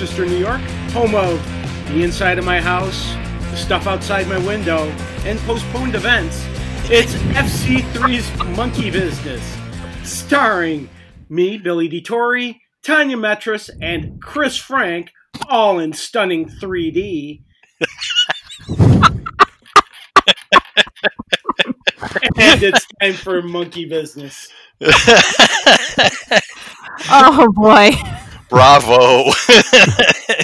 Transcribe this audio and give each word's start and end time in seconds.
Rochester, 0.00 0.24
New 0.24 0.38
York, 0.38 0.62
home 0.92 1.14
of 1.14 1.44
the 1.88 2.02
inside 2.02 2.38
of 2.38 2.44
my 2.46 2.58
house, 2.58 3.12
the 3.50 3.56
stuff 3.56 3.86
outside 3.86 4.26
my 4.28 4.38
window, 4.46 4.88
and 5.26 5.38
postponed 5.40 5.94
events. 5.94 6.42
It's 6.84 7.12
FC3's 7.34 8.56
Monkey 8.56 8.90
Business, 8.90 9.42
starring 10.02 10.88
me, 11.28 11.58
Billy 11.58 11.86
DeTore, 11.86 12.58
Tanya 12.82 13.18
Metris, 13.18 13.68
and 13.82 14.22
Chris 14.22 14.56
Frank, 14.56 15.10
all 15.50 15.78
in 15.78 15.92
stunning 15.92 16.48
3D. 16.48 17.42
and 22.38 22.62
it's 22.62 22.86
time 23.02 23.12
for 23.12 23.42
Monkey 23.42 23.84
Business. 23.84 24.48
oh 27.10 27.52
boy. 27.52 27.90
Bravo. 28.50 29.24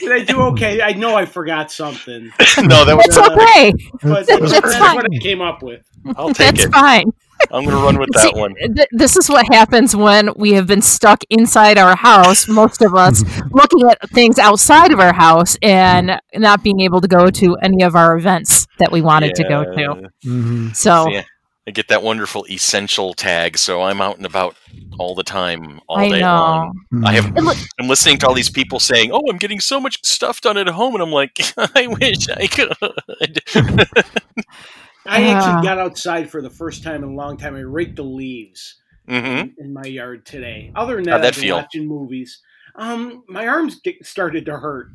Did 0.00 0.12
I 0.12 0.24
do 0.26 0.40
okay? 0.52 0.80
I 0.82 0.92
know 0.92 1.14
I 1.16 1.26
forgot 1.26 1.70
something. 1.70 2.24
no, 2.58 2.84
that 2.84 2.96
was 2.96 3.06
It's 3.06 3.18
okay. 3.18 3.72
But 4.02 4.26
That's 4.26 4.50
that's 4.52 4.76
fine. 4.76 4.96
what 4.96 5.06
I 5.12 5.18
came 5.18 5.40
up 5.42 5.62
with. 5.62 5.82
I'll 6.16 6.32
take 6.32 6.54
it. 6.54 6.56
That's 6.56 6.64
it. 6.66 6.72
fine. 6.72 7.10
I'm 7.50 7.64
gonna 7.64 7.76
run 7.76 7.98
with 7.98 8.08
that 8.14 8.32
See, 8.34 8.40
one. 8.40 8.54
th- 8.54 8.88
this 8.92 9.16
is 9.16 9.28
what 9.28 9.46
happens 9.52 9.94
when 9.94 10.30
we 10.36 10.52
have 10.52 10.66
been 10.66 10.80
stuck 10.80 11.20
inside 11.28 11.76
our 11.78 11.94
house, 11.96 12.48
most 12.48 12.80
of 12.82 12.94
us 12.94 13.22
looking 13.50 13.82
at 13.88 13.98
things 14.10 14.38
outside 14.38 14.90
of 14.92 15.00
our 15.00 15.12
house 15.12 15.56
and 15.62 16.18
not 16.34 16.62
being 16.62 16.80
able 16.80 17.00
to 17.00 17.08
go 17.08 17.28
to 17.30 17.54
any 17.62 17.82
of 17.82 17.94
our 17.94 18.16
events 18.16 18.66
that 18.78 18.90
we 18.90 19.02
wanted 19.02 19.34
to 19.34 19.44
go 19.44 19.64
to. 19.64 19.80
Yeah. 19.80 20.08
hmm 20.30 20.68
So 20.72 21.08
Yeah. 21.10 21.22
I 21.66 21.72
get 21.72 21.88
that 21.88 22.02
wonderful 22.02 22.46
essential 22.48 23.12
tag, 23.14 23.58
so 23.58 23.82
I'm 23.82 24.00
out 24.00 24.16
and 24.16 24.26
about 24.26 24.56
all 24.98 25.14
the 25.14 25.24
time, 25.24 25.80
all 25.88 25.98
I 25.98 26.08
day 26.08 26.20
know. 26.20 26.34
long. 26.34 26.86
I 27.04 27.12
have. 27.14 27.32
I'm 27.78 27.88
listening 27.88 28.18
to 28.18 28.28
all 28.28 28.34
these 28.34 28.48
people 28.48 28.78
saying, 28.80 29.10
"Oh, 29.12 29.22
I'm 29.28 29.36
getting 29.36 29.60
so 29.60 29.80
much 29.80 30.04
stuff 30.04 30.40
done 30.40 30.56
at 30.56 30.68
home," 30.68 30.94
and 30.94 31.02
I'm 31.02 31.10
like, 31.10 31.38
"I 31.56 31.86
wish 31.88 32.28
I 32.30 32.46
could." 32.46 32.72
I 35.06 35.22
actually 35.28 35.66
got 35.66 35.78
outside 35.78 36.30
for 36.30 36.40
the 36.40 36.50
first 36.50 36.82
time 36.82 37.02
in 37.02 37.10
a 37.10 37.14
long 37.14 37.36
time. 37.36 37.54
I 37.54 37.60
raked 37.60 37.96
the 37.96 38.02
leaves 38.04 38.76
hmm 39.08 39.42
in 39.58 39.72
my 39.72 39.84
yard 39.84 40.26
today. 40.26 40.72
Other 40.74 40.96
than 40.96 41.04
that, 41.04 41.18
that 41.22 41.28
I've 41.28 41.34
been 41.34 41.42
feel? 41.44 41.56
watching 41.56 41.86
movies. 41.86 42.40
Um, 42.74 43.24
my 43.28 43.46
arms 43.46 43.80
get, 43.80 44.04
started 44.04 44.46
to 44.46 44.58
hurt. 44.58 44.88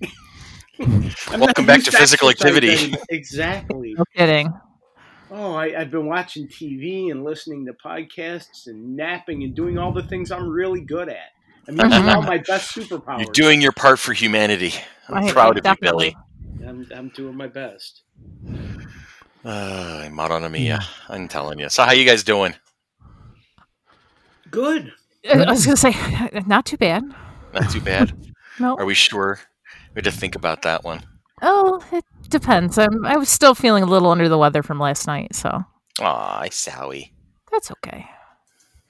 Welcome 1.38 1.66
back 1.66 1.84
to 1.84 1.92
physical 1.92 2.30
activity. 2.30 2.72
anymore. 2.72 3.02
Exactly. 3.10 3.96
no 3.98 4.04
kidding. 4.16 4.54
Oh, 5.34 5.54
I, 5.54 5.80
I've 5.80 5.92
been 5.92 6.08
watching 6.08 6.48
TV 6.48 7.10
and 7.10 7.24
listening 7.24 7.66
to 7.68 7.74
podcasts 7.74 8.68
and 8.68 8.96
napping 8.98 9.44
and 9.44 9.56
doing 9.56 9.78
all 9.78 9.94
the 9.94 10.04
things 10.04 10.30
I'm 10.30 10.50
really 10.50 10.82
good 10.82 11.08
at. 11.08 11.30
I'm 11.68 11.76
using 11.78 12.10
all 12.10 12.22
my 12.22 12.40
best 12.40 12.72
superpowers. 12.76 13.20
You're 13.24 13.32
doing 13.34 13.62
your 13.62 13.72
part 13.72 13.98
for 14.00 14.14
humanity. 14.14 14.74
I'm 15.08 15.24
I- 15.24 15.32
proud 15.32 15.58
of 15.58 15.64
definitely. 15.64 16.08
you, 16.08 16.58
Billy. 16.60 16.68
I'm, 16.70 16.88
I'm 16.94 17.10
doing 17.10 17.36
my 17.36 17.48
best. 17.48 18.04
Uh, 19.44 20.08
Maronamia. 20.12 20.86
I'm 21.10 21.28
telling 21.28 21.58
you. 21.58 21.68
So, 21.68 21.82
how 21.82 21.94
you 21.94 22.06
guys 22.06 22.24
doing? 22.24 22.54
Good. 24.52 24.92
I 25.28 25.50
was 25.50 25.66
gonna 25.66 25.78
say, 25.78 25.96
not 26.46 26.68
too 26.68 26.78
bad. 26.78 27.04
Not 27.52 27.72
too 27.72 27.82
bad. 27.82 28.14
No. 28.60 28.76
Are 28.76 28.86
we 28.86 28.94
sure? 28.94 29.40
We 29.96 30.00
had 30.00 30.04
to 30.04 30.12
think 30.12 30.36
about 30.36 30.62
that 30.64 30.84
one. 30.84 31.02
Oh, 31.42 31.84
it 31.92 32.04
depends. 32.30 32.78
I'm, 32.78 33.06
I 33.06 33.18
was 33.18 33.30
still 33.30 33.56
feeling 33.56 33.84
a 33.84 33.88
little 33.88 34.10
under 34.10 34.30
the 34.30 34.38
weather 34.38 34.62
from 34.64 34.80
last 34.80 35.08
night, 35.08 35.34
so 35.36 35.64
Aw, 36.00 36.46
Sally. 36.52 37.14
that's 37.52 37.72
okay. 37.72 38.06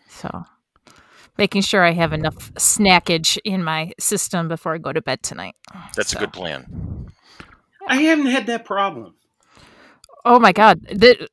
So, 0.09 0.43
making 1.37 1.61
sure 1.61 1.83
I 1.83 1.91
have 1.91 2.13
enough 2.13 2.53
snackage 2.55 3.37
in 3.45 3.63
my 3.63 3.91
system 3.99 4.47
before 4.47 4.73
I 4.75 4.77
go 4.77 4.91
to 4.93 5.01
bed 5.01 5.23
tonight. 5.23 5.55
That's 5.95 6.13
a 6.13 6.17
good 6.17 6.33
plan. 6.33 7.07
I 7.87 7.95
haven't 8.01 8.27
had 8.27 8.45
that 8.47 8.65
problem. 8.65 9.15
Oh 10.25 10.39
my 10.39 10.51
god. 10.51 10.85
Th- 10.87 11.27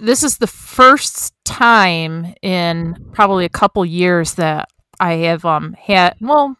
This 0.00 0.22
is 0.22 0.38
the 0.38 0.46
first 0.46 1.34
time 1.44 2.34
in 2.42 2.96
probably 3.12 3.44
a 3.44 3.48
couple 3.48 3.84
years 3.84 4.34
that 4.34 4.68
I 5.00 5.14
have 5.14 5.44
um 5.44 5.72
had 5.74 6.14
well 6.20 6.56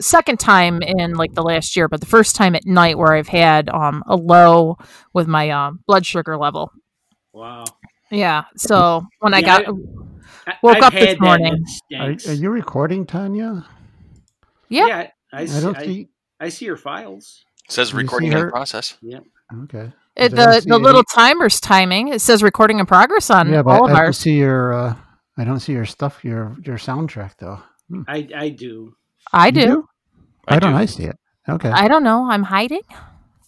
second 0.00 0.38
time 0.40 0.82
in 0.82 1.14
like 1.14 1.34
the 1.34 1.42
last 1.42 1.76
year, 1.76 1.88
but 1.88 2.00
the 2.00 2.06
first 2.06 2.36
time 2.36 2.54
at 2.54 2.66
night 2.66 2.98
where 2.98 3.12
I've 3.12 3.28
had 3.28 3.68
um 3.68 4.02
a 4.06 4.16
low 4.16 4.76
with 5.12 5.26
my 5.26 5.50
um 5.50 5.80
blood 5.86 6.04
sugar 6.06 6.36
level. 6.36 6.70
Wow. 7.32 7.64
Yeah. 8.10 8.44
So 8.56 9.04
when 9.20 9.34
I 9.34 9.42
got 9.42 9.66
I, 9.66 10.54
Woke 10.62 10.76
I've 10.78 10.82
up 10.84 10.92
this 10.94 11.20
morning. 11.20 11.64
Are, 11.98 12.10
are 12.10 12.32
you 12.32 12.50
recording, 12.50 13.06
Tanya? 13.06 13.66
yeah, 14.68 14.86
Yeah, 14.86 15.10
I, 15.32 15.42
I 15.42 15.46
see, 15.46 15.60
don't 15.60 15.78
see. 15.80 16.08
I 16.40 16.48
see 16.48 16.64
your 16.64 16.76
files. 16.76 17.44
says 17.68 17.94
recording 17.94 18.32
in 18.32 18.48
process. 18.50 18.92
process. 19.02 19.22
Okay. 19.64 19.92
it, 20.16 20.32
I 20.32 20.36
the 20.36 20.60
see 20.60 20.68
the 20.68 20.74
any- 20.76 20.84
little 20.84 21.04
timer's 21.04 21.60
timing. 21.60 22.08
It 22.08 22.20
says 22.20 22.42
recording 22.42 22.78
in 22.80 22.86
progress 22.86 23.30
on 23.30 23.50
yeah, 23.52 23.62
but 23.62 23.70
all 23.72 23.84
of 23.84 23.90
I 23.92 23.96
don't 23.96 24.04
ours. 24.06 24.18
see 24.18 24.38
your. 24.38 24.72
Uh, 24.72 24.94
I 25.36 25.44
don't 25.44 25.60
see 25.60 25.72
your 25.72 25.86
stuff. 25.86 26.24
Your 26.24 26.56
your 26.64 26.78
soundtrack 26.78 27.32
though. 27.38 27.60
I, 28.08 28.26
I 28.34 28.48
do. 28.48 28.94
I 29.32 29.46
You 29.46 29.52
do. 29.52 29.88
Why 30.50 30.58
don't 30.58 30.72
do. 30.72 30.78
I 30.78 30.86
see 30.86 31.04
it? 31.04 31.16
Okay. 31.48 31.70
I 31.70 31.88
don't 31.88 32.04
know. 32.04 32.28
I'm 32.30 32.42
hiding. 32.42 32.82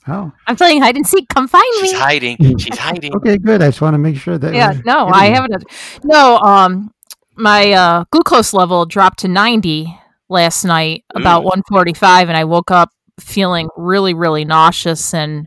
oh. 0.08 0.32
I'm 0.46 0.56
playing 0.56 0.82
hide 0.82 0.96
and 0.96 1.06
seek. 1.06 1.28
Come 1.28 1.46
find 1.48 1.64
me. 1.76 1.88
She's 1.88 1.92
me. 1.92 1.98
hiding. 1.98 2.36
She's 2.58 2.78
hiding. 2.78 3.14
Okay. 3.16 3.38
Good. 3.38 3.62
I 3.62 3.68
just 3.68 3.80
want 3.80 3.94
to 3.94 3.98
make 3.98 4.16
sure 4.16 4.38
that. 4.38 4.54
yeah 4.54 4.80
no 4.84 5.06
i 5.08 5.26
haven't 5.26 5.64
no 6.04 6.38
um 6.38 6.92
my 7.36 7.72
uh 7.72 8.04
glucose 8.10 8.52
level 8.52 8.84
dropped 8.84 9.20
to 9.20 9.28
90 9.28 9.98
last 10.28 10.64
night 10.64 11.04
about 11.14 11.42
Ooh. 11.42 11.46
145 11.46 12.28
and 12.28 12.36
i 12.36 12.44
woke 12.44 12.70
up 12.70 12.90
feeling 13.20 13.68
really 13.76 14.14
really 14.14 14.44
nauseous 14.44 15.14
and 15.14 15.46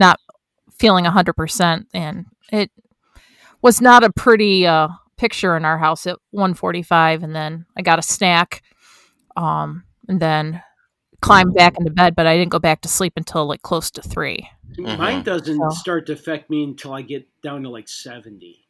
not 0.00 0.18
feeling 0.78 1.04
100% 1.04 1.84
and 1.94 2.26
it 2.50 2.70
was 3.60 3.80
not 3.80 4.02
a 4.02 4.12
pretty 4.12 4.66
uh 4.66 4.88
picture 5.16 5.56
in 5.56 5.64
our 5.64 5.78
house 5.78 6.06
at 6.06 6.18
145 6.30 7.22
and 7.22 7.34
then 7.36 7.64
i 7.76 7.82
got 7.82 7.98
a 7.98 8.02
snack 8.02 8.62
um 9.36 9.84
and 10.08 10.20
then 10.20 10.62
climbed 11.22 11.54
back 11.54 11.74
into 11.78 11.90
bed 11.90 12.14
but 12.14 12.26
i 12.26 12.36
didn't 12.36 12.50
go 12.50 12.58
back 12.58 12.80
to 12.82 12.88
sleep 12.88 13.12
until 13.16 13.46
like 13.46 13.62
close 13.62 13.90
to 13.90 14.02
three 14.02 14.46
Mine 14.78 15.20
Mhm. 15.20 15.24
doesn't 15.24 15.58
So- 15.58 15.68
start 15.70 16.06
to 16.06 16.14
affect 16.14 16.48
me 16.48 16.64
until 16.64 16.94
I 16.94 17.02
get 17.02 17.28
down 17.42 17.62
to 17.64 17.68
like 17.68 17.88
70. 17.88 18.64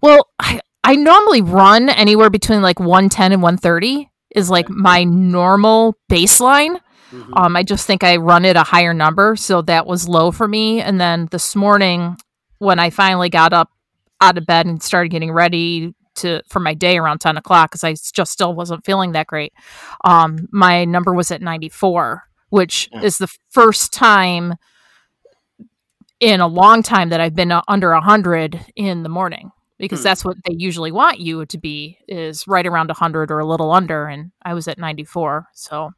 Well, 0.00 0.26
I, 0.40 0.60
I 0.82 0.96
normally 0.96 1.40
run 1.40 1.88
anywhere 1.88 2.30
between 2.30 2.62
like 2.62 2.80
110 2.80 3.30
and 3.32 3.40
130 3.40 4.10
is 4.34 4.50
like 4.50 4.68
my 4.68 5.04
normal 5.04 5.96
baseline. 6.10 6.80
Mhm. 7.12 7.28
Um, 7.36 7.54
I 7.56 7.62
just 7.62 7.86
think 7.86 8.02
I 8.02 8.16
run 8.16 8.44
at 8.44 8.56
a 8.56 8.64
higher 8.64 8.92
number, 8.92 9.36
so 9.36 9.62
that 9.62 9.86
was 9.86 10.08
low 10.08 10.32
for 10.32 10.48
me. 10.48 10.80
And 10.80 11.00
then 11.00 11.28
this 11.30 11.54
morning, 11.54 12.16
when 12.58 12.80
I 12.80 12.90
finally 12.90 13.28
got 13.30 13.52
up 13.52 13.70
out 14.20 14.36
of 14.36 14.46
bed 14.46 14.66
and 14.66 14.82
started 14.82 15.10
getting 15.10 15.30
ready 15.30 15.94
to 16.16 16.42
for 16.48 16.60
my 16.60 16.74
day 16.74 16.98
around 16.98 17.20
10 17.20 17.36
o'clock, 17.36 17.70
because 17.70 17.84
I 17.84 17.94
just 17.94 18.32
still 18.32 18.54
wasn't 18.54 18.84
feeling 18.84 19.12
that 19.12 19.26
great, 19.26 19.52
um, 20.04 20.48
my 20.52 20.84
number 20.84 21.14
was 21.14 21.30
at 21.30 21.42
94, 21.42 22.24
which 22.50 22.88
Mm. 22.94 23.04
is 23.04 23.18
the 23.18 23.28
first 23.50 23.92
time 23.92 24.54
in 26.20 26.40
a 26.40 26.46
long 26.46 26.82
time 26.82 27.08
that 27.10 27.20
I've 27.20 27.34
been 27.34 27.52
uh, 27.52 27.62
under 27.68 27.92
100 27.92 28.60
in 28.76 29.02
the 29.02 29.08
morning 29.08 29.50
because 29.78 30.00
Hmm. 30.00 30.04
that's 30.04 30.24
what 30.24 30.36
they 30.46 30.54
usually 30.54 30.92
want 30.92 31.18
you 31.20 31.46
to 31.46 31.58
be 31.58 31.98
is 32.08 32.46
right 32.46 32.66
around 32.66 32.90
100 32.90 33.30
or 33.30 33.38
a 33.38 33.46
little 33.46 33.72
under 33.72 34.06
and 34.06 34.30
I 34.42 34.52
was 34.52 34.68
at 34.68 34.78
94 34.78 35.46
so 35.54 35.92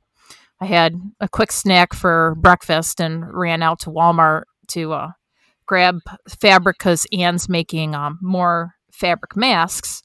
I 0.60 0.66
had 0.66 0.94
a 1.18 1.28
quick 1.28 1.50
snack 1.50 1.92
for 1.92 2.36
breakfast 2.36 3.00
and 3.00 3.24
ran 3.34 3.62
out 3.64 3.80
to 3.80 3.90
Walmart 3.90 4.42
to 4.68 4.92
uh, 4.92 5.10
grab 5.66 5.98
fabric 6.40 6.78
because 6.78 7.04
Anne's 7.12 7.48
making 7.48 7.96
um, 7.96 8.20
more 8.22 8.74
fabric 8.92 9.36
masks 9.36 10.02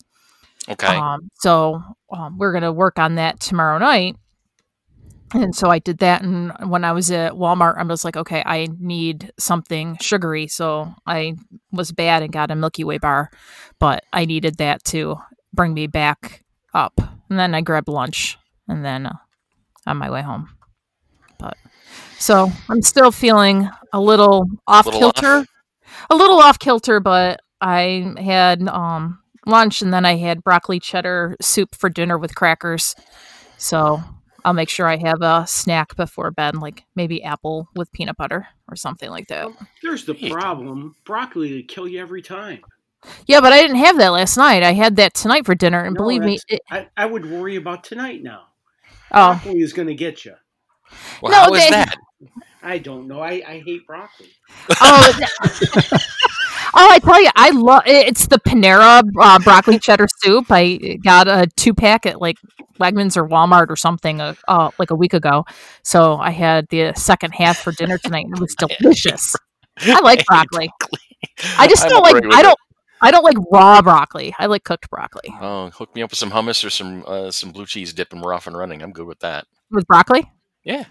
Okay. 0.69 0.87
um, 0.87 1.29
so 1.39 1.81
um, 2.11 2.37
we're 2.37 2.51
going 2.51 2.63
to 2.63 2.73
work 2.73 2.99
on 2.99 3.15
that 3.15 3.39
tomorrow 3.39 3.77
night. 3.77 4.17
And 5.33 5.55
so 5.55 5.69
I 5.69 5.79
did 5.79 5.99
that. 5.99 6.21
And 6.23 6.51
when 6.69 6.83
I 6.83 6.91
was 6.93 7.11
at 7.11 7.33
Walmart, 7.33 7.77
I 7.77 7.83
was 7.83 8.03
like, 8.05 8.17
okay, 8.17 8.43
I 8.45 8.67
need 8.79 9.31
something 9.37 9.97
sugary. 10.01 10.47
So 10.47 10.93
I 11.05 11.35
was 11.71 11.91
bad 11.91 12.23
and 12.23 12.31
got 12.31 12.51
a 12.51 12.55
Milky 12.55 12.83
Way 12.83 12.97
bar, 12.97 13.29
but 13.79 14.03
I 14.13 14.25
needed 14.25 14.57
that 14.57 14.83
to 14.85 15.17
bring 15.53 15.73
me 15.73 15.87
back 15.87 16.43
up. 16.73 16.99
And 17.29 17.37
then 17.39 17.53
I 17.55 17.61
grabbed 17.61 17.89
lunch 17.89 18.37
and 18.69 18.83
then 18.85 19.05
uh, 19.05 19.15
on 19.85 19.97
my 19.97 20.09
way 20.09 20.21
home. 20.21 20.49
But 21.39 21.57
so 22.19 22.51
I'm 22.69 22.81
still 22.81 23.11
feeling 23.11 23.69
a 23.93 23.99
little 24.01 24.45
off 24.65 24.85
Little 24.85 25.05
off? 25.05 25.15
kilter, 25.15 25.45
a 26.09 26.15
little 26.15 26.39
off 26.39 26.57
kilter, 26.59 26.99
but 26.99 27.39
I 27.61 28.13
had 28.17 28.67
um, 28.67 29.19
lunch 29.45 29.81
and 29.81 29.93
then 29.93 30.05
I 30.05 30.15
had 30.17 30.43
broccoli 30.43 30.79
cheddar 30.79 31.35
soup 31.41 31.75
for 31.75 31.89
dinner 31.89 32.17
with 32.17 32.35
crackers. 32.35 32.95
So 33.57 34.01
I'll 34.45 34.53
make 34.53 34.69
sure 34.69 34.87
I 34.87 34.97
have 34.97 35.21
a 35.21 35.45
snack 35.47 35.95
before 35.95 36.31
bed, 36.31 36.55
like 36.55 36.83
maybe 36.95 37.23
apple 37.23 37.67
with 37.75 37.91
peanut 37.91 38.17
butter 38.17 38.47
or 38.69 38.75
something 38.75 39.09
like 39.09 39.27
that. 39.27 39.47
There's 39.81 40.05
the 40.05 40.13
problem. 40.29 40.95
Broccoli 41.05 41.55
will 41.55 41.63
kill 41.67 41.87
you 41.87 41.99
every 41.99 42.21
time. 42.21 42.61
Yeah, 43.27 43.41
but 43.41 43.53
I 43.53 43.61
didn't 43.61 43.77
have 43.77 43.97
that 43.97 44.09
last 44.09 44.37
night. 44.37 44.63
I 44.63 44.73
had 44.73 44.95
that 44.97 45.13
tonight 45.13 45.45
for 45.45 45.53
dinner, 45.55 45.83
and 45.83 45.93
No, 45.93 45.99
believe 45.99 46.23
me, 46.23 46.39
it, 46.49 46.61
I, 46.69 46.87
I 46.97 47.05
would 47.05 47.29
worry 47.29 47.55
about 47.55 47.83
tonight 47.83 48.23
now. 48.23 48.47
oh, 49.11 49.33
Broccoli 49.33 49.59
is 49.61 49.71
going 49.73 49.87
to 49.87 49.93
get 49.95 50.25
you. 50.25 50.33
Well, 51.21 51.31
No, 51.31 51.37
how 51.37 51.53
is 51.53 51.63
they- 51.63 51.69
that? 51.71 51.95
I 52.63 52.79
don't 52.79 53.07
know. 53.07 53.21
I, 53.21 53.43
I 53.47 53.59
hate 53.63 53.85
broccoli. 53.85 54.29
Oh, 54.81 55.13
th- 55.51 56.01
oh, 56.73 56.89
I 56.91 56.99
tell 56.99 57.21
you, 57.21 57.29
I 57.35 57.49
love 57.51 57.83
it's 57.85 58.27
the 58.27 58.39
Panera 58.39 59.01
uh, 59.19 59.39
broccoli 59.39 59.79
cheddar 59.85 60.07
soup. 60.21 60.45
I 60.49 60.97
got 61.03 61.27
a 61.27 61.47
two 61.55 61.73
pack 61.73 62.05
at 62.05 62.21
like 62.21 62.37
Wegmans 62.79 63.17
or 63.17 63.27
Walmart 63.27 63.69
or 63.69 63.75
something 63.75 64.21
uh, 64.21 64.35
uh, 64.47 64.71
like 64.79 64.91
a 64.91 64.95
week 64.95 65.13
ago. 65.13 65.45
So 65.83 66.17
I 66.17 66.31
had 66.31 66.67
the 66.69 66.93
second 66.95 67.31
half 67.33 67.57
for 67.57 67.71
dinner 67.71 67.97
tonight, 67.97 68.25
and 68.25 68.35
it 68.37 68.41
was 68.41 68.55
delicious. 68.79 69.35
I 69.81 69.99
like 70.01 70.25
broccoli. 70.27 70.69
I 71.57 71.67
just 71.67 71.87
don't 71.87 72.03
like. 72.03 72.23
I 72.31 72.41
don't. 72.41 72.57
I 72.99 73.11
don't 73.11 73.23
like 73.23 73.37
raw 73.51 73.79
broccoli. 73.83 74.33
I 74.39 74.47
like 74.47 74.63
cooked 74.63 74.89
broccoli 74.89 75.31
Oh, 75.39 75.69
hook 75.69 75.93
me 75.93 76.01
up 76.01 76.09
with 76.09 76.17
some 76.17 76.31
hummus 76.31 76.65
or 76.65 76.71
some 76.71 77.03
uh, 77.05 77.29
some 77.29 77.51
blue 77.51 77.67
cheese 77.67 77.93
dip, 77.93 78.11
and 78.11 78.21
we're 78.23 78.33
off 78.33 78.47
and 78.47 78.57
running. 78.57 78.81
I'm 78.81 78.91
good 78.91 79.05
with 79.05 79.19
that. 79.19 79.45
with 79.69 79.85
broccoli. 79.85 80.31
Yeah, 80.63 80.85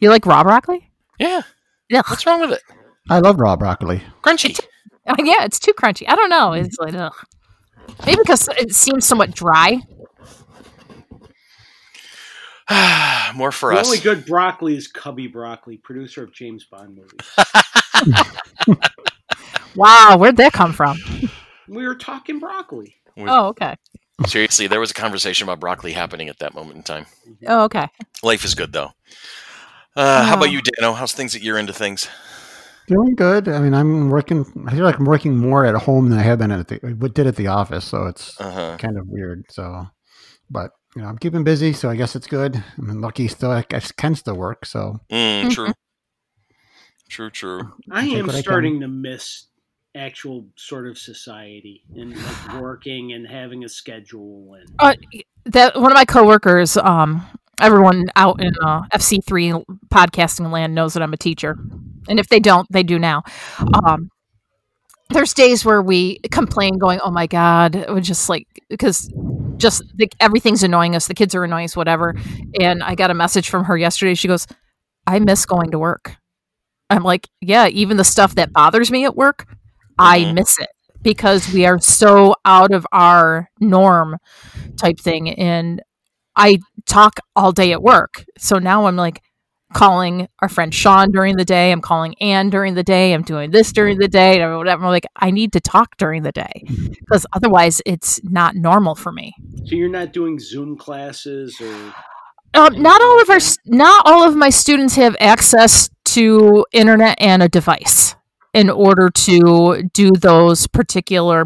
You 0.00 0.08
like 0.08 0.24
raw 0.26 0.42
broccoli? 0.42 0.90
yeah. 1.18 1.42
Yeah. 1.90 2.02
What's 2.06 2.24
wrong 2.24 2.40
with 2.40 2.52
it? 2.52 2.62
I 3.10 3.18
love 3.18 3.38
raw 3.40 3.56
broccoli. 3.56 4.00
Crunchy. 4.22 4.58
Yeah, 5.18 5.44
it's 5.44 5.58
too 5.58 5.72
crunchy. 5.72 6.04
I 6.08 6.14
don't 6.16 6.30
know. 6.30 6.52
It's 6.52 6.78
like 6.78 6.94
ugh. 6.94 7.14
maybe 8.06 8.18
because 8.22 8.48
it 8.48 8.72
seems 8.74 9.04
somewhat 9.06 9.34
dry. 9.34 9.78
More 13.34 13.50
for 13.52 13.72
the 13.74 13.80
us. 13.80 13.86
only 13.86 13.98
good 13.98 14.26
broccoli 14.26 14.76
is 14.76 14.86
Cubby 14.88 15.26
Broccoli, 15.26 15.76
producer 15.76 16.22
of 16.22 16.32
James 16.32 16.64
Bond 16.64 16.96
movies. 16.96 18.16
Wow, 19.76 20.16
where'd 20.18 20.36
that 20.38 20.52
come 20.52 20.72
from? 20.72 20.98
we 21.68 21.86
were 21.86 21.94
talking 21.94 22.40
broccoli. 22.40 22.96
Oh, 23.16 23.46
okay. 23.48 23.76
Seriously, 24.26 24.66
there 24.66 24.80
was 24.80 24.90
a 24.90 24.94
conversation 24.94 25.44
about 25.48 25.60
broccoli 25.60 25.92
happening 25.92 26.28
at 26.28 26.40
that 26.40 26.54
moment 26.54 26.76
in 26.78 26.82
time. 26.82 27.06
Oh, 27.46 27.62
okay. 27.64 27.86
Life 28.22 28.44
is 28.44 28.56
good 28.56 28.72
though. 28.72 28.90
Uh, 29.94 30.24
How 30.26 30.34
Oh. 30.34 30.38
about 30.38 30.50
you, 30.50 30.60
Dano? 30.60 30.92
How's 30.94 31.12
things 31.12 31.36
at 31.36 31.42
your 31.42 31.56
end 31.56 31.70
of 31.70 31.76
things? 31.76 32.08
Doing 32.90 33.14
good. 33.14 33.48
I 33.48 33.60
mean, 33.60 33.74
I'm 33.74 34.10
working. 34.10 34.44
I 34.66 34.72
feel 34.74 34.84
like 34.84 34.98
I'm 34.98 35.04
working 35.04 35.36
more 35.36 35.64
at 35.64 35.76
home 35.76 36.10
than 36.10 36.18
I 36.18 36.22
have 36.22 36.40
been 36.40 36.50
at 36.50 36.68
the 36.68 36.76
what 36.98 37.14
did 37.14 37.28
at 37.28 37.36
the 37.36 37.46
office. 37.46 37.84
So 37.84 38.06
it's 38.06 38.36
Uh 38.38 38.50
huh. 38.50 38.78
kind 38.78 38.98
of 38.98 39.06
weird. 39.08 39.44
So, 39.50 39.86
but 40.50 40.72
you 40.96 41.02
know, 41.02 41.08
I'm 41.08 41.18
keeping 41.18 41.44
busy. 41.44 41.72
So 41.72 41.88
I 41.90 41.96
guess 41.96 42.16
it's 42.16 42.26
good. 42.26 42.62
I'm 42.78 43.00
lucky. 43.00 43.28
Still, 43.28 43.52
I 43.52 43.62
guess 43.68 43.92
can 43.92 44.16
still 44.16 44.36
work. 44.36 44.66
So 44.66 45.00
Mm, 45.10 45.50
true. 45.50 45.74
True. 47.08 47.30
True. 47.30 47.72
I 47.90 48.06
Take 48.06 48.10
am 48.18 48.26
what 48.26 48.36
I 48.36 48.40
starting 48.40 48.80
to 48.80 48.88
miss 48.88 49.46
actual 49.94 50.48
sort 50.56 50.86
of 50.88 50.98
society 50.98 51.84
and 51.94 52.22
like 52.22 52.44
working 52.44 53.12
and 53.12 53.26
having 53.26 53.64
a 53.64 53.68
schedule 53.68 54.54
and 54.54 54.80
Uh, 54.80 54.94
that 55.46 55.76
one 55.80 55.90
of 55.92 55.94
my 55.96 56.04
coworkers, 56.04 56.76
um, 56.76 57.22
everyone 57.60 58.06
out 58.16 58.40
in 58.42 58.52
uh, 58.64 58.82
FC3 58.92 59.64
podcasting 59.88 60.50
land 60.50 60.74
knows 60.74 60.94
that 60.94 61.02
I'm 61.02 61.12
a 61.12 61.16
teacher, 61.18 61.56
and 62.08 62.18
if 62.18 62.28
they 62.28 62.40
don't, 62.40 62.66
they 62.72 62.82
do 62.82 62.98
now. 62.98 63.22
Um, 63.84 64.10
there's 65.10 65.34
days 65.34 65.64
where 65.64 65.82
we 65.82 66.20
complain, 66.30 66.78
going, 66.78 67.00
"Oh 67.02 67.10
my 67.10 67.26
god," 67.26 67.74
we're 67.88 68.00
just 68.00 68.28
like 68.28 68.46
because 68.68 69.12
just 69.56 69.82
the, 69.96 70.08
everything's 70.20 70.62
annoying 70.62 70.94
us. 70.96 71.08
The 71.08 71.14
kids 71.14 71.34
are 71.34 71.44
annoying 71.44 71.64
us, 71.64 71.76
whatever. 71.76 72.14
And 72.60 72.82
I 72.82 72.94
got 72.94 73.10
a 73.10 73.14
message 73.14 73.48
from 73.50 73.64
her 73.64 73.76
yesterday. 73.76 74.14
She 74.14 74.28
goes, 74.28 74.46
"I 75.06 75.18
miss 75.18 75.46
going 75.46 75.70
to 75.72 75.78
work." 75.78 76.14
I'm 76.90 77.02
like, 77.04 77.28
"Yeah, 77.40 77.68
even 77.68 77.96
the 77.96 78.04
stuff 78.04 78.36
that 78.36 78.52
bothers 78.52 78.90
me 78.90 79.04
at 79.04 79.16
work, 79.16 79.46
I 79.98 80.20
Mhm. 80.20 80.34
miss 80.34 80.58
it." 80.60 80.70
Because 81.02 81.52
we 81.52 81.66
are 81.66 81.80
so 81.80 82.34
out 82.44 82.72
of 82.72 82.86
our 82.92 83.48
norm 83.60 84.18
type 84.76 85.00
thing. 85.00 85.30
And 85.30 85.82
I 86.36 86.58
talk 86.86 87.18
all 87.36 87.52
day 87.52 87.72
at 87.72 87.82
work. 87.82 88.24
So 88.38 88.58
now 88.58 88.86
I'm 88.86 88.96
like 88.96 89.22
calling 89.72 90.26
our 90.40 90.48
friend 90.48 90.74
Sean 90.74 91.12
during 91.12 91.36
the 91.36 91.44
day. 91.44 91.70
I'm 91.70 91.80
calling 91.80 92.14
Ann 92.20 92.50
during 92.50 92.74
the 92.74 92.82
day. 92.82 93.12
I'm 93.14 93.22
doing 93.22 93.50
this 93.52 93.72
during 93.72 93.98
the 93.98 94.08
day 94.08 94.42
or 94.42 94.58
whatever. 94.58 94.84
I'm 94.84 94.90
like, 94.90 95.06
I 95.16 95.30
need 95.30 95.52
to 95.52 95.60
talk 95.60 95.96
during 95.96 96.22
the 96.22 96.32
day 96.32 96.64
because 96.66 97.24
otherwise 97.32 97.80
it's 97.86 98.20
not 98.24 98.54
normal 98.56 98.94
for 98.96 99.12
me. 99.12 99.32
so 99.64 99.76
you're 99.76 99.88
not 99.88 100.12
doing 100.12 100.38
Zoom 100.40 100.76
classes 100.76 101.60
or 101.60 101.74
Um, 102.54 102.82
not 102.82 103.00
all 103.00 103.20
of 103.22 103.30
our 103.30 103.38
not 103.66 104.02
all 104.06 104.24
of 104.28 104.34
my 104.34 104.50
students 104.50 104.96
have 104.96 105.14
access 105.20 105.88
to 106.06 106.64
internet 106.72 107.16
and 107.20 107.40
a 107.44 107.48
device 107.48 108.16
in 108.52 108.68
order 108.68 109.10
to 109.10 109.82
do 109.92 110.10
those 110.10 110.66
particular 110.66 111.44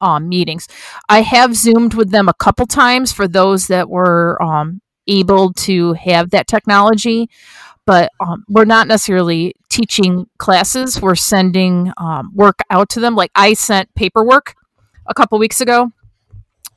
um, 0.00 0.28
meetings. 0.28 0.68
I 1.08 1.22
have 1.22 1.56
zoomed 1.56 1.94
with 1.94 2.10
them 2.10 2.28
a 2.28 2.34
couple 2.34 2.66
times 2.66 3.12
for 3.12 3.26
those 3.26 3.68
that 3.68 3.88
were 3.88 4.40
um, 4.42 4.80
able 5.06 5.52
to 5.54 5.94
have 5.94 6.30
that 6.30 6.46
technology, 6.46 7.30
but 7.86 8.10
um, 8.20 8.44
we're 8.48 8.66
not 8.66 8.86
necessarily 8.86 9.54
teaching 9.70 10.26
classes. 10.38 11.00
We're 11.00 11.14
sending 11.14 11.92
um, 11.96 12.30
work 12.34 12.60
out 12.70 12.90
to 12.90 13.00
them. 13.00 13.14
Like 13.14 13.30
I 13.34 13.54
sent 13.54 13.94
paperwork 13.94 14.54
a 15.06 15.14
couple 15.14 15.38
weeks 15.38 15.60
ago 15.60 15.90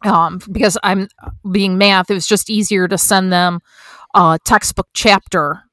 um, 0.06 0.40
because 0.52 0.78
I'm 0.84 1.08
being 1.52 1.78
math, 1.78 2.10
it 2.10 2.14
was 2.14 2.28
just 2.28 2.50
easier 2.50 2.88
to 2.88 2.98
send 2.98 3.32
them 3.32 3.60
a 4.14 4.40
textbook 4.46 4.88
chapter 4.94 5.65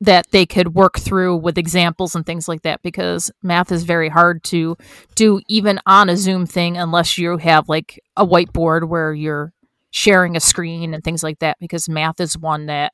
that 0.00 0.26
they 0.30 0.44
could 0.46 0.74
work 0.74 0.98
through 0.98 1.36
with 1.36 1.56
examples 1.58 2.14
and 2.14 2.26
things 2.26 2.48
like 2.48 2.62
that 2.62 2.82
because 2.82 3.30
math 3.42 3.72
is 3.72 3.84
very 3.84 4.08
hard 4.08 4.42
to 4.44 4.76
do 5.14 5.40
even 5.48 5.80
on 5.86 6.08
a 6.10 6.16
Zoom 6.16 6.46
thing 6.46 6.76
unless 6.76 7.16
you 7.18 7.38
have 7.38 7.68
like 7.68 7.98
a 8.16 8.26
whiteboard 8.26 8.88
where 8.88 9.14
you're 9.14 9.52
sharing 9.90 10.36
a 10.36 10.40
screen 10.40 10.92
and 10.94 11.02
things 11.02 11.22
like 11.22 11.38
that 11.38 11.56
because 11.60 11.88
math 11.88 12.20
is 12.20 12.36
one 12.38 12.66
that 12.66 12.92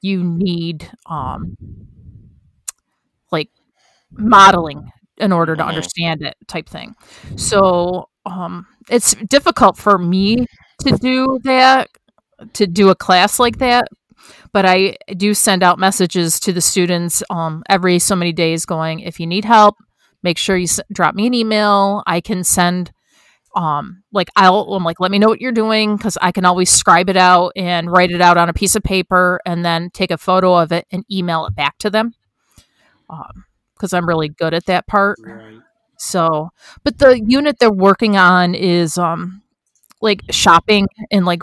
you 0.00 0.22
need 0.24 0.90
um 1.06 1.56
like 3.30 3.50
modeling 4.12 4.90
in 5.18 5.32
order 5.32 5.56
to 5.56 5.62
Mhm. 5.62 5.68
understand 5.68 6.22
it 6.22 6.36
type 6.48 6.68
thing. 6.68 6.94
So 7.36 8.08
um 8.26 8.66
it's 8.90 9.14
difficult 9.28 9.76
for 9.76 9.98
me 9.98 10.46
to 10.80 10.92
do 10.98 11.38
that 11.44 11.88
to 12.54 12.66
do 12.66 12.88
a 12.90 12.94
class 12.94 13.38
like 13.38 13.58
that 13.58 13.88
but 14.54 14.64
i 14.64 14.96
do 15.16 15.34
send 15.34 15.62
out 15.62 15.78
messages 15.78 16.40
to 16.40 16.52
the 16.54 16.62
students 16.62 17.22
um, 17.28 17.62
every 17.68 17.98
so 17.98 18.16
many 18.16 18.32
days 18.32 18.64
going 18.64 19.00
if 19.00 19.20
you 19.20 19.26
need 19.26 19.44
help 19.44 19.76
make 20.22 20.38
sure 20.38 20.56
you 20.56 20.64
s- 20.64 20.80
drop 20.92 21.14
me 21.14 21.26
an 21.26 21.34
email 21.34 22.02
i 22.06 22.20
can 22.22 22.42
send 22.42 22.90
um, 23.56 24.02
like 24.12 24.28
i'll 24.36 24.72
i'm 24.74 24.84
like 24.84 25.00
let 25.00 25.10
me 25.10 25.18
know 25.18 25.28
what 25.28 25.40
you're 25.40 25.52
doing 25.52 25.96
because 25.96 26.16
i 26.22 26.32
can 26.32 26.44
always 26.46 26.70
scribe 26.70 27.10
it 27.10 27.16
out 27.16 27.52
and 27.56 27.90
write 27.90 28.10
it 28.10 28.22
out 28.22 28.38
on 28.38 28.48
a 28.48 28.54
piece 28.54 28.74
of 28.76 28.82
paper 28.82 29.40
and 29.44 29.64
then 29.64 29.90
take 29.90 30.10
a 30.10 30.18
photo 30.18 30.54
of 30.54 30.72
it 30.72 30.86
and 30.90 31.04
email 31.12 31.44
it 31.46 31.54
back 31.54 31.76
to 31.78 31.90
them 31.90 32.14
because 33.74 33.92
i'm 33.92 34.08
really 34.08 34.28
good 34.28 34.54
at 34.54 34.64
that 34.66 34.86
part 34.86 35.18
right. 35.22 35.58
so, 35.98 36.50
but 36.84 36.98
the 36.98 37.20
unit 37.20 37.58
they're 37.58 37.70
working 37.70 38.16
on 38.16 38.54
is 38.54 38.96
um 38.98 39.42
like 40.00 40.22
shopping 40.30 40.86
and 41.10 41.24
like 41.24 41.42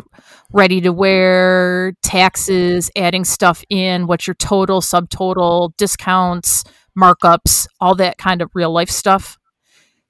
ready 0.53 0.81
to 0.81 0.91
wear, 0.91 1.93
taxes, 2.03 2.91
adding 2.95 3.23
stuff 3.25 3.63
in, 3.69 4.07
what's 4.07 4.27
your 4.27 4.33
total, 4.35 4.81
subtotal, 4.81 5.75
discounts, 5.77 6.63
markups, 6.97 7.67
all 7.79 7.95
that 7.95 8.17
kind 8.17 8.41
of 8.41 8.49
real 8.53 8.71
life 8.71 8.89
stuff. 8.89 9.37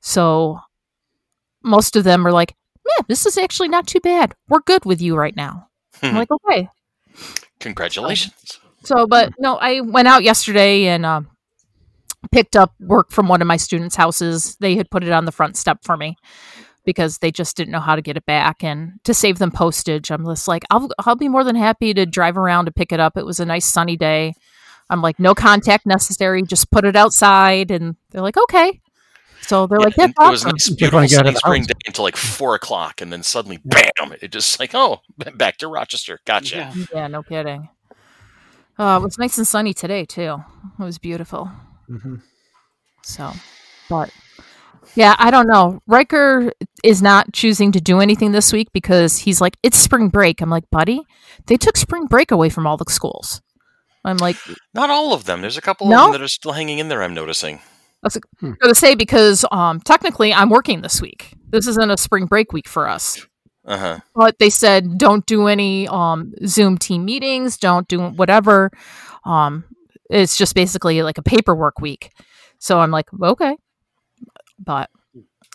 So, 0.01 0.60
most 1.63 1.95
of 1.95 2.03
them 2.03 2.25
are 2.25 2.31
like, 2.31 2.55
"Yeah, 2.86 3.03
this 3.07 3.25
is 3.25 3.38
actually 3.38 3.69
not 3.69 3.86
too 3.88 4.00
bad. 4.00 4.33
We're 4.50 4.62
good 4.62 4.83
with 4.86 5.01
you 5.01 5.15
right 5.15 5.36
now." 5.36 5.67
I'm 6.01 6.12
Hmm. 6.12 6.17
like, 6.17 6.29
"Okay." 6.31 6.69
Congratulations. 7.60 8.60
So, 8.83 9.05
but 9.05 9.31
no, 9.38 9.57
I 9.57 9.81
went 9.81 10.07
out 10.07 10.24
yesterday 10.24 10.88
and 10.88 11.05
um, 11.05 11.27
picked 12.31 12.55
up 12.55 12.74
work 12.79 13.12
from 13.12 13.27
one 13.27 13.41
of 13.41 13.48
my 13.48 13.57
students' 13.57 13.95
houses. 13.95 14.57
They 14.60 14.75
had 14.75 14.89
put 14.89 15.03
it 15.03 15.12
on 15.12 15.25
the 15.25 15.31
front 15.31 15.55
step 15.55 15.79
for 15.83 15.95
me 15.98 16.15
because 16.86 17.20
they 17.20 17.32
just 17.32 17.56
didn't 17.58 17.72
know 17.72 17.80
how 17.80 17.96
to 17.96 18.02
get 18.02 18.18
it 18.18 18.26
back. 18.26 18.64
And 18.64 19.00
to 19.04 19.14
save 19.14 19.40
them 19.40 19.52
postage, 19.52 20.12
I'm 20.12 20.26
just 20.26 20.48
like, 20.48 20.64
I'll, 20.70 20.90
I'll 21.00 21.16
be 21.16 21.30
more 21.30 21.44
than 21.44 21.56
happy 21.56 21.94
to 21.94 22.06
drive 22.06 22.38
around 22.38 22.66
to 22.66 22.72
pick 22.72 22.92
it 22.92 23.00
up. 23.00 23.18
It 23.18 23.26
was 23.26 23.40
a 23.40 23.46
nice 23.46 23.66
sunny 23.66 23.98
day. 23.98 24.34
I'm 24.90 25.02
like, 25.02 25.20
no 25.20 25.34
contact 25.34 25.86
necessary. 25.86 26.42
Just 26.44 26.72
put 26.72 26.86
it 26.86 26.96
outside. 26.96 27.72
And 27.72 27.96
they're 28.10 28.22
like, 28.22 28.38
okay. 28.38 28.82
So 29.42 29.66
they're 29.68 29.80
Yeah, 29.80 29.86
like, 29.86 29.96
that's 29.96 30.14
it 30.20 30.30
was 30.30 30.46
nice, 30.46 30.54
Just 30.68 30.78
beautiful 30.78 31.02
get 31.02 31.10
sunny 31.12 31.36
spring 31.36 31.64
day 31.64 31.74
until 31.88 32.04
like 32.04 32.16
four 32.16 32.56
o'clock, 32.56 33.02
and 33.02 33.12
then 33.12 33.24
suddenly, 33.24 33.60
bam! 33.66 34.14
It 34.22 34.32
just 34.32 34.60
like, 34.60 34.72
oh, 34.74 35.02
back 35.36 35.58
to 35.58 35.68
Rochester. 35.68 36.20
Gotcha. 36.26 36.56
Yeah. 36.56 36.86
Yeah, 36.94 37.08
no 37.08 37.24
kidding. 37.24 37.68
Uh, 38.78 39.00
it 39.02 39.04
was 39.04 39.18
nice 39.18 39.38
and 39.38 39.48
sunny 39.48 39.74
today, 39.74 40.06
too. 40.06 40.44
It 40.80 40.84
was 40.84 40.98
beautiful. 40.98 41.52
hmm 41.88 42.16
So, 43.04 43.32
but 43.90 44.12
yeah, 44.95 45.15
I 45.19 45.31
don't 45.31 45.48
know. 45.48 45.81
Riker 45.88 46.51
is 46.83 47.01
not 47.01 47.31
choosing 47.33 47.71
to 47.74 47.81
do 47.81 48.00
anything 48.00 48.31
this 48.31 48.51
week 48.51 48.69
because 48.74 49.17
he's 49.19 49.41
like, 49.41 49.55
it's 49.63 49.77
spring 49.77 50.10
break. 50.10 50.41
I'm 50.41 50.50
like, 50.50 50.69
buddy, 50.71 51.01
they 51.48 51.57
took 51.57 51.77
spring 51.77 52.05
break 52.05 52.31
away 52.31 52.50
from 52.50 52.65
all 52.67 52.77
the 52.77 52.86
schools. 52.89 53.41
I'm 54.03 54.17
like, 54.17 54.36
Not 54.74 54.89
all 54.89 55.13
of 55.13 55.25
them. 55.25 55.41
There's 55.41 55.57
a 55.57 55.62
couple 55.62 55.88
No? 55.88 56.05
of 56.07 56.12
them 56.12 56.19
that 56.21 56.25
are 56.25 56.27
still 56.27 56.53
hanging 56.53 56.79
in 56.79 56.88
there. 56.89 57.03
I'm 57.03 57.13
noticing. 57.13 57.57
I 58.03 58.07
was 58.07 58.17
going 58.41 58.57
to 58.63 58.74
say 58.75 58.95
because 58.95 59.45
um, 59.51 59.79
technically 59.79 60.33
I'm 60.33 60.50
working 60.50 60.81
this 60.81 61.01
week. 61.01 61.33
This 61.50 61.67
isn't 61.67 61.91
a 61.91 61.98
spring 61.98 62.25
break 62.25 62.51
week 62.51 62.67
for 62.67 62.88
us. 62.89 63.25
Uh 63.63 63.77
huh. 63.77 64.00
but 64.15 64.39
they 64.39 64.50
said 64.50 64.98
don't 64.98 65.24
do 65.27 65.45
any 65.45 65.88
um 65.88 66.33
zoom 66.48 66.79
team 66.79 67.05
meetings 67.05 67.57
don't 67.60 67.88
do 67.88 68.01
whatever 68.10 68.71
um 69.24 69.63
it's 70.10 70.36
just 70.36 70.55
basically 70.55 71.03
like 71.03 71.19
a 71.19 71.21
paperwork 71.21 71.79
week 71.79 72.12
so 72.57 72.79
i'm 72.79 72.89
like 72.89 73.05
okay 73.21 73.55
but 74.63 74.89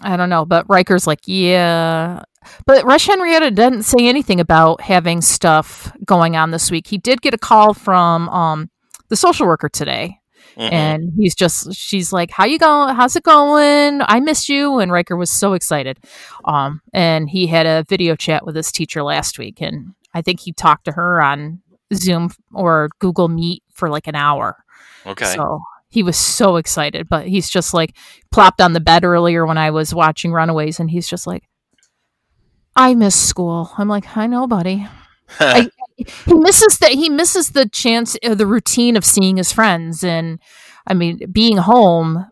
i 0.02 0.16
don't 0.16 0.28
know 0.30 0.44
but 0.44 0.64
Riker's 0.68 1.06
like 1.06 1.20
yeah. 1.26 2.22
But 2.64 2.84
rush 2.84 3.06
henrietta 3.06 3.50
didn't 3.50 3.82
say 3.82 4.06
anything 4.06 4.38
about 4.40 4.80
having 4.80 5.20
stuff 5.20 5.92
going 6.04 6.36
on 6.36 6.52
this 6.52 6.70
week. 6.70 6.86
He 6.86 6.96
did 6.96 7.20
get 7.20 7.34
a 7.34 7.38
call 7.38 7.74
from 7.74 8.28
um 8.28 8.70
the 9.08 9.16
social 9.16 9.46
worker 9.46 9.68
today 9.68 10.20
Mhm. 10.56 10.72
and 10.72 11.12
he's 11.18 11.34
just 11.34 11.74
she's 11.74 12.12
like 12.12 12.30
how 12.30 12.44
you 12.46 12.58
going 12.58 12.94
how's 12.94 13.16
it 13.16 13.24
going? 13.24 14.00
I 14.02 14.20
missed 14.20 14.48
you 14.48 14.78
and 14.78 14.92
Riker 14.92 15.16
was 15.16 15.30
so 15.30 15.54
excited. 15.54 15.98
Um 16.44 16.80
and 16.94 17.28
he 17.28 17.46
had 17.48 17.66
a 17.66 17.84
video 17.88 18.14
chat 18.16 18.46
with 18.46 18.54
his 18.54 18.70
teacher 18.70 19.02
last 19.02 19.38
week 19.38 19.60
and 19.60 19.94
i 20.14 20.22
think 20.22 20.40
he 20.40 20.52
talked 20.52 20.84
to 20.86 20.92
her 20.92 21.20
on 21.22 21.60
zoom 21.92 22.30
or 22.54 22.88
google 23.00 23.28
meet 23.28 23.62
for 23.74 23.90
like 23.90 24.06
an 24.06 24.14
hour. 24.14 24.56
Okay. 25.04 25.34
so 25.34 25.60
he 25.88 26.02
was 26.02 26.16
so 26.16 26.56
excited 26.56 27.08
but 27.08 27.26
he's 27.26 27.48
just 27.48 27.72
like 27.74 27.96
plopped 28.32 28.60
on 28.60 28.72
the 28.72 28.80
bed 28.80 29.04
earlier 29.04 29.46
when 29.46 29.58
i 29.58 29.70
was 29.70 29.94
watching 29.94 30.32
runaways 30.32 30.78
and 30.80 30.90
he's 30.90 31.08
just 31.08 31.26
like 31.26 31.44
i 32.74 32.94
miss 32.94 33.14
school. 33.14 33.70
I'm 33.78 33.88
like 33.88 34.16
i 34.16 34.26
know 34.26 34.46
buddy. 34.46 34.86
I- 35.40 35.70
he 35.96 36.34
misses 36.34 36.78
that 36.80 36.90
he 36.92 37.08
misses 37.08 37.50
the 37.50 37.66
chance 37.68 38.16
uh, 38.22 38.34
the 38.34 38.46
routine 38.46 38.96
of 38.96 39.04
seeing 39.04 39.38
his 39.38 39.50
friends 39.50 40.04
and 40.04 40.38
i 40.86 40.92
mean 40.92 41.18
being 41.32 41.56
home 41.56 42.26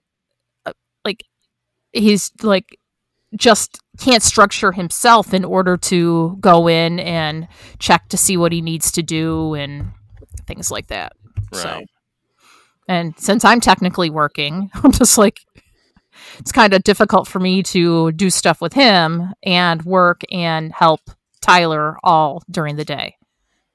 uh, 0.67 0.73
like 1.05 1.25
he's 1.93 2.31
like 2.43 2.79
just 3.37 3.79
can't 3.99 4.23
structure 4.23 4.73
himself 4.73 5.33
in 5.35 5.45
order 5.45 5.77
to 5.77 6.37
go 6.41 6.69
in 6.69 7.01
and 7.01 7.49
check 7.79 8.09
to 8.11 8.17
see 8.17 8.37
what 8.37 8.53
he 8.53 8.61
needs 8.61 8.93
to 8.93 9.03
do 9.03 9.55
and 9.55 9.87
things 10.47 10.71
like 10.71 10.87
that. 10.89 11.13
So 11.53 11.69
right. 11.69 11.87
And 12.89 13.15
since 13.19 13.45
i'm 13.45 13.61
technically 13.61 14.11
working 14.11 14.71
i'm 14.83 14.93
just 14.93 15.19
like 15.19 15.41
it's 16.39 16.53
kind 16.53 16.73
of 16.75 16.83
difficult 16.85 17.27
for 17.27 17.39
me 17.41 17.63
to 17.63 18.13
do 18.13 18.31
stuff 18.31 18.61
with 18.61 18.73
him 18.73 19.33
and 19.43 19.83
work 19.85 20.23
and 20.31 20.73
help 20.73 21.01
tyler 21.41 21.97
all 22.03 22.43
during 22.51 22.77
the 22.77 22.85
day 22.85 23.17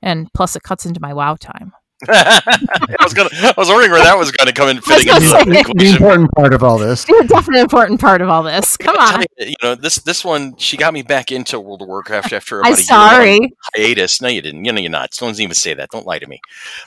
and 0.01 0.31
plus 0.33 0.55
it 0.55 0.63
cuts 0.63 0.85
into 0.85 0.99
my 1.01 1.13
wow 1.13 1.35
time 1.35 1.71
I 2.07 2.95
was 3.03 3.13
gonna. 3.13 3.27
I 3.33 3.53
was 3.57 3.67
wondering 3.67 3.91
where 3.91 4.01
that 4.01 4.17
was 4.17 4.31
going 4.31 4.47
to 4.47 4.53
come 4.53 4.69
in 4.69 4.79
fitting 4.81 5.09
into 5.09 5.19
say- 5.21 5.43
the 5.43 5.73
The 5.75 5.89
important 5.91 6.31
part 6.33 6.53
of 6.53 6.63
all 6.63 6.77
this. 6.77 7.03
the 7.03 7.25
definitely 7.27 7.59
important 7.59 7.99
part 7.99 8.21
of 8.21 8.29
all 8.29 8.41
this 8.41 8.77
come 8.77 8.95
on 8.95 9.25
You 9.37 9.53
know 9.61 9.75
this. 9.75 9.97
This 9.97 10.23
one, 10.23 10.55
she 10.55 10.77
got 10.77 10.93
me 10.93 11.01
back 11.01 11.29
into 11.29 11.59
World 11.59 11.81
of 11.81 11.89
Warcraft 11.89 12.31
after 12.31 12.61
about 12.61 12.67
i'm 12.67 12.73
a 12.75 12.77
sorry 12.77 13.51
hiatus. 13.75 14.21
No, 14.21 14.29
you 14.29 14.41
didn't. 14.41 14.63
You 14.63 14.71
know, 14.71 14.79
you're 14.79 14.89
not. 14.89 15.11
Don't 15.11 15.37
even 15.41 15.53
say 15.53 15.73
that. 15.73 15.89
Don't 15.89 16.05
lie 16.07 16.19
to 16.19 16.27
me. 16.27 16.39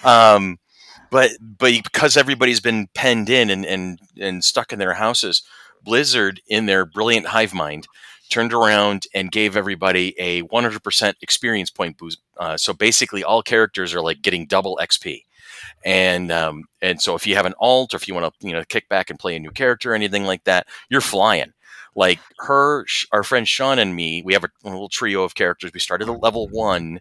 Um, 0.02 0.58
but 1.12 1.32
but 1.40 1.74
because 1.84 2.16
everybody's 2.16 2.60
been 2.60 2.88
penned 2.94 3.28
in 3.28 3.50
and 3.50 3.64
and 3.66 4.00
and 4.18 4.42
stuck 4.42 4.72
in 4.72 4.78
their 4.80 4.94
houses, 4.94 5.42
Blizzard, 5.84 6.40
in 6.48 6.66
their 6.66 6.86
brilliant 6.86 7.26
hive 7.26 7.52
mind, 7.52 7.86
turned 8.30 8.54
around 8.54 9.02
and 9.14 9.30
gave 9.30 9.56
everybody 9.56 10.18
a 10.18 10.42
100% 10.44 11.14
experience 11.20 11.70
point 11.70 11.98
boost. 11.98 12.18
Uh, 12.38 12.56
so 12.56 12.72
basically, 12.72 13.22
all 13.22 13.42
characters 13.42 13.94
are 13.94 14.00
like 14.00 14.22
getting 14.22 14.46
double 14.46 14.78
XP. 14.82 15.20
And 15.84 16.32
um, 16.32 16.64
and 16.80 17.00
so 17.00 17.14
if 17.14 17.26
you 17.26 17.36
have 17.36 17.46
an 17.46 17.54
alt 17.60 17.92
or 17.92 17.98
if 17.98 18.08
you 18.08 18.14
want 18.14 18.32
to 18.40 18.46
you 18.46 18.54
know 18.54 18.64
kick 18.68 18.88
back 18.88 19.10
and 19.10 19.18
play 19.18 19.36
a 19.36 19.40
new 19.40 19.50
character 19.50 19.92
or 19.92 19.94
anything 19.94 20.24
like 20.24 20.44
that, 20.44 20.66
you're 20.88 21.02
flying. 21.02 21.52
Like 21.94 22.20
her, 22.38 22.86
our 23.12 23.22
friend 23.22 23.46
Sean 23.46 23.78
and 23.78 23.94
me, 23.94 24.22
we 24.24 24.32
have 24.32 24.44
a, 24.44 24.48
a 24.64 24.70
little 24.70 24.88
trio 24.88 25.24
of 25.24 25.34
characters. 25.34 25.72
We 25.74 25.80
started 25.80 26.08
at 26.08 26.22
level 26.22 26.48
one, 26.48 27.00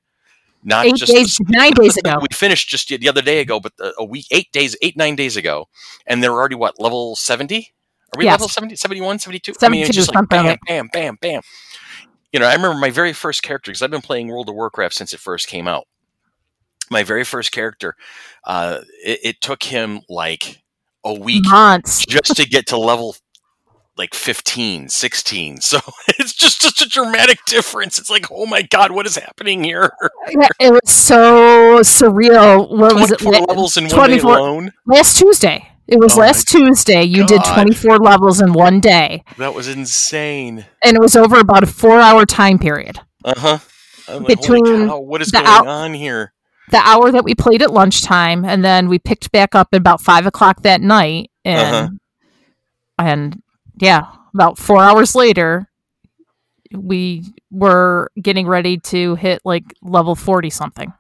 not 0.64 0.86
eight 0.86 0.96
just 0.96 1.12
days 1.12 1.40
nine 1.48 1.72
days 1.74 1.98
ago 2.04 2.18
we 2.22 2.28
finished 2.34 2.70
just 2.70 2.88
the 2.88 3.10
other 3.10 3.22
day 3.22 3.40
ago, 3.40 3.60
but 3.60 3.74
a 3.98 4.06
week, 4.06 4.26
eight 4.32 4.52
days, 4.52 4.76
eight, 4.82 4.98
nine 4.98 5.16
days 5.16 5.36
ago. 5.38 5.68
And 6.06 6.24
they're 6.24 6.32
already 6.32 6.56
what, 6.56 6.80
level 6.80 7.16
70? 7.16 7.74
Are 8.14 8.18
we 8.18 8.26
Yes. 8.26 8.34
level 8.34 8.48
70, 8.50 8.76
71, 8.76 9.20
72? 9.20 9.54
I 9.62 9.70
mean, 9.70 9.86
it's 9.86 9.96
just 9.96 10.14
like 10.14 10.28
bam, 10.30 10.58
bam, 10.68 10.90
bam, 10.92 11.18
bam. 11.22 11.42
You 12.34 12.40
know, 12.40 12.46
I 12.46 12.54
remember 12.54 12.78
my 12.78 12.90
very 12.90 13.14
first 13.14 13.42
character 13.42 13.72
because 13.72 13.82
I've 13.82 13.92
been 13.92 14.02
playing 14.02 14.28
World 14.28 14.50
of 14.50 14.56
Warcraft 14.56 14.94
since 14.94 15.14
it 15.14 15.20
first 15.20 15.48
came 15.48 15.68
out. 15.68 15.86
My 16.90 17.04
very 17.04 17.24
first 17.24 17.52
character, 17.52 17.96
uh, 18.46 18.80
it, 19.04 19.20
it 19.24 19.42
took 19.42 19.64
him 19.64 20.02
like 20.10 20.62
a 21.06 21.14
week 21.14 21.46
months 21.46 22.06
just 22.06 22.36
to 22.36 22.46
get 22.46 22.68
to 22.68 22.78
level 22.78 23.16
like 23.98 24.14
15 24.14 24.88
16 24.90 25.58
so 25.62 25.80
it's 26.18 26.34
just 26.34 26.62
such 26.62 26.82
a 26.82 26.90
dramatic 26.90 27.40
difference. 27.46 28.00
It's 28.00 28.10
like 28.10 28.28
oh 28.32 28.46
my 28.46 28.62
god 28.62 28.92
what 28.92 29.06
is 29.06 29.16
happening 29.18 29.64
here? 29.64 29.92
Yeah, 30.30 30.48
it 30.60 30.72
was 30.72 30.92
so 30.92 31.80
surreal. 31.82 32.70
What 32.78 32.96
was 32.96 33.12
it? 33.12 33.20
24 33.20 33.48
levels 33.48 33.78
in 33.78 33.90
one 33.90 34.10
day 34.10 34.20
alone? 34.20 34.72
Last 34.86 35.18
tuesday. 35.20 35.68
It 35.88 36.00
was 36.00 36.16
Oh 36.16 36.22
last 36.22 36.48
tuesday. 36.48 37.04
You 37.04 37.26
did 37.28 37.42
24 37.44 37.98
levels 37.98 38.40
in 38.40 38.54
one 38.54 38.80
day. 38.80 39.24
That 39.38 39.54
was 39.54 39.68
insane. 39.68 40.66
And 40.82 40.96
it 40.96 41.02
was 41.02 41.18
over 41.18 41.38
about 41.40 41.64
a 41.64 41.68
four 41.68 42.00
hour 42.00 42.26
time 42.26 42.60
period. 42.60 42.98
Uh-huh. 43.26 43.58
Like, 44.08 44.28
Between 44.28 44.88
cow, 44.88 45.00
what 45.00 45.22
is 45.22 45.32
going 45.32 45.46
out- 45.46 45.68
on 45.68 45.94
here? 45.94 46.34
the 46.72 46.78
hour 46.78 47.12
that 47.12 47.26
we 47.26 47.36
played 47.36 47.62
at 47.62 47.72
lunchtime 47.74 48.46
and 48.46 48.64
then 48.64 48.88
we 48.88 48.98
picked 48.98 49.30
back 49.34 49.54
up 49.54 49.68
at 49.74 49.78
about 49.78 50.00
five 50.00 50.26
o'clock 50.26 50.62
that 50.64 50.80
night 50.80 51.30
and 51.44 51.76
Uh-huh. 51.76 51.88
and 52.98 53.42
yeah 53.82 54.08
about 54.34 54.58
four 54.58 54.82
hours 54.82 55.16
later 55.16 55.68
we 56.74 57.24
were 57.50 58.12
getting 58.22 58.48
ready 58.48 58.78
to 58.78 59.16
hit 59.16 59.42
like 59.46 59.74
level 59.82 60.16
40 60.16 60.50
something. 60.50 60.94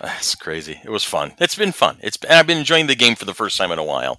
That's 0.00 0.34
crazy. 0.34 0.80
It 0.84 0.90
was 0.90 1.04
fun. 1.04 1.34
It's 1.38 1.54
been 1.54 1.72
fun. 1.72 1.98
It's 2.02 2.18
i've 2.28 2.46
been 2.46 2.58
enjoying 2.58 2.86
the 2.86 2.96
game 2.96 3.14
for 3.14 3.24
the 3.24 3.34
first 3.34 3.56
time 3.56 3.70
in 3.72 3.78
a 3.78 3.84
while. 3.84 4.18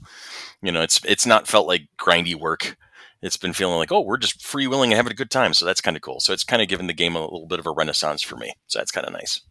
You 0.62 0.72
know 0.72 0.82
it's 0.82 1.04
it's 1.06 1.26
not 1.26 1.48
felt 1.48 1.68
like 1.68 1.88
grindy 2.00 2.36
work. 2.36 2.78
It's 3.22 3.38
been 3.38 3.54
feeling 3.54 3.78
like 3.78 3.92
oh 3.92 4.02
we're 4.02 4.18
just 4.18 4.42
free 4.42 4.68
willing 4.68 4.92
and 4.92 4.98
having 4.98 5.12
a 5.12 5.16
good 5.16 5.32
time 5.32 5.54
so 5.54 5.66
that's 5.66 5.82
kind 5.82 5.98
of 5.98 6.02
cool. 6.02 6.20
So 6.20 6.34
it's 6.34 6.44
kind 6.44 6.62
of 6.62 6.68
given 6.68 6.88
the 6.88 6.94
game 6.94 7.16
a 7.16 7.22
little 7.22 7.48
bit 7.48 7.60
of 7.60 7.68
a 7.68 7.72
renaissance 7.72 8.22
for 8.22 8.38
me. 8.38 8.54
So 8.68 8.80
that's 8.80 8.92
kind 8.92 9.08
of 9.08 9.14
nice. 9.14 9.42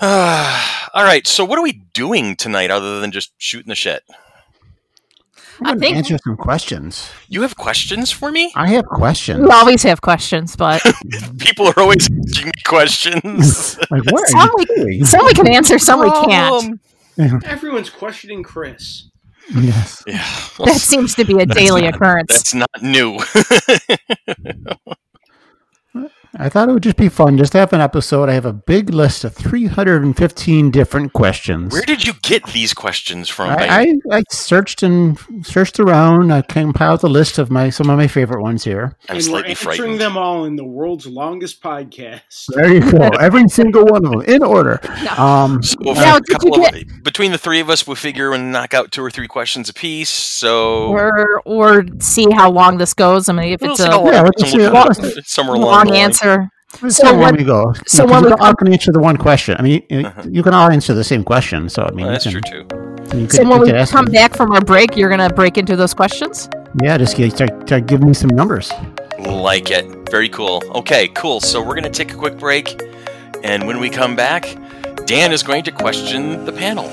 All 0.00 1.04
right 1.04 1.26
so 1.26 1.44
what 1.44 1.58
are 1.58 1.62
we 1.62 1.84
doing 1.92 2.34
tonight 2.34 2.70
other 2.70 3.00
than 3.00 3.12
just 3.12 3.32
shooting 3.38 3.68
the 3.68 3.74
shit 3.74 4.02
I 5.62 5.70
going 5.74 5.80
think- 5.80 5.92
to 5.94 5.98
answer 5.98 6.18
some 6.24 6.36
questions. 6.36 7.10
you 7.28 7.42
have 7.42 7.56
questions 7.56 8.10
for 8.10 8.30
me 8.30 8.52
I 8.56 8.68
have 8.70 8.86
questions. 8.86 9.40
we 9.40 9.50
always 9.50 9.82
have 9.82 10.00
questions 10.00 10.56
but 10.56 10.82
people 11.38 11.66
are 11.68 11.78
always 11.78 12.08
asking 12.08 12.46
me 12.46 12.52
questions 12.64 13.78
Like, 13.90 14.04
what 14.10 14.28
Some 14.28 14.50
you 14.58 14.66
doing? 14.76 15.04
some 15.04 15.24
we 15.26 15.34
can 15.34 15.48
answer 15.48 15.78
some 15.78 16.00
we 16.00 16.10
can't 16.10 16.80
um, 17.18 17.40
Everyone's 17.44 17.90
questioning 17.90 18.42
Chris. 18.42 19.08
Yes. 19.54 20.02
yeah 20.06 20.24
that 20.64 20.80
seems 20.80 21.14
to 21.16 21.24
be 21.24 21.38
a 21.40 21.46
daily 21.46 21.82
not- 21.82 21.94
occurrence 21.94 22.32
that's 22.32 22.54
not 22.54 22.70
new 22.82 23.18
I 26.38 26.48
thought 26.48 26.68
it 26.68 26.72
would 26.72 26.82
just 26.84 26.96
be 26.96 27.08
fun 27.08 27.36
just 27.38 27.52
to 27.52 27.58
have 27.58 27.72
an 27.72 27.80
episode. 27.80 28.28
I 28.28 28.34
have 28.34 28.44
a 28.46 28.52
big 28.52 28.90
list 28.94 29.24
of 29.24 29.34
315 29.34 30.70
different 30.70 31.12
questions. 31.12 31.72
where 31.72 31.82
did 31.82 32.06
you 32.06 32.12
get 32.22 32.44
these 32.52 32.72
questions 32.72 33.28
from 33.28 33.50
I, 33.50 33.94
I, 34.10 34.18
I 34.18 34.22
searched 34.30 34.82
and 34.84 35.18
searched 35.44 35.80
around. 35.80 36.32
I 36.32 36.42
compiled 36.42 37.02
a 37.02 37.08
list 37.08 37.38
of 37.38 37.50
my 37.50 37.68
some 37.70 37.90
of 37.90 37.96
my 37.96 38.06
favorite 38.06 38.42
ones 38.42 38.62
here. 38.64 38.96
i'm 39.08 39.16
and 39.16 39.16
we're 39.16 39.20
slightly 39.22 39.50
answering 39.50 39.76
frightened 39.76 40.00
them 40.00 40.16
all 40.16 40.44
in 40.44 40.54
the 40.56 40.64
world's 40.64 41.06
longest 41.06 41.60
podcast. 41.62 42.46
There 42.54 42.72
you 42.74 42.90
go. 42.92 43.08
Every 43.20 43.48
single 43.48 43.84
one 43.86 44.04
of 44.04 44.10
them 44.12 44.22
in 44.22 44.42
order. 44.42 44.80
Um, 45.18 45.62
So 45.62 45.76
Now, 45.80 46.16
a 46.16 46.20
couple 46.22 46.58
you 46.60 46.66
of, 46.66 47.02
between 47.02 47.32
the 47.32 47.38
three 47.38 47.60
of 47.60 47.68
us, 47.68 47.86
we'll 47.86 47.96
figure 47.96 48.32
and 48.32 48.52
knock 48.52 48.72
out 48.72 48.92
two 48.92 49.02
or 49.02 49.10
three 49.10 49.26
questions 49.28 49.68
apiece. 49.68 50.10
So 50.10 50.88
or 50.88 51.42
or 51.44 51.84
see 52.00 52.26
how 52.30 52.50
long 52.50 52.78
this 52.78 52.94
goes 52.94 53.28
i 53.28 53.32
mean 53.32 53.52
if 53.52 53.60
We'll 53.60 53.72
it's 53.72 53.80
see 53.80 53.86
a 53.88 53.90
how 53.90 54.02
long 54.04 54.12
Yeah, 54.12 54.20
it 54.20 54.24
let's 54.24 54.42
is, 54.44 54.50
see 54.52 54.64
and 54.64 54.74
how- 54.76 54.84
we'll 54.84 55.10
do 55.10 55.18
it 55.18 55.26
somewhere 55.26 55.56
along 55.56 55.70
long 55.72 55.84
the 55.86 55.92
line. 55.92 56.00
Answer 56.22 56.48
let's 56.82 56.96
So 56.96 57.04
see 57.04 57.10
when- 57.12 57.20
when 57.20 57.36
we 57.36 57.44
go. 57.44 57.72
so 57.72 57.82
So 57.86 58.06
when 58.06 58.24
we 58.24 58.30
all 58.30 58.36
come- 58.38 58.54
can 58.56 58.72
answer 58.72 58.92
the 58.92 59.00
one 59.00 59.16
question. 59.16 59.56
I 59.58 59.62
mean, 59.62 59.82
you, 59.90 60.06
Uh-huh. 60.06 60.22
you 60.30 60.42
can 60.42 60.54
all 60.54 60.70
answer 60.70 60.94
the 60.94 61.04
same 61.04 61.24
question. 61.24 61.68
So 61.68 61.82
I 61.82 61.90
mean, 61.90 62.06
Well, 62.06 62.06
you 62.06 62.12
that's 62.12 62.24
can, 62.24 62.32
true 62.32 62.40
too. 62.42 63.18
You 63.18 63.26
could, 63.26 63.32
so 63.32 63.42
when 63.48 63.66
you 63.66 63.74
we 63.74 63.86
come 63.86 64.04
me. 64.04 64.12
back 64.12 64.36
from 64.36 64.52
our 64.52 64.60
break 64.60 64.96
you're 64.96 65.10
gonna 65.10 65.30
break 65.30 65.58
into 65.58 65.74
those 65.76 65.94
questions 65.94 66.48
yeah, 66.80 66.96
just 66.96 67.16
get, 67.16 67.32
start, 67.32 67.50
start 67.66 67.86
giving 67.86 68.06
me 68.06 68.14
some 68.14 68.30
numbers. 68.30 68.70
Like 69.18 69.72
it. 69.72 69.84
Very 70.08 70.28
cool. 70.28 70.62
Okay, 70.76 71.08
cool. 71.14 71.40
So 71.40 71.60
we're 71.60 71.74
going 71.74 71.82
to 71.82 71.90
take 71.90 72.12
a 72.12 72.16
quick 72.16 72.38
break. 72.38 72.80
And 73.42 73.66
when 73.66 73.80
we 73.80 73.90
come 73.90 74.14
back, 74.14 74.56
Dan 75.04 75.32
is 75.32 75.42
going 75.42 75.64
to 75.64 75.72
question 75.72 76.44
the 76.44 76.52
panel. 76.52 76.88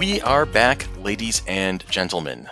We 0.00 0.18
are 0.22 0.46
back, 0.46 0.86
ladies 0.96 1.42
and 1.46 1.84
gentlemen. 1.90 2.48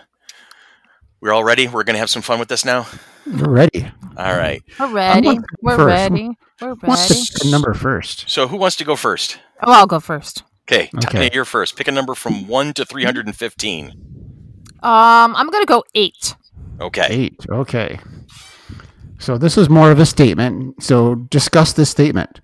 We're 1.23 1.33
all 1.33 1.45
ready. 1.45 1.67
We're 1.67 1.83
going 1.83 1.95
to 1.95 1.99
have 1.99 2.11
some 2.11 2.21
fun 2.21 2.39
with 2.39 2.49
this 2.49 2.63
now. 2.63 2.87
We're 3.27 3.49
ready. 3.49 3.91
All 4.19 4.37
right. 4.37 4.63
We're 4.79 4.93
ready. 4.93 5.39
We're 5.63 5.77
first. 5.77 5.87
ready. 5.87 6.29
We're 6.61 6.75
ready. 6.75 7.15
to 7.15 7.33
pick 7.33 7.45
a 7.47 7.51
number 7.51 7.73
first? 7.73 8.29
So, 8.29 8.49
who 8.49 8.59
wants 8.59 8.77
to 8.77 8.85
go 8.85 8.97
first? 8.97 9.39
Oh, 9.63 9.73
I'll 9.73 9.87
go 9.87 9.99
first. 9.99 10.43
Okay, 10.69 10.91
Okay. 10.95 11.09
Tanya, 11.09 11.31
you're 11.33 11.47
first. 11.47 11.77
Pick 11.77 11.89
a 11.89 11.93
number 11.93 12.15
from 12.15 12.47
one 12.47 12.75
to 12.75 12.85
three 12.85 13.05
hundred 13.05 13.25
and 13.25 13.35
fifteen. 13.35 13.93
Um, 14.83 15.35
I'm 15.35 15.49
gonna 15.49 15.65
go 15.65 15.83
eight. 15.95 16.37
Okay. 16.79 17.07
Eight. 17.09 17.47
Okay. 17.49 17.99
So 19.19 19.39
this 19.39 19.57
is 19.57 19.71
more 19.71 19.91
of 19.91 19.99
a 19.99 20.05
statement. 20.05 20.83
So 20.83 21.15
discuss 21.15 21.73
this 21.73 21.89
statement. 21.89 22.43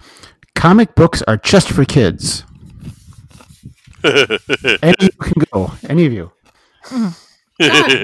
Comic 0.55 0.95
books 0.95 1.21
are 1.29 1.37
just 1.37 1.69
for 1.69 1.85
kids. 1.85 2.45
Any 4.83 4.95
of 4.99 5.03
you 5.03 5.11
can 5.21 5.43
go. 5.53 5.73
Any 5.89 6.07
of 6.07 6.13
you. 6.13 6.31
God, 6.91 7.15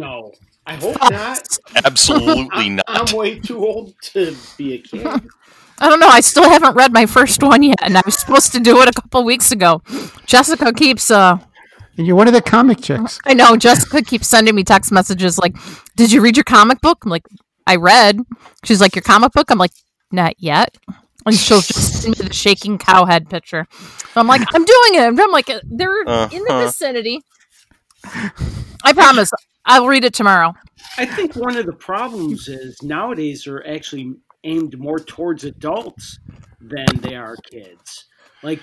no. 0.01 0.33
I 0.67 0.75
hope 0.75 0.97
not. 1.11 1.59
Absolutely 1.85 2.49
I'm, 2.53 2.77
not. 2.77 2.85
I'm 2.89 3.17
way 3.17 3.39
too 3.41 3.59
old 3.59 3.95
to 4.13 4.37
be 4.57 4.75
a 4.75 4.79
kid. 4.79 5.05
I 5.07 5.89
don't 5.89 5.99
know. 5.99 6.09
I 6.09 6.21
still 6.21 6.49
haven't 6.49 6.75
read 6.75 6.93
my 6.93 7.07
first 7.07 7.43
one 7.43 7.63
yet, 7.63 7.79
and 7.83 7.97
I 7.97 8.03
was 8.05 8.17
supposed 8.17 8.53
to 8.53 8.61
do 8.61 8.81
it 8.83 8.89
a 8.89 8.93
couple 8.93 9.25
weeks 9.25 9.51
ago. 9.51 9.83
Jessica 10.27 10.73
keeps 10.73 11.11
uh 11.11 11.39
And 11.97 12.07
you're 12.07 12.17
one 12.17 12.29
of 12.29 12.35
the 12.35 12.43
comic 12.43 12.81
chicks. 12.81 13.19
I 13.25 13.35
know 13.35 13.57
Jessica 13.57 14.03
keeps 14.03 14.29
sending 14.29 14.55
me 14.55 14.63
text 14.63 14.93
messages 14.93 15.39
like, 15.39 15.57
"Did 15.97 16.13
you 16.13 16.21
read 16.21 16.37
your 16.37 16.45
comic 16.45 16.81
book?" 16.81 16.99
I'm 17.05 17.11
like, 17.11 17.27
"I 17.67 17.77
read." 17.77 18.21
She's 18.65 18.81
like, 18.81 18.95
"Your 18.95 19.03
comic 19.03 19.33
book?" 19.33 19.51
I'm 19.51 19.59
like, 19.59 19.73
"Not 20.13 20.35
yet." 20.39 20.77
And 21.27 21.35
she'll 21.35 21.61
just 21.61 22.03
send 22.03 22.19
me 22.19 22.27
the 22.27 22.33
shaking 22.35 22.79
cow 22.79 23.05
head 23.05 23.29
picture. 23.29 23.67
So 23.71 24.21
I'm 24.21 24.27
like, 24.27 24.43
"I'm 24.55 24.65
doing 24.65 24.95
it." 24.95 25.21
I'm 25.21 25.31
like, 25.31 25.47
"They're 25.47 26.03
in 26.03 26.07
the 26.07 26.47
Uh-huh. 26.49 26.67
vicinity." 26.67 27.23
I 28.85 28.93
promise. 28.93 29.31
I'll 29.67 29.87
read 29.87 30.05
it 30.05 30.15
tomorrow. 30.15 30.55
I 30.99 31.07
think 31.07 31.37
one 31.37 31.57
of 31.57 31.67
the 31.67 31.73
problems 31.73 32.49
is 32.49 32.83
nowadays 32.83 33.45
they're 33.45 33.67
actually 33.69 34.15
aimed 34.45 34.79
more 34.79 34.99
towards 34.99 35.45
adults 35.45 36.19
than 36.61 36.87
they 37.03 37.15
are 37.15 37.37
kids. 37.37 38.07
Like, 38.43 38.61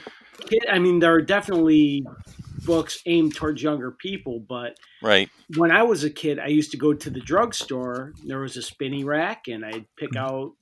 kid, 0.49 0.65
I 0.69 0.79
mean, 0.79 0.99
there 0.99 1.13
are 1.13 1.21
definitely 1.21 2.05
books 2.65 2.99
aimed 3.05 3.35
towards 3.35 3.61
younger 3.61 3.91
people, 3.91 4.39
but 4.39 4.75
Right. 5.01 5.29
when 5.55 5.71
I 5.71 5.83
was 5.83 6.03
a 6.03 6.09
kid, 6.09 6.39
I 6.39 6.47
used 6.47 6.71
to 6.71 6.77
go 6.77 6.93
to 6.93 7.09
the 7.09 7.19
drugstore. 7.21 8.13
There 8.25 8.39
was 8.39 8.57
a 8.57 8.61
spinny 8.61 9.03
rack, 9.03 9.47
and 9.47 9.63
I'd 9.63 9.85
pick 9.95 10.15
out 10.15 10.53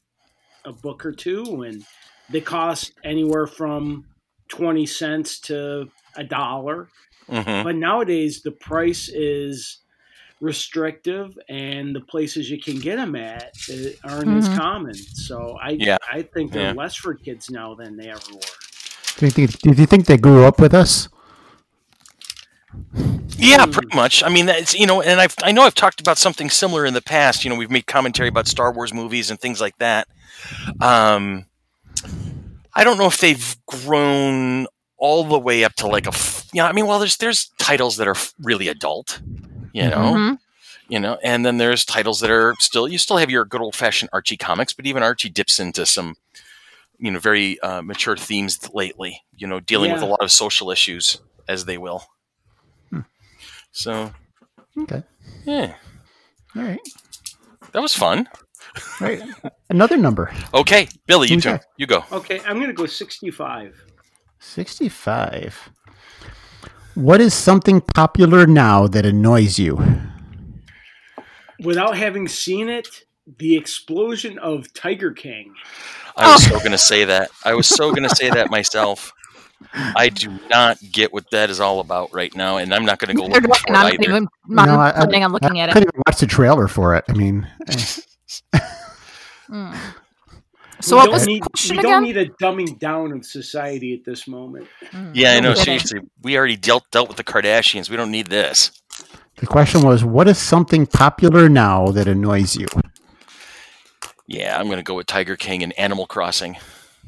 a 0.65 0.73
book 0.73 1.05
or 1.05 1.11
two, 1.11 1.63
and 1.63 1.85
they 2.31 2.41
cost 2.41 2.93
anywhere 3.03 3.47
from 3.47 4.05
twenty 4.49 4.85
cents 4.85 5.39
to 5.41 5.89
a 6.15 6.23
dollar. 6.23 6.89
hmm 7.27 7.63
But 7.63 7.75
nowadays, 7.75 8.41
the 8.43 8.51
price 8.51 9.09
is 9.09 9.79
restrictive, 10.41 11.37
and 11.49 11.95
the 11.95 12.01
places 12.01 12.49
you 12.49 12.59
can 12.61 12.79
get 12.79 12.97
them 12.97 13.15
at 13.15 13.53
uh, 13.69 13.75
aren't 14.03 14.31
as 14.37 14.49
Mhm. 14.49 14.55
common. 14.55 14.93
So 14.95 15.57
I, 15.61 15.71
Yeah. 15.71 15.97
I 16.11 16.23
think 16.23 16.51
they're 16.51 16.63
Yeah. 16.63 16.73
less 16.73 16.95
for 16.95 17.13
kids 17.15 17.49
now 17.49 17.73
than 17.75 17.95
they 17.97 18.09
ever 18.09 18.33
were. 18.33 18.39
Do 19.17 19.25
you 19.25 19.31
think? 19.31 19.59
Do 19.59 19.69
you 19.71 19.85
think 19.85 20.05
they 20.07 20.17
grew 20.17 20.43
up 20.43 20.59
with 20.59 20.73
us? 20.73 21.07
Yeah, 23.37 23.65
Hmm. 23.65 23.71
pretty 23.71 23.95
much. 23.95 24.23
I 24.23 24.29
mean, 24.29 24.45
that's 24.45 24.73
you 24.73 24.85
know, 24.87 25.01
and 25.01 25.19
I've 25.19 25.35
I 25.43 25.51
know 25.51 25.63
I've 25.63 25.75
talked 25.75 25.99
about 25.99 26.17
something 26.17 26.49
similar 26.49 26.85
in 26.85 26.93
the 26.93 27.01
past. 27.01 27.43
You 27.43 27.49
know, 27.49 27.55
we've 27.55 27.71
made 27.71 27.85
commentary 27.87 28.29
about 28.29 28.47
Star 28.47 28.71
Wars 28.71 28.93
movies 28.93 29.29
and 29.29 29.39
things 29.39 29.59
like 29.61 29.77
that. 29.79 30.07
Um, 30.81 31.45
I 32.73 32.83
don't 32.83 32.97
know 32.97 33.07
if 33.07 33.19
they've 33.19 33.55
grown 33.67 34.67
all 34.97 35.23
the 35.23 35.39
way 35.39 35.63
up 35.63 35.73
to 35.75 35.87
like 35.87 36.07
a, 36.07 36.11
you 36.53 36.61
know, 36.61 36.67
I 36.67 36.71
mean, 36.71 36.87
well, 36.87 36.99
there's 36.99 37.17
there's 37.17 37.49
titles 37.59 37.97
that 37.97 38.07
are 38.07 38.15
really 38.41 38.67
adult, 38.69 39.19
you 39.73 39.89
know, 39.89 40.13
Mhm. 40.13 40.37
you 40.87 40.99
know, 40.99 41.17
and 41.23 41.45
then 41.45 41.57
there's 41.57 41.83
titles 41.85 42.19
that 42.21 42.31
are 42.31 42.55
still 42.59 42.87
you 42.87 42.97
still 42.97 43.17
have 43.17 43.29
your 43.29 43.45
good 43.45 43.61
old 43.61 43.75
fashioned 43.75 44.09
Archie 44.13 44.37
comics, 44.37 44.73
but 44.73 44.85
even 44.85 45.03
Archie 45.03 45.29
dips 45.29 45.59
into 45.59 45.85
some, 45.85 46.15
you 46.99 47.11
know, 47.11 47.19
very 47.19 47.59
uh, 47.61 47.81
mature 47.81 48.15
themes 48.17 48.59
lately. 48.73 49.21
You 49.35 49.47
know, 49.47 49.59
dealing 49.59 49.91
with 49.91 50.01
a 50.01 50.05
lot 50.05 50.21
of 50.21 50.31
social 50.31 50.71
issues 50.71 51.19
as 51.47 51.65
they 51.65 51.77
will. 51.77 52.05
So 53.75 54.11
Okay. 54.77 55.03
yeah, 55.45 55.75
All 56.55 56.63
right. 56.63 56.79
that 57.73 57.81
was 57.81 57.93
fun. 57.93 58.27
All 59.01 59.07
right. 59.07 59.21
Another 59.69 59.97
number. 59.97 60.31
Okay, 60.53 60.87
Billy, 61.07 61.27
you 61.27 61.35
Who's 61.35 61.43
turn. 61.43 61.53
that? 61.53 61.65
You 61.77 61.85
go. 61.85 62.03
Okay, 62.11 62.39
I'm 62.45 62.55
going 62.57 62.67
to 62.67 62.73
go 62.73 62.85
65. 62.85 63.75
Sixty-five. 64.39 65.69
What 66.95 67.19
is 67.19 67.33
something 67.33 67.81
popular 67.81 68.47
now 68.47 68.87
that 68.87 69.05
annoys 69.05 69.59
you? 69.59 69.81
Without 71.61 71.97
having 71.97 72.27
seen 72.29 72.69
it, 72.69 72.87
the 73.39 73.57
explosion 73.57 74.39
of 74.39 74.71
Tiger 74.73 75.11
King. 75.11 75.53
I 76.15 76.31
was 76.31 76.43
so 76.45 76.59
going 76.59 76.71
to 76.71 76.77
say 76.77 77.03
that. 77.05 77.29
I 77.43 77.53
was 77.55 77.67
so 77.67 77.89
going 77.91 78.07
to 78.07 78.15
say 78.15 78.29
that 78.29 78.49
myself. 78.49 79.11
I 79.73 80.09
do 80.09 80.37
not 80.49 80.77
get 80.91 81.13
what 81.13 81.29
that 81.31 81.49
is 81.49 81.59
all 81.59 81.79
about 81.79 82.13
right 82.13 82.33
now, 82.35 82.57
and 82.57 82.73
I'm 82.73 82.85
not 82.85 82.99
going 82.99 83.15
to 83.15 83.21
go 83.21 83.27
They're 83.29 83.41
looking 83.41 83.49
not- 83.49 83.59
for 83.59 83.73
it 83.73 83.77
I'm 83.77 83.85
either. 83.93 84.03
even 84.03 84.27
I'm 84.59 84.67
No, 84.67 84.75
I- 84.79 84.89
I- 84.89 84.91
planning 85.05 85.23
on 85.23 85.31
looking 85.31 85.59
I 85.59 85.63
at 85.63 85.69
it. 85.69 85.73
couldn't 85.73 85.89
even 85.93 86.01
watch 86.07 86.19
the 86.19 86.27
trailer 86.27 86.67
for 86.67 86.95
it. 86.95 87.03
I 87.09 87.13
mean, 87.13 87.47
Mm. 89.49 89.75
So 90.81 90.95
we 90.95 90.99
what 90.99 91.05
don't 91.05 91.13
was 91.13 91.21
the 91.25 91.27
need, 91.33 91.41
question 91.43 91.77
we 91.77 91.83
don't 91.83 92.03
again? 92.03 92.03
need 92.03 92.17
a 92.17 92.29
dumbing 92.43 92.77
down 92.79 93.11
of 93.13 93.25
society 93.25 93.93
at 93.93 94.03
this 94.03 94.27
moment. 94.27 94.67
Mm. 94.91 95.11
Yeah, 95.13 95.33
I 95.33 95.39
know. 95.39 95.53
Seriously, 95.53 95.99
we 96.21 96.37
already 96.37 96.57
dealt 96.57 96.83
dealt 96.91 97.07
with 97.07 97.17
the 97.17 97.23
Kardashians. 97.23 97.89
We 97.89 97.95
don't 97.95 98.11
need 98.11 98.27
this. 98.27 98.71
the 99.37 99.45
question 99.47 99.81
was, 99.81 100.03
what 100.03 100.27
is 100.27 100.37
something 100.37 100.85
popular 100.87 101.47
now 101.49 101.87
that 101.89 102.07
annoys 102.07 102.55
you? 102.55 102.67
Yeah, 104.27 104.57
I'm 104.59 104.65
going 104.65 104.77
to 104.77 104.83
go 104.83 104.95
with 104.95 105.05
Tiger 105.07 105.35
King 105.35 105.61
and 105.63 105.71
Animal 105.77 106.07
Crossing. 106.07 106.57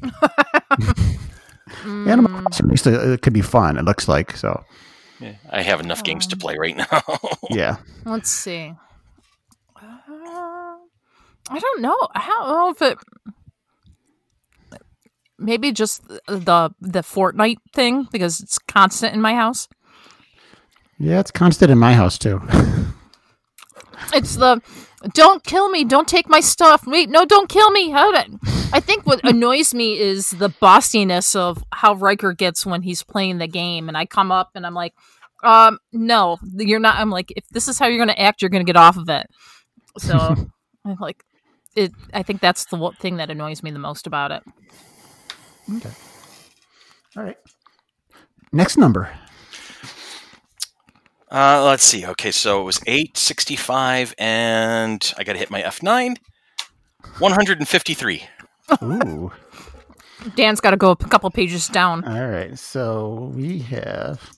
Mm. 1.82 2.08
Animal 2.08 2.42
Crossing, 2.42 2.66
at 2.66 2.70
least 2.70 2.86
it, 2.86 2.94
it 2.94 3.22
could 3.22 3.32
be 3.32 3.42
fun. 3.42 3.76
It 3.76 3.84
looks 3.84 4.08
like 4.08 4.36
so. 4.36 4.64
Yeah, 5.20 5.34
I 5.50 5.62
have 5.62 5.80
enough 5.80 6.04
games 6.04 6.26
to 6.28 6.36
play 6.36 6.56
right 6.56 6.76
now. 6.76 7.02
Yeah. 7.50 7.78
Let's 8.04 8.30
see. 8.30 8.74
Uh, 9.76 9.88
I 11.50 11.58
don't 11.58 11.80
know. 11.80 11.96
I 12.14 12.26
don't 12.26 12.48
know 12.48 12.70
if 12.70 12.82
it. 12.82 12.98
Maybe 15.38 15.72
just 15.72 16.06
the 16.08 16.70
the 16.80 17.00
Fortnite 17.00 17.58
thing 17.72 18.08
because 18.12 18.40
it's 18.40 18.58
constant 18.58 19.14
in 19.14 19.20
my 19.20 19.34
house. 19.34 19.68
Yeah, 20.98 21.20
it's 21.20 21.30
constant 21.30 21.70
in 21.70 21.78
my 21.78 21.94
house 21.94 22.18
too. 22.18 22.42
It's 24.14 24.36
the 24.36 24.62
don't 25.14 25.44
kill 25.44 25.68
me, 25.68 25.84
don't 25.84 26.08
take 26.08 26.28
my 26.28 26.40
stuff. 26.40 26.86
Wait, 26.86 27.08
no, 27.08 27.24
don't 27.24 27.48
kill 27.48 27.70
me. 27.70 27.90
How 27.90 28.12
did 28.12 28.38
I 28.72 28.80
think 28.80 29.06
what 29.06 29.20
annoys 29.24 29.72
me 29.72 29.98
is 29.98 30.30
the 30.30 30.48
bossiness 30.48 31.36
of 31.36 31.62
how 31.72 31.94
Riker 31.94 32.32
gets 32.32 32.66
when 32.66 32.82
he's 32.82 33.02
playing 33.02 33.38
the 33.38 33.46
game, 33.46 33.88
and 33.88 33.96
I 33.96 34.06
come 34.06 34.32
up 34.32 34.50
and 34.54 34.66
I'm 34.66 34.74
like, 34.74 34.94
um, 35.42 35.78
no, 35.92 36.38
you're 36.56 36.80
not. 36.80 36.96
I'm 36.96 37.10
like, 37.10 37.32
if 37.36 37.48
this 37.48 37.68
is 37.68 37.78
how 37.78 37.86
you're 37.86 38.04
going 38.04 38.14
to 38.14 38.20
act, 38.20 38.42
you're 38.42 38.48
going 38.48 38.64
to 38.64 38.70
get 38.70 38.76
off 38.76 38.96
of 38.96 39.08
it. 39.08 39.28
So 39.98 40.16
I'm 40.84 40.96
like, 41.00 41.24
it. 41.76 41.92
I 42.12 42.22
think 42.22 42.40
that's 42.40 42.66
the 42.66 42.76
one 42.76 42.94
thing 42.94 43.18
that 43.18 43.30
annoys 43.30 43.62
me 43.62 43.70
the 43.70 43.78
most 43.78 44.06
about 44.06 44.32
it. 44.32 44.42
Okay. 45.76 45.90
All 47.16 47.22
right. 47.22 47.36
Next 48.52 48.76
number. 48.76 49.10
Uh, 51.30 51.62
let's 51.64 51.84
see. 51.84 52.06
Okay, 52.06 52.30
so 52.30 52.60
it 52.60 52.64
was 52.64 52.80
865, 52.86 54.14
and 54.18 55.12
I 55.18 55.24
got 55.24 55.34
to 55.34 55.38
hit 55.38 55.50
my 55.50 55.62
F9. 55.62 56.16
153. 57.18 58.22
Ooh. 58.82 59.32
Dan's 60.34 60.60
got 60.60 60.70
to 60.70 60.76
go 60.76 60.90
a 60.92 60.96
couple 60.96 61.30
pages 61.30 61.68
down. 61.68 62.04
All 62.04 62.28
right. 62.28 62.58
So 62.58 63.32
we 63.34 63.60
have. 63.60 64.30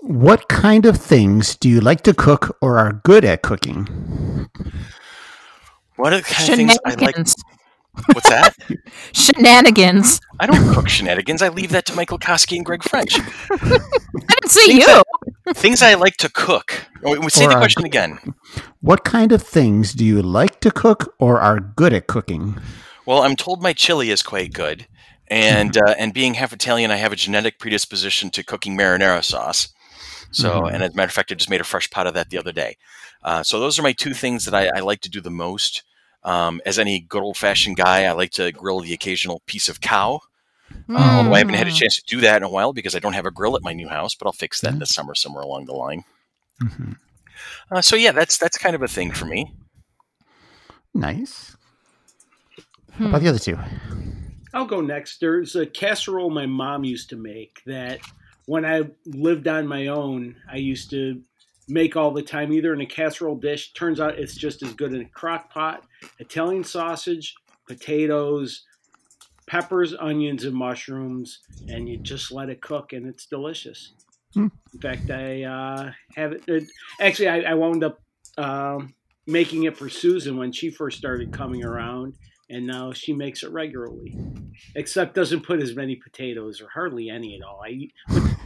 What 0.00 0.48
kind 0.48 0.86
of 0.86 0.96
things 0.96 1.56
do 1.56 1.68
you 1.68 1.80
like 1.80 2.02
to 2.02 2.14
cook 2.14 2.56
or 2.60 2.78
are 2.78 3.00
good 3.04 3.24
at 3.24 3.42
cooking? 3.42 4.48
What 5.96 6.12
are 6.12 6.18
the 6.18 6.22
kind 6.22 6.50
of 6.50 6.56
things 6.56 6.78
I 6.84 6.90
like? 6.90 6.98
Shenanigans. 6.98 7.34
What's 8.12 8.28
that? 8.28 8.54
Shenanigans. 9.12 10.20
I 10.38 10.46
don't 10.46 10.74
cook 10.74 10.88
shenanigans. 10.88 11.40
I 11.40 11.48
leave 11.48 11.70
that 11.70 11.86
to 11.86 11.94
Michael 11.94 12.18
Koski 12.18 12.56
and 12.56 12.64
Greg 12.64 12.82
French. 12.82 13.18
I 13.50 13.58
didn't 13.58 14.48
see 14.48 14.66
Things 14.66 14.86
you. 14.86 15.02
Things 15.54 15.82
I 15.82 15.94
like 15.94 16.16
to 16.18 16.30
cook. 16.30 16.86
Oh, 17.04 17.18
wait, 17.20 17.32
Say 17.32 17.44
Or 17.46 17.50
the 17.50 17.56
question 17.56 17.82
good- 17.82 17.88
again. 17.88 18.34
What 18.80 19.04
kind 19.04 19.32
of 19.32 19.42
things 19.42 19.92
do 19.92 20.04
you 20.04 20.22
like 20.22 20.60
to 20.60 20.70
cook 20.70 21.14
or 21.18 21.40
are 21.40 21.60
good 21.60 21.92
at 21.92 22.06
cooking? 22.06 22.56
Well, 23.04 23.22
I'm 23.22 23.36
told 23.36 23.62
my 23.62 23.72
chili 23.72 24.10
is 24.10 24.22
quite 24.22 24.52
good, 24.52 24.86
and 25.28 25.76
uh, 25.76 25.94
and 25.98 26.12
being 26.12 26.34
half 26.34 26.52
Italian, 26.52 26.90
I 26.90 26.96
have 26.96 27.12
a 27.12 27.16
genetic 27.16 27.58
predisposition 27.58 28.30
to 28.30 28.42
cooking 28.42 28.76
marinara 28.76 29.22
sauce. 29.24 29.68
So, 30.32 30.62
Mhm. 30.62 30.74
and 30.74 30.82
as 30.82 30.90
a 30.92 30.94
matter 30.96 31.06
of 31.08 31.12
fact, 31.12 31.30
I 31.30 31.36
just 31.36 31.50
made 31.50 31.60
a 31.60 31.64
fresh 31.64 31.88
pot 31.90 32.06
of 32.08 32.14
that 32.14 32.30
the 32.30 32.38
other 32.38 32.52
day. 32.52 32.76
Uh, 33.22 33.42
so 33.44 33.60
those 33.60 33.78
are 33.78 33.82
my 33.82 33.92
two 33.92 34.12
things 34.14 34.44
that 34.44 34.54
I, 34.54 34.68
I 34.76 34.80
like 34.80 35.00
to 35.02 35.08
do 35.10 35.20
the 35.20 35.30
most. 35.30 35.82
Um, 36.24 36.60
as 36.66 36.78
any 36.80 36.98
good 37.00 37.22
old 37.22 37.36
fashioned 37.36 37.76
guy, 37.76 38.04
I 38.04 38.12
like 38.12 38.32
to 38.32 38.50
grill 38.50 38.80
the 38.80 38.92
occasional 38.92 39.42
piece 39.46 39.68
of 39.68 39.80
cow. 39.80 40.20
Uh, 40.88 40.94
although 41.18 41.34
I 41.34 41.38
haven't 41.38 41.54
had 41.54 41.66
a 41.66 41.70
Mm. 41.70 41.76
chance 41.78 41.96
to 41.96 42.04
do 42.06 42.20
that 42.22 42.36
in 42.38 42.42
a 42.42 42.48
while 42.50 42.72
because 42.72 42.94
I 42.94 42.98
don't 42.98 43.12
have 43.14 43.26
a 43.26 43.30
grill 43.30 43.56
at 43.56 43.62
my 43.62 43.72
new 43.72 43.88
house, 43.88 44.14
but 44.14 44.26
I'll 44.26 44.32
fix 44.32 44.60
that 44.60 44.78
this 44.78 44.94
summer 44.94 45.14
somewhere 45.14 45.42
along 45.42 45.66
the 45.66 45.72
line. 45.74 46.04
hmm 46.60 46.92
Uh, 47.70 47.82
so 47.82 47.96
yeah, 47.96 48.12
that's 48.12 48.38
that's 48.38 48.56
kind 48.58 48.74
of 48.74 48.82
a 48.82 48.88
thing 48.88 49.10
for 49.12 49.26
me. 49.26 49.52
Nice. 50.94 51.56
Hmm. 52.94 53.04
How 53.04 53.08
about 53.10 53.22
the 53.22 53.28
other 53.28 53.38
two? 53.38 53.58
I'll 54.54 54.64
go 54.64 54.80
next. 54.80 55.20
There's 55.20 55.54
a 55.56 55.66
casserole 55.66 56.30
my 56.30 56.46
mom 56.46 56.84
used 56.84 57.10
to 57.10 57.16
make 57.16 57.60
that 57.66 58.00
when 58.46 58.64
I 58.64 58.82
lived 59.04 59.48
on 59.48 59.66
my 59.66 59.88
own, 59.88 60.36
I 60.50 60.56
used 60.56 60.88
to 60.90 61.20
make 61.68 61.96
all 61.96 62.10
the 62.12 62.22
time, 62.22 62.52
either 62.52 62.72
in 62.72 62.80
a 62.80 62.86
casserole 62.86 63.36
dish. 63.36 63.72
Turns 63.74 64.00
out 64.00 64.18
it's 64.18 64.34
just 64.36 64.62
as 64.62 64.72
good 64.72 64.94
in 64.94 65.02
a 65.02 65.08
crock 65.08 65.50
pot. 65.50 65.84
Italian 66.20 66.64
sausage, 66.64 67.34
potatoes, 67.68 68.64
peppers, 69.46 69.94
onions, 69.98 70.44
and 70.44 70.54
mushrooms, 70.54 71.40
and 71.68 71.88
you 71.88 71.98
just 71.98 72.32
let 72.32 72.48
it 72.48 72.60
cook, 72.60 72.92
and 72.92 73.06
it's 73.06 73.26
delicious. 73.26 73.92
Hmm. 74.34 74.48
In 74.74 74.80
fact, 74.80 75.10
I 75.10 75.44
uh, 75.44 75.92
have 76.14 76.32
it. 76.32 76.44
it 76.46 76.64
actually, 77.00 77.28
I, 77.28 77.52
I 77.52 77.54
wound 77.54 77.84
up 77.84 78.00
um, 78.36 78.94
making 79.26 79.64
it 79.64 79.76
for 79.76 79.88
Susan 79.88 80.36
when 80.36 80.52
she 80.52 80.70
first 80.70 80.98
started 80.98 81.32
coming 81.32 81.64
around, 81.64 82.14
and 82.50 82.66
now 82.66 82.92
she 82.92 83.12
makes 83.12 83.42
it 83.42 83.50
regularly. 83.50 84.16
Except 84.74 85.14
doesn't 85.14 85.42
put 85.42 85.60
as 85.60 85.74
many 85.74 85.96
potatoes 85.96 86.60
or 86.60 86.68
hardly 86.68 87.10
any 87.10 87.36
at 87.36 87.42
all. 87.42 87.62
I 87.64 87.88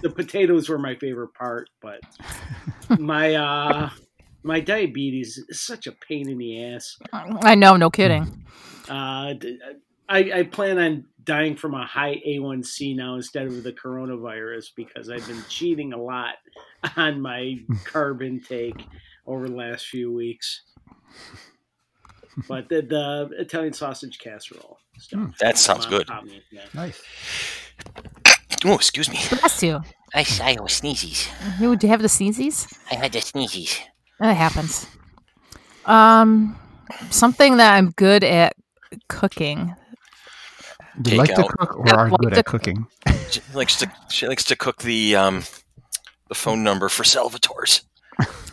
the 0.03 0.11
potatoes 0.11 0.69
were 0.69 0.79
my 0.79 0.97
favorite 0.97 1.35
part, 1.35 1.69
but 1.81 2.01
my 2.99 3.35
uh, 3.35 3.91
my 4.43 4.61
diabetes 4.61 5.39
is 5.49 5.61
such 5.61 5.87
a 5.87 5.93
pain 5.93 6.29
in 6.29 6.39
the 6.39 6.65
ass. 6.65 6.97
I 7.13 7.55
know, 7.55 7.77
no 7.77 7.91
kidding. 7.91 8.45
Uh, 8.89 9.35
d- 9.35 9.59
I, 10.11 10.31
I 10.35 10.43
plan 10.43 10.79
on 10.79 11.05
dying 11.23 11.55
from 11.55 11.75
a 11.75 11.87
high 11.87 12.21
A1C 12.27 12.97
now 12.97 13.15
instead 13.15 13.47
of 13.47 13.63
the 13.63 13.73
coronavirus 13.73 14.71
because 14.75 15.09
I've 15.09 15.27
been 15.27 15.43
cheating 15.49 15.93
a 15.93 15.97
lot 15.97 16.35
on 16.97 17.21
my 17.21 17.61
carb 17.85 18.27
intake 18.27 18.85
over 19.27 19.49
the 19.49 19.55
last 19.55 19.87
few 19.87 20.13
weeks. 20.13 20.63
But 22.49 22.69
the, 22.69 22.83
the 22.83 23.31
Italian 23.39 23.73
sausage 23.73 24.19
casserole 24.19 24.79
stuff. 24.99 25.37
That 25.39 25.59
sounds 25.59 25.87
good. 25.87 26.07
taught 26.07 26.27
yeah. 26.51 26.63
Nice. 26.75 27.03
Oh, 28.65 28.75
excuse 28.75 29.09
me. 29.09 29.19
Bless 29.31 29.63
you. 29.63 29.81
I, 30.15 30.21
I 30.43 30.53
have 30.53 30.71
sneezes. 30.71 31.29
You 31.61 31.77
do 31.77 31.87
you 31.87 31.91
have 31.91 32.03
the 32.03 32.09
sneezies? 32.09 32.77
I 32.91 32.97
had 32.97 33.13
the 33.13 33.21
sneezes. 33.21 33.79
That 34.19 34.35
happens. 34.35 34.87
Um, 35.87 36.59
something 37.11 37.57
that 37.59 37.75
I'm 37.75 37.91
good 37.93 38.25
at 38.25 38.55
cooking. 39.09 39.75
Do 41.03 41.11
you 41.13 41.17
like 41.19 41.35
to 41.35 41.45
cook 41.45 41.77
or 41.77 41.89
I 41.89 41.93
are 41.95 42.11
like 42.11 42.21
good 42.21 42.33
to- 42.35 42.39
at 42.39 42.47
cooking? 42.47 42.87
She 43.31 43.41
likes 43.55 43.77
to 43.77 43.89
she 44.11 44.27
likes 44.27 44.43
to 44.45 44.57
cook 44.57 44.79
the 44.83 45.15
um 45.15 45.45
the 46.29 46.35
phone 46.35 46.65
number 46.65 46.89
for 46.89 47.05
Salvatore's. 47.05 47.83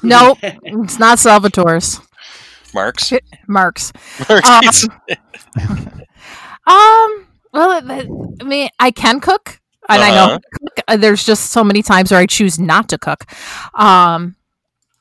Nope, 0.03 0.37
it's 0.43 0.99
not 0.99 1.17
Salvatore's. 1.17 1.99
Marks. 2.75 3.11
Mark's. 3.47 3.91
Marks. 4.29 4.87
Um, 4.87 4.91
um, 6.67 7.27
well, 7.53 7.81
I 7.89 8.05
mean, 8.43 8.69
I 8.79 8.91
can 8.91 9.19
cook, 9.19 9.59
and 9.89 10.01
I 10.03 10.11
know 10.11 10.15
Uh-huh. 10.15 10.29
how 10.29 10.37
to 10.37 10.43
cook. 10.59 10.83
Uh, 10.87 10.97
there's 10.97 11.25
just 11.25 11.51
so 11.51 11.63
many 11.63 11.81
times 11.81 12.11
where 12.11 12.19
I 12.19 12.25
choose 12.27 12.59
not 12.59 12.89
to 12.89 12.97
cook. 12.99 13.23
Um, 13.73 14.35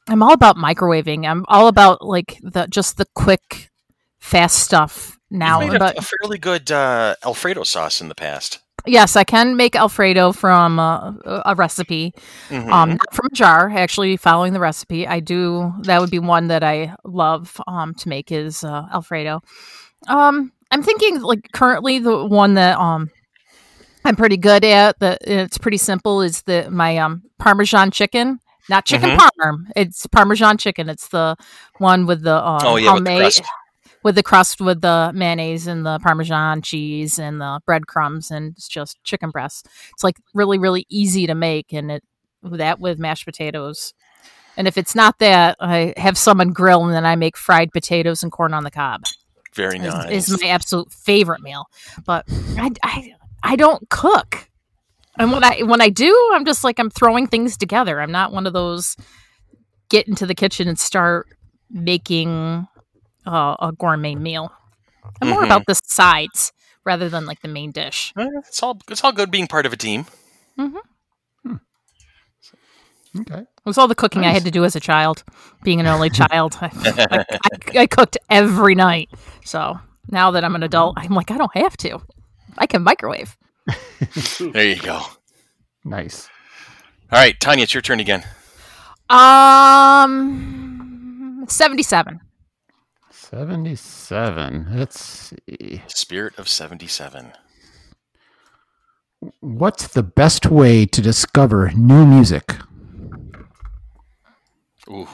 I'm 0.08 0.22
all 0.22 0.32
about 0.32 0.56
microwaving. 0.56 1.26
I'm 1.28 1.44
all 1.48 1.68
about 1.68 2.00
like 2.02 2.38
the 2.42 2.66
just 2.68 2.96
the 2.96 3.06
quick, 3.14 3.70
fast 4.20 4.58
stuff 4.60 5.15
now. 5.30 5.60
You've 5.60 5.72
made 5.72 5.78
But 5.78 5.96
a, 5.96 5.98
a 5.98 6.02
fairly 6.02 6.38
good 6.38 6.70
uh, 6.70 7.14
Alfredo 7.24 7.62
sauce 7.64 8.00
in 8.00 8.08
the 8.08 8.14
past. 8.14 8.60
yes, 8.86 9.16
I 9.16 9.24
can 9.24 9.56
make 9.56 9.74
Alfredo 9.74 10.32
from 10.32 10.78
uh, 10.78 11.12
a 11.44 11.54
recipe. 11.56 12.12
Mhm. 12.50 12.70
um 12.72 12.90
not 12.90 13.12
from 13.14 13.26
a 13.26 13.34
jar 13.34 13.68
actually 13.74 14.16
following 14.16 14.52
the 14.52 14.60
recipe 14.60 15.06
i 15.08 15.18
do 15.20 15.72
that 15.82 16.00
would 16.00 16.10
be 16.10 16.20
one 16.20 16.46
that 16.48 16.62
i 16.62 16.94
love 17.04 17.60
um 17.66 17.92
to 17.94 18.08
make 18.08 18.30
is 18.30 18.62
uh, 18.62 18.86
alfredo 18.92 19.40
um 20.08 20.52
i'm 20.70 20.82
thinking 20.82 21.20
like 21.22 21.50
currently 21.52 21.98
the 21.98 22.24
one 22.24 22.54
that 22.54 22.78
um 22.78 23.10
i'm 24.04 24.14
pretty 24.14 24.36
good 24.36 24.64
at 24.64 24.96
that 25.00 25.18
it's 25.26 25.58
pretty 25.58 25.76
simple 25.76 26.22
is 26.22 26.42
the 26.42 26.68
my 26.70 26.96
um 26.98 27.22
parmesan 27.38 27.90
chicken 27.90 28.38
not 28.68 28.84
chicken 28.84 29.10
Mhm. 29.10 29.18
parm 29.18 29.56
it's 29.74 30.06
parmesan 30.06 30.56
chicken 30.58 30.88
it's 30.88 31.08
the 31.08 31.36
one 31.78 32.06
with 32.06 32.22
the 32.22 32.36
um, 32.36 32.60
oh 32.62 32.76
yeah, 32.76 32.94
with 32.94 33.04
the 33.04 33.10
homemade- 33.10 33.20
crust. 33.20 33.42
With 34.06 34.14
the 34.14 34.22
crust 34.22 34.60
with 34.60 34.82
the 34.82 35.10
mayonnaise 35.12 35.66
and 35.66 35.84
the 35.84 35.98
parmesan 35.98 36.62
cheese 36.62 37.18
and 37.18 37.40
the 37.40 37.60
breadcrumbs 37.66 38.30
and 38.30 38.52
it's 38.56 38.68
just 38.68 39.02
chicken 39.02 39.30
breast 39.30 39.66
it's 39.90 40.04
like 40.04 40.16
really 40.32 40.58
really 40.58 40.86
easy 40.88 41.26
to 41.26 41.34
make 41.34 41.72
and 41.72 41.90
it 41.90 42.04
that 42.52 42.80
with 42.80 42.98
mashed 42.98 43.24
potatoes. 43.24 43.94
And 44.56 44.66
if 44.66 44.78
it's 44.78 44.94
not 44.94 45.18
that 45.18 45.56
i 45.60 45.92
have 45.96 46.16
someone 46.16 46.52
grill 46.52 46.84
and 46.84 46.94
then 46.94 47.04
i 47.04 47.16
make 47.16 47.36
fried 47.36 47.72
potatoes 47.72 48.22
and 48.22 48.32
corn 48.32 48.54
on 48.54 48.64
the 48.64 48.70
cob. 48.70 49.04
Very 49.54 49.78
is, 49.78 49.94
nice. 49.94 50.28
is 50.28 50.42
my 50.42 50.48
absolute 50.48 50.92
favorite 50.92 51.40
meal. 51.40 51.66
But 52.04 52.24
I, 52.56 52.70
I 52.82 53.14
i 53.42 53.56
don't 53.56 53.88
cook. 53.90 54.48
And 55.18 55.32
when 55.32 55.44
i 55.44 55.62
when 55.62 55.80
i 55.80 55.88
do 55.88 56.30
i'm 56.34 56.44
just 56.44 56.64
like 56.64 56.78
i'm 56.78 56.90
throwing 56.90 57.26
things 57.26 57.56
together. 57.56 58.00
I'm 58.00 58.12
not 58.12 58.32
one 58.32 58.46
of 58.46 58.52
those 58.52 58.96
get 59.88 60.08
into 60.08 60.26
the 60.26 60.34
kitchen 60.34 60.68
and 60.68 60.78
start 60.78 61.28
making 61.70 62.66
uh, 63.26 63.56
a 63.60 63.72
gourmet 63.72 64.14
meal 64.14 64.50
i'm 65.20 65.28
more 65.28 65.42
Mhm. 65.42 65.46
about 65.46 65.64
the 65.66 65.74
sides 65.74 66.52
rather 66.84 67.08
than 67.08 67.26
like 67.26 67.40
the 67.42 67.48
main 67.48 67.70
dish 67.72 68.12
Eh, 68.16 68.26
it's 68.38 68.62
all 68.62 68.78
it's 68.90 69.02
all 69.04 69.12
good 69.12 69.30
being 69.30 69.46
part 69.46 69.66
of 69.66 69.72
a 69.72 69.76
team. 69.76 70.06
Okay. 73.18 73.38
It 73.40 73.48
was 73.64 73.78
all 73.78 73.88
the 73.88 73.94
cooking 73.94 74.24
I 74.26 74.30
had 74.32 74.44
to 74.44 74.50
do 74.50 74.62
as 74.66 74.76
a 74.76 74.80
child, 74.80 75.24
being 75.62 75.80
an 75.80 75.86
only 75.86 76.10
child. 76.10 76.58
I, 76.60 76.66
I, 77.10 77.24
I, 77.30 77.78
I 77.82 77.86
cooked 77.86 78.18
every 78.28 78.74
night. 78.74 79.08
So 79.42 79.78
now 80.10 80.30
that 80.32 80.44
I'm 80.44 80.54
an 80.54 80.62
adult, 80.62 80.98
I'm 80.98 81.14
like, 81.14 81.30
I 81.30 81.38
don't 81.38 81.56
have 81.56 81.78
to. 81.78 81.98
I 82.58 82.66
can 82.66 82.82
microwave. 82.82 83.36
There 84.38 84.64
you 84.68 84.76
go. 84.82 85.00
Nice. 85.82 86.28
All 87.10 87.18
right, 87.18 87.38
Tanya, 87.40 87.62
it's 87.62 87.72
your 87.72 87.80
turn 87.80 88.00
again. 88.00 88.22
Um, 90.16 91.44
77. 91.48 92.20
77. 93.30 94.66
Let's 94.76 95.00
see. 95.00 95.82
Spirit 95.88 96.38
of 96.38 96.48
seventy 96.48 96.86
seven. 96.86 97.32
What's 99.40 99.88
the 99.88 100.02
best 100.02 100.46
way 100.46 100.86
to 100.86 101.00
discover 101.02 101.70
new 101.76 102.06
music? 102.06 102.56
Ooh, 104.90 105.08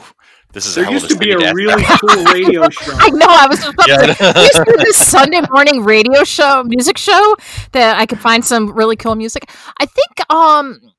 this 0.53 0.65
is 0.67 0.77
a 0.77 0.81
There 0.81 0.85
hell 0.85 0.93
used 0.93 1.09
to 1.09 1.15
be 1.15 1.31
a 1.31 1.39
ask. 1.39 1.55
really 1.55 1.85
cool 1.99 2.25
radio 2.25 2.69
show. 2.71 2.99
I 2.99 3.09
know. 3.11 3.27
I 3.29 3.47
was 3.47 3.59
just 3.59 3.73
about 3.73 3.89
Yeah, 3.89 3.97
to 4.07 4.09
I 4.09 4.13
say, 4.13 4.33
used 4.41 4.53
to 4.55 4.63
do 4.65 4.77
this 4.83 4.97
Sunday 4.97 5.41
morning 5.51 5.83
radio 5.83 6.23
show, 6.23 6.63
music 6.63 6.97
show 6.97 7.35
that 7.73 7.97
I 7.97 8.05
could 8.05 8.19
find 8.19 8.45
some 8.45 8.71
really 8.73 8.95
cool 8.95 9.15
music. 9.15 9.49
I 9.79 9.85
think, 9.85 10.31
um, 10.31 10.92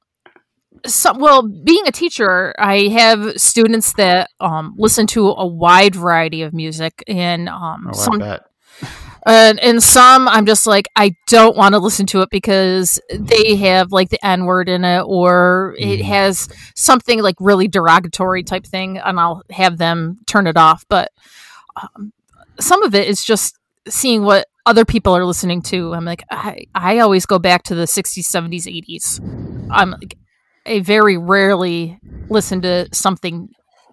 so, 0.86 1.12
well, 1.16 1.42
being 1.42 1.86
a 1.86 1.92
teacher, 1.92 2.54
I 2.58 2.88
have 2.88 3.40
students 3.40 3.92
that 3.94 4.30
um, 4.40 4.74
listen 4.78 5.06
to 5.08 5.28
a 5.28 5.46
wide 5.46 5.94
variety 5.94 6.42
of 6.42 6.52
music, 6.52 7.02
and 7.06 7.48
um, 7.48 7.88
Oh, 7.88 7.92
some 7.92 8.22
and 9.26 9.58
and 9.60 9.82
some 9.82 10.28
I'm 10.28 10.44
just 10.46 10.66
like 10.66 10.86
I 10.96 11.16
don't 11.28 11.56
want 11.56 11.74
to 11.74 11.78
listen 11.78 12.04
to 12.06 12.20
it 12.22 12.28
because 12.30 13.00
they 13.10 13.54
have 13.56 13.92
like 13.92 14.10
the 14.10 14.24
N 14.26 14.44
word 14.44 14.68
in 14.68 14.84
it 14.84 15.02
or 15.06 15.74
it 15.78 16.00
Mhm. 16.00 16.04
has 16.04 16.48
something 16.74 17.22
like 17.22 17.36
really 17.40 17.68
derogatory 17.68 18.42
type 18.42 18.66
thing, 18.66 18.98
and 18.98 19.18
I'll 19.18 19.42
have 19.50 19.78
them 19.78 20.18
turn 20.26 20.46
it 20.46 20.56
off. 20.56 20.84
But 20.88 21.10
um, 21.80 22.12
some 22.60 22.82
of 22.82 22.94
it 22.94 23.08
is 23.08 23.24
just 23.24 23.58
seeing 23.88 24.24
what 24.24 24.46
other 24.66 24.84
people 24.84 25.14
are 25.16 25.24
listening 25.24 25.62
to. 25.62 25.94
I'm 25.94 26.04
like 26.04 26.24
I 26.30 26.64
I 26.74 26.98
always 26.98 27.26
go 27.26 27.38
back 27.38 27.62
to 27.64 27.74
the 27.74 27.84
60s, 27.86 28.26
70s, 28.26 28.66
80s. 28.66 29.20
I'm 29.70 29.92
like 29.92 30.16
I 30.66 30.80
very 30.80 31.16
rarely 31.16 31.98
listen 32.28 32.62
to 32.62 32.88
something 32.92 33.48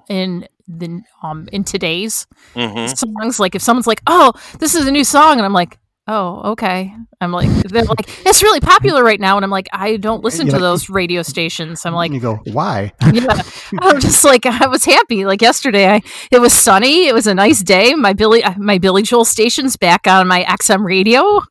in 0.09 0.47
the 0.67 1.01
um 1.23 1.47
in 1.51 1.63
today's 1.63 2.27
hmm 2.53 2.87
songs. 2.87 3.39
Like 3.39 3.55
if 3.55 3.61
someone's 3.61 3.87
like 3.87 4.01
oh 4.07 4.33
this 4.59 4.75
is 4.75 4.87
a 4.87 4.91
new 4.91 5.03
song 5.03 5.33
and 5.37 5.45
i'm 5.45 5.53
like 5.53 5.77
oh 6.07 6.51
okay. 6.51 6.93
I'm 7.19 7.31
like 7.31 7.49
they're 7.49 7.83
like 7.83 8.09
it's 8.25 8.41
really 8.41 8.59
popular 8.61 9.03
right 9.03 9.19
now 9.19 9.35
and 9.37 9.43
i'm 9.45 9.51
like 9.51 9.67
i 9.73 9.97
don't 9.97 10.23
listen 10.23 10.47
You're 10.47 10.57
to 10.57 10.63
like- 10.63 10.71
those 10.71 10.89
radio 10.89 11.21
stations. 11.23 11.85
I'm 11.85 11.93
like 11.93 12.11
you 12.11 12.19
go, 12.19 12.39
why? 12.51 12.93
yeah. 13.13 13.41
I'm 13.79 13.99
just 13.99 14.23
like 14.23 14.45
i 14.45 14.67
was 14.67 14.85
happy. 14.85 15.25
Like 15.25 15.41
yesterday 15.41 15.89
i 15.89 16.01
it 16.31 16.39
was 16.39 16.53
sunny 16.53 17.07
it 17.07 17.13
was 17.13 17.27
a 17.27 17.35
nice 17.35 17.61
day. 17.61 17.93
My 17.93 18.13
billy 18.13 18.43
uh, 18.43 18.53
my 18.57 18.77
billy 18.77 19.01
joel 19.03 19.25
station's 19.25 19.75
back 19.77 20.07
on 20.07 20.27
my 20.27 20.43
xm 20.45 20.83
radio 20.85 21.41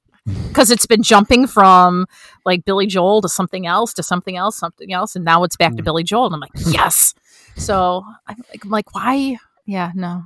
because 0.48 0.70
it's 0.70 0.86
been 0.86 1.02
jumping 1.02 1.46
from 1.46 2.06
like 2.44 2.64
billy 2.64 2.86
joel 2.86 3.20
to 3.22 3.28
something 3.28 3.66
else 3.66 3.92
to 3.94 4.02
something 4.02 4.36
else 4.36 4.56
something 4.58 4.92
else 4.92 5.14
and 5.16 5.24
now 5.24 5.44
it's 5.44 5.56
back 5.56 5.74
to 5.76 5.82
Mm. 5.82 5.84
billy 5.84 6.04
joel 6.04 6.26
and 6.26 6.34
i'm 6.34 6.40
like 6.40 6.50
yes 6.68 7.14
so 7.56 8.02
i'm 8.26 8.36
like, 8.50 8.64
I'm 8.64 8.70
like 8.70 8.94
why 8.94 9.36
yeah 9.66 9.92
no 9.94 10.24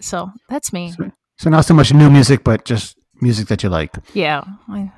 so 0.00 0.30
that's 0.48 0.72
me 0.72 0.92
So, 0.92 1.10
so 1.36 1.50
not 1.50 1.64
so 1.64 1.74
much 1.74 1.92
new 1.94 2.10
music, 2.10 2.42
but 2.44 2.64
just 2.64 2.96
music 3.20 3.46
that 3.48 3.62
you 3.62 3.68
like. 3.68 3.94
yeah 4.14 4.42
I- 4.68 4.92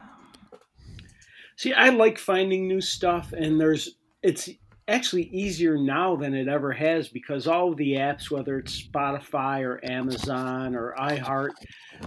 See, 1.56 1.72
I 1.72 1.90
like 1.90 2.18
finding 2.18 2.66
new 2.66 2.80
stuff, 2.80 3.32
and 3.32 3.60
there's 3.60 3.88
it's 4.22 4.48
actually 4.88 5.24
easier 5.24 5.78
now 5.78 6.16
than 6.16 6.34
it 6.34 6.48
ever 6.48 6.72
has 6.72 7.08
because 7.08 7.46
all 7.46 7.70
of 7.72 7.76
the 7.78 7.92
apps, 7.92 8.30
whether 8.30 8.58
it's 8.58 8.88
Spotify 8.94 9.62
or 9.64 9.84
Amazon 9.84 10.74
or 10.74 10.94
iHeart, 10.98 11.54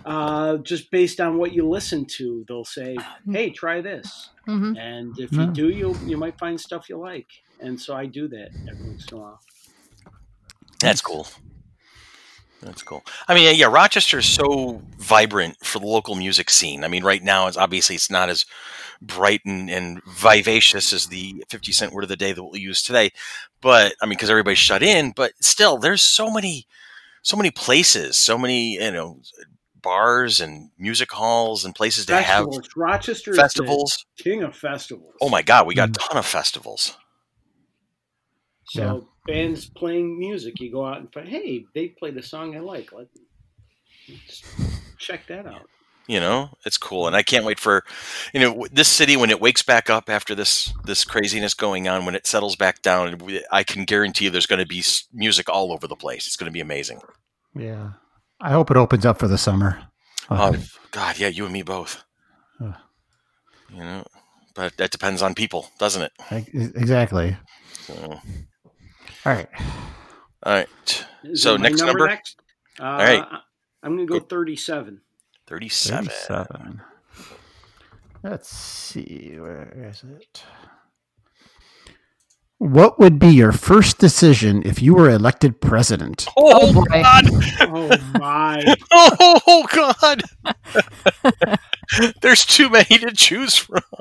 uh, 0.05 0.57
just 0.57 0.91
based 0.91 1.19
on 1.19 1.37
what 1.37 1.53
you 1.53 1.67
listen 1.67 2.05
to, 2.17 2.45
they'll 2.47 2.65
say, 2.65 3.07
"Hey, 3.31 3.51
try 3.51 3.81
this," 3.81 4.31
hmm 4.45 4.73
and 4.73 5.17
if 5.19 5.37
you 5.37 5.47
do, 5.47 5.69
you 5.69 6.01
you 6.05 6.17
might 6.17 6.39
find 6.39 6.59
stuff 6.61 6.89
you 6.89 6.97
like. 6.99 7.29
And 7.59 7.79
so 7.81 7.95
I 7.95 8.05
do 8.05 8.27
that 8.29 8.51
every 8.71 8.85
once 8.87 9.07
in 9.11 9.17
a 9.17 9.21
while. 9.21 9.43
That's 10.79 11.01
cool. 11.01 11.27
That's 12.61 12.81
cool. 12.83 13.03
I 13.27 13.35
mean, 13.35 13.55
yeah, 13.55 13.67
Rochester 13.67 14.17
is 14.19 14.25
so 14.25 14.81
vibrant 14.97 15.57
for 15.63 15.79
the 15.79 15.85
local 15.87 16.15
music 16.15 16.49
scene. 16.49 16.83
I 16.83 16.87
mean, 16.87 17.03
right 17.03 17.21
now, 17.23 17.47
it's 17.47 17.57
obviously 17.57 17.95
it's 17.95 18.09
not 18.09 18.29
as 18.29 18.45
bright 19.01 19.41
and, 19.45 19.69
and 19.69 20.01
vivacious 20.05 20.91
as 20.91 21.07
the 21.07 21.43
50 21.49 21.71
cent 21.71 21.93
word 21.93 22.03
of 22.03 22.09
the 22.09 22.15
day 22.17 22.31
that 22.33 22.43
we'll 22.43 22.57
use 22.57 22.81
today. 22.81 23.11
But 23.61 23.93
I 24.01 24.05
mean, 24.05 24.11
because 24.17 24.29
everybody's 24.31 24.57
shut 24.57 24.81
in, 24.81 25.11
but 25.11 25.33
still, 25.39 25.77
there's 25.77 26.01
so 26.01 26.31
many, 26.31 26.65
so 27.21 27.37
many 27.37 27.51
places, 27.51 28.17
so 28.17 28.37
many, 28.39 28.73
you 28.73 28.91
know, 28.91 29.21
bars 29.79 30.41
and 30.41 30.71
music 30.79 31.11
halls 31.11 31.63
and 31.63 31.75
places 31.75 32.07
to 32.07 32.15
have 32.15 32.45
Festivals. 32.45 32.69
Rochester 32.75 33.31
is 33.31 33.37
festivals. 33.37 34.05
king 34.17 34.41
of 34.41 34.55
festivals. 34.55 35.13
Oh 35.21 35.29
my 35.29 35.43
God, 35.43 35.67
we 35.67 35.75
got 35.75 35.89
a 35.89 35.91
Mm. 35.91 36.07
ton 36.09 36.17
of 36.17 36.25
festivals. 36.25 36.97
So 38.69 39.07
bands 39.25 39.69
playing 39.69 40.19
music, 40.19 40.59
you 40.59 40.71
go 40.71 40.85
out 40.85 40.97
and 40.99 41.11
find, 41.13 41.27
hey, 41.27 41.65
they 41.73 41.87
played 41.89 42.17
a 42.17 42.23
song 42.23 42.55
I 42.55 42.59
like. 42.59 42.91
Let 42.91 43.07
let's 44.09 44.43
check 44.97 45.27
that 45.27 45.45
out. 45.45 45.67
you 46.07 46.19
know 46.19 46.49
it's 46.65 46.77
cool 46.77 47.07
and 47.07 47.15
i 47.15 47.21
can't 47.21 47.43
wait 47.43 47.59
for 47.59 47.83
you 48.33 48.39
know 48.39 48.65
this 48.71 48.87
city 48.87 49.17
when 49.17 49.29
it 49.29 49.41
wakes 49.41 49.61
back 49.61 49.89
up 49.89 50.09
after 50.09 50.33
this 50.33 50.73
this 50.85 51.03
craziness 51.03 51.53
going 51.53 51.87
on 51.89 52.05
when 52.05 52.15
it 52.15 52.25
settles 52.25 52.55
back 52.55 52.81
down 52.81 53.19
i 53.51 53.63
can 53.63 53.83
guarantee 53.83 54.25
you 54.25 54.31
there's 54.31 54.45
going 54.45 54.59
to 54.59 54.65
be 54.65 54.81
music 55.13 55.49
all 55.49 55.73
over 55.73 55.87
the 55.87 55.95
place 55.97 56.25
it's 56.25 56.37
going 56.37 56.47
to 56.49 56.53
be 56.53 56.61
amazing 56.61 56.99
Yeah. 57.53 57.91
I 58.39 58.51
hope 58.51 58.71
it 58.71 58.77
opens 58.77 59.05
up 59.05 59.17
for 59.19 59.27
the 59.27 59.37
summer. 59.37 59.81
Uh, 60.29 60.53
oh 60.55 60.63
god 60.91 61.19
yeah 61.19 61.27
you 61.27 61.43
and 61.43 61.51
me 61.53 61.63
both 61.63 62.03
Huh. 62.59 62.73
you 63.69 63.79
know 63.83 64.05
but 64.55 64.77
that 64.77 64.91
depends 64.91 65.21
on 65.21 65.35
people 65.35 65.69
doesn't 65.79 66.03
it 66.03 66.13
exactly. 66.75 67.35
so, 67.81 68.19
All 69.27 69.33
right. 69.33 69.49
all 70.43 70.53
right 70.53 71.05
Is 71.25 71.41
So 71.41 71.57
next 71.57 71.81
number? 71.81 72.07
next? 72.07 72.39
Uh, 72.79 72.83
right. 72.83 73.25
I'm 73.83 73.97
going 73.97 74.07
to 74.07 74.13
go 74.13 74.19
Go. 74.21 74.25
37. 74.25 75.01
37 75.47 76.05
37. 76.05 76.81
Let's 78.23 78.49
see. 78.49 79.35
Where 79.37 79.73
is 79.89 80.03
it? 80.03 80.43
What 82.59 82.99
would 82.99 83.19
be 83.19 83.27
your 83.27 83.51
first 83.51 83.97
decision 83.99 84.63
if 84.65 84.81
you 84.81 84.95
were 84.95 85.09
elected 85.09 85.59
president? 85.59 86.25
oh, 86.37 86.69
Oh, 86.69 86.73
boy. 86.73 86.85
god 86.89 87.25
Oh, 87.61 87.97
my. 88.13 88.75
oh 88.93 89.67
god 89.73 90.23
there's 92.21 92.45
too 92.45 92.69
many 92.69 92.97
to 92.97 93.11
choose 93.11 93.57
from 93.57 93.81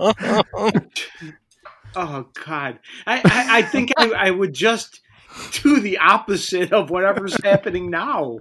oh, 1.97 2.29
God. 2.47 2.79
I, 3.07 3.17
I, 3.25 3.59
I 3.59 3.63
think 3.63 3.93
I, 3.97 4.11
I 4.11 4.31
would 4.31 4.53
just 4.53 5.01
do 5.63 5.81
the 5.81 5.99
opposite 5.99 6.73
of 6.73 6.91
whatever's 6.91 7.37
happening 7.45 7.91
now. 7.91 8.39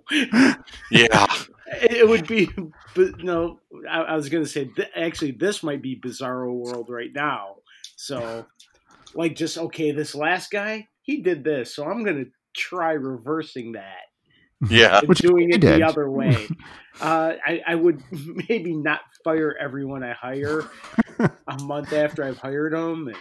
yeah 0.91 1.27
It 1.81 2.08
would 2.08 2.27
be, 2.27 2.49
but 2.95 3.23
no, 3.23 3.60
I, 3.89 4.01
I 4.01 4.15
was 4.15 4.29
going 4.29 4.43
to 4.43 4.49
say, 4.49 4.65
th- 4.65 4.89
actually, 4.95 5.31
this 5.31 5.63
might 5.63 5.81
be 5.81 5.99
Bizarro 5.99 6.53
World 6.53 6.89
right 6.89 7.12
now. 7.13 7.55
So, 7.95 8.45
like, 9.15 9.36
just, 9.36 9.58
okay, 9.58 9.91
this 9.91 10.13
last 10.13 10.51
guy, 10.51 10.88
he 11.01 11.21
did 11.21 11.43
this. 11.43 11.73
So 11.75 11.86
I'm 11.86 12.03
going 12.03 12.23
to 12.25 12.31
try 12.55 12.91
reversing 12.91 13.71
that. 13.73 14.03
yeah 14.69 15.01
Which 15.05 15.19
doing 15.19 15.49
it 15.51 15.62
did. 15.62 15.79
the 15.79 15.84
other 15.84 16.10
way. 16.10 16.47
Uh, 17.01 17.34
I, 17.45 17.62
I 17.67 17.75
would 17.75 18.01
maybe 18.47 18.73
not 18.73 19.01
fire 19.25 19.53
everyone 19.60 20.01
I 20.01 20.13
hire 20.13 20.63
a 21.19 21.62
month 21.62 21.91
after 21.91 22.23
I've 22.23 22.38
hired 22.38 22.71
them. 22.71 23.10
And, 23.10 23.17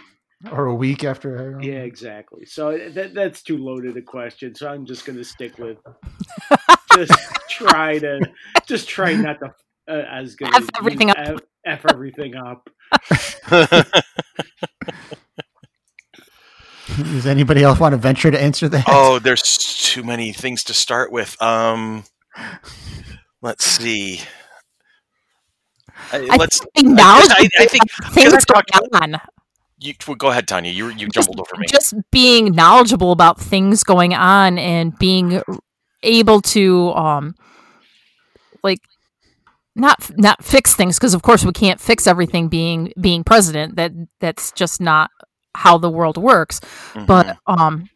Or 0.51 0.65
a 0.65 0.75
week 0.75 1.03
after? 1.03 1.57
yeah, 1.61 1.81
exactly. 1.81 2.45
So 2.45 2.77
that, 2.89 3.13
that's 3.13 3.41
too 3.41 3.57
loaded 3.57 3.97
a 3.97 4.01
question. 4.01 4.53
So 4.53 4.67
I'm 4.67 4.85
just 4.85 5.05
going 5.05 5.17
to 5.17 5.23
stick 5.23 5.57
with 5.57 5.77
just 6.95 7.13
try 7.49 7.97
to 7.99 8.19
just 8.67 8.87
try 8.87 9.15
not 9.15 9.39
to. 9.39 9.53
Uh, 9.87 10.03
I 10.09 10.21
was 10.21 10.35
going 10.35 10.53
F 10.53 10.67
everything 10.77 11.09
up. 11.11 11.17
F, 11.17 11.39
F 11.65 11.85
everything 11.89 12.35
up. 12.35 12.69
Does 16.97 17.25
anybody 17.25 17.63
else 17.63 17.79
want 17.79 17.93
to 17.93 17.97
venture 17.97 18.31
to 18.31 18.41
answer 18.41 18.69
that? 18.69 18.85
oh, 18.87 19.19
there's 19.19 19.57
too 19.57 20.03
many 20.03 20.31
things 20.31 20.63
to 20.65 20.73
start 20.73 21.11
with. 21.11 21.41
Um, 21.41 22.03
let's 23.41 23.65
see. 23.65 24.21
I, 26.11 26.27
I 26.29 26.35
let's. 26.37 26.59
think 26.75 26.87
now 26.87 27.17
I, 27.17 27.49
I 27.59 27.65
think 27.65 27.91
things 28.11 28.33
I've 28.33 28.45
going 28.45 29.13
on. 29.13 29.21
You 29.79 29.93
well, 30.07 30.15
go 30.15 30.29
ahead, 30.29 30.47
Tanya. 30.47 30.71
You 30.71 30.89
you 30.89 31.07
jumbled 31.07 31.39
over 31.39 31.57
me. 31.57 31.65
Just 31.69 31.93
being 32.11 32.53
knowledgeable 32.53 33.11
about 33.11 33.39
things 33.39 33.83
going 33.83 34.13
on 34.13 34.57
and 34.57 34.97
being 34.97 35.41
able 36.03 36.41
to 36.41 36.91
um 36.93 37.35
like 38.63 38.79
not 39.75 40.09
not 40.17 40.43
fix 40.43 40.73
things 40.75 40.97
because 40.97 41.13
of 41.13 41.21
course 41.21 41.43
we 41.45 41.51
can't 41.51 41.79
fix 41.79 42.07
everything 42.07 42.47
being 42.47 42.91
being 42.99 43.23
president 43.23 43.75
that 43.75 43.91
that's 44.19 44.51
just 44.51 44.79
not 44.81 45.09
how 45.55 45.77
the 45.77 45.89
world 45.89 46.17
works 46.17 46.59
Mhm. 46.93 47.05
but 47.05 47.37
um 47.47 47.89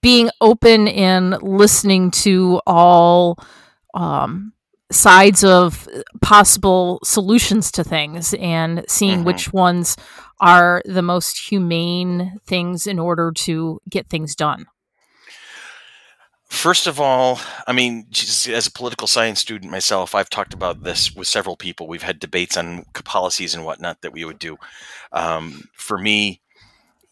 being 0.00 0.30
open 0.40 0.88
and 0.88 1.40
listening 1.42 2.10
to 2.10 2.60
all 2.66 3.38
um 3.94 4.52
sides 4.92 5.44
of 5.44 5.88
possible 6.20 7.00
solutions 7.04 7.70
to 7.72 7.84
things 7.84 8.34
and 8.34 8.84
seeing 8.88 9.20
Mhm. 9.20 9.24
which 9.24 9.52
ones 9.52 9.96
are 10.40 10.82
the 10.84 11.02
most 11.02 11.38
humane 11.50 12.38
things 12.46 12.86
in 12.86 12.98
order 12.98 13.32
to 13.32 13.80
get 13.88 14.08
things 14.08 14.34
done 14.36 14.66
First 16.48 16.86
of 16.86 17.00
all, 17.00 17.40
I 17.66 17.72
mean, 17.72 18.06
as 18.12 18.66
a 18.66 18.70
political 18.70 19.06
science 19.06 19.40
student 19.40 19.70
myself, 19.72 20.14
I've 20.14 20.28
talked 20.28 20.52
about 20.52 20.82
this 20.82 21.10
with 21.10 21.26
several 21.26 21.56
people. 21.56 21.86
We've 21.88 22.02
had 22.02 22.18
debates 22.18 22.58
on 22.58 22.84
policies 23.04 23.54
and 23.54 23.64
whatnot 23.64 24.02
that 24.02 24.12
we 24.12 24.24
would 24.26 24.38
do. 24.38 24.58
Um, 25.12 25.64
for 25.74 25.96
me, 25.96 26.42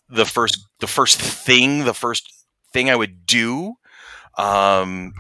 the 0.09 0.27
first 0.27 0.59
the 0.81 0.87
first 0.87 1.21
thing, 1.21 1.85
the 1.85 1.95
first 1.95 2.31
thing 2.73 2.91
I 2.91 2.97
would 2.97 3.27
do 3.27 3.75
um. 4.39 5.13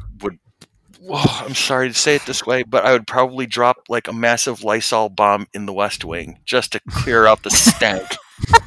Oh, 1.08 1.44
I'm 1.46 1.54
sorry 1.54 1.88
to 1.88 1.94
say 1.94 2.16
it 2.16 2.26
this 2.26 2.44
way, 2.44 2.62
but 2.62 2.84
I 2.84 2.92
would 2.92 3.06
probably 3.06 3.46
drop 3.46 3.84
like 3.88 4.08
a 4.08 4.12
massive 4.12 4.62
Lysol 4.62 5.08
bomb 5.08 5.46
in 5.54 5.66
the 5.66 5.72
West 5.72 6.04
Wing 6.04 6.38
just 6.44 6.72
to 6.72 6.80
clear 6.90 7.26
out 7.26 7.42
the 7.42 7.50
stank. 7.50 8.06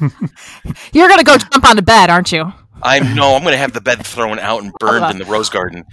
you're 0.92 1.08
gonna 1.08 1.24
go 1.24 1.36
jump 1.36 1.64
on 1.64 1.76
the 1.76 1.82
bed 1.82 2.10
aren't 2.10 2.32
you? 2.32 2.52
I 2.82 2.98
know 2.98 3.34
I'm 3.34 3.42
going 3.42 3.52
to 3.52 3.58
have 3.58 3.72
the 3.72 3.80
bed 3.80 4.04
thrown 4.04 4.38
out 4.38 4.62
and 4.62 4.72
burned 4.78 5.10
in 5.10 5.18
the 5.18 5.24
rose 5.24 5.48
garden. 5.48 5.84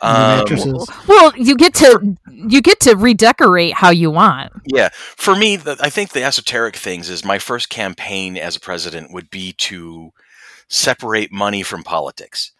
Um, 0.00 0.44
well 1.08 1.32
you 1.36 1.56
get 1.56 1.74
to 1.74 2.16
you 2.30 2.60
get 2.60 2.78
to 2.80 2.94
redecorate 2.94 3.74
how 3.74 3.90
you 3.90 4.10
want. 4.10 4.52
Yeah, 4.64 4.90
for 4.92 5.34
me, 5.34 5.56
the, 5.56 5.76
I 5.80 5.90
think 5.90 6.12
the 6.12 6.22
esoteric 6.22 6.76
things 6.76 7.10
is 7.10 7.24
my 7.24 7.38
first 7.38 7.68
campaign 7.68 8.36
as 8.36 8.56
a 8.56 8.60
president 8.60 9.12
would 9.12 9.30
be 9.30 9.52
to 9.54 10.12
separate 10.68 11.32
money 11.32 11.62
from 11.62 11.82
politics, 11.82 12.52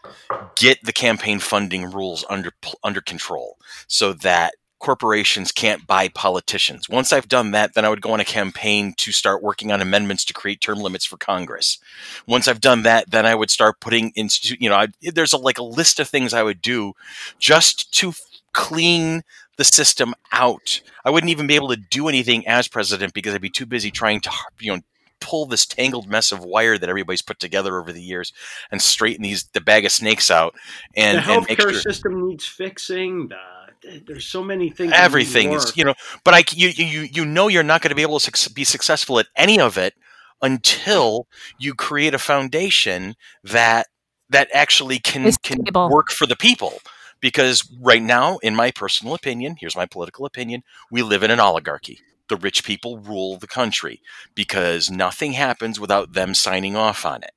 get 0.56 0.78
the 0.84 0.92
campaign 0.92 1.38
funding 1.38 1.90
rules 1.90 2.24
under 2.28 2.52
under 2.82 3.00
control, 3.00 3.56
so 3.86 4.12
that 4.12 4.54
corporations 4.78 5.52
can't 5.52 5.86
buy 5.86 6.08
politicians. 6.08 6.88
Once 6.88 7.12
I've 7.12 7.28
done 7.28 7.50
that, 7.52 7.74
then 7.74 7.84
I 7.84 7.88
would 7.88 8.02
go 8.02 8.12
on 8.12 8.20
a 8.20 8.24
campaign 8.24 8.94
to 8.98 9.10
start 9.10 9.42
working 9.42 9.72
on 9.72 9.80
amendments 9.80 10.24
to 10.26 10.34
create 10.34 10.60
term 10.60 10.78
limits 10.78 11.04
for 11.04 11.16
Congress. 11.16 11.78
Once 12.26 12.46
I've 12.46 12.60
done 12.60 12.82
that, 12.82 13.10
then 13.10 13.24
I 13.26 13.34
would 13.34 13.50
start 13.50 13.80
putting 13.80 14.10
institute. 14.10 14.60
You 14.60 14.68
know, 14.68 14.76
I, 14.76 14.88
there's 15.00 15.32
a, 15.32 15.38
like 15.38 15.58
a 15.58 15.64
list 15.64 15.98
of 15.98 16.08
things 16.08 16.34
I 16.34 16.42
would 16.42 16.60
do 16.60 16.92
just 17.38 17.92
to 17.94 18.12
clean 18.52 19.22
the 19.56 19.64
system 19.64 20.14
out. 20.32 20.80
I 21.04 21.10
wouldn't 21.10 21.30
even 21.30 21.46
be 21.46 21.54
able 21.54 21.68
to 21.68 21.76
do 21.76 22.08
anything 22.08 22.46
as 22.46 22.68
president 22.68 23.14
because 23.14 23.34
I'd 23.34 23.40
be 23.40 23.50
too 23.50 23.66
busy 23.66 23.90
trying 23.90 24.20
to, 24.20 24.30
you 24.60 24.76
know, 24.76 24.82
pull 25.20 25.46
this 25.46 25.66
tangled 25.66 26.08
mess 26.08 26.32
of 26.32 26.44
wire 26.44 26.78
that 26.78 26.88
everybody's 26.88 27.22
put 27.22 27.38
together 27.38 27.78
over 27.78 27.92
the 27.92 28.02
years 28.02 28.32
and 28.70 28.80
straighten 28.82 29.22
these 29.22 29.44
the 29.52 29.60
bag 29.60 29.84
of 29.84 29.92
snakes 29.92 30.30
out 30.30 30.54
and, 30.94 31.18
the 31.18 31.32
and 31.32 31.46
healthcare 31.46 31.70
sure 31.70 31.80
system 31.80 32.28
needs 32.28 32.46
fixing. 32.46 33.28
The, 33.28 34.02
there's 34.06 34.26
so 34.26 34.42
many 34.42 34.70
things. 34.70 34.92
everything 34.94 35.52
is 35.52 35.76
you 35.76 35.84
know. 35.84 35.94
But 36.24 36.34
I 36.34 36.44
you 36.52 36.68
you 36.68 37.02
you 37.02 37.24
know 37.24 37.48
you're 37.48 37.62
not 37.62 37.82
going 37.82 37.90
to 37.90 37.94
be 37.94 38.02
able 38.02 38.18
to 38.18 38.30
suc 38.30 38.54
be 38.54 38.64
successful 38.64 39.18
at 39.18 39.26
any 39.36 39.60
of 39.60 39.78
it 39.78 39.94
until 40.42 41.26
you 41.58 41.74
create 41.74 42.14
a 42.14 42.18
foundation 42.18 43.14
that 43.44 43.86
that 44.30 44.48
actually 44.52 44.98
can 44.98 45.26
Is 45.26 45.36
can 45.36 45.60
stable. 45.62 45.88
work 45.90 46.10
for 46.10 46.26
the 46.26 46.36
people. 46.36 46.80
Because 47.20 47.68
right 47.80 48.02
now, 48.02 48.36
in 48.38 48.54
my 48.54 48.70
personal 48.70 49.14
opinion, 49.14 49.56
here's 49.58 49.74
my 49.76 49.86
political 49.86 50.26
opinion: 50.26 50.62
we 50.90 51.02
live 51.02 51.22
in 51.22 51.30
an 51.30 51.40
oligarchy. 51.40 52.00
The 52.28 52.36
rich 52.36 52.64
people 52.64 52.98
rule 52.98 53.36
the 53.36 53.46
country 53.46 54.00
because 54.34 54.90
nothing 54.90 55.32
happens 55.32 55.78
without 55.78 56.12
them 56.12 56.34
signing 56.34 56.76
off 56.76 57.04
on 57.04 57.22
it. 57.22 57.32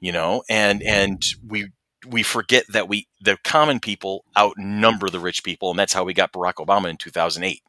You 0.00 0.12
know, 0.12 0.42
and 0.48 0.82
and 0.82 1.24
we 1.46 1.70
we 2.06 2.22
forget 2.22 2.64
that 2.68 2.88
we 2.88 3.08
the 3.20 3.38
common 3.44 3.80
people 3.80 4.24
outnumber 4.36 5.08
the 5.08 5.20
rich 5.20 5.42
people, 5.44 5.70
and 5.70 5.78
that's 5.78 5.92
how 5.92 6.04
we 6.04 6.14
got 6.14 6.32
Barack 6.32 6.54
Obama 6.54 6.90
in 6.90 6.96
2008. 6.96 7.62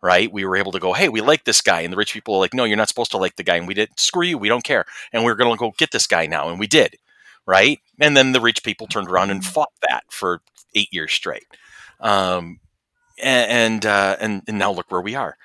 Right? 0.00 0.32
We 0.32 0.44
were 0.44 0.56
able 0.56 0.72
to 0.72 0.80
go, 0.80 0.94
hey, 0.94 1.08
we 1.08 1.20
like 1.20 1.44
this 1.44 1.60
guy, 1.60 1.82
and 1.82 1.92
the 1.92 1.96
rich 1.96 2.12
people 2.12 2.34
are 2.34 2.40
like, 2.40 2.54
no, 2.54 2.64
you're 2.64 2.76
not 2.76 2.88
supposed 2.88 3.12
to 3.12 3.18
like 3.18 3.36
the 3.36 3.44
guy, 3.44 3.56
and 3.56 3.68
we 3.68 3.74
did. 3.74 3.88
Screw 3.98 4.26
you, 4.26 4.38
we 4.38 4.48
don't 4.48 4.64
care, 4.64 4.84
and 5.12 5.24
we're 5.24 5.36
going 5.36 5.52
to 5.52 5.58
go 5.58 5.72
get 5.76 5.92
this 5.92 6.08
guy 6.08 6.26
now, 6.26 6.48
and 6.48 6.58
we 6.58 6.66
did. 6.66 6.96
Right? 7.46 7.80
And 8.00 8.16
then 8.16 8.32
the 8.32 8.40
rich 8.40 8.62
people 8.62 8.86
turned 8.86 9.08
around 9.08 9.30
and 9.30 9.44
fought 9.44 9.72
that 9.88 10.04
for 10.10 10.42
eight 10.74 10.92
years 10.92 11.12
straight. 11.12 11.46
Um, 12.00 12.60
and 13.22 13.86
uh, 13.86 14.16
and 14.20 14.42
and 14.46 14.58
now 14.58 14.72
look 14.72 14.90
where 14.90 15.00
we 15.00 15.14
are. 15.14 15.36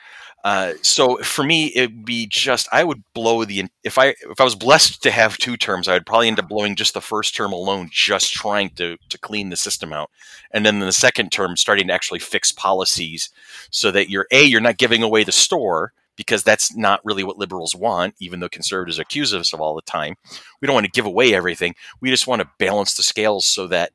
Uh, 0.47 0.75
so 0.81 1.17
for 1.17 1.43
me, 1.43 1.73
it'd 1.75 2.05
be 2.05 2.25
just 2.25 2.69
I 2.71 2.85
would 2.85 3.03
blow 3.13 3.43
the 3.43 3.65
if 3.83 3.97
I 3.97 4.15
if 4.31 4.39
I 4.39 4.45
was 4.45 4.55
blessed 4.55 5.03
to 5.03 5.11
have 5.11 5.37
two 5.37 5.57
terms, 5.57 5.89
I 5.89 5.93
would 5.93 6.05
probably 6.05 6.29
end 6.29 6.39
up 6.39 6.47
blowing 6.47 6.77
just 6.77 6.93
the 6.93 7.01
first 7.01 7.35
term 7.35 7.51
alone, 7.51 7.89
just 7.91 8.31
trying 8.31 8.69
to 8.75 8.95
to 9.09 9.17
clean 9.17 9.49
the 9.49 9.57
system 9.57 9.91
out, 9.91 10.09
and 10.51 10.65
then 10.65 10.79
the 10.79 10.93
second 10.93 11.33
term 11.33 11.57
starting 11.57 11.87
to 11.87 11.93
actually 11.93 12.19
fix 12.19 12.53
policies 12.53 13.29
so 13.71 13.91
that 13.91 14.09
you're 14.09 14.27
a 14.31 14.41
you're 14.45 14.61
not 14.61 14.77
giving 14.77 15.03
away 15.03 15.25
the 15.25 15.33
store 15.33 15.91
because 16.15 16.43
that's 16.43 16.73
not 16.77 17.03
really 17.03 17.25
what 17.25 17.37
liberals 17.37 17.75
want, 17.75 18.15
even 18.21 18.39
though 18.39 18.49
conservatives 18.49 18.99
accuse 18.99 19.33
us 19.33 19.51
of 19.51 19.59
all 19.59 19.75
the 19.75 19.81
time. 19.81 20.15
We 20.61 20.65
don't 20.65 20.75
want 20.75 20.85
to 20.85 20.91
give 20.91 21.05
away 21.05 21.33
everything. 21.33 21.75
We 21.99 22.09
just 22.09 22.25
want 22.25 22.41
to 22.41 22.49
balance 22.57 22.95
the 22.95 23.03
scales 23.03 23.45
so 23.45 23.67
that 23.67 23.91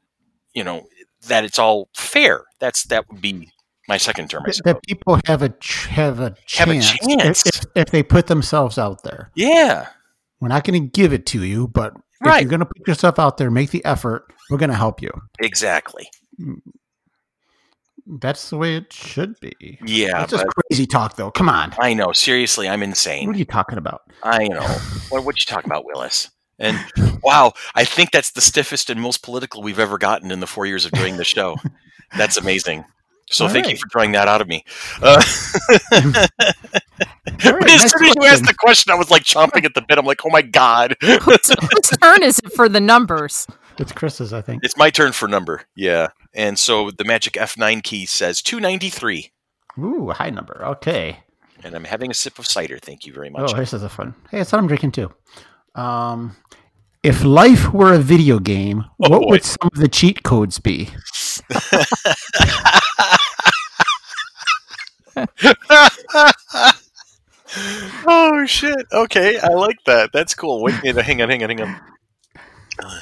you 0.52 0.64
know 0.64 0.88
that 1.28 1.44
it's 1.44 1.58
all 1.58 1.88
fair. 1.94 2.44
That's 2.58 2.84
that 2.84 3.08
would 3.10 3.22
be 3.22 3.52
my 3.92 3.98
second 3.98 4.30
term. 4.30 4.42
I 4.46 4.52
That- 4.64 4.82
people 4.86 5.20
have 5.26 5.42
a 5.42 5.52
have 5.90 6.18
a 6.18 6.34
Have 6.56 6.68
a 6.70 6.80
chance, 6.80 6.92
chance. 6.92 7.46
If, 7.46 7.64
if, 7.74 7.90
they 7.90 8.02
put 8.02 8.26
themselves 8.26 8.78
out 8.78 9.02
there. 9.02 9.30
Yeah, 9.34 9.88
We're 10.40 10.48
not 10.48 10.64
going 10.64 10.80
to 10.82 10.88
give 10.88 11.12
it 11.12 11.26
to 11.26 11.44
you, 11.44 11.68
but 11.68 11.92
if 12.24 12.40
you're 12.40 12.48
going 12.48 12.60
to 12.60 12.66
put 12.66 12.88
yourself 12.88 13.18
out 13.18 13.36
there, 13.36 13.50
make 13.50 13.70
the 13.70 13.84
effort. 13.84 14.32
We're 14.50 14.56
going 14.56 14.70
to 14.70 14.76
help 14.76 15.02
you. 15.02 15.10
exactly. 15.40 16.08
Mm, 16.40 16.60
that's 18.18 18.48
the 18.50 18.56
way 18.56 18.76
it 18.76 18.92
should 18.92 19.38
be. 19.40 19.78
Yeah, 19.84 20.20
That's 20.20 20.32
just 20.32 20.46
crazy 20.70 20.86
talk, 20.86 21.16
though. 21.16 21.30
Come 21.30 21.48
on. 21.50 21.74
I 21.78 21.92
know. 21.94 22.12
Seriously, 22.12 22.68
I'm 22.68 22.82
insane. 22.82 23.26
What 23.26 23.36
are 23.36 23.38
you 23.38 23.44
talking 23.44 23.78
about? 23.78 24.02
I 24.22 24.48
know. 24.48 24.66
what 25.10 25.24
what 25.24 25.38
you 25.38 25.44
talking 25.44 25.70
about, 25.70 25.84
Willis? 25.84 26.30
And 26.58 26.78
wow, 27.22 27.52
I 27.74 27.84
think 27.84 28.10
that's 28.10 28.30
the 28.32 28.40
stiffest 28.40 28.88
and 28.90 29.00
most 29.00 29.22
political 29.22 29.62
we've 29.62 29.78
ever 29.78 29.98
gotten 29.98 30.30
in 30.30 30.40
the 30.40 30.46
four 30.46 30.64
years 30.66 30.84
of 30.86 30.92
doing 30.92 31.16
the 31.18 31.24
show. 31.24 31.56
That's 32.16 32.36
amazing. 32.36 32.84
So 33.32 33.46
All 33.46 33.50
thank 33.50 33.68
you 33.68 33.76
for 33.76 33.88
drawing 33.88 34.12
that 34.12 34.28
out 34.28 34.40
of 34.40 34.48
me. 34.48 34.64
Uh, 35.00 35.22
All 37.44 37.52
right, 37.52 37.70
as 37.70 37.80
next 37.82 37.98
soon 37.98 38.08
as 38.08 38.14
you 38.16 38.24
asked 38.24 38.44
the 38.46 38.54
question, 38.58 38.92
I 38.92 38.94
was 38.94 39.10
like 39.10 39.24
chomping 39.24 39.64
at 39.64 39.74
the 39.74 39.82
bit. 39.82 39.98
I'm 39.98 40.04
like, 40.06 40.20
oh 40.24 40.30
my 40.30 40.42
god, 40.42 40.96
whose, 41.02 41.20
whose 41.20 41.90
turn 42.00 42.22
is 42.22 42.38
it 42.38 42.52
for 42.52 42.68
the 42.68 42.80
numbers? 42.80 43.46
It's 43.78 43.90
Chris's, 43.92 44.32
I 44.32 44.42
think. 44.42 44.62
it's 44.64 44.76
my 44.76 44.90
turn 44.90 45.12
for 45.12 45.26
number. 45.28 45.62
Yeah, 45.74 46.08
and 46.34 46.58
so 46.58 46.90
the 46.90 47.04
magic 47.04 47.34
F9 47.34 47.82
key 47.82 48.06
says 48.06 48.42
293, 48.42 49.32
Ooh, 49.78 50.10
a 50.10 50.14
high 50.14 50.30
number. 50.30 50.62
Okay. 50.64 51.18
and 51.64 51.74
I'm 51.74 51.84
having 51.84 52.10
a 52.10 52.14
sip 52.14 52.38
of 52.38 52.46
cider. 52.46 52.78
Thank 52.78 53.06
you 53.06 53.12
very 53.12 53.30
much. 53.30 53.52
Oh, 53.52 53.56
this 53.56 53.72
is 53.72 53.82
a 53.82 53.88
fun. 53.88 54.14
Hey, 54.30 54.40
it's 54.40 54.52
what 54.52 54.58
I'm 54.58 54.66
drinking 54.66 54.92
too. 54.92 55.10
Um, 55.74 56.36
if 57.02 57.24
life 57.24 57.72
were 57.72 57.94
a 57.94 57.98
video 57.98 58.38
game, 58.38 58.84
Oh, 59.02 59.08
what 59.10 59.22
boy. 59.22 59.26
would 59.30 59.44
some 59.44 59.70
of 59.72 59.78
the 59.78 59.88
cheat 59.88 60.22
codes 60.22 60.58
be? 60.58 60.90
Oh 68.06 68.44
shit! 68.46 68.86
Okay, 68.92 69.38
I 69.38 69.48
like 69.48 69.82
that. 69.86 70.10
That's 70.12 70.34
cool. 70.34 70.62
Wait, 70.62 70.82
wait, 70.82 70.96
hang 70.96 71.22
on, 71.22 71.28
hang 71.28 71.42
on, 71.42 71.50
hang 71.50 71.60
on. 71.62 71.80
Uh, 72.82 73.00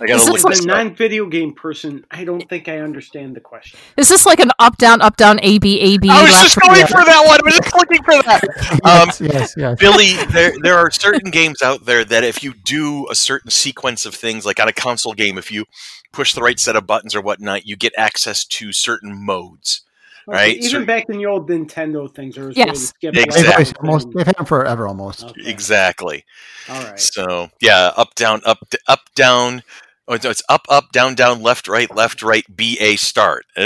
I 0.00 0.06
gotta 0.06 0.32
look 0.32 0.50
As 0.50 0.60
a 0.60 0.66
non-video 0.66 1.26
game 1.26 1.54
person, 1.54 2.04
I 2.10 2.24
don't 2.24 2.46
think 2.48 2.68
I 2.68 2.78
understand 2.78 3.36
the 3.36 3.40
question. 3.40 3.78
Is 3.96 4.08
this 4.08 4.26
like 4.26 4.40
an 4.40 4.50
up 4.58 4.76
down 4.76 5.00
up 5.00 5.16
down 5.16 5.38
A 5.42 5.58
B 5.58 5.80
A 5.80 5.98
B? 5.98 6.08
I 6.10 6.22
was 6.22 6.30
just 6.30 6.56
right, 6.56 6.66
going 6.66 6.80
left? 6.80 6.92
for 6.92 7.04
that 7.04 7.24
one. 7.26 7.38
I 7.38 7.44
was 7.44 7.56
just 7.56 7.74
looking 7.74 8.02
for 8.02 8.22
that. 8.22 8.44
Um, 8.84 9.06
yes, 9.06 9.20
yes, 9.20 9.54
yes. 9.56 9.78
Billy, 9.78 10.14
there 10.32 10.52
there 10.62 10.76
are 10.76 10.90
certain 10.90 11.30
games 11.30 11.62
out 11.62 11.84
there 11.86 12.04
that 12.04 12.24
if 12.24 12.42
you 12.42 12.54
do 12.54 13.06
a 13.10 13.14
certain 13.14 13.50
sequence 13.50 14.04
of 14.04 14.14
things, 14.14 14.44
like 14.44 14.60
on 14.60 14.68
a 14.68 14.72
console 14.72 15.14
game, 15.14 15.38
if 15.38 15.50
you 15.50 15.64
push 16.12 16.34
the 16.34 16.42
right 16.42 16.58
set 16.58 16.76
of 16.76 16.86
buttons 16.86 17.14
or 17.14 17.22
whatnot, 17.22 17.66
you 17.66 17.76
get 17.76 17.92
access 17.96 18.44
to 18.44 18.72
certain 18.72 19.24
modes. 19.24 19.82
Okay, 20.28 20.36
Right, 20.36 20.56
Even 20.56 20.70
so- 20.70 20.84
back 20.86 21.04
in 21.08 21.18
the 21.18 21.26
old 21.26 21.48
Nintendo 21.48 22.12
things, 22.14 22.34
there 22.36 22.46
was 22.46 22.56
a 22.56 22.60
way 22.60 22.64
to 22.66 22.70
Yes. 22.72 22.80
skip 22.88 23.14
They've, 23.14 23.24
Exactly. 23.24 23.74
almost, 23.80 24.08
they've 24.14 24.26
had 24.26 24.36
them 24.36 24.46
forever, 24.46 24.88
almost. 24.88 25.24
Okay. 25.24 25.42
Exactly. 25.50 26.24
All 26.68 26.82
right. 26.82 26.98
So 26.98 27.50
yeah, 27.60 27.92
up 27.96 28.14
down 28.14 28.40
up 28.46 28.58
up 28.88 29.00
down. 29.14 29.62
Oh, 30.08 30.18
no, 30.22 30.30
it's 30.30 30.42
up 30.48 30.66
up 30.68 30.92
down 30.92 31.14
down 31.14 31.42
left 31.42 31.68
right 31.68 31.94
left 31.94 32.22
right 32.22 32.44
B 32.54 32.76
A 32.80 32.96
start. 32.96 33.44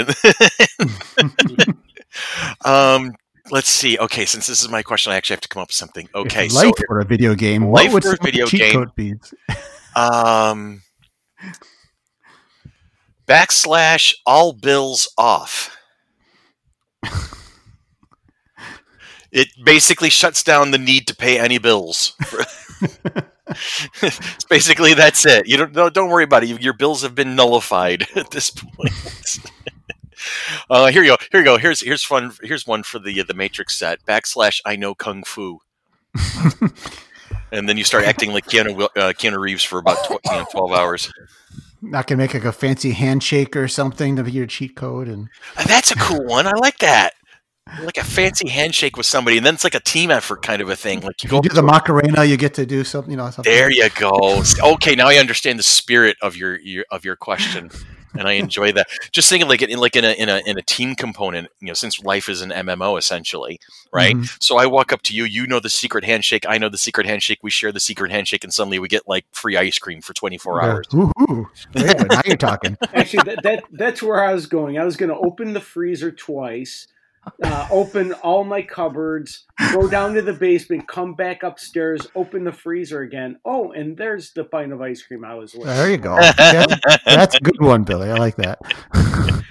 um, 2.65 3.13
let's 3.51 3.69
see. 3.69 3.97
Okay, 3.97 4.25
since 4.25 4.47
this 4.47 4.61
is 4.61 4.69
my 4.69 4.81
question, 4.83 5.11
I 5.13 5.15
actually 5.17 5.35
have 5.35 5.41
to 5.41 5.49
come 5.49 5.61
up 5.61 5.69
with 5.69 5.75
something. 5.75 6.07
Okay, 6.15 6.45
if 6.47 6.51
so 6.51 6.59
life 6.65 6.73
were 6.89 6.99
a 6.99 7.05
video 7.05 7.35
game, 7.35 7.65
Life 7.67 7.93
what 7.93 7.93
would 7.93 8.03
were 8.05 8.13
a 8.13 8.17
some 8.17 8.19
of 8.19 8.19
the 8.19 8.31
video 8.31 8.45
cheat 8.47 8.59
game. 8.61 8.73
code 8.73 8.95
be? 8.95 9.13
Um, 9.95 10.83
backslash 13.27 14.13
all 14.25 14.53
bills 14.53 15.11
off. 15.17 15.75
It 19.31 19.47
basically 19.63 20.09
shuts 20.09 20.43
down 20.43 20.71
the 20.71 20.77
need 20.77 21.07
to 21.07 21.15
pay 21.15 21.39
any 21.39 21.57
bills. 21.57 22.13
It's 24.01 24.45
basically, 24.45 24.93
that's 24.93 25.25
it. 25.25 25.47
You 25.47 25.57
don't 25.57 25.73
no, 25.73 25.89
don't 25.89 26.09
worry 26.09 26.23
about 26.23 26.43
it. 26.43 26.61
Your 26.61 26.73
bills 26.73 27.01
have 27.01 27.15
been 27.15 27.35
nullified 27.35 28.05
at 28.15 28.31
this 28.31 28.51
point. 28.51 28.93
uh, 30.69 30.87
here 30.87 31.03
you 31.03 31.11
go. 31.11 31.17
Here 31.31 31.41
you 31.41 31.45
go. 31.45 31.57
Here's 31.57 31.81
here's 31.81 32.03
fun. 32.03 32.31
Here's 32.41 32.67
one 32.67 32.83
for 32.83 32.99
the 32.99 33.23
the 33.23 33.33
Matrix 33.33 33.77
set. 33.77 34.05
Backslash 34.05 34.61
I 34.65 34.75
know 34.75 34.93
kung 34.93 35.23
fu. 35.23 35.59
and 37.51 37.67
then 37.67 37.77
you 37.77 37.83
start 37.83 38.03
acting 38.05 38.31
like 38.31 38.45
Keanu, 38.45 38.83
uh, 38.83 39.13
Keanu 39.13 39.39
Reeves 39.39 39.63
for 39.63 39.79
about 39.79 39.97
tw- 40.05 40.19
you 40.25 40.31
know, 40.31 40.45
twelve 40.51 40.71
hours. 40.71 41.11
Not 41.81 42.07
gonna 42.07 42.17
make 42.17 42.33
like 42.33 42.45
a 42.45 42.51
fancy 42.51 42.91
handshake 42.91 43.55
or 43.55 43.67
something 43.67 44.15
to 44.15 44.23
be 44.23 44.31
your 44.31 44.45
cheat 44.45 44.75
code, 44.75 45.07
and 45.07 45.29
Uh, 45.57 45.63
That's 45.63 45.91
a 45.91 45.95
cool 45.95 46.25
one. 46.25 46.45
I 46.45 46.51
like 46.51 46.79
that. 46.79 47.13
Like 47.83 47.97
a 47.97 48.03
fancy 48.03 48.49
handshake 48.49 48.97
with 48.97 49.05
somebody, 49.05 49.37
and 49.37 49.45
then 49.45 49.53
it's 49.53 49.63
like 49.63 49.75
a 49.75 49.79
team 49.79 50.09
effort 50.09 50.41
kind 50.41 50.61
of 50.61 50.69
a 50.69 50.75
thing. 50.75 51.01
Like 51.01 51.23
you 51.23 51.27
if 51.27 51.31
go 51.31 51.37
you 51.37 51.49
do 51.49 51.55
the 51.55 51.61
Macarena, 51.61 52.23
you 52.23 52.35
get 52.35 52.55
to 52.55 52.65
do 52.65 52.83
something. 52.83 53.11
You 53.11 53.17
know, 53.17 53.29
something. 53.29 53.53
there. 53.53 53.71
You 53.71 53.89
go. 53.91 54.41
Okay, 54.61 54.95
now 54.95 55.07
I 55.07 55.17
understand 55.17 55.59
the 55.59 55.63
spirit 55.63 56.17
of 56.21 56.35
your, 56.35 56.59
your 56.59 56.85
of 56.89 57.05
your 57.05 57.15
question, 57.15 57.69
and 58.17 58.27
I 58.27 58.33
enjoy 58.33 58.71
that. 58.73 58.87
Just 59.11 59.29
thinking 59.29 59.47
like 59.49 59.61
in 59.61 59.77
like 59.79 59.95
in 59.95 60.05
a 60.05 60.11
in 60.11 60.29
a 60.29 60.41
in 60.45 60.57
a 60.57 60.61
team 60.61 60.95
component. 60.95 61.49
You 61.59 61.67
know, 61.67 61.73
since 61.73 61.99
life 62.03 62.29
is 62.29 62.41
an 62.41 62.49
MMO 62.51 62.97
essentially, 62.97 63.59
right? 63.93 64.15
Mhm. 64.15 64.37
So 64.41 64.57
I 64.57 64.65
walk 64.65 64.91
up 64.93 65.01
to 65.03 65.15
you. 65.15 65.23
You 65.25 65.47
know 65.47 65.59
the 65.59 65.69
secret 65.69 66.03
handshake. 66.03 66.45
I 66.47 66.57
know 66.57 66.69
the 66.69 66.77
secret 66.77 67.05
handshake. 67.07 67.39
We 67.41 67.49
share 67.49 67.71
the 67.71 67.79
secret 67.79 68.11
handshake, 68.11 68.43
and 68.43 68.53
suddenly 68.53 68.79
we 68.79 68.87
get 68.87 69.07
like 69.07 69.25
free 69.31 69.57
ice 69.57 69.77
cream 69.79 70.01
for 70.01 70.13
twenty 70.13 70.37
four 70.37 70.59
Yeah. 70.61 70.69
hours. 70.69 70.87
Woohoo. 70.87 71.45
Very 71.73 71.93
good. 71.93 72.09
Now 72.09 72.21
you're 72.25 72.37
talking. 72.37 72.77
Actually, 72.93 73.23
that, 73.23 73.43
that 73.43 73.63
that's 73.71 74.01
where 74.01 74.23
I 74.23 74.33
was 74.33 74.45
going. 74.47 74.77
I 74.77 74.85
was 74.85 74.97
going 74.97 75.09
to 75.09 75.17
open 75.17 75.53
the 75.53 75.61
freezer 75.61 76.11
twice, 76.11 76.87
uh, 77.43 77.67
open 77.71 78.13
all 78.13 78.43
my 78.43 78.61
cupboards, 78.61 79.45
go 79.73 79.87
down 79.87 80.13
to 80.13 80.21
the 80.21 80.33
basement, 80.33 80.87
come 80.87 81.13
back 81.13 81.43
upstairs, 81.43 82.07
open 82.15 82.43
the 82.43 82.51
freezer 82.51 83.01
again. 83.01 83.39
Oh, 83.45 83.71
and 83.71 83.97
there's 83.97 84.31
the 84.31 84.43
pint 84.43 84.73
of 84.73 84.81
ice 84.81 85.01
cream 85.01 85.25
I 85.25 85.35
was 85.35 85.53
with. 85.53 85.65
There 85.65 85.89
you 85.89 85.97
go. 85.97 86.17
Yeah, 86.39 86.65
that's 87.05 87.35
a 87.35 87.39
good 87.39 87.61
one, 87.61 87.83
Billy. 87.83 88.09
I 88.09 88.15
like 88.15 88.35
that. 88.37 88.59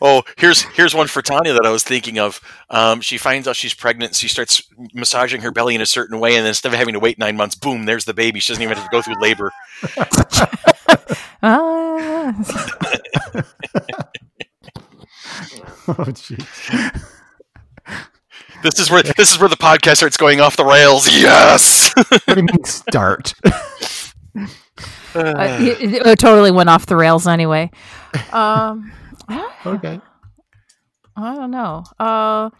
Oh, 0.00 0.22
here's 0.36 0.62
here's 0.62 0.94
one 0.94 1.08
for 1.08 1.20
Tanya 1.20 1.52
that 1.52 1.66
I 1.66 1.70
was 1.70 1.82
thinking 1.82 2.18
of. 2.18 2.40
Um, 2.70 3.00
she 3.00 3.18
finds 3.18 3.46
out 3.48 3.56
she's 3.56 3.74
pregnant. 3.74 4.14
She 4.14 4.28
starts 4.28 4.62
massaging 4.94 5.42
her 5.42 5.50
belly 5.50 5.74
in 5.74 5.80
a 5.80 5.86
certain 5.86 6.18
way, 6.20 6.36
and 6.36 6.46
instead 6.46 6.72
of 6.72 6.78
having 6.78 6.94
to 6.94 7.00
wait 7.00 7.18
nine 7.18 7.36
months, 7.36 7.54
boom, 7.54 7.84
there's 7.84 8.04
the 8.04 8.14
baby. 8.14 8.40
She 8.40 8.52
doesn't 8.52 8.62
even 8.62 8.76
have 8.76 8.88
to 8.88 8.90
go 8.90 9.02
through 9.02 9.20
labor. 9.20 9.52
Ah. 11.44 12.32
oh, 15.88 16.06
jeez. 16.10 17.08
This 18.62 18.78
is 18.78 18.90
where 18.90 19.02
this 19.02 19.32
is 19.32 19.38
where 19.40 19.48
the 19.48 19.56
podcast 19.56 19.96
starts 19.96 20.16
going 20.16 20.40
off 20.40 20.56
the 20.56 20.64
rails. 20.64 21.08
Yes. 21.08 21.92
What 21.96 22.26
do 22.26 22.36
you 22.36 22.42
mean 22.42 22.64
start? 22.64 23.34
Uh, 23.44 24.42
it, 25.60 26.06
it 26.06 26.18
totally 26.18 26.50
went 26.50 26.68
off 26.68 26.86
the 26.86 26.96
rails 26.96 27.26
anyway. 27.26 27.70
Um, 28.32 28.92
okay. 29.66 30.00
I 31.16 31.34
don't 31.34 31.50
know. 31.50 31.84
Uh, 31.98 32.50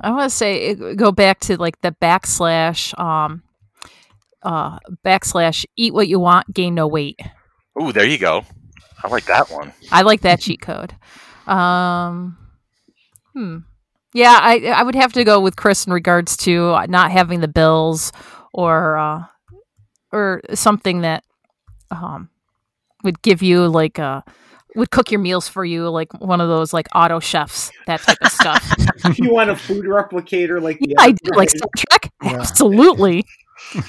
I 0.00 0.10
want 0.10 0.30
to 0.30 0.36
say 0.36 0.74
go 0.94 1.10
back 1.10 1.40
to 1.40 1.56
like 1.56 1.80
the 1.80 1.92
backslash, 1.92 2.98
um, 2.98 3.42
uh, 4.42 4.78
backslash 5.04 5.64
eat 5.76 5.94
what 5.94 6.08
you 6.08 6.20
want, 6.20 6.52
gain 6.52 6.74
no 6.74 6.86
weight. 6.86 7.18
Ooh, 7.80 7.92
there 7.92 8.06
you 8.06 8.18
go. 8.18 8.44
I 9.02 9.08
like 9.08 9.24
that 9.26 9.50
one. 9.50 9.72
I 9.90 10.02
like 10.02 10.20
that 10.22 10.40
cheat 10.40 10.60
code. 10.60 10.94
Um, 11.46 12.36
hmm. 13.34 13.58
Yeah, 14.14 14.38
I 14.40 14.58
I 14.66 14.82
would 14.82 14.94
have 14.94 15.12
to 15.14 15.24
go 15.24 15.40
with 15.40 15.56
Chris 15.56 15.86
in 15.86 15.92
regards 15.92 16.36
to 16.38 16.76
not 16.88 17.10
having 17.12 17.40
the 17.40 17.48
bills 17.48 18.12
or 18.52 18.96
uh, 18.96 19.24
or 20.12 20.40
something 20.54 21.02
that 21.02 21.24
um 21.90 22.28
would 23.04 23.20
give 23.22 23.42
you 23.42 23.66
like 23.68 23.98
a 23.98 24.24
would 24.76 24.90
cook 24.90 25.10
your 25.10 25.20
meals 25.20 25.48
for 25.48 25.64
you 25.64 25.88
like 25.88 26.12
one 26.20 26.40
of 26.40 26.48
those 26.48 26.72
like 26.72 26.86
auto 26.94 27.20
chefs 27.20 27.72
that 27.86 28.02
type 28.02 28.18
of 28.22 28.30
stuff. 28.30 28.74
If 29.04 29.18
you 29.18 29.30
want 29.32 29.50
a 29.50 29.56
food 29.56 29.84
replicator 29.86 30.60
like 30.60 30.78
yeah, 30.80 30.96
I 30.98 31.12
other 31.12 31.16
do 31.22 31.32
like 31.34 31.50
guys? 31.50 31.56
Star 31.56 31.68
Trek. 31.76 32.12
Yeah. 32.22 32.40
Absolutely. 32.40 33.24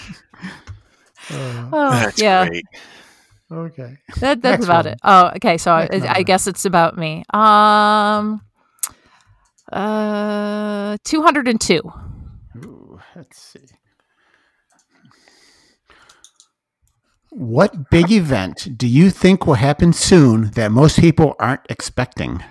Uh, 1.29 1.71
Oh, 1.71 1.91
That's 1.91 2.21
yeah, 2.21 2.47
great. 2.47 2.65
Okay. 3.51 3.97
that, 4.19 4.41
that's 4.41 4.59
Next 4.59 4.65
about 4.65 4.85
one. 4.85 4.93
it. 4.93 4.99
Oh, 5.03 5.31
okay. 5.37 5.57
So 5.57 5.71
I, 5.71 5.87
I 5.91 6.23
guess 6.23 6.47
it's 6.47 6.65
about 6.65 6.97
me. 6.97 7.23
Um, 7.33 8.41
uh, 9.71 10.97
two 11.03 11.21
hundred 11.21 11.47
and 11.47 11.59
two. 11.59 11.81
Ooh, 12.57 12.99
let's 13.15 13.41
see. 13.41 13.59
What 17.29 17.91
big 17.91 18.11
event 18.11 18.77
do 18.77 18.87
you 18.87 19.11
think 19.11 19.45
will 19.45 19.53
happen 19.55 19.93
soon 19.93 20.51
that 20.51 20.71
most 20.71 20.99
people 20.99 21.35
aren't 21.39 21.61
expecting? 21.69 22.43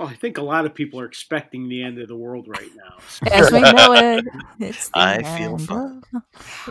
Well, 0.00 0.08
I 0.08 0.14
think 0.14 0.38
a 0.38 0.42
lot 0.42 0.64
of 0.64 0.72
people 0.74 0.98
are 0.98 1.04
expecting 1.04 1.68
the 1.68 1.82
end 1.82 1.98
of 1.98 2.08
the 2.08 2.16
world 2.16 2.48
right 2.48 2.70
now. 2.74 2.96
So 3.08 3.26
As 3.30 3.52
we 3.52 3.60
know 3.60 3.92
it, 3.92 4.24
it's 4.58 4.88
the 4.88 4.98
I 4.98 5.22
feel 5.38 5.52
end 5.56 5.66
fine. 5.66 6.02
of- 6.14 6.22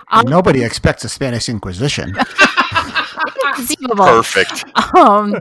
Um, 0.09 0.25
Nobody 0.27 0.63
expects 0.63 1.03
a 1.03 1.09
Spanish 1.09 1.47
Inquisition. 1.47 2.13
Perfect. 3.95 4.65
Um, 4.95 5.35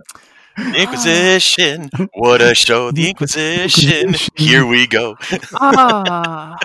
Inquisition. 0.76 1.88
What 2.12 2.42
a 2.42 2.54
show. 2.54 2.90
The 2.90 3.08
Inquisition. 3.08 4.14
Here 4.36 4.66
we 4.66 4.86
go. 4.86 5.16
that 5.30 6.58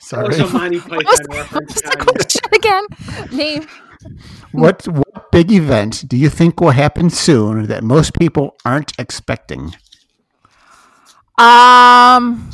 Sorry. 0.00 0.28
was 0.28 0.38
a 0.40 0.46
Monty 0.48 0.78
what 0.80 1.06
Python 1.06 1.26
reference. 1.30 1.74
the 1.74 1.80
Tanya. 1.88 2.04
question 2.04 2.42
again? 2.54 2.84
Name. 3.32 3.66
What 4.52 4.86
what 4.88 5.30
big 5.32 5.50
event 5.52 6.04
do 6.06 6.16
you 6.18 6.28
think 6.28 6.60
will 6.60 6.72
happen 6.72 7.08
soon 7.08 7.66
that 7.68 7.82
most 7.82 8.12
people 8.18 8.56
aren't 8.64 8.92
expecting? 8.98 9.74
Um, 11.40 12.50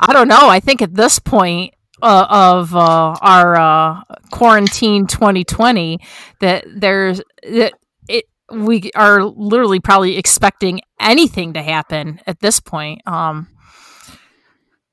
I 0.00 0.12
don't 0.12 0.28
know. 0.28 0.48
I 0.48 0.60
think 0.60 0.82
at 0.82 0.94
this 0.94 1.18
point 1.18 1.74
uh, 2.02 2.26
of 2.28 2.74
uh, 2.74 3.16
our 3.22 3.56
uh, 3.56 4.00
quarantine 4.30 5.06
2020, 5.06 5.98
that 6.40 6.64
there's 6.76 7.22
that 7.42 7.72
it 8.08 8.24
we 8.52 8.90
are 8.94 9.24
literally 9.24 9.80
probably 9.80 10.18
expecting 10.18 10.80
anything 11.00 11.54
to 11.54 11.62
happen 11.62 12.20
at 12.26 12.40
this 12.40 12.60
point. 12.60 13.00
Um. 13.06 13.48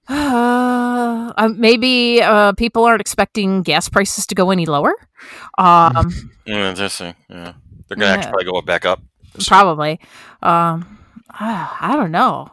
Uh, 1.38 1.48
maybe 1.56 2.22
uh, 2.22 2.52
people 2.54 2.84
aren't 2.84 3.00
expecting 3.00 3.62
gas 3.62 3.88
prices 3.88 4.28
to 4.28 4.36
go 4.36 4.52
any 4.52 4.66
lower. 4.66 4.94
Um, 5.58 6.12
Yeah, 6.46 6.74
it. 7.00 7.16
Yeah. 7.30 7.54
They're 7.88 7.96
going 7.96 8.00
to 8.00 8.06
Yeah. 8.06 8.12
actually 8.14 8.30
probably 8.32 8.46
go 8.52 8.62
back 8.62 8.86
up. 8.86 9.00
probably. 9.48 10.00
Um, 10.42 10.98
ah, 11.34 11.78
I 11.82 11.96
don't 11.96 12.12
know. 12.12 12.48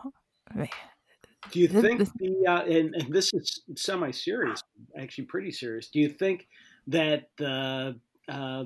Do 1.51 1.61
you 1.61 1.69
The- 1.69 1.83
think 1.83 1.99
the- 2.01 2.13
the 2.19 2.47
uh, 2.51 2.63
and, 2.65 2.95
and 2.95 3.13
this 3.13 3.33
is 3.33 3.63
semi-serious, 3.77 4.63
actually 4.99 5.25
pretty 5.25 5.51
serious? 5.53 5.89
Do 5.89 5.99
you 5.99 6.09
think 6.09 6.47
that 6.89 7.31
the 7.39 7.99
uh, 8.29 8.65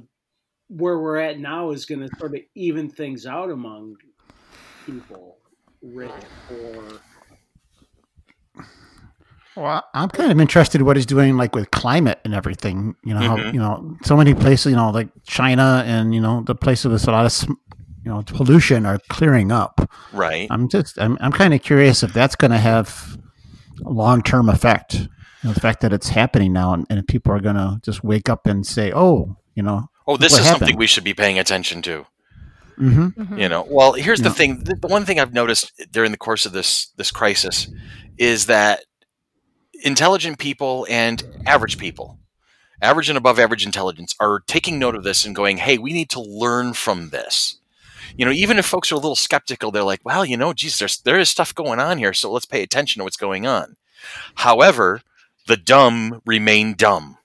where 0.68 0.98
we're 0.98 1.18
at 1.18 1.38
now 1.38 1.70
is 1.70 1.84
going 1.86 2.00
to 2.00 2.08
sort 2.18 2.34
of 2.34 2.40
even 2.54 2.88
things 2.88 3.26
out 3.26 3.50
among 3.50 3.96
people, 4.86 5.36
rich 5.82 6.10
or 6.50 6.84
Well, 9.54 9.84
I'm 9.92 10.08
kind 10.08 10.32
of 10.32 10.40
interested 10.40 10.80
in 10.80 10.86
what 10.86 10.96
he's 10.96 11.04
doing, 11.04 11.36
like 11.36 11.54
with 11.54 11.70
climate 11.70 12.20
and 12.24 12.32
everything. 12.34 12.96
You 13.04 13.12
know, 13.14 13.20
how, 13.20 13.36
Mhm. 13.36 13.52
you 13.52 13.60
know, 13.60 13.96
so 14.02 14.16
many 14.16 14.32
places, 14.34 14.70
you 14.70 14.76
know, 14.76 14.90
like 14.90 15.08
China 15.26 15.82
and 15.86 16.14
you 16.14 16.20
know 16.22 16.42
the 16.42 16.54
places 16.54 16.86
with 16.86 17.06
a 17.06 17.10
lot 17.12 17.26
of, 17.26 17.32
sm- 17.32 17.52
you 18.04 18.10
know, 18.10 18.22
pollution 18.22 18.84
are 18.86 18.98
clearing 19.08 19.52
up. 19.52 19.90
Right. 20.12 20.48
I'm 20.50 20.68
just, 20.68 20.98
I'm, 20.98 21.16
I'm 21.20 21.32
kind 21.32 21.54
of 21.54 21.62
curious 21.62 22.02
if 22.02 22.12
that's 22.12 22.34
going 22.36 22.50
to 22.50 22.58
have 22.58 23.16
a 23.84 23.90
long 23.90 24.22
term 24.22 24.48
effect. 24.48 24.94
You 24.94 25.08
know, 25.44 25.52
the 25.52 25.60
fact 25.60 25.80
that 25.80 25.92
it's 25.92 26.08
happening 26.08 26.52
now, 26.52 26.72
and, 26.74 26.86
and 26.90 27.06
people 27.06 27.32
are 27.32 27.40
going 27.40 27.56
to 27.56 27.80
just 27.82 28.04
wake 28.04 28.28
up 28.28 28.46
and 28.46 28.66
say, 28.66 28.92
"Oh, 28.94 29.36
you 29.54 29.62
know, 29.62 29.88
Oh, 30.06 30.16
this 30.16 30.32
what 30.32 30.40
is 30.42 30.46
something 30.46 30.76
we 30.76 30.86
should 30.86 31.04
be 31.04 31.14
paying 31.14 31.38
attention 31.38 31.82
to. 31.82 32.06
mm-hmm, 32.78 33.38
You 33.38 33.48
know, 33.48 33.66
well, 33.68 33.92
here's 33.94 34.20
the 34.20 34.28
Yeah. 34.28 34.34
thing. 34.34 34.64
The, 34.64 34.76
the 34.76 34.88
one 34.88 35.04
thing 35.04 35.18
I've 35.20 35.32
noticed 35.32 35.72
during 35.90 36.10
the 36.12 36.16
course 36.18 36.46
of 36.46 36.52
this 36.52 36.86
this 36.96 37.10
crisis 37.10 37.68
is 38.18 38.46
that 38.46 38.84
intelligent 39.84 40.38
people 40.38 40.86
and 40.88 41.22
average 41.46 41.78
people, 41.78 42.18
average 42.80 43.08
and 43.08 43.18
above 43.18 43.38
average 43.38 43.64
intelligence, 43.64 44.14
are 44.20 44.40
taking 44.46 44.78
note 44.78 44.94
of 44.94 45.02
this 45.04 45.24
and 45.24 45.34
going, 45.34 45.56
"Hey, 45.58 45.78
we 45.78 45.92
need 45.92 46.10
to 46.10 46.20
learn 46.20 46.72
from 46.72 47.10
this." 47.10 47.58
You 48.16 48.24
know, 48.24 48.32
even 48.32 48.58
if 48.58 48.66
folks 48.66 48.90
are 48.92 48.96
a 48.96 48.98
little 48.98 49.16
skeptical, 49.16 49.70
they're 49.70 49.82
like, 49.82 50.00
"Well, 50.04 50.24
you 50.24 50.36
know, 50.36 50.52
geez, 50.52 50.78
there's 50.78 51.00
there 51.00 51.18
is 51.18 51.28
stuff 51.28 51.54
going 51.54 51.80
on 51.80 51.98
here, 51.98 52.12
so 52.12 52.30
let's 52.30 52.46
pay 52.46 52.62
attention 52.62 53.00
to 53.00 53.04
what's 53.04 53.16
going 53.16 53.46
on." 53.46 53.76
However, 54.36 55.02
the 55.46 55.56
dumb 55.56 56.20
remain 56.26 56.74
dumb. 56.74 57.18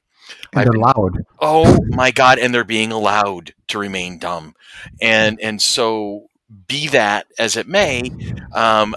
and 0.53 0.65
they're 0.65 0.79
loud." 0.79 1.25
oh 1.39 1.79
my 1.89 2.11
god 2.11 2.39
and 2.39 2.53
they're 2.53 2.63
being 2.63 2.91
allowed 2.91 3.53
to 3.67 3.77
remain 3.77 4.17
dumb 4.17 4.53
and 5.01 5.39
and 5.41 5.61
so 5.61 6.27
be 6.67 6.87
that 6.87 7.27
as 7.39 7.55
it 7.55 7.67
may 7.67 8.09
um 8.53 8.95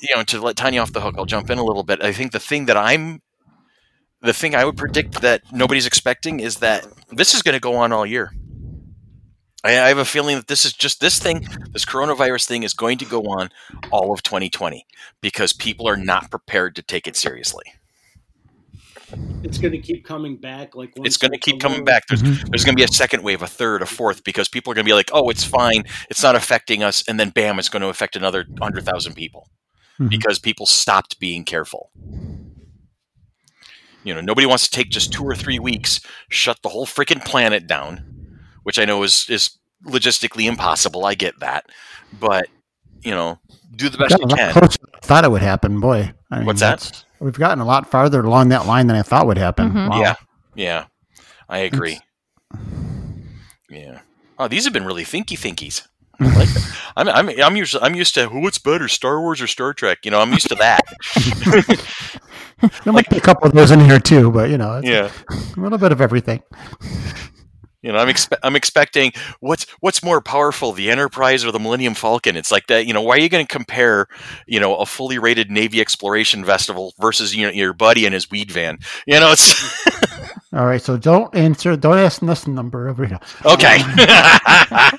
you 0.00 0.14
know 0.14 0.22
to 0.22 0.40
let 0.40 0.56
tanya 0.56 0.80
off 0.80 0.92
the 0.92 1.00
hook 1.00 1.14
i'll 1.18 1.26
jump 1.26 1.50
in 1.50 1.58
a 1.58 1.64
little 1.64 1.82
bit 1.82 2.02
i 2.02 2.12
think 2.12 2.32
the 2.32 2.38
thing 2.40 2.66
that 2.66 2.76
i'm 2.76 3.20
the 4.22 4.32
thing 4.32 4.54
i 4.54 4.64
would 4.64 4.76
predict 4.76 5.20
that 5.22 5.42
nobody's 5.52 5.86
expecting 5.86 6.40
is 6.40 6.56
that 6.56 6.86
this 7.10 7.34
is 7.34 7.42
going 7.42 7.54
to 7.54 7.60
go 7.60 7.76
on 7.76 7.92
all 7.92 8.06
year 8.06 8.32
I, 9.66 9.84
I 9.84 9.88
have 9.88 9.98
a 9.98 10.04
feeling 10.04 10.36
that 10.36 10.46
this 10.46 10.64
is 10.64 10.72
just 10.72 11.00
this 11.00 11.18
thing 11.18 11.46
this 11.72 11.84
coronavirus 11.84 12.46
thing 12.46 12.62
is 12.62 12.74
going 12.74 12.98
to 12.98 13.04
go 13.04 13.22
on 13.22 13.50
all 13.90 14.12
of 14.12 14.22
2020 14.22 14.86
because 15.20 15.52
people 15.52 15.88
are 15.88 15.96
not 15.96 16.30
prepared 16.30 16.76
to 16.76 16.82
take 16.82 17.06
it 17.06 17.16
seriously 17.16 17.64
it's 19.44 19.58
going 19.58 19.70
to 19.72 19.78
keep 19.78 20.04
coming 20.04 20.36
back? 20.36 20.74
Like 20.74 20.96
once 20.96 21.06
it's 21.06 21.16
going 21.16 21.30
to 21.30 21.38
keep 21.38 21.60
coming 21.60 21.84
back 21.84 22.04
there's 22.08 22.22
Mhm. 22.22 22.50
there's 22.50 22.64
going 22.64 22.74
to 22.74 22.80
be 22.80 22.82
a 22.82 22.88
second 22.88 23.22
wave, 23.22 23.40
a 23.40 23.46
third, 23.46 23.80
a 23.80 23.86
fourth, 23.86 24.24
because 24.24 24.48
people 24.48 24.72
are 24.72 24.74
going 24.74 24.84
to 24.84 24.88
be 24.88 24.94
like, 24.94 25.10
"Oh, 25.12 25.30
it's 25.30 25.44
fine, 25.44 25.84
it's 26.10 26.22
not 26.24 26.34
affecting 26.34 26.82
us," 26.82 27.04
and 27.06 27.18
then 27.20 27.30
bam, 27.30 27.58
it's 27.60 27.68
going 27.68 27.82
to 27.82 27.88
affect 27.88 28.16
another 28.16 28.44
hundred 28.60 28.84
thousand 28.84 29.14
people 29.14 29.48
Mhm. 30.00 30.10
because 30.10 30.40
people 30.40 30.66
stopped 30.66 31.20
being 31.20 31.44
careful. 31.44 31.90
You 34.02 34.14
know, 34.14 34.20
nobody 34.20 34.46
wants 34.46 34.64
to 34.64 34.70
take 34.70 34.90
just 34.90 35.12
two 35.12 35.24
or 35.24 35.36
three 35.36 35.60
weeks, 35.60 36.00
shut 36.28 36.58
the 36.62 36.68
whole 36.70 36.86
freaking 36.86 37.24
planet 37.24 37.68
down, 37.68 38.04
which 38.66 38.80
I 38.80 38.84
know 38.84 39.04
is 39.04 39.26
is 39.30 39.50
logistically 39.84 40.48
impossible. 40.48 41.04
I 41.04 41.14
get 41.14 41.38
that, 41.38 41.70
but 42.18 42.48
you 43.02 43.12
know, 43.12 43.38
do 43.76 43.88
the 43.88 43.96
best 43.96 44.18
you 44.18 44.26
can. 44.26 44.52
closer 44.52 44.78
than 44.80 44.90
I 44.92 45.06
thought 45.06 45.24
it 45.24 45.30
would 45.30 45.40
happen. 45.40 45.78
Boy, 45.78 46.12
I 46.32 46.38
mean, 46.38 46.46
What's 46.46 46.60
that? 46.60 47.04
We've 47.20 47.38
gotten 47.38 47.60
a 47.60 47.64
lot 47.64 47.88
farther 47.88 48.20
along 48.20 48.48
that 48.48 48.66
line 48.66 48.88
than 48.88 48.96
I 48.96 49.02
thought 49.02 49.28
would 49.28 49.38
happen. 49.38 49.70
Mhm. 49.70 49.90
Wow. 49.90 50.00
Yeah, 50.00 50.14
yeah, 50.56 50.84
I 51.48 51.58
agree. 51.58 52.00
Yeah. 53.70 54.00
Oh, 54.36 54.48
these 54.48 54.64
have 54.64 54.72
been 54.72 54.84
really 54.84 55.04
thinky 55.04 55.38
thinkies. 55.38 55.86
I 56.20 56.24
like 56.36 56.48
that. 56.48 56.76
I'm, 56.96 57.08
I'm, 57.08 57.40
I'm 57.40 57.56
usually 57.56 57.84
I'm 57.84 57.94
used 57.94 58.14
to 58.14 58.26
what's 58.26 58.58
better, 58.58 58.88
Star 58.88 59.20
Wars 59.20 59.40
or 59.40 59.46
Star 59.46 59.74
Trek. 59.74 59.98
You 60.02 60.10
know, 60.10 60.20
I'm 60.20 60.32
used 60.32 60.48
to 60.48 60.56
that. 60.56 60.82
There 62.84 62.92
might 62.92 63.10
be 63.10 63.18
a 63.18 63.20
couple 63.20 63.46
of 63.46 63.52
those 63.52 63.70
in 63.70 63.80
here 63.80 63.98
too, 63.98 64.30
but 64.30 64.48
you 64.48 64.56
know, 64.56 64.78
it's 64.78 64.88
yeah. 64.88 65.10
a 65.30 65.60
little 65.60 65.76
bit 65.76 65.92
of 65.92 66.00
everything. 66.00 66.42
You 67.86 67.92
know, 67.92 67.98
I'm 67.98 68.08
expe- 68.08 68.38
I'm 68.42 68.56
expecting 68.56 69.12
what's 69.38 69.64
what's 69.78 70.02
more 70.02 70.20
powerful, 70.20 70.72
the 70.72 70.90
Enterprise 70.90 71.44
or 71.44 71.52
the 71.52 71.60
Millennium 71.60 71.94
Falcon? 71.94 72.36
It's 72.36 72.50
like 72.50 72.66
that. 72.66 72.84
You 72.84 72.92
know, 72.92 73.00
why 73.00 73.14
are 73.14 73.20
you 73.20 73.28
going 73.28 73.46
to 73.46 73.52
compare, 73.52 74.08
you 74.48 74.58
know, 74.58 74.74
a 74.74 74.84
fully 74.84 75.20
rated 75.20 75.52
Navy 75.52 75.80
exploration 75.80 76.44
vessel 76.44 76.94
versus 77.00 77.32
you 77.36 77.46
know 77.46 77.52
your 77.52 77.72
buddy 77.72 78.04
and 78.04 78.12
his 78.12 78.28
weed 78.28 78.50
van? 78.50 78.78
You 79.06 79.20
know, 79.20 79.30
it's 79.30 79.86
All 80.52 80.66
right, 80.66 80.82
so 80.82 80.96
don't 80.96 81.32
answer, 81.32 81.76
don't 81.76 81.98
ask 81.98 82.20
this 82.22 82.48
number 82.48 82.88
over 82.88 83.06
here. 83.06 83.20
okay. 83.44 83.78
Um, 83.80 84.98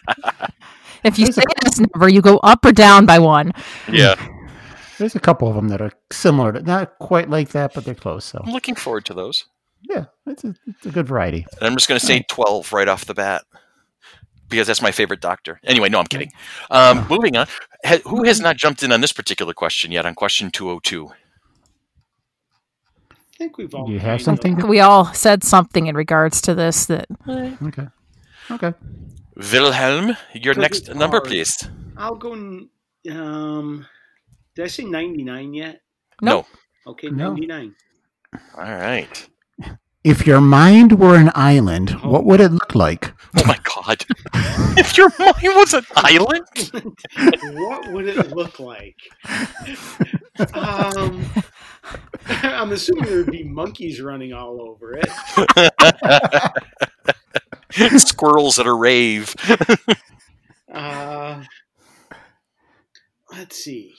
if 1.03 1.19
you 1.19 1.25
say 1.33 1.43
this 1.65 1.81
number, 1.81 2.07
you 2.07 2.21
go 2.21 2.37
up 2.37 2.63
or 2.63 2.71
down 2.71 3.05
by 3.05 3.19
one. 3.19 3.51
yeah, 3.91 4.15
There's 4.97 5.15
a 5.15 5.19
couple 5.19 5.49
of 5.49 5.55
them 5.55 5.67
that 5.69 5.81
are 5.81 5.91
similar, 6.09 6.53
to, 6.53 6.61
not 6.61 6.99
quite 6.99 7.29
like 7.29 7.49
that, 7.49 7.73
but 7.73 7.83
they're 7.83 7.95
close. 7.95 8.23
So 8.23 8.41
I'm 8.45 8.53
looking 8.53 8.75
forward 8.75 9.03
to 9.05 9.13
those. 9.13 9.45
Yeah, 9.83 10.05
it's 10.25 10.43
a, 10.43 10.55
it's 10.67 10.85
a 10.85 10.91
good 10.91 11.07
variety. 11.07 11.45
And 11.59 11.67
I'm 11.67 11.75
just 11.75 11.87
going 11.87 11.99
to 11.99 12.05
say 12.05 12.23
12 12.29 12.73
right 12.73 12.87
off 12.87 13.05
the 13.05 13.13
bat 13.13 13.43
because 14.49 14.67
that's 14.67 14.81
my 14.81 14.91
favorite 14.91 15.21
doctor. 15.21 15.59
Anyway, 15.63 15.89
no, 15.89 15.99
I'm 15.99 16.05
kidding. 16.07 16.31
Um, 16.71 17.05
moving 17.09 17.35
on. 17.37 17.47
Ha- 17.85 17.99
who 18.05 18.23
has 18.23 18.39
not 18.39 18.57
jumped 18.57 18.83
in 18.83 18.91
on 18.91 19.01
this 19.01 19.13
particular 19.13 19.53
question 19.53 19.91
yet 19.91 20.05
on 20.05 20.15
question 20.15 20.49
202? 20.51 21.09
I 23.09 23.15
think 23.37 23.57
we've 23.57 23.73
all. 23.75 23.85
Do 23.85 23.93
you 23.93 23.99
have 23.99 24.05
kind 24.07 24.19
of- 24.19 24.25
something? 24.25 24.67
We 24.67 24.79
all 24.79 25.13
said 25.13 25.43
something 25.43 25.87
in 25.87 25.95
regards 25.95 26.41
to 26.41 26.55
this 26.55 26.85
that 26.87 27.05
Okay, 27.27 27.87
okay. 28.49 28.73
Wilhelm, 29.35 30.17
your 30.33 30.55
Could 30.55 30.61
next 30.61 30.95
number, 30.95 31.17
hard. 31.17 31.25
please. 31.29 31.55
I'll 31.95 32.15
go. 32.15 32.33
n- 32.33 32.69
Um, 33.11 33.85
did 34.55 34.65
I 34.65 34.67
say 34.67 34.83
ninety 34.85 35.23
nine 35.23 35.53
yet? 35.53 35.81
Nope. 36.21 36.47
Okay, 36.87 37.09
No. 37.09 37.27
ninety 37.33 37.45
nine. 37.45 37.75
All 38.57 38.63
right. 38.63 39.29
If 40.07 40.25
your 40.25 40.39
mind 40.39 41.01
were 41.01 41.17
an 41.17 41.31
island, 41.35 41.89
what 42.01 42.23
would 42.23 42.39
it 42.39 42.53
look 42.53 42.73
like? 42.73 43.11
Oh 43.37 43.45
my 43.45 43.59
God. 43.75 44.05
if 44.77 44.97
your 44.97 45.11
mind 45.19 45.35
was 45.43 45.73
an 45.73 45.85
island, 45.97 46.47
what 47.57 47.91
would 47.91 48.07
it 48.07 48.31
look 48.33 48.57
like? 48.57 48.95
um, 50.53 51.25
I'm 52.25 52.71
assuming 52.71 53.03
there'd 53.03 53.29
be 53.29 53.43
monkeys 53.43 53.99
running 53.99 54.31
all 54.31 54.61
over 54.61 54.97
it. 54.97 55.09
squirrels 57.99 58.59
at 58.59 58.65
a 58.65 58.73
rave. 58.73 59.35
Uh, 60.71 61.43
let's 63.33 63.57
see. 63.57 63.93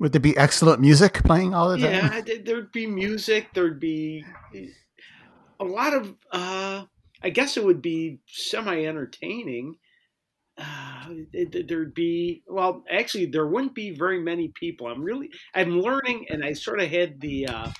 Would 0.00 0.10
there 0.10 0.20
be 0.20 0.36
excellent 0.36 0.80
music 0.80 1.22
playing 1.22 1.54
all 1.54 1.70
the 1.70 1.78
time? 1.78 1.92
Yeah, 2.26 2.38
there'd 2.44 2.72
be 2.72 2.88
music. 2.88 3.50
There'd 3.54 3.78
be 3.78 4.24
a 5.60 5.64
lot 5.64 5.94
of. 5.94 6.14
Uh, 6.30 6.84
I 7.22 7.30
guess 7.30 7.56
it 7.56 7.64
would 7.64 7.82
be 7.82 8.20
semi 8.28 8.84
entertaining. 8.84 9.76
Uh, 10.56 11.08
there'd 11.68 11.94
be 11.94 12.42
well, 12.48 12.82
actually, 12.90 13.26
there 13.26 13.46
wouldn't 13.46 13.74
be 13.74 13.90
very 13.90 14.20
many 14.20 14.48
people. 14.54 14.86
I'm 14.88 15.02
really, 15.02 15.30
I'm 15.54 15.80
learning, 15.80 16.26
and 16.30 16.44
I 16.44 16.52
sort 16.52 16.80
of 16.80 16.88
had 16.90 17.20
the, 17.20 17.46
uh, 17.46 17.70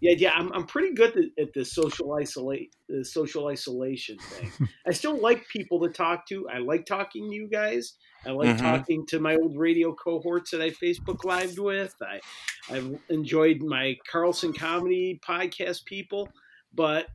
the 0.00 0.10
idea. 0.10 0.30
I'm, 0.30 0.52
I'm 0.52 0.66
pretty 0.66 0.94
good 0.94 1.16
at, 1.16 1.42
at 1.44 1.52
the 1.54 1.64
social 1.64 2.12
isolate, 2.14 2.74
the 2.88 3.04
social 3.04 3.46
isolation 3.48 4.18
thing. 4.18 4.52
I 4.86 4.92
still 4.92 5.20
like 5.20 5.48
people 5.48 5.80
to 5.82 5.88
talk 5.92 6.26
to. 6.28 6.48
I 6.48 6.58
like 6.58 6.86
talking 6.86 7.30
to 7.30 7.34
you 7.36 7.48
guys. 7.48 7.94
I 8.26 8.30
like 8.30 8.56
Mhm. 8.56 8.58
talking 8.58 9.06
to 9.08 9.20
my 9.20 9.36
old 9.36 9.56
radio 9.56 9.94
cohorts 9.94 10.50
that 10.50 10.60
I 10.60 10.70
Facebook 10.70 11.24
lived 11.24 11.58
with. 11.58 11.94
I, 12.02 12.20
I've 12.68 12.98
enjoyed 13.10 13.60
my 13.60 13.96
Carlson 14.10 14.52
comedy 14.52 15.20
podcast 15.24 15.84
people, 15.84 16.28
but 16.72 17.06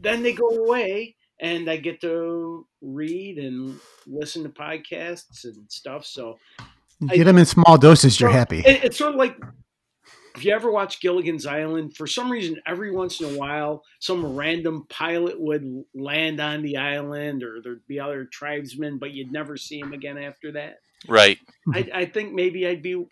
then 0.00 0.22
they 0.22 0.32
go 0.32 0.48
away 0.48 1.16
and 1.40 1.68
I 1.68 1.76
get 1.76 2.00
to 2.00 2.66
read 2.80 3.38
and 3.38 3.78
listen 4.06 4.42
to 4.44 4.48
podcasts 4.48 5.44
and 5.44 5.70
stuff. 5.70 6.06
So 6.06 6.38
You 7.00 7.08
Get 7.08 7.24
them 7.24 7.38
in 7.38 7.46
small 7.46 7.76
doses, 7.76 8.18
you're 8.20 8.30
happy. 8.30 8.60
it, 8.60 8.84
it's 8.84 8.98
sort 8.98 9.10
of 9.10 9.16
like 9.16 9.36
if 10.36 10.44
you 10.44 10.52
ever 10.52 10.70
watch 10.70 11.00
Gilligan's 11.00 11.46
Island, 11.46 11.96
for 11.96 12.06
some 12.06 12.30
reason, 12.30 12.60
every 12.66 12.90
once 12.90 13.20
in 13.20 13.34
a 13.34 13.38
while, 13.38 13.82
some 14.00 14.36
random 14.36 14.86
pilot 14.90 15.40
would 15.40 15.84
land 15.94 16.40
on 16.40 16.60
the 16.60 16.76
island, 16.76 17.42
or 17.42 17.62
there'd 17.62 17.86
be 17.86 17.98
other 17.98 18.26
tribesmen, 18.26 18.98
but 18.98 19.12
you'd 19.12 19.32
never 19.32 19.56
see 19.56 19.78
him 19.78 19.94
again 19.94 20.18
after 20.18 20.52
that. 20.52 20.76
Right. 21.08 21.38
I, 21.72 21.88
I 21.94 22.04
think 22.04 22.34
maybe 22.34 22.66
I'd 22.66 22.82
be 22.82 23.06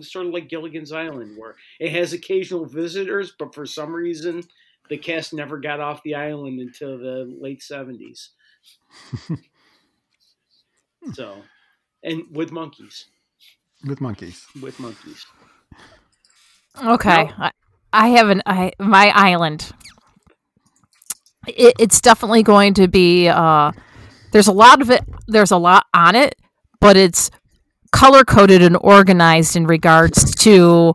sort 0.00 0.26
of 0.26 0.32
like 0.32 0.48
Gilligan's 0.48 0.90
Island, 0.92 1.36
where 1.36 1.56
it 1.80 1.92
has 1.92 2.14
occasional 2.14 2.64
visitors, 2.64 3.34
but 3.38 3.54
for 3.54 3.66
some 3.66 3.92
reason, 3.92 4.42
the 4.88 4.98
cast 4.98 5.32
never 5.34 5.58
got 5.58 5.80
off 5.80 6.02
the 6.02 6.14
island 6.14 6.60
until 6.60 6.98
the 6.98 7.34
late 7.40 7.62
seventies. 7.62 8.30
so, 11.12 11.42
and 12.02 12.22
with 12.30 12.50
monkeys, 12.52 13.06
With 13.86 14.00
monkeys. 14.00 14.44
with 14.60 14.78
monkeys. 14.80 15.24
Okay, 16.84 17.24
No. 17.24 17.32
I, 17.38 17.50
I 17.92 18.08
have 18.08 18.28
an 18.28 18.42
I 18.46 18.72
my 18.78 19.10
island. 19.14 19.70
It, 21.46 21.74
it's 21.78 22.00
definitely 22.00 22.42
going 22.42 22.74
to 22.74 22.88
be. 22.88 23.28
Uh, 23.28 23.72
there's 24.32 24.48
a 24.48 24.52
lot 24.52 24.80
of 24.82 24.90
it. 24.90 25.02
There's 25.26 25.50
a 25.50 25.56
lot 25.56 25.86
on 25.94 26.14
it, 26.14 26.34
but 26.80 26.96
it's 26.96 27.30
color 27.90 28.22
coded 28.24 28.62
and 28.62 28.76
organized 28.82 29.56
in 29.56 29.66
regards 29.66 30.34
to 30.36 30.92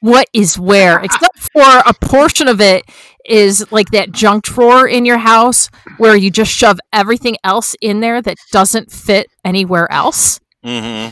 what 0.00 0.26
is 0.32 0.58
where. 0.58 0.98
Except 1.00 1.38
for 1.38 1.62
a 1.86 1.92
portion 2.00 2.48
of 2.48 2.60
it 2.60 2.84
is 3.24 3.70
like 3.70 3.90
that 3.90 4.12
junk 4.12 4.44
drawer 4.44 4.86
in 4.88 5.04
your 5.04 5.18
house 5.18 5.68
where 5.98 6.16
you 6.16 6.30
just 6.30 6.52
shove 6.52 6.78
everything 6.92 7.36
else 7.44 7.74
in 7.80 8.00
there 8.00 8.20
that 8.22 8.36
doesn't 8.52 8.90
fit 8.90 9.28
anywhere 9.44 9.90
else. 9.92 10.40
hmm 10.64 11.08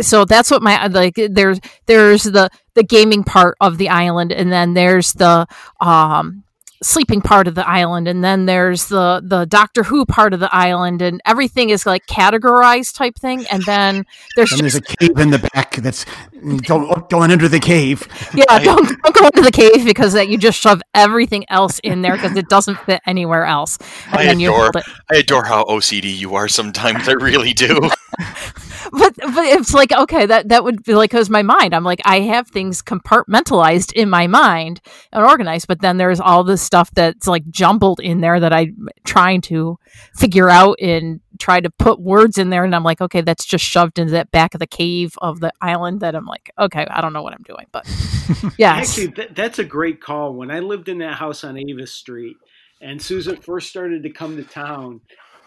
so 0.00 0.24
that's 0.24 0.50
what 0.50 0.62
my 0.62 0.86
like 0.88 1.14
there's 1.30 1.60
there's 1.86 2.24
the 2.24 2.48
the 2.74 2.82
gaming 2.82 3.24
part 3.24 3.56
of 3.60 3.78
the 3.78 3.88
island 3.88 4.32
and 4.32 4.52
then 4.52 4.74
there's 4.74 5.12
the 5.14 5.46
um 5.80 6.44
sleeping 6.82 7.20
part 7.20 7.48
of 7.48 7.54
the 7.54 7.68
island 7.68 8.06
and 8.06 8.22
then 8.22 8.46
there's 8.46 8.86
the 8.86 9.20
the 9.24 9.44
doctor 9.46 9.82
who 9.82 10.04
part 10.06 10.32
of 10.32 10.40
the 10.40 10.54
island 10.54 11.02
and 11.02 11.20
everything 11.26 11.70
is 11.70 11.84
like 11.86 12.06
categorized 12.06 12.94
type 12.94 13.16
thing 13.16 13.44
and 13.50 13.62
then 13.64 14.04
there's 14.36 14.52
And 14.52 14.60
there's 14.60 14.74
just, 14.78 14.92
a 14.92 14.96
cave 14.96 15.18
in 15.18 15.30
the 15.30 15.50
back 15.54 15.76
that's 15.76 16.04
mm, 16.36 16.60
don't 16.62 17.08
going 17.10 17.30
oh, 17.30 17.32
under 17.32 17.48
the 17.48 17.58
cave. 17.58 18.06
yeah 18.34 18.58
don't, 18.60 18.86
don't 19.02 19.14
go 19.14 19.26
into 19.26 19.42
the 19.42 19.50
cave 19.50 19.84
because 19.84 20.12
that 20.12 20.28
you 20.28 20.38
just 20.38 20.58
shove 20.58 20.80
everything 20.94 21.44
else 21.48 21.80
in 21.80 22.02
there 22.02 22.12
because 22.14 22.36
it 22.36 22.48
doesn't 22.48 22.76
fit 22.80 23.00
anywhere 23.06 23.44
else 23.44 23.78
and 24.06 24.20
I 24.20 24.24
then 24.26 24.38
you 24.40 24.50
adore- 24.50 24.62
hold 24.62 24.76
it 24.76 24.84
I 25.10 25.16
adore 25.16 25.44
how 25.44 25.64
OCD 25.64 26.16
you 26.16 26.34
are 26.34 26.48
sometimes. 26.48 27.08
I 27.08 27.12
really 27.12 27.52
do. 27.52 27.90
but 28.92 29.14
but 29.16 29.44
it's 29.44 29.72
like 29.74 29.92
okay 29.92 30.26
that 30.26 30.48
that 30.48 30.64
would 30.64 30.82
be 30.82 30.94
like 30.94 31.10
because 31.10 31.30
my 31.30 31.42
mind. 31.42 31.74
I'm 31.74 31.84
like 31.84 32.00
i 32.04 32.20
have 32.20 32.48
things 32.48 32.82
compartmentalized 32.82 33.92
in 33.92 34.10
my 34.10 34.26
mind 34.26 34.80
and 35.12 35.24
organized 35.24 35.68
but 35.68 35.80
then 35.80 35.96
there's 35.98 36.20
all 36.20 36.44
this 36.44 36.62
stuff 36.62 36.90
that's 36.92 37.26
like 37.26 37.48
jumbled 37.50 38.00
in 38.00 38.20
there 38.20 38.40
that 38.40 38.52
i'm 38.52 38.88
trying 39.04 39.40
to 39.42 39.78
figure 40.14 40.48
out 40.48 40.76
and 40.80 41.20
try 41.38 41.60
to 41.60 41.70
put 41.70 42.00
words 42.00 42.38
in 42.38 42.50
there. 42.50 42.64
And 42.64 42.74
i'm 42.74 42.82
like 42.84 43.00
okay 43.00 43.20
that's 43.20 43.44
just 43.44 43.64
shoved 43.64 43.98
into 43.98 44.12
that 44.12 44.30
back 44.30 44.54
of 44.54 44.60
the 44.60 44.66
cave 44.66 45.14
of 45.18 45.40
the 45.40 45.52
island 45.60 46.00
that 46.00 46.14
i'm 46.14 46.26
like 46.26 46.50
okay 46.58 46.86
i 46.90 47.00
don't 47.00 47.12
know 47.12 47.22
what 47.22 47.34
i'm 47.34 47.44
doing 47.44 47.66
but 47.72 47.86
yeah 48.58 48.74
Actually, 48.74 49.12
th- 49.12 49.30
that's 49.34 49.58
a 49.58 49.64
great 49.64 50.00
call. 50.00 50.34
When 50.34 50.50
I 50.50 50.60
lived 50.60 50.88
in 50.88 50.98
that 50.98 51.14
house 51.14 51.44
on 51.44 51.56
Avis 51.56 51.92
Street, 51.92 52.36
and 52.80 53.00
Susan 53.00 53.36
first 53.36 53.68
started 53.68 54.02
to 54.04 54.10
come 54.10 54.36
to 54.36 54.44
town, 54.44 55.00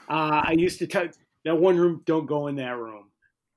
uh, 0.09 0.41
I 0.45 0.53
used 0.57 0.79
to 0.79 0.87
tell 0.87 1.07
that 1.45 1.55
one 1.55 1.77
room, 1.77 2.01
don't 2.05 2.25
go 2.25 2.47
in 2.47 2.55
that 2.57 2.77
room. 2.77 3.05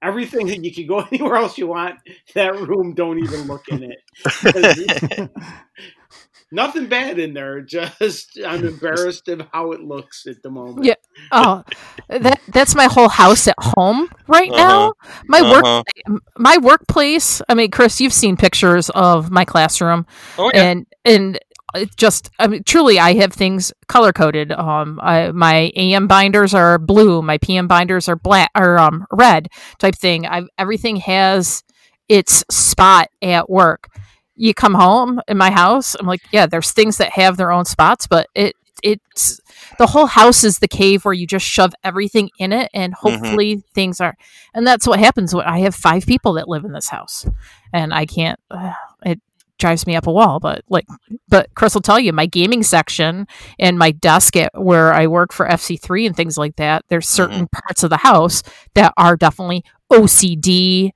Everything 0.03 0.47
that 0.49 0.63
you 0.65 0.73
can 0.75 0.87
go 0.87 1.01
anywhere 1.13 1.37
else 1.37 1.57
you 1.59 1.67
want, 1.67 1.97
that 2.35 2.55
room, 2.61 2.95
don't 2.95 3.19
even 3.19 3.43
look 3.47 3.69
in 3.69 3.93
it. 3.93 5.31
Nothing 6.53 6.87
bad 6.87 7.19
in 7.19 7.35
there. 7.35 7.63
Just 7.63 8.39
I'm 8.47 8.65
embarrassed 8.65 9.29
of 9.29 9.49
how 9.53 9.73
it 9.73 9.81
looks 9.81 10.27
at 10.27 10.43
the 10.43 10.51
moment. 10.51 10.85
Yeah. 10.87 10.95
oh 11.33 11.65
that 12.09 12.41
that's 12.49 12.75
my 12.77 12.85
whole 12.85 13.09
house 13.09 13.49
at 13.49 13.55
home 13.59 14.09
right 14.29 14.51
now 14.51 14.93
my 15.27 15.41
work 15.43 15.65
Uh-huh. 15.65 16.19
my 16.37 16.59
workplace 16.59 17.41
i 17.49 17.55
mean 17.55 17.71
chris 17.71 18.01
you've 18.01 18.13
seen 18.13 18.37
pictures 18.37 18.91
of 18.91 19.31
my 19.31 19.45
classroom 19.45 20.07
Oh 20.39 20.51
yeah. 20.53 20.63
and 20.65 20.87
and 21.05 21.39
it 21.75 21.97
just 21.97 22.31
i 22.39 22.47
mean 22.47 22.63
truly 22.65 22.99
i 22.99 23.15
have 23.15 23.33
things 23.33 23.73
color 23.89 24.13
coded 24.13 24.53
um 24.53 25.01
I, 25.03 25.33
my 25.33 25.73
am 25.77 26.07
binders 26.07 26.55
are 26.55 26.79
blue 26.79 27.23
my 27.23 27.39
pm 27.39 27.67
binders 27.69 28.09
are 28.09 28.17
black 28.17 28.51
or 28.57 28.79
um 28.79 29.07
red 29.11 29.49
type 29.79 29.97
thing. 29.97 30.27
I 30.27 30.43
everything 30.59 30.97
has 30.97 31.63
its 32.09 32.45
spot 32.51 33.09
at 33.23 33.49
work. 33.49 33.89
You 34.37 34.53
come 34.53 34.75
home 34.75 35.21
in 35.29 35.37
my 35.37 35.51
house 35.51 35.95
i'm 35.95 36.07
like 36.07 36.23
yeah 36.33 36.47
there's 36.47 36.73
things 36.73 36.99
that 36.99 37.13
have 37.13 37.37
their 37.37 37.53
own 37.53 37.65
spots 37.65 38.07
but 38.07 38.29
it 38.35 38.55
it's 38.83 39.41
the 39.79 39.87
whole 39.87 40.07
house 40.07 40.45
is 40.45 40.59
the 40.59 40.69
cave 40.69 41.05
where 41.05 41.15
you 41.15 41.27
just 41.27 41.47
shove 41.47 41.73
everything 41.83 42.31
in 42.39 42.53
it 42.53 42.71
and 42.75 42.93
hopefully 42.95 43.63
things 43.75 44.01
are 44.01 44.15
and 44.53 44.67
that's 44.67 44.87
what 44.87 44.99
happens 44.99 45.35
when 45.35 45.47
i 45.47 45.61
have 45.61 45.75
five 45.75 46.05
people 46.05 46.35
that 46.35 46.49
live 46.49 46.65
in 46.65 46.73
this 46.73 46.89
house 46.89 47.27
and 47.73 47.95
i 47.95 48.05
can't 48.05 48.39
uh, 48.51 48.73
it 49.05 49.21
drives 49.59 49.87
me 49.87 49.95
up 49.97 50.07
a 50.07 50.13
wall 50.13 50.41
but 50.41 50.63
like 50.69 50.87
but 51.29 51.49
chris 51.55 51.75
will 51.75 51.81
tell 51.81 51.99
you 52.01 52.13
my 52.13 52.27
gaming 52.27 52.63
section 52.63 53.27
and 53.59 53.79
my 53.79 53.91
desk 53.93 54.37
at 54.37 54.51
where 54.61 54.93
i 54.93 55.07
work 55.07 55.33
for 55.33 55.47
fc3 55.47 56.07
and 56.07 56.17
things 56.17 56.37
like 56.37 56.57
that 56.57 56.85
there's 56.89 57.09
certain 57.09 57.47
parts 57.49 57.83
of 57.83 57.91
the 57.91 57.99
house 57.99 58.43
that 58.75 58.93
are 58.97 59.17
definitely 59.17 59.65
ocd 59.93 60.91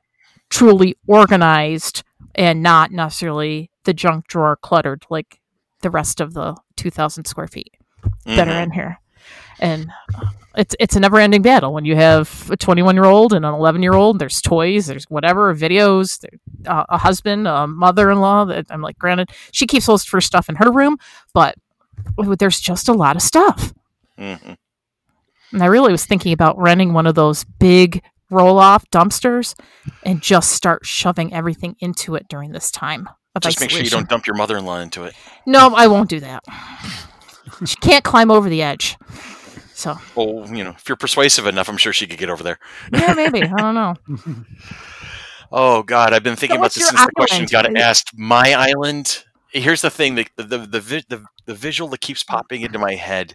truly 0.50 0.96
organized 1.06 2.02
and 2.34 2.62
not 2.62 2.90
necessarily 2.90 3.70
the 3.84 3.94
junk 3.94 4.26
drawer 4.26 4.56
cluttered 4.56 5.04
like 5.10 5.40
the 5.82 5.90
rest 5.90 6.20
of 6.20 6.34
the 6.34 6.56
2000 6.76 7.24
square 7.26 7.46
feet 7.48 7.72
that 8.26 8.48
are 8.48 8.52
Mhm. 8.52 8.62
in 8.64 8.70
here. 8.72 9.00
And 9.60 9.90
it's 10.56 10.74
it's 10.80 10.96
a 10.96 11.00
never 11.00 11.18
ending 11.18 11.42
battle. 11.42 11.72
When 11.72 11.84
you 11.84 11.96
have 11.96 12.48
a 12.50 12.56
21 12.56 12.94
year 12.94 13.04
old 13.04 13.32
and 13.32 13.44
an 13.44 13.54
11 13.54 13.82
year 13.82 13.92
old 13.94 14.18
there's 14.18 14.40
toys 14.40 14.86
there's 14.86 15.04
whatever 15.08 15.54
videos 15.54 16.20
there, 16.20 16.38
uh, 16.66 16.84
a 16.88 16.98
husband 16.98 17.46
a 17.46 17.66
mother-in-law 17.66 18.44
that 18.46 18.66
i'm 18.70 18.82
like 18.82 18.98
granted 18.98 19.30
she 19.52 19.66
keeps 19.66 19.86
most 19.88 20.06
of 20.08 20.12
her 20.12 20.20
stuff 20.20 20.48
in 20.48 20.56
her 20.56 20.70
room 20.72 20.96
but 21.34 21.54
there's 22.38 22.60
just 22.60 22.88
a 22.88 22.92
lot 22.92 23.16
of 23.16 23.22
stuff 23.22 23.72
Mhm. 24.18 24.56
and 25.52 25.62
i 25.62 25.66
really 25.66 25.92
was 25.92 26.04
thinking 26.04 26.32
about 26.32 26.58
renting 26.58 26.92
one 26.92 27.06
of 27.06 27.14
those 27.14 27.44
big 27.44 28.02
roll 28.30 28.58
off 28.58 28.84
dumpsters 28.90 29.54
and 30.04 30.20
just 30.20 30.52
start 30.52 30.84
shoving 30.84 31.32
everything 31.32 31.76
into 31.80 32.14
it 32.14 32.26
during 32.28 32.52
this 32.52 32.70
time 32.70 33.08
of 33.34 33.42
Just 33.42 33.60
make 33.60 33.70
sure 33.70 33.82
you 33.82 33.88
don't 33.90 34.08
dump 34.08 34.26
your 34.26 34.36
mother-in-law 34.36 34.80
into 34.80 35.04
it. 35.04 35.14
No, 35.46 35.72
I 35.74 35.86
won't 35.86 36.10
do 36.10 36.18
that. 36.20 36.42
she 37.64 37.76
can't 37.76 38.02
climb 38.04 38.30
over 38.30 38.48
the 38.50 38.60
edge. 38.62 38.96
So 39.74 39.96
Oh, 40.16 40.44
you 40.52 40.62
know, 40.64 40.70
if 40.70 40.88
you're 40.88 40.96
persuasive 40.96 41.46
enough, 41.46 41.68
I'm 41.70 41.76
sure 41.78 41.92
she 41.92 42.06
could 42.06 42.18
get 42.18 42.28
over 42.30 42.42
there. 42.42 42.58
yeah, 42.92 43.14
maybe 43.14 43.42
I 43.44 43.46
don't 43.56 43.74
know. 43.74 43.94
Oh 45.50 45.82
God, 45.82 46.12
I've 46.12 46.22
been 46.22 46.36
thinking 46.36 46.58
about 46.58 46.74
this 46.74 46.88
since 46.88 47.04
the 47.04 47.12
question 47.12 47.46
got 47.46 47.76
asked. 47.76 48.10
My 48.16 48.52
island. 48.52 49.24
Here's 49.50 49.82
the 49.82 49.90
thing: 49.90 50.14
the 50.14 50.26
the 50.36 50.58
the, 50.58 51.04
the 51.08 51.24
the 51.46 51.54
visual 51.54 51.88
that 51.90 52.00
keeps 52.00 52.22
popping 52.22 52.62
into 52.62 52.78
my 52.78 52.94
head 52.94 53.34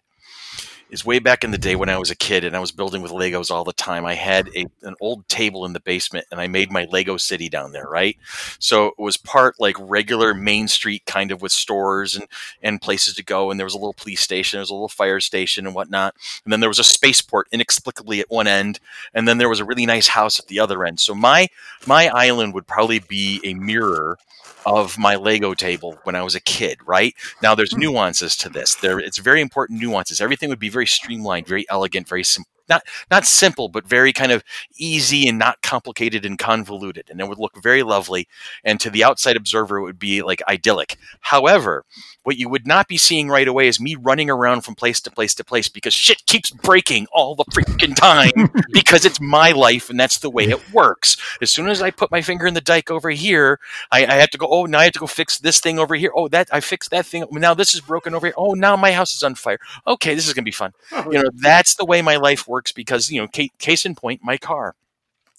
is 0.93 1.03
way 1.03 1.17
back 1.17 1.43
in 1.43 1.49
the 1.49 1.57
day 1.57 1.75
when 1.75 1.89
I 1.89 1.97
was 1.97 2.11
a 2.11 2.15
kid 2.15 2.43
and 2.43 2.55
I 2.55 2.59
was 2.59 2.71
building 2.71 3.01
with 3.01 3.11
Legos 3.11 3.49
all 3.49 3.63
the 3.63 3.73
time. 3.73 4.05
I 4.05 4.13
had 4.13 4.47
a, 4.55 4.67
an 4.83 4.93
old 5.01 5.27
table 5.27 5.65
in 5.65 5.73
the 5.73 5.79
basement 5.79 6.27
and 6.29 6.39
I 6.39 6.45
made 6.45 6.71
my 6.71 6.85
Lego 6.91 7.17
city 7.17 7.49
down 7.49 7.71
there, 7.71 7.87
right? 7.87 8.15
So 8.59 8.89
it 8.89 8.99
was 8.99 9.17
part 9.17 9.59
like 9.59 9.75
regular 9.79 10.35
Main 10.35 10.67
Street 10.67 11.03
kind 11.07 11.31
of 11.31 11.41
with 11.41 11.51
stores 11.51 12.15
and, 12.15 12.27
and 12.61 12.79
places 12.79 13.15
to 13.15 13.23
go. 13.23 13.49
And 13.49 13.59
there 13.59 13.65
was 13.65 13.73
a 13.73 13.79
little 13.79 13.93
police 13.93 14.21
station, 14.21 14.57
there 14.57 14.61
was 14.61 14.69
a 14.69 14.75
little 14.75 14.87
fire 14.87 15.19
station 15.19 15.65
and 15.65 15.73
whatnot. 15.73 16.13
And 16.43 16.53
then 16.53 16.59
there 16.59 16.69
was 16.69 16.79
a 16.79 16.83
spaceport 16.83 17.47
inexplicably 17.51 18.19
at 18.19 18.29
one 18.29 18.45
end. 18.45 18.79
And 19.15 19.27
then 19.27 19.39
there 19.39 19.49
was 19.49 19.59
a 19.59 19.65
really 19.65 19.87
nice 19.87 20.09
house 20.09 20.39
at 20.39 20.45
the 20.45 20.59
other 20.59 20.85
end. 20.85 20.99
So 20.99 21.15
my 21.15 21.47
my 21.87 22.07
island 22.09 22.53
would 22.53 22.67
probably 22.67 22.99
be 22.99 23.41
a 23.43 23.55
mirror 23.55 24.19
of 24.65 24.97
my 24.97 25.15
Lego 25.15 25.53
table 25.53 25.97
when 26.03 26.15
I 26.15 26.23
was 26.23 26.35
a 26.35 26.39
kid, 26.39 26.79
right? 26.85 27.13
Now 27.41 27.55
there's 27.55 27.73
hmm. 27.73 27.81
nuances 27.81 28.35
to 28.37 28.49
this. 28.49 28.75
There 28.75 28.99
it's 28.99 29.17
very 29.17 29.41
important 29.41 29.81
nuances. 29.81 30.21
Everything 30.21 30.49
would 30.49 30.59
be 30.59 30.69
very 30.69 30.82
streamlined, 30.85 31.47
very 31.47 31.65
elegant, 31.69 32.07
very 32.07 32.23
simple. 32.23 32.49
Not 32.69 32.83
not 33.11 33.25
simple, 33.25 33.67
but 33.67 33.87
very 33.87 34.13
kind 34.13 34.31
of 34.31 34.43
easy 34.77 35.27
and 35.27 35.37
not 35.37 35.61
complicated 35.61 36.25
and 36.25 36.39
convoluted. 36.39 37.09
And 37.09 37.19
it 37.19 37.27
would 37.27 37.39
look 37.39 37.61
very 37.61 37.83
lovely. 37.83 38.27
And 38.63 38.79
to 38.79 38.89
the 38.89 39.03
outside 39.03 39.35
observer, 39.35 39.77
it 39.77 39.83
would 39.83 39.99
be 39.99 40.21
like 40.21 40.41
idyllic. 40.47 40.97
However, 41.21 41.83
what 42.23 42.37
you 42.37 42.47
would 42.47 42.65
not 42.65 42.87
be 42.87 42.97
seeing 42.97 43.27
right 43.27 43.47
away 43.47 43.67
is 43.67 43.81
me 43.81 43.95
running 43.95 44.29
around 44.29 44.61
from 44.61 44.75
place 44.75 45.01
to 45.01 45.11
place 45.11 45.35
to 45.35 45.43
place 45.43 45.67
because 45.67 45.93
shit 45.93 46.25
keeps 46.25 46.51
breaking 46.51 47.05
all 47.11 47.35
the 47.35 47.43
freaking 47.45 47.95
time 47.95 48.49
because 48.71 49.03
it's 49.03 49.19
my 49.19 49.51
life 49.51 49.89
and 49.89 49.99
that's 49.99 50.19
the 50.19 50.29
way 50.29 50.45
it 50.45 50.73
works. 50.73 51.17
As 51.41 51.51
soon 51.51 51.67
as 51.67 51.81
I 51.81 51.91
put 51.91 52.11
my 52.11 52.21
finger 52.21 52.47
in 52.47 52.53
the 52.53 52.61
dike 52.61 52.89
over 52.89 53.09
here, 53.09 53.59
I, 53.91 54.05
I 54.05 54.13
have 54.15 54.29
to 54.29 54.37
go, 54.37 54.47
oh, 54.47 54.65
now 54.65 54.79
I 54.79 54.85
have 54.85 54.93
to 54.93 54.99
go 54.99 55.07
fix 55.07 55.37
this 55.37 55.59
thing 55.59 55.79
over 55.79 55.95
here. 55.95 56.11
Oh, 56.15 56.29
that 56.29 56.47
I 56.51 56.61
fixed 56.61 56.91
that 56.91 57.05
thing. 57.05 57.25
Now 57.29 57.53
this 57.53 57.73
is 57.75 57.81
broken 57.81 58.15
over 58.15 58.27
here. 58.27 58.35
Oh, 58.37 58.53
now 58.53 58.77
my 58.77 58.93
house 58.93 59.15
is 59.15 59.23
on 59.23 59.35
fire. 59.35 59.59
Okay, 59.85 60.15
this 60.15 60.25
is 60.25 60.33
going 60.33 60.43
to 60.43 60.47
be 60.47 60.51
fun. 60.51 60.73
Oh, 60.93 61.11
you 61.11 61.21
know, 61.21 61.29
that's 61.35 61.75
the 61.75 61.85
way 61.85 62.01
my 62.01 62.15
life 62.15 62.47
works 62.47 62.52
because, 62.61 63.09
you 63.11 63.19
know, 63.21 63.27
case 63.59 63.85
in 63.85 63.95
point, 63.95 64.21
my 64.23 64.37
car. 64.37 64.75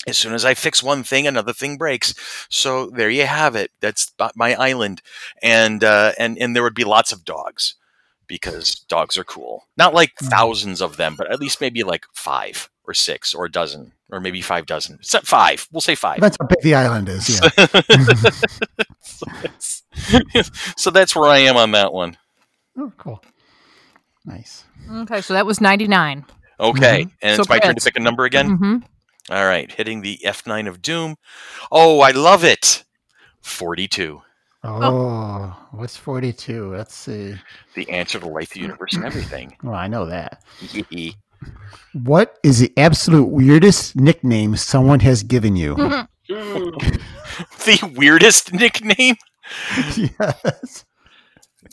As 0.06 0.18
soon 0.18 0.34
as 0.34 0.44
I 0.44 0.52
fix 0.52 0.82
one 0.82 1.02
thing, 1.02 1.26
another 1.26 1.52
thing 1.54 1.78
breaks. 1.78 2.14
So 2.50 2.90
there 2.90 3.08
you 3.08 3.24
have 3.26 3.56
it. 3.56 3.70
That's 3.80 4.12
my 4.34 4.54
island, 4.54 5.00
and 5.42 5.82
uh, 5.82 6.12
and 6.18 6.36
and 6.36 6.54
there 6.54 6.62
would 6.62 6.74
be 6.74 6.84
lots 6.84 7.10
of 7.10 7.24
dogs 7.24 7.76
because 8.26 8.74
dogs 8.80 9.16
are 9.16 9.24
cool. 9.24 9.64
Not 9.78 9.94
like 9.94 10.14
Mhm. 10.16 10.28
thousands 10.28 10.82
of 10.82 10.98
them, 10.98 11.14
but 11.16 11.30
at 11.30 11.40
least 11.40 11.60
maybe 11.62 11.82
like 11.84 12.04
five 12.12 12.68
or 12.86 12.92
six 12.92 13.32
or 13.32 13.46
a 13.46 13.50
dozen 13.50 13.92
or 14.10 14.20
maybe 14.20 14.42
five 14.42 14.66
dozen. 14.66 14.96
Except 15.00 15.26
five. 15.26 15.66
We'll 15.72 15.80
say 15.80 15.94
five. 15.94 16.20
That's 16.20 16.36
how 16.38 16.46
big 16.48 16.60
the 16.60 16.74
island 16.74 17.08
is. 17.08 17.30
Yeah. 17.30 17.48
so, 19.00 19.26
that's, 19.40 19.82
so 20.76 20.90
that's 20.90 21.16
where 21.16 21.30
I 21.30 21.38
am 21.38 21.56
on 21.56 21.70
that 21.72 21.94
one. 21.94 22.18
oh, 22.76 22.92
cool. 22.98 23.22
Nice. 24.26 24.64
Okay, 24.90 25.20
so 25.22 25.32
that 25.34 25.46
was 25.46 25.60
ninety 25.62 25.88
nine. 25.88 26.26
Okay, 26.60 27.06
and 27.22 27.36
So 27.36 27.42
it's 27.42 27.48
my 27.48 27.58
turn 27.58 27.74
to 27.74 27.80
pick 27.80 27.96
a 27.96 28.00
number 28.00 28.24
again. 28.24 28.50
Mm-hmm. 28.50 28.76
All 29.30 29.46
right, 29.46 29.70
hitting 29.72 30.02
the 30.02 30.18
F9 30.24 30.68
of 30.68 30.82
Doom. 30.82 31.16
Oh, 31.72 32.00
I 32.00 32.10
love 32.10 32.44
it. 32.44 32.84
42. 33.42 34.20
Oh, 34.66 35.56
what's 35.72 35.96
42? 35.96 36.74
Let's 36.74 36.94
see. 36.94 37.34
The 37.74 37.88
answer 37.90 38.18
to 38.18 38.26
life, 38.28 38.50
the 38.50 38.60
universe, 38.60 38.94
and 38.94 39.04
everything. 39.04 39.56
Well, 39.62 39.74
I 39.74 39.88
know 39.88 40.06
that. 40.06 40.42
What 41.92 42.38
is 42.42 42.58
the 42.60 42.72
absolute 42.76 43.26
weirdest 43.26 43.96
nickname 43.96 44.56
someone 44.56 45.00
has 45.00 45.22
given 45.22 45.56
you? 45.56 45.76
The 46.28 47.92
weirdest 47.96 48.52
nickname? 48.52 49.16
yes. 49.96 50.84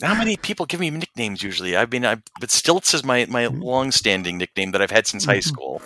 How 0.00 0.14
many 0.14 0.36
people 0.36 0.64
give 0.66 0.80
me 0.80 0.90
nicknames 0.90 1.42
usually? 1.42 1.76
I 1.76 1.84
mean, 1.86 2.04
I, 2.06 2.16
but 2.40 2.50
Stilts 2.50 2.94
is 2.94 3.04
my, 3.04 3.26
my 3.26 3.46
long-standing 3.46 4.38
nickname 4.38 4.70
that 4.72 4.80
I've 4.82 4.90
had 4.90 5.06
since 5.06 5.24
high 5.24 5.38
Mhm. 5.38 5.44
school 5.44 5.82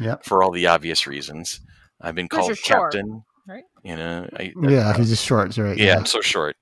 Yep. 0.00 0.24
for 0.24 0.42
all 0.42 0.50
the 0.50 0.66
obvious 0.66 1.06
reasons. 1.06 1.60
I've 2.00 2.14
been 2.14 2.28
called 2.28 2.46
you're 2.48 2.56
short, 2.56 2.92
Captain. 2.94 3.22
right? 3.46 3.64
You 3.84 3.96
know, 3.96 4.28
I, 4.36 4.52
Yeah, 4.62 4.96
he's 4.96 5.10
just 5.10 5.24
short, 5.24 5.56
right? 5.58 5.76
yeah, 5.76 5.96
I'm 5.96 6.06
so 6.06 6.20
short. 6.20 6.56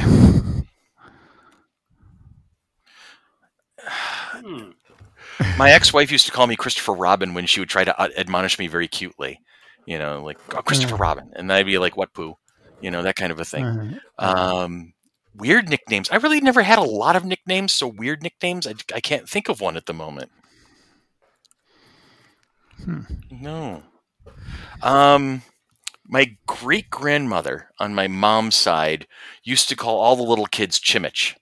Hmm. 0.00 0.60
My 5.58 5.70
ex-wife 5.72 6.12
used 6.12 6.26
to 6.26 6.32
call 6.32 6.46
me 6.46 6.56
Christopher 6.56 6.92
Robin 6.92 7.34
when 7.34 7.46
she 7.46 7.60
would 7.60 7.68
try 7.68 7.84
to 7.84 8.00
admonish 8.18 8.58
me 8.58 8.66
very 8.68 8.88
cutely. 8.88 9.40
You 9.86 9.98
know, 9.98 10.22
like 10.24 10.38
oh, 10.56 10.62
Christopher 10.62 10.96
Mm. 10.96 11.00
Robin, 11.00 11.30
and 11.36 11.52
I'd 11.52 11.66
be 11.66 11.78
like, 11.78 11.96
"What 11.96 12.14
poo?" 12.14 12.36
You 12.80 12.90
know, 12.90 13.02
that 13.02 13.16
kind 13.16 13.30
of 13.32 13.38
a 13.40 13.44
thing. 13.44 13.98
Uh, 14.18 14.64
Um, 14.64 14.93
weird 15.36 15.68
nicknames. 15.68 16.10
I 16.10 16.16
really 16.16 16.40
never 16.40 16.62
had 16.62 16.78
a 16.78 16.82
lot 16.82 17.16
of 17.16 17.24
nicknames, 17.24 17.72
so 17.72 17.86
weird 17.86 18.22
nicknames. 18.22 18.66
I, 18.66 18.74
I 18.94 19.00
can't 19.00 19.28
think 19.28 19.48
of 19.48 19.60
one 19.60 19.76
at 19.76 19.86
the 19.86 19.92
moment. 19.92 20.30
Hmm. 22.84 23.00
No. 23.30 23.82
Um, 24.82 25.42
my 26.06 26.36
great 26.46 26.90
grandmother 26.90 27.70
on 27.78 27.94
my 27.94 28.08
mom's 28.08 28.56
side 28.56 29.06
used 29.42 29.68
to 29.68 29.76
call 29.76 29.98
all 29.98 30.16
the 30.16 30.22
little 30.22 30.46
kids 30.46 30.78
Chimich, 30.78 31.34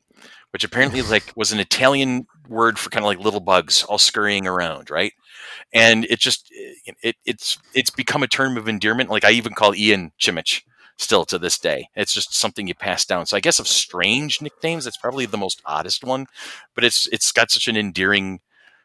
which 0.53 0.65
apparently 0.65 1.03
like 1.11 1.33
was 1.37 1.53
an 1.53 1.61
Italian 1.61 2.27
word 2.49 2.79
for 2.79 2.91
kind 2.91 3.05
of 3.05 3.09
like 3.09 3.19
little 3.19 3.41
bugs 3.41 3.83
all 3.85 3.99
scurrying 3.99 4.47
around, 4.47 4.91
right? 4.91 5.13
And 5.73 6.05
it 6.07 6.19
just 6.19 6.49
it 7.03 7.17
it's 7.25 7.59
it's 7.75 7.91
become 7.91 8.23
a 8.23 8.29
term 8.29 8.57
of 8.57 8.69
endearment. 8.69 9.11
Like 9.11 9.25
I 9.25 9.31
even 9.33 9.55
call 9.55 9.75
Ian 9.75 10.13
Chimich 10.21 10.63
still 10.99 11.25
to 11.27 11.39
this 11.39 11.59
day. 11.59 11.89
It's 11.97 12.13
just 12.15 12.35
something 12.35 12.67
you 12.67 12.75
pass 12.75 13.05
down. 13.05 13.27
So 13.27 13.37
I 13.37 13.41
guess 13.41 13.59
of 13.59 13.67
strange 13.69 14.41
nicknames, 14.43 14.85
that's 14.85 14.97
probably 14.97 15.27
the 15.27 15.37
most 15.39 15.61
oddest 15.65 16.05
one, 16.05 16.27
but 16.75 16.85
it's 16.85 17.07
it's 17.09 17.33
got 17.33 17.51
such 17.51 17.69
an 17.69 17.77
endearing 17.77 18.41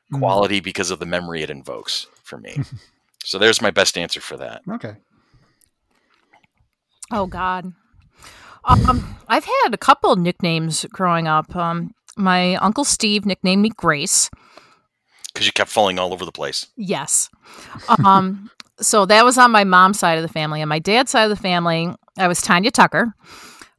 Mm. 0.10 0.20
quality 0.20 0.62
because 0.62 0.90
of 0.90 1.00
the 1.00 1.06
memory 1.06 1.44
it 1.44 1.50
invokes 1.50 2.08
for 2.24 2.38
me. 2.38 2.56
so 3.26 3.38
there's 3.38 3.62
my 3.62 3.72
best 3.72 3.98
answer 3.98 4.22
for 4.22 4.38
that. 4.38 4.62
Okay. 4.72 4.96
Oh 7.12 7.26
God. 7.26 7.74
Um, 8.64 9.18
I've 9.28 9.46
had 9.46 9.70
a 9.74 9.78
couple 9.78 10.16
nicknames 10.16 10.86
growing 10.92 11.28
up. 11.28 11.54
Um, 11.56 11.94
my 12.18 12.56
uncle 12.56 12.84
Steve 12.84 13.26
nicknamed 13.26 13.62
me 13.62 13.70
Grace. 13.76 14.30
Because 15.34 15.46
you 15.46 15.52
kept 15.54 15.70
falling 15.70 16.00
all 16.00 16.14
over 16.14 16.26
the 16.26 16.32
place. 16.32 16.68
Yes. 16.76 17.30
Um, 18.06 18.50
so 18.80 19.06
that 19.06 19.26
was 19.26 19.38
on 19.38 19.52
my 19.52 19.64
mom's 19.64 20.00
side 20.00 20.18
of 20.18 20.22
the 20.22 20.34
family. 20.34 20.62
and 20.62 20.70
my 20.70 20.80
dad's 20.80 21.12
side 21.12 21.24
of 21.24 21.30
the 21.30 21.36
family, 21.36 21.94
I 22.18 22.28
was 22.28 22.42
Tanya 22.42 22.72
Tucker. 22.72 23.14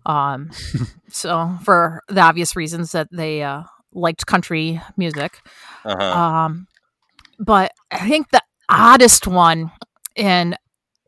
Um, 0.07 0.51
so 1.09 1.59
for 1.63 2.03
the 2.09 2.21
obvious 2.21 2.57
reasons 2.57 2.93
that 2.93 3.09
they 3.13 3.43
uh, 3.43 3.63
liked 3.93 4.27
country 4.27 4.81
music. 4.97 5.41
Uh-huh. 5.85 6.03
Um, 6.03 6.67
but 7.39 7.73
I 7.91 8.09
think 8.09 8.31
the 8.31 8.43
oddest 8.69 9.27
one, 9.27 9.71
and 10.17 10.57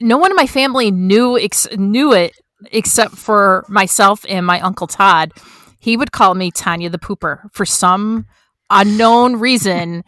no 0.01 0.19
one 0.19 0.31
in 0.31 0.37
my 0.37 0.47
family 0.47 0.91
knew 0.91 1.39
ex- 1.39 1.69
knew 1.77 2.13
it 2.13 2.35
except 2.73 3.17
for 3.17 3.65
myself 3.69 4.25
and 4.29 4.47
my 4.47 4.61
uncle 4.61 4.87
Todd. 4.87 5.33
He 5.81 5.97
would 5.97 6.13
call 6.13 6.35
me 6.35 6.51
Tanya 6.51 6.91
the 6.91 6.99
Pooper 6.99 7.51
for 7.53 7.65
some 7.65 8.27
unknown 8.69 9.37
reason, 9.37 10.05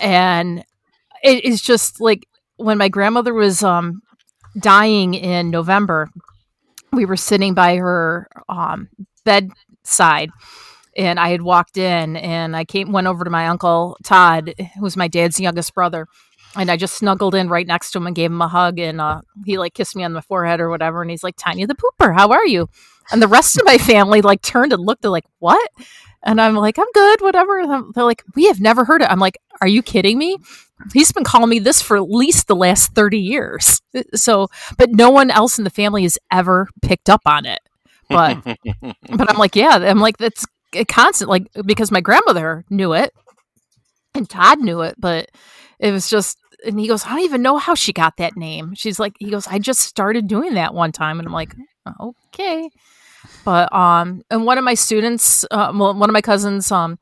and 0.00 0.64
it 1.22 1.44
is 1.44 1.62
just 1.62 2.00
like 2.00 2.26
when 2.56 2.78
my 2.78 2.88
grandmother 2.88 3.34
was 3.34 3.62
um, 3.62 4.02
dying 4.58 5.14
in 5.14 5.50
November. 5.50 6.08
We 6.92 7.06
were 7.06 7.16
sitting 7.16 7.54
by 7.54 7.76
her 7.76 8.28
um, 8.48 8.88
bedside 9.24 10.30
and 10.96 11.18
I 11.18 11.30
had 11.30 11.42
walked 11.42 11.76
in 11.76 12.16
and 12.16 12.56
I 12.56 12.64
came 12.64 12.92
went 12.92 13.06
over 13.06 13.24
to 13.24 13.30
my 13.30 13.48
uncle 13.48 13.96
Todd, 14.04 14.54
who 14.76 14.82
was 14.82 14.96
my 14.96 15.08
dad's 15.08 15.40
youngest 15.40 15.74
brother, 15.74 16.06
and 16.56 16.70
I 16.70 16.76
just 16.76 16.94
snuggled 16.94 17.34
in 17.34 17.48
right 17.48 17.66
next 17.66 17.90
to 17.92 17.98
him 17.98 18.06
and 18.06 18.14
gave 18.14 18.30
him 18.30 18.40
a 18.40 18.48
hug 18.48 18.78
and 18.78 19.00
uh, 19.00 19.22
he 19.44 19.58
like 19.58 19.74
kissed 19.74 19.96
me 19.96 20.04
on 20.04 20.12
the 20.12 20.22
forehead 20.22 20.60
or 20.60 20.70
whatever 20.70 21.02
and 21.02 21.10
he's 21.10 21.24
like 21.24 21.36
Tanya 21.36 21.66
the 21.66 21.74
pooper, 21.74 22.14
how 22.14 22.30
are 22.30 22.46
you? 22.46 22.68
And 23.10 23.20
the 23.20 23.28
rest 23.28 23.58
of 23.58 23.66
my 23.66 23.78
family 23.78 24.22
like 24.22 24.42
turned 24.42 24.72
and 24.72 24.84
looked 24.84 25.04
at 25.04 25.10
like 25.10 25.26
what? 25.38 25.70
And 26.22 26.40
I'm 26.40 26.54
like 26.54 26.78
I'm 26.78 26.90
good, 26.94 27.20
whatever. 27.20 27.60
And 27.60 27.92
they're 27.94 28.04
like 28.04 28.22
we 28.34 28.46
have 28.46 28.60
never 28.60 28.84
heard 28.84 29.02
it. 29.02 29.10
I'm 29.10 29.20
like 29.20 29.38
are 29.60 29.68
you 29.68 29.82
kidding 29.82 30.18
me? 30.18 30.38
He's 30.92 31.12
been 31.12 31.24
calling 31.24 31.50
me 31.50 31.58
this 31.58 31.80
for 31.80 31.96
at 31.96 32.10
least 32.10 32.46
the 32.46 32.56
last 32.56 32.94
30 32.94 33.18
years. 33.18 33.80
So, 34.14 34.48
but 34.76 34.90
no 34.90 35.10
one 35.10 35.30
else 35.30 35.58
in 35.58 35.64
the 35.64 35.70
family 35.70 36.02
has 36.02 36.18
ever 36.32 36.68
picked 36.82 37.08
up 37.08 37.22
on 37.26 37.46
it. 37.46 37.60
But 38.08 38.42
but 38.82 39.30
I'm 39.30 39.38
like, 39.38 39.56
yeah, 39.56 39.76
I'm 39.76 40.00
like, 40.00 40.18
that's 40.18 40.44
a 40.74 40.84
constant, 40.84 41.30
like, 41.30 41.46
because 41.64 41.90
my 41.90 42.00
grandmother 42.00 42.64
knew 42.70 42.92
it 42.92 43.12
and 44.14 44.28
Todd 44.28 44.60
knew 44.60 44.80
it, 44.82 44.96
but 44.98 45.30
it 45.78 45.92
was 45.92 46.08
just, 46.08 46.38
and 46.66 46.78
he 46.80 46.88
goes, 46.88 47.04
I 47.04 47.10
don't 47.10 47.20
even 47.20 47.42
know 47.42 47.58
how 47.58 47.74
she 47.74 47.92
got 47.92 48.16
that 48.16 48.36
name. 48.36 48.74
She's 48.74 48.98
like, 48.98 49.14
he 49.18 49.30
goes, 49.30 49.46
I 49.46 49.58
just 49.58 49.80
started 49.80 50.26
doing 50.26 50.54
that 50.54 50.74
one 50.74 50.92
time. 50.92 51.18
And 51.18 51.28
I'm 51.28 51.34
like, 51.34 51.54
okay. 52.00 52.70
But, 53.44 53.72
um, 53.72 54.22
and 54.30 54.44
one 54.44 54.58
of 54.58 54.64
my 54.64 54.74
students, 54.74 55.44
uh, 55.50 55.72
well, 55.74 55.94
one 55.94 56.08
of 56.08 56.12
my 56.12 56.22
cousins, 56.22 56.72
um, 56.72 56.98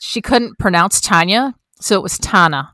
she 0.00 0.20
couldn't 0.20 0.58
pronounce 0.58 1.00
Tanya. 1.00 1.54
So 1.80 1.96
it 1.96 2.02
was 2.02 2.18
Tana. 2.18 2.72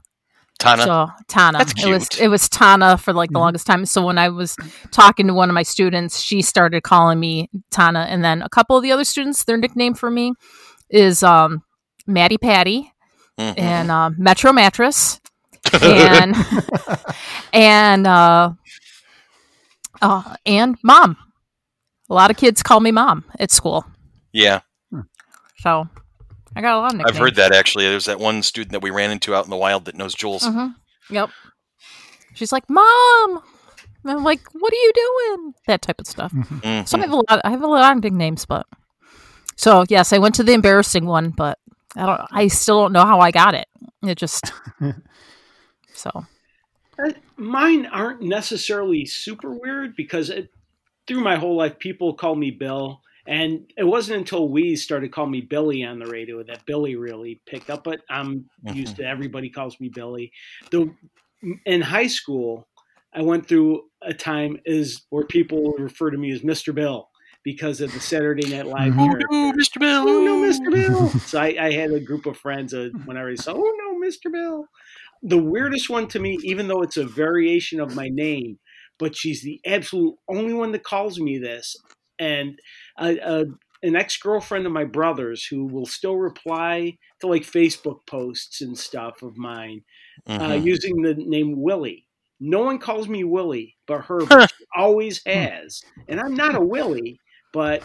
Tana. 0.58 0.82
So 0.82 1.08
Tana. 1.28 1.58
That's 1.58 1.84
It 1.84 1.88
was 1.88 2.08
it 2.20 2.28
was 2.28 2.48
Tana 2.48 2.96
for 2.96 3.12
like 3.12 3.30
the 3.30 3.38
Mhm. 3.38 3.42
longest 3.42 3.66
time. 3.66 3.84
So 3.86 4.04
when 4.04 4.18
I 4.18 4.28
was 4.30 4.56
talking 4.90 5.26
to 5.26 5.34
one 5.34 5.50
of 5.50 5.54
my 5.54 5.62
students, 5.62 6.20
she 6.20 6.42
started 6.42 6.82
calling 6.82 7.20
me 7.20 7.50
Tana, 7.70 8.06
and 8.08 8.24
then 8.24 8.42
a 8.42 8.48
couple 8.48 8.76
of 8.76 8.82
the 8.82 8.92
other 8.92 9.04
students, 9.04 9.44
their 9.44 9.56
nickname 9.58 9.94
for 9.94 10.10
me 10.10 10.32
is 10.88 11.22
um, 11.22 11.62
Maddie 12.06 12.38
Patty 12.38 12.92
Mhm. 13.38 13.54
and 13.58 13.90
uh, 13.90 14.10
Metro 14.16 14.52
Mattress 14.52 15.20
and 15.82 16.34
and 17.52 18.06
uh, 18.06 18.50
uh, 20.00 20.34
and 20.46 20.76
Mom. 20.82 21.16
A 22.08 22.14
lot 22.14 22.30
of 22.30 22.36
kids 22.36 22.62
call 22.62 22.80
me 22.80 22.92
Mom 22.92 23.24
at 23.40 23.50
school, 23.50 23.84
yeah, 24.32 24.60
so 25.58 25.88
I 26.56 26.60
got 26.62 26.76
a 26.76 26.80
lot 26.80 26.92
of 26.92 26.98
nicknames. 26.98 27.16
I've 27.16 27.20
heard 27.22 27.34
that 27.36 27.52
actually. 27.54 27.84
There's 27.84 28.06
that 28.06 28.18
one 28.18 28.42
student 28.42 28.72
that 28.72 28.82
we 28.82 28.90
ran 28.90 29.10
into 29.10 29.34
out 29.34 29.44
in 29.44 29.50
the 29.50 29.56
wild 29.56 29.84
that 29.84 29.94
knows 29.94 30.14
Jules. 30.14 30.44
hmm 30.46 30.68
Yep. 31.10 31.30
She's 32.34 32.50
like, 32.52 32.68
"Mom," 32.68 33.42
and 34.02 34.10
I'm 34.12 34.24
like, 34.24 34.40
"What 34.52 34.72
are 34.72 34.76
you 34.76 34.92
doing?" 34.94 35.54
That 35.68 35.82
type 35.82 36.00
of 36.00 36.06
stuff. 36.06 36.32
Mhm. 36.32 36.88
So 36.88 36.98
I 36.98 37.02
have 37.02 37.10
a 37.12 37.16
lot. 37.16 37.40
I 37.44 37.50
have 37.50 37.62
a 37.62 37.66
lot 37.66 37.96
of 37.96 38.02
nicknames, 38.02 38.44
but 38.46 38.66
so 39.56 39.84
yes, 39.88 40.12
I 40.12 40.18
went 40.18 40.34
to 40.36 40.42
the 40.42 40.52
embarrassing 40.52 41.06
one, 41.06 41.30
but 41.30 41.58
I 41.94 42.06
don't. 42.06 42.20
I 42.32 42.48
still 42.48 42.82
don't 42.82 42.92
know 42.92 43.04
how 43.06 43.20
I 43.20 43.30
got 43.30 43.54
it. 43.54 43.68
It 44.02 44.16
just 44.18 44.52
so 45.94 46.26
Uh, 46.98 47.10
Mine 47.36 47.86
aren't 47.86 48.22
necessarily 48.22 49.04
super 49.04 49.50
weird 49.50 49.94
because 49.96 50.30
it, 50.30 50.50
through 51.06 51.20
my 51.20 51.36
whole 51.36 51.56
life, 51.56 51.78
people 51.78 52.14
call 52.14 52.34
me 52.34 52.50
Bill. 52.50 53.00
And 53.28 53.70
it 53.76 53.84
wasn't 53.84 54.18
until 54.18 54.48
we 54.48 54.76
started 54.76 55.12
calling 55.12 55.32
me 55.32 55.40
Billy 55.40 55.84
on 55.84 55.98
the 55.98 56.06
radio 56.06 56.42
that 56.44 56.64
Billy 56.66 56.96
really 56.96 57.40
picked 57.46 57.70
up. 57.70 57.84
But 57.84 58.00
I'm 58.08 58.48
used 58.62 58.96
to 58.96 59.04
everybody 59.04 59.50
calls 59.50 59.78
me 59.80 59.88
Billy. 59.88 60.32
The, 60.70 60.94
in 61.64 61.80
high 61.82 62.06
school, 62.06 62.68
I 63.12 63.22
went 63.22 63.48
through 63.48 63.88
a 64.02 64.12
time 64.14 64.58
is 64.64 65.02
where 65.10 65.24
people 65.26 65.62
would 65.64 65.80
refer 65.82 66.10
to 66.10 66.18
me 66.18 66.30
as 66.32 66.42
Mr. 66.42 66.74
Bill 66.74 67.08
because 67.42 67.80
of 67.80 67.92
the 67.92 68.00
Saturday 68.00 68.48
Night 68.48 68.66
Live 68.66 68.92
Mhm. 68.92 69.06
character. 69.06 69.26
Oh, 69.30 69.50
no, 69.50 69.52
Mr. 69.52 69.80
Bill. 69.80 70.04
Oh 70.08 70.24
no, 70.24 70.36
Mr. 70.38 70.72
Bill. 70.72 71.10
so 71.26 71.40
I, 71.40 71.56
I 71.60 71.72
had 71.72 71.92
a 71.92 72.00
group 72.00 72.26
of 72.26 72.36
friends 72.36 72.74
uh, 72.74 72.90
whenever 73.04 73.30
I 73.30 73.34
said, 73.36 73.54
"Oh 73.56 73.74
no, 73.78 74.06
Mr. 74.06 74.30
Bill." 74.32 74.66
The 75.22 75.38
weirdest 75.38 75.88
one 75.88 76.08
to 76.08 76.18
me, 76.20 76.38
even 76.44 76.68
though 76.68 76.82
it's 76.82 76.96
a 76.96 77.04
variation 77.06 77.80
of 77.80 77.94
my 77.94 78.08
name, 78.08 78.58
but 78.98 79.16
she's 79.16 79.42
the 79.42 79.60
absolute 79.66 80.16
only 80.28 80.52
one 80.54 80.72
that 80.72 80.84
calls 80.84 81.18
me 81.18 81.38
this, 81.38 81.74
and 82.18 82.58
uh, 82.98 83.14
uh, 83.22 83.44
an 83.82 83.96
ex 83.96 84.16
girlfriend 84.16 84.66
of 84.66 84.72
my 84.72 84.84
brother's 84.84 85.44
who 85.44 85.66
will 85.66 85.86
still 85.86 86.16
reply 86.16 86.96
to 87.20 87.26
like 87.26 87.42
Facebook 87.42 87.98
posts 88.06 88.60
and 88.62 88.76
stuff 88.76 89.22
of 89.22 89.36
mine 89.36 89.82
uh, 90.26 90.38
Mhm. 90.38 90.64
using 90.64 91.02
the 91.02 91.14
name 91.14 91.60
Willie. 91.60 92.06
No 92.40 92.60
one 92.62 92.78
calls 92.78 93.08
me 93.08 93.24
Willie 93.24 93.76
but 93.86 94.02
her, 94.06 94.20
but 94.26 94.50
she 94.50 94.64
always 94.76 95.20
has. 95.26 95.82
And 96.08 96.20
I'm 96.20 96.34
not 96.34 96.54
a 96.54 96.60
Willie, 96.64 97.18
but 97.52 97.82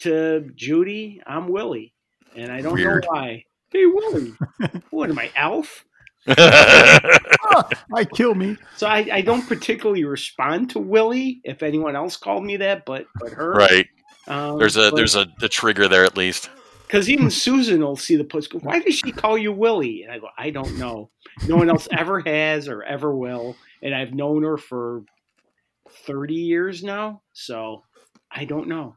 to 0.00 0.48
Judy, 0.54 1.20
I'm 1.26 1.48
Willie. 1.48 1.92
And 2.36 2.50
I 2.52 2.60
don't 2.60 2.74
Weird. 2.74 3.04
know 3.04 3.08
why. 3.10 3.44
Hey, 3.72 3.86
Willie. 3.86 4.34
what 4.90 5.10
am 5.10 5.18
I, 5.18 5.30
Alf? 5.36 5.84
I 6.28 8.04
kill 8.14 8.34
me. 8.34 8.56
So 8.76 8.86
I, 8.86 9.08
I 9.12 9.20
don't 9.22 9.46
particularly 9.46 10.04
respond 10.04 10.70
to 10.70 10.78
Willie 10.78 11.40
if 11.44 11.62
anyone 11.62 11.96
else 11.96 12.16
called 12.16 12.44
me 12.44 12.56
that, 12.58 12.84
but 12.84 13.06
but 13.18 13.32
her. 13.32 13.52
right. 13.52 13.86
Um, 14.28 14.58
There's 14.58 14.76
a 14.76 14.90
there's 14.94 15.14
a, 15.16 15.26
a 15.42 15.48
trigger 15.48 15.88
there 15.88 16.04
at 16.04 16.16
least. 16.16 16.50
because 16.86 17.08
even 17.08 17.30
Susan 17.44 17.80
will 17.80 17.96
see 17.96 18.16
the 18.16 18.24
post. 18.24 18.50
Go, 18.52 18.58
Why 18.58 18.78
does 18.80 18.94
she 18.94 19.10
call 19.12 19.38
you 19.38 19.52
Willie? 19.52 20.02
And 20.02 20.12
I 20.12 20.18
go, 20.18 20.28
I 20.36 20.50
don't 20.50 20.76
know. 20.78 21.10
No 21.46 21.56
one 21.56 21.70
else 21.70 21.88
ever 21.90 22.20
has 22.20 22.68
or 22.68 22.82
ever 22.82 23.14
will, 23.14 23.56
and 23.82 23.94
I've 23.94 24.12
known 24.12 24.42
her 24.42 24.56
for 24.58 25.02
thirty 26.06 26.34
years 26.34 26.82
now, 26.82 27.22
so 27.32 27.84
I 28.30 28.44
don't 28.44 28.68
know. 28.68 28.96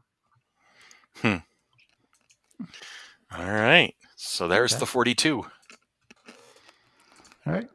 Hmm. 1.16 1.36
All 3.34 3.50
right. 3.50 3.94
So 4.16 4.46
there's 4.48 4.72
Okay. 4.74 4.80
the 4.80 4.86
42. 4.86 5.44
All 7.46 7.52
right. 7.52 7.66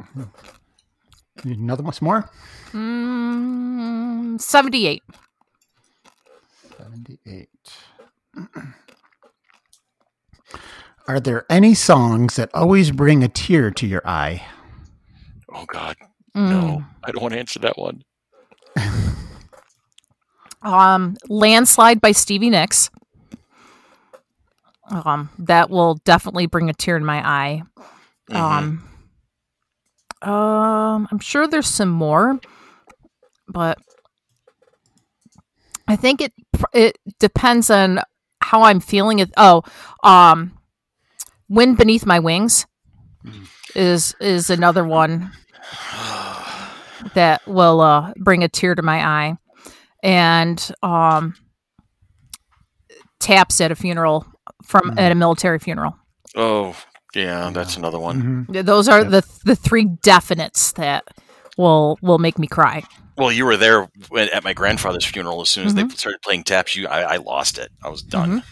Need 1.44 1.58
Another 1.60 1.84
one, 1.84 1.94
some 1.94 2.06
more? 2.06 2.30
mm, 2.72 4.40
seventy-eight. 4.40 5.04
78. 7.06 7.50
Are 11.08 11.20
there 11.20 11.46
any 11.50 11.74
songs 11.74 12.36
that 12.36 12.50
always 12.54 12.92
bring 12.92 13.24
a 13.24 13.28
tear 13.28 13.72
to 13.72 13.88
your 13.88 14.02
eye? 14.06 14.46
Oh 15.54 15.66
God, 15.66 15.96
Mm. 16.36 16.50
no! 16.50 16.84
I 17.04 17.12
don't 17.12 17.22
want 17.22 17.34
to 17.34 17.40
answer 17.40 17.60
that 17.60 17.78
one. 17.78 18.04
Um, 20.64 21.16
Landslide 21.30 22.02
by 22.02 22.12
Stevie 22.12 22.50
Nicks. 22.50 22.90
Um, 24.90 25.30
that 25.40 25.70
will 25.70 25.96
definitely 26.04 26.48
bring 26.48 26.70
a 26.70 26.74
tear 26.74 26.98
to 27.00 27.06
my 27.06 27.26
eye. 27.26 27.64
Mhm. 28.30 28.36
Um, 30.24 30.30
um, 30.30 31.08
I'm 31.12 31.20
sure 31.20 31.48
there's 31.48 31.68
some 31.68 31.90
more, 31.90 32.40
but 33.48 33.78
I 35.88 35.96
think 35.96 36.22
it 36.22 36.34
it 36.74 36.98
depends 37.20 37.70
on 37.70 38.00
how 38.42 38.64
I'm 38.64 38.80
feeling. 38.80 39.20
It. 39.20 39.32
Oh, 39.38 39.64
um, 40.04 40.58
"Wind 41.50 41.78
Beneath 41.78 42.06
My 42.06 42.20
Wings" 42.20 42.66
is 43.76 44.16
is 44.20 44.50
another 44.50 44.84
one 44.86 45.32
that 47.14 47.42
will 47.48 47.82
uh, 47.82 48.14
bring 48.18 48.44
a 48.44 48.48
tear 48.50 48.76
to 48.76 48.82
my 48.82 49.06
eye, 49.06 49.38
and 50.04 50.72
um, 50.84 51.36
"Taps 53.20 53.60
at 53.62 53.72
a 53.72 53.76
Funeral" 53.76 54.26
from 54.64 54.92
Mhm. 54.92 55.00
at 55.00 55.12
a 55.12 55.16
military 55.16 55.60
funeral. 55.60 55.96
oh 56.36 56.76
yeah, 57.16 57.50
that's 57.52 57.78
another 57.78 57.98
one. 58.00 58.46
Mhm. 58.50 58.66
Those 58.66 58.88
are 58.90 59.02
Yep. 59.02 59.10
the 59.12 59.24
the 59.46 59.56
three 59.56 59.86
definites 59.86 60.74
that 60.76 61.04
will 61.58 61.98
will 62.02 62.20
make 62.20 62.38
me 62.38 62.48
cry. 62.48 62.84
Well, 63.18 63.32
you 63.32 63.46
were 63.46 63.58
there 63.58 63.90
at 64.16 64.44
my 64.44 64.54
grandfather's 64.54 65.06
funeral. 65.06 65.42
As 65.42 65.50
soon 65.50 65.66
as 65.66 65.74
Mm-hmm. 65.74 65.88
they 65.88 65.96
started 65.96 66.22
playing 66.22 66.44
taps, 66.44 66.76
you 66.76 66.88
I, 66.88 67.16
I 67.16 67.18
lost 67.18 67.58
it. 67.58 67.72
I 67.84 67.90
was 67.90 68.04
done. 68.04 68.44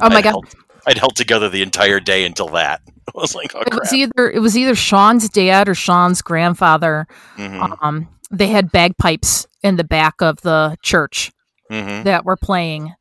Oh 0.00 0.10
my 0.10 0.20
I'd 0.20 0.22
god! 0.22 0.34
Held, 0.34 0.54
I'd 0.86 0.98
held 0.98 1.16
together 1.16 1.48
the 1.48 1.62
entire 1.62 2.00
day 2.00 2.24
until 2.24 2.48
that. 2.50 2.80
I 3.08 3.12
was 3.20 3.34
like, 3.34 3.54
oh 3.54 3.62
It 3.66 3.74
was 3.74 3.92
either 3.92 4.30
it 4.30 4.40
was 4.40 4.56
either 4.56 4.74
Sean's 4.74 5.28
dad 5.28 5.68
or 5.68 5.74
Sean's 5.74 6.22
grandfather. 6.22 7.06
hmm 7.36 7.72
Um, 7.82 8.08
they 8.30 8.48
had 8.48 8.72
bagpipes 8.72 9.46
in 9.62 9.76
the 9.76 9.84
back 9.84 10.22
of 10.22 10.40
the 10.42 10.76
church 10.82 11.32
hmm 11.70 12.02
that 12.04 12.24
were 12.24 12.36
playing. 12.36 12.94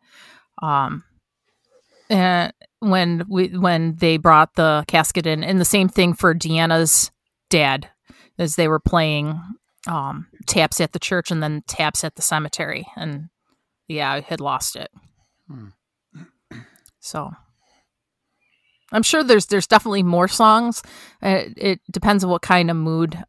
Um, 0.62 1.04
and 2.10 2.54
when 2.80 3.26
we 3.30 3.47
when 3.50 3.95
they 3.95 4.18
brought 4.18 4.56
the 4.56 4.84
casket 4.88 5.26
in, 5.26 5.43
and 5.43 5.60
the 5.60 5.66
same 5.66 5.89
thing 5.89 6.14
for 6.14 6.34
Deanna's 6.34 7.12
dad, 7.50 7.89
as 8.38 8.56
they 8.56 8.68
were 8.68 8.80
playing 8.80 9.39
um, 9.88 10.28
taps 10.46 10.82
at 10.82 10.94
the 10.94 11.00
church 11.00 11.32
and 11.32 11.42
then 11.42 11.64
taps 11.68 12.04
at 12.04 12.16
the 12.16 12.22
cemetery, 12.22 12.88
and 12.96 13.30
yeah, 13.88 14.12
I 14.12 14.22
had 14.22 14.40
lost 14.40 14.76
it. 14.76 14.92
Hmm. 15.48 15.68
So 17.00 17.32
I'm 18.92 19.04
sure 19.04 19.24
there's 19.24 19.48
there's 19.48 19.68
definitely 19.68 20.04
more 20.04 20.28
songs. 20.28 20.84
Uh, 21.22 21.44
it 21.56 21.80
depends 21.92 22.24
on 22.24 22.30
what 22.30 22.42
kind 22.42 22.70
of 22.70 22.78
mood 22.78 23.24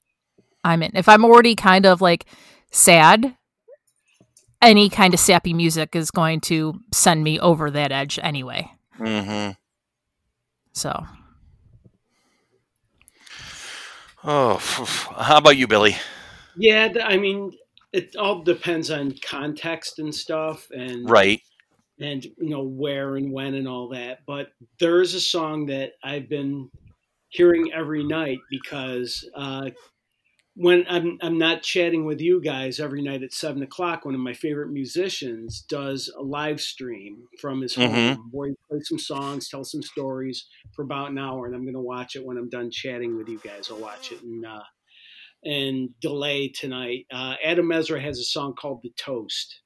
I'm 0.65 0.83
in. 0.83 0.93
If 0.95 1.09
I'm 1.09 1.25
already 1.25 1.55
kind 1.55 1.87
of 1.87 2.01
like 2.01 2.27
sad, 2.71 3.37
any 4.61 4.89
kind 4.91 5.15
of 5.15 5.21
sappy 5.21 5.53
music 5.53 5.95
is 5.95 6.11
going 6.11 6.41
to 6.43 6.81
send 6.93 7.25
me 7.25 7.39
over 7.39 7.71
that 7.71 7.93
edge 7.93 8.19
anyway. 8.23 8.71
hmm 8.97 9.51
So 10.73 11.07
Oh, 14.23 14.59
how 15.17 15.39
about 15.39 15.57
you, 15.57 15.67
Billy? 15.67 15.97
Yeah, 16.57 16.93
I 17.05 17.17
mean, 17.17 17.53
it 17.93 18.17
all 18.17 18.43
depends 18.43 18.91
on 18.91 19.15
context 19.23 19.99
and 19.99 20.15
stuff, 20.15 20.69
and 20.71 21.07
Right. 21.09 21.41
and 22.01 22.25
you 22.25 22.35
know 22.51 22.63
where 22.65 23.17
and 23.17 23.33
when 23.33 23.55
and 23.55 23.69
all 23.69 23.89
that. 23.91 24.21
But 24.27 24.53
there 24.81 25.01
is 25.03 25.15
a 25.15 25.21
song 25.21 25.67
that 25.67 25.93
I've 26.03 26.29
been 26.29 26.71
hearing 27.29 27.73
every 27.73 28.05
night 28.05 28.39
because 28.51 29.29
uh, 29.35 29.71
when 30.57 30.85
I'm 30.89 31.19
I'm 31.23 31.39
not 31.39 31.63
chatting 31.63 32.05
with 32.05 32.21
you 32.21 32.41
guys 32.41 32.81
every 32.81 33.03
night 33.03 33.23
at 33.23 33.33
seven 33.33 33.63
o'clock, 33.63 34.05
one 34.05 34.15
of 34.15 34.21
my 34.21 34.35
favorite 34.35 34.71
musicians 34.71 35.63
does 35.69 36.13
a 36.19 36.23
live 36.23 36.61
stream 36.61 37.29
from 37.41 37.61
his 37.63 37.77
Mhm. 37.77 38.17
home 38.17 38.29
where 38.33 38.49
he 38.51 38.55
plays 38.69 38.89
some 38.89 38.99
songs, 38.99 39.49
tells 39.49 39.71
some 39.71 39.83
stories 39.83 40.47
for 40.73 40.83
about 40.85 41.11
an 41.11 41.19
hour, 41.19 41.47
and 41.47 41.55
I'm 41.55 41.65
going 41.65 41.75
to 41.75 41.81
watch 41.81 42.17
it 42.17 42.25
when 42.25 42.37
I'm 42.39 42.49
done 42.51 42.71
chatting 42.71 43.17
with 43.17 43.29
you 43.29 43.41
guys. 43.41 43.69
I'll 43.71 43.81
watch 43.81 44.13
it 44.13 44.23
and 44.23 44.45
uh, 44.47 44.63
and 45.45 45.99
delay 46.01 46.49
tonight. 46.49 47.07
Uh, 47.11 47.37
Adam 47.45 47.71
Ezra 47.73 48.01
has 48.01 48.19
a 48.19 48.25
song 48.25 48.55
called 48.55 48.83
"The 48.83 48.91
Toast," 48.91 49.61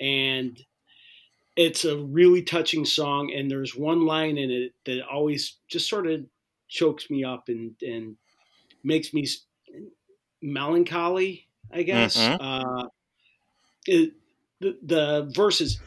and 0.00 0.58
it's 1.56 1.84
a 1.84 1.98
really 1.98 2.42
touching 2.42 2.84
song. 2.84 3.32
And 3.32 3.50
there's 3.50 3.76
one 3.76 4.06
line 4.06 4.38
in 4.38 4.50
it 4.50 4.74
that 4.86 5.06
always 5.06 5.58
just 5.68 5.88
sort 5.88 6.06
of 6.06 6.26
chokes 6.68 7.10
me 7.10 7.24
up 7.24 7.48
and 7.48 7.76
and 7.82 8.16
makes 8.84 9.14
me 9.14 9.26
melancholy. 10.42 11.48
I 11.70 11.82
guess 11.82 12.16
Mhm. 12.16 12.38
uh, 12.40 12.88
it, 13.86 14.14
the 14.60 14.78
the 14.82 15.32
verses 15.34 15.80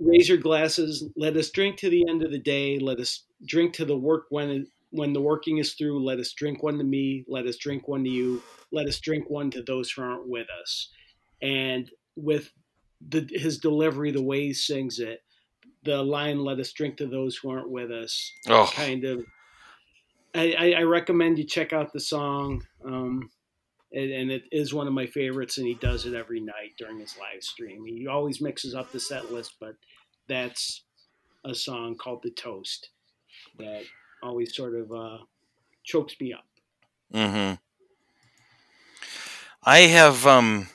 raise 0.00 0.28
your 0.28 0.38
glasses. 0.38 1.08
Let 1.16 1.36
us 1.36 1.50
drink 1.50 1.78
to 1.78 1.90
the 1.90 2.04
end 2.08 2.22
of 2.22 2.30
the 2.30 2.38
day. 2.38 2.78
Let 2.78 3.00
us 3.00 3.24
drink 3.44 3.74
to 3.74 3.84
the 3.84 3.96
work 3.98 4.26
when 4.30 4.68
when 4.90 5.12
the 5.12 5.20
working 5.20 5.58
is 5.58 5.74
through. 5.74 6.04
Let 6.04 6.18
us 6.18 6.32
drink 6.32 6.62
one 6.62 6.78
to 6.78 6.84
me. 6.84 7.24
Let 7.28 7.46
us 7.46 7.56
drink 7.56 7.88
one 7.88 8.04
to 8.04 8.10
you. 8.10 8.42
Let 8.72 8.86
us 8.86 8.98
drink 9.00 9.28
one 9.28 9.50
to 9.52 9.62
those 9.62 9.90
who 9.90 10.02
aren't 10.02 10.28
with 10.28 10.48
us. 10.60 10.90
And 11.42 11.90
with 12.16 12.52
the 13.06 13.28
his 13.30 13.58
delivery, 13.58 14.10
the 14.10 14.22
way 14.22 14.46
he 14.46 14.52
sings 14.52 14.98
it, 14.98 15.22
the 15.84 16.02
line 16.02 16.44
"Let 16.44 16.58
us 16.58 16.72
drink 16.72 16.96
to 16.98 17.06
those 17.06 17.36
who 17.36 17.50
aren't 17.50 17.70
with 17.70 17.90
us" 17.90 18.32
Oh, 18.48 18.70
kind 18.72 19.04
of. 19.04 19.24
I, 20.34 20.74
I, 20.76 20.82
recommend 20.82 21.38
you 21.38 21.44
check 21.44 21.72
out 21.72 21.92
the 21.92 22.00
song, 22.00 22.62
um, 22.84 23.30
and, 23.92 24.10
and 24.10 24.30
it 24.30 24.44
is 24.52 24.74
one 24.74 24.86
of 24.86 24.92
my 24.92 25.06
favorites. 25.06 25.56
And 25.56 25.66
he 25.66 25.74
does 25.74 26.04
it 26.04 26.14
every 26.14 26.38
night 26.38 26.74
during 26.78 27.00
his 27.00 27.16
live 27.18 27.42
stream. 27.42 27.84
He 27.86 28.06
always 28.06 28.40
mixes 28.40 28.74
up 28.74 28.92
the 28.92 29.00
set 29.00 29.32
list, 29.32 29.54
but 29.58 29.74
that's 30.28 30.84
a 31.44 31.54
song 31.54 31.96
called 31.96 32.22
"The 32.22 32.30
Toast" 32.30 32.90
that 33.58 33.84
always 34.22 34.54
sort 34.54 34.74
of 34.74 34.92
uh, 34.92 35.18
chokes 35.84 36.14
me 36.20 36.32
up. 36.32 36.44
Mm-hmm. 37.12 37.54
I 39.64 39.78
have 39.80 40.26
um, 40.26 40.68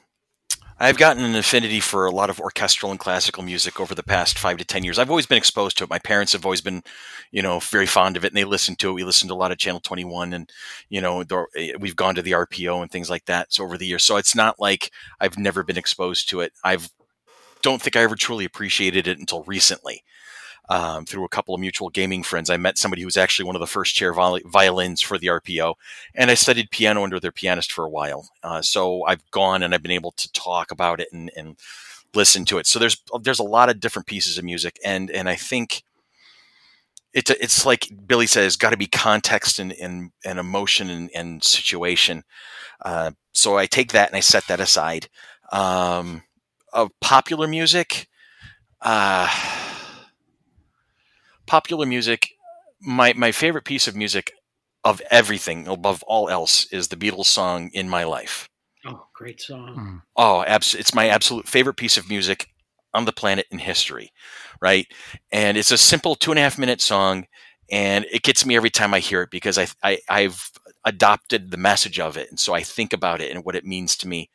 I've 0.79 0.97
gotten 0.97 1.23
an 1.23 1.35
affinity 1.35 1.79
for 1.79 2.05
a 2.05 2.11
lot 2.11 2.29
of 2.29 2.39
orchestral 2.39 2.91
and 2.91 2.99
classical 2.99 3.43
music 3.43 3.79
over 3.79 3.95
the 3.95 4.03
past 4.03 4.37
five 4.37 4.57
to 4.57 4.65
ten 4.65 4.83
years. 4.83 4.99
I've 4.99 5.09
always 5.09 5.25
been 5.25 5.37
exposed 5.37 5.77
to 5.77 5.83
it. 5.83 5.89
My 5.89 5.99
parents 5.99 6.33
have 6.33 6.45
always 6.45 6.61
been, 6.61 6.83
you 7.31 7.41
know, 7.41 7.59
very 7.59 7.85
fond 7.85 8.17
of 8.17 8.25
it, 8.25 8.29
and 8.29 8.37
they 8.37 8.43
listen 8.43 8.75
to 8.77 8.89
it. 8.89 8.93
We 8.93 9.03
listen 9.03 9.27
to 9.29 9.33
a 9.33 9.35
lot 9.35 9.51
of 9.51 9.57
Channel 9.57 9.79
Twenty 9.79 10.03
One, 10.03 10.33
and 10.33 10.51
you 10.89 10.99
know, 10.99 11.23
eh, 11.55 11.73
we've 11.79 11.95
gone 11.95 12.15
to 12.15 12.21
the 12.21 12.31
RPO 12.31 12.81
and 12.81 12.91
things 12.91 13.09
like 13.09 13.25
that. 13.25 13.53
So 13.53 13.63
over 13.63 13.77
the 13.77 13.85
years, 13.85 14.03
so 14.03 14.17
it's 14.17 14.35
not 14.35 14.59
like 14.59 14.91
I've 15.19 15.37
never 15.37 15.63
been 15.63 15.77
exposed 15.77 16.29
to 16.29 16.41
it. 16.41 16.53
I've 16.63 16.89
don't 17.61 17.81
think 17.81 17.95
I 17.95 18.01
ever 18.01 18.15
truly 18.15 18.45
appreciated 18.45 19.07
it 19.07 19.19
until 19.19 19.43
recently. 19.43 20.03
Um, 20.69 21.05
through 21.05 21.25
a 21.25 21.29
couple 21.29 21.53
of 21.53 21.59
mutual 21.59 21.89
gaming 21.89 22.23
friends, 22.23 22.49
I 22.49 22.55
met 22.55 22.77
somebody 22.77 23.01
who 23.01 23.07
was 23.07 23.17
actually 23.17 23.45
one 23.45 23.55
of 23.55 23.59
the 23.59 23.67
first 23.67 23.95
chair 23.95 24.13
viol- 24.13 24.39
violins 24.45 25.01
for 25.01 25.17
the 25.17 25.27
RPO, 25.27 25.75
and 26.15 26.31
I 26.31 26.35
studied 26.35 26.71
piano 26.71 27.03
under 27.03 27.19
their 27.19 27.33
pianist 27.33 27.71
for 27.71 27.83
a 27.83 27.89
while. 27.89 28.29
Uh, 28.41 28.61
so 28.61 29.03
I've 29.03 29.29
gone 29.31 29.61
and 29.61 29.73
I've 29.73 29.83
been 29.83 29.91
able 29.91 30.13
to 30.13 30.31
talk 30.31 30.71
about 30.71 31.01
it 31.01 31.09
and, 31.11 31.29
and 31.35 31.57
listen 32.15 32.45
to 32.45 32.59
it. 32.59 32.67
So 32.67 32.79
there's 32.79 33.01
there's 33.21 33.39
a 33.39 33.43
lot 33.43 33.69
of 33.69 33.81
different 33.81 34.07
pieces 34.07 34.37
of 34.37 34.45
music, 34.45 34.79
and 34.85 35.11
and 35.11 35.27
I 35.27 35.35
think 35.35 35.83
it's 37.13 37.29
it's 37.29 37.65
like 37.65 37.91
Billy 38.07 38.27
says, 38.27 38.55
got 38.55 38.71
to 38.71 38.77
be 38.77 38.87
context 38.87 39.59
and 39.59 39.73
and, 39.73 40.11
and 40.25 40.39
emotion 40.39 40.89
and, 40.89 41.09
and 41.13 41.43
situation. 41.43 42.23
Uh, 42.83 43.11
so 43.31 43.57
I 43.57 43.65
take 43.65 43.91
that 43.91 44.09
and 44.09 44.17
I 44.17 44.21
set 44.21 44.47
that 44.47 44.59
aside. 44.59 45.09
Um, 45.51 46.23
of 46.71 46.89
popular 46.99 47.47
music, 47.47 48.07
uh, 48.81 49.27
popular 51.53 51.85
music. 51.85 52.29
My 52.81 53.13
my 53.13 53.31
favorite 53.31 53.63
piece 53.63 53.87
of 53.87 53.95
music 53.95 54.33
of 54.83 54.99
everything 55.11 55.67
above 55.67 56.01
all 56.07 56.27
else 56.27 56.65
is 56.71 56.87
the 56.87 56.95
Beatles 56.95 57.27
song 57.27 57.69
"In 57.73 57.87
My 57.87 58.05
Life." 58.05 58.49
Oh, 58.87 59.05
great 59.13 59.39
song! 59.39 59.75
Mm. 59.77 60.01
Oh, 60.15 60.43
abs- 60.45 60.73
it's 60.73 60.95
my 60.95 61.09
absolute 61.09 61.47
favorite 61.47 61.77
piece 61.77 61.95
of 61.95 62.09
music 62.09 62.47
on 62.95 63.05
the 63.05 63.11
planet 63.21 63.45
in 63.51 63.59
history, 63.59 64.09
right? 64.63 64.87
And 65.31 65.55
it's 65.55 65.69
a 65.71 65.77
simple 65.77 66.15
two 66.15 66.31
and 66.31 66.39
a 66.39 66.41
half 66.41 66.57
minute 66.57 66.81
song, 66.81 67.27
and 67.71 68.07
it 68.11 68.23
gets 68.23 68.47
me 68.47 68.55
every 68.55 68.71
time 68.71 68.95
I 68.95 68.99
hear 68.99 69.21
it 69.21 69.29
because 69.29 69.59
I, 69.59 69.67
I 69.83 69.99
I've 70.09 70.49
adopted 70.85 71.51
the 71.51 71.57
message 71.69 71.99
of 71.99 72.17
it, 72.17 72.29
and 72.31 72.39
so 72.39 72.55
I 72.55 72.63
think 72.63 72.93
about 72.93 73.21
it 73.21 73.31
and 73.31 73.45
what 73.45 73.55
it 73.55 73.63
means 73.63 73.95
to 73.97 74.07
me, 74.07 74.31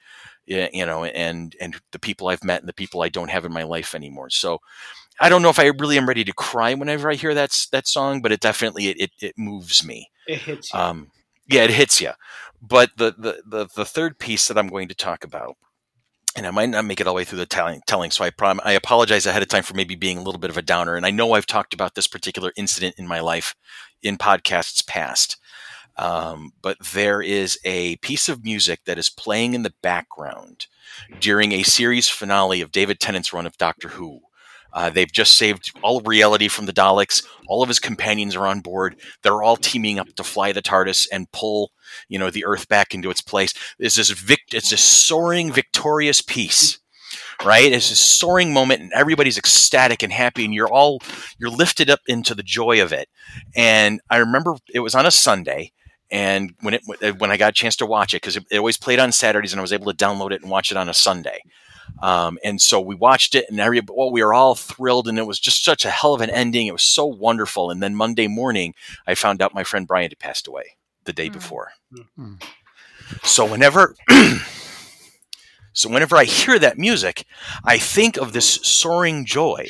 you 0.47 0.87
know, 0.87 1.03
and 1.03 1.57
and 1.61 1.81
the 1.91 1.99
people 1.99 2.29
I've 2.29 2.45
met 2.45 2.61
and 2.61 2.69
the 2.69 2.83
people 2.83 3.03
I 3.03 3.09
don't 3.09 3.35
have 3.35 3.45
in 3.45 3.53
my 3.53 3.65
life 3.65 3.93
anymore. 3.97 4.31
So 4.31 4.61
I 5.21 5.29
don't 5.29 5.43
know 5.43 5.51
if 5.51 5.59
I 5.59 5.67
really 5.67 5.99
am 5.99 6.09
ready 6.09 6.25
to 6.25 6.33
cry 6.33 6.75
whenever 6.75 7.11
I 7.11 7.15
hear 7.15 7.35
that 7.35 7.67
that 7.73 7.87
song, 7.87 8.23
but 8.23 8.33
it 8.33 8.41
definitely 8.41 8.89
it 8.89 9.01
it, 9.01 9.11
it 9.21 9.39
moves 9.39 9.85
me. 9.85 10.11
It 10.27 10.39
hits 10.39 10.73
you. 10.73 10.79
Um, 10.79 11.11
yeah, 11.49 11.65
it 11.65 11.71
hits 11.71 12.01
you. 12.01 12.11
But 12.61 12.91
the, 12.97 13.15
the 13.17 13.43
the 13.47 13.69
the 13.75 13.85
third 13.85 14.19
piece 14.19 14.49
that 14.49 14.59
I'm 14.59 14.69
going 14.69 14.89
to 14.89 14.95
talk 14.95 15.25
about, 15.25 15.57
and 16.37 16.47
I 16.47 16.51
might 16.51 16.69
not 16.69 16.85
make 16.85 17.01
it 17.01 17.07
all 17.07 17.15
the 17.15 17.17
way 17.17 17.25
through 17.25 17.39
the 17.39 17.47
telling, 17.47 17.81
telling 17.87 18.11
so 18.11 18.25
I 18.25 18.31
prom- 18.31 18.61
I 18.65 18.73
apologize 18.73 19.27
ahead 19.27 19.43
of 19.43 19.49
time 19.49 19.63
for 19.63 19.75
maybe 19.75 19.95
being 19.95 20.19
a 20.19 20.23
little 20.23 20.41
bit 20.41 20.51
of 20.51 20.57
a 20.57 20.63
downer. 20.63 20.97
And 20.97 21.07
I 21.07 21.11
know 21.11 21.33
I've 21.33 21.47
talked 21.47 21.75
about 21.75 21.95
this 21.95 22.07
particular 22.07 22.53
incident 22.57 22.97
in 22.99 23.07
my 23.07 23.21
life 23.21 23.55
in 24.03 24.19
podcasts 24.19 24.87
past. 24.87 25.37
Um, 25.97 26.53
but 26.63 26.77
there 26.93 27.21
is 27.21 27.59
a 27.65 27.97
piece 27.97 28.29
of 28.29 28.45
music 28.45 28.81
that 28.85 28.99
is 28.99 29.11
playing 29.11 29.55
in 29.55 29.65
the 29.65 29.75
background 29.83 30.69
during 31.19 31.51
a 31.51 31.65
series 31.65 32.09
finale 32.09 32.61
of 32.61 32.71
David 32.71 33.01
Tennant's 33.01 33.33
run 33.33 33.47
of 33.47 33.59
Doctor 33.59 33.89
Who. 33.89 34.21
Uh, 34.73 34.91
they've 34.91 35.11
just 35.11 35.37
saved 35.37 35.73
all 35.83 36.01
reality 36.01 36.49
from 36.49 36.67
the 36.67 36.73
Daleks. 36.73 37.25
All 37.49 37.63
of 37.63 37.69
his 37.69 37.79
companions 37.79 38.37
are 38.37 38.47
on 38.47 38.61
board. 38.61 38.97
They're 39.23 39.43
all 39.43 39.57
teaming 39.57 39.99
up 39.99 40.09
to 40.17 40.25
fly 40.25 40.53
the 40.53 40.63
TARDIS 40.63 41.09
and 41.11 41.31
pull, 41.33 41.73
you 42.09 42.19
know, 42.19 42.31
the 42.31 42.45
Earth 42.45 42.69
back 42.69 42.95
into 42.95 43.11
its 43.11 43.23
place. 43.23 43.55
It's 43.79 43.97
this 43.97 44.11
vic- 44.11 44.53
It's 44.53 44.79
soaring, 44.81 45.53
victorious 45.53 46.21
piece, 46.21 46.79
right? 47.45 47.73
It's 47.73 47.89
this 47.89 48.01
soaring 48.01 48.53
moment, 48.53 48.83
and 48.83 48.93
everybody's 48.93 49.39
ecstatic 49.39 50.03
and 50.03 50.13
happy, 50.13 50.45
and 50.45 50.55
you're 50.55 50.73
all 50.73 51.01
you're 51.39 51.51
lifted 51.51 51.91
up 51.91 52.01
into 52.07 52.35
the 52.35 52.43
joy 52.43 52.83
of 52.83 52.93
it. 52.93 53.09
And 53.57 54.01
I 54.11 54.19
remember 54.19 54.57
it 54.73 54.81
was 54.81 54.95
on 54.95 55.07
a 55.07 55.11
Sunday, 55.11 55.73
and 56.11 56.55
when 56.61 56.75
it 56.75 56.83
when 57.19 57.31
I 57.31 57.37
got 57.37 57.51
a 57.51 57.53
chance 57.53 57.77
to 57.77 57.87
watch 57.87 58.15
it 58.15 58.23
because 58.23 58.37
it 58.37 58.59
always 58.59 58.77
played 58.77 58.99
on 58.99 59.13
Saturdays, 59.13 59.53
and 59.53 59.61
I 59.61 59.63
was 59.63 59.73
able 59.73 59.93
to 59.93 60.05
download 60.05 60.33
it 60.33 60.43
and 60.43 60.51
watch 60.51 60.71
it 60.71 60.77
on 60.77 60.89
a 60.89 60.95
Sunday. 60.95 61.43
Um, 62.03 62.39
and 62.45 62.61
so 62.61 62.81
we 62.81 62.95
watched 62.95 63.35
it, 63.35 63.47
and 63.51 63.59
every 63.61 63.81
well, 63.89 64.11
we 64.13 64.23
were 64.23 64.35
all 64.35 64.55
thrilled, 64.55 65.09
and 65.09 65.19
it 65.19 65.27
was 65.27 65.41
just 65.41 65.65
such 65.65 65.85
a 65.85 65.91
hell 65.91 66.15
of 66.15 66.21
an 66.21 66.31
ending. 66.31 66.67
It 66.67 66.73
was 66.73 66.83
so 66.83 67.05
wonderful. 67.07 67.71
And 67.71 67.83
then 67.83 67.95
Monday 67.95 68.29
morning, 68.29 68.75
I 69.07 69.15
found 69.15 69.43
out 69.43 69.55
my 69.55 69.65
friend 69.65 69.87
Brian 69.87 70.11
had 70.11 70.19
passed 70.19 70.47
away 70.47 70.77
the 71.05 71.13
day 71.13 71.27
Hmm. 71.29 71.33
before. 71.33 71.73
Hmm. 72.17 72.35
So 73.25 73.45
whenever, 73.47 73.97
so 75.73 75.89
whenever 75.89 76.17
I 76.17 76.25
hear 76.25 76.59
that 76.59 76.79
music, 76.79 77.25
I 77.65 77.79
think 77.79 78.17
of 78.17 78.33
this 78.33 78.61
soaring 78.63 79.25
joy, 79.25 79.69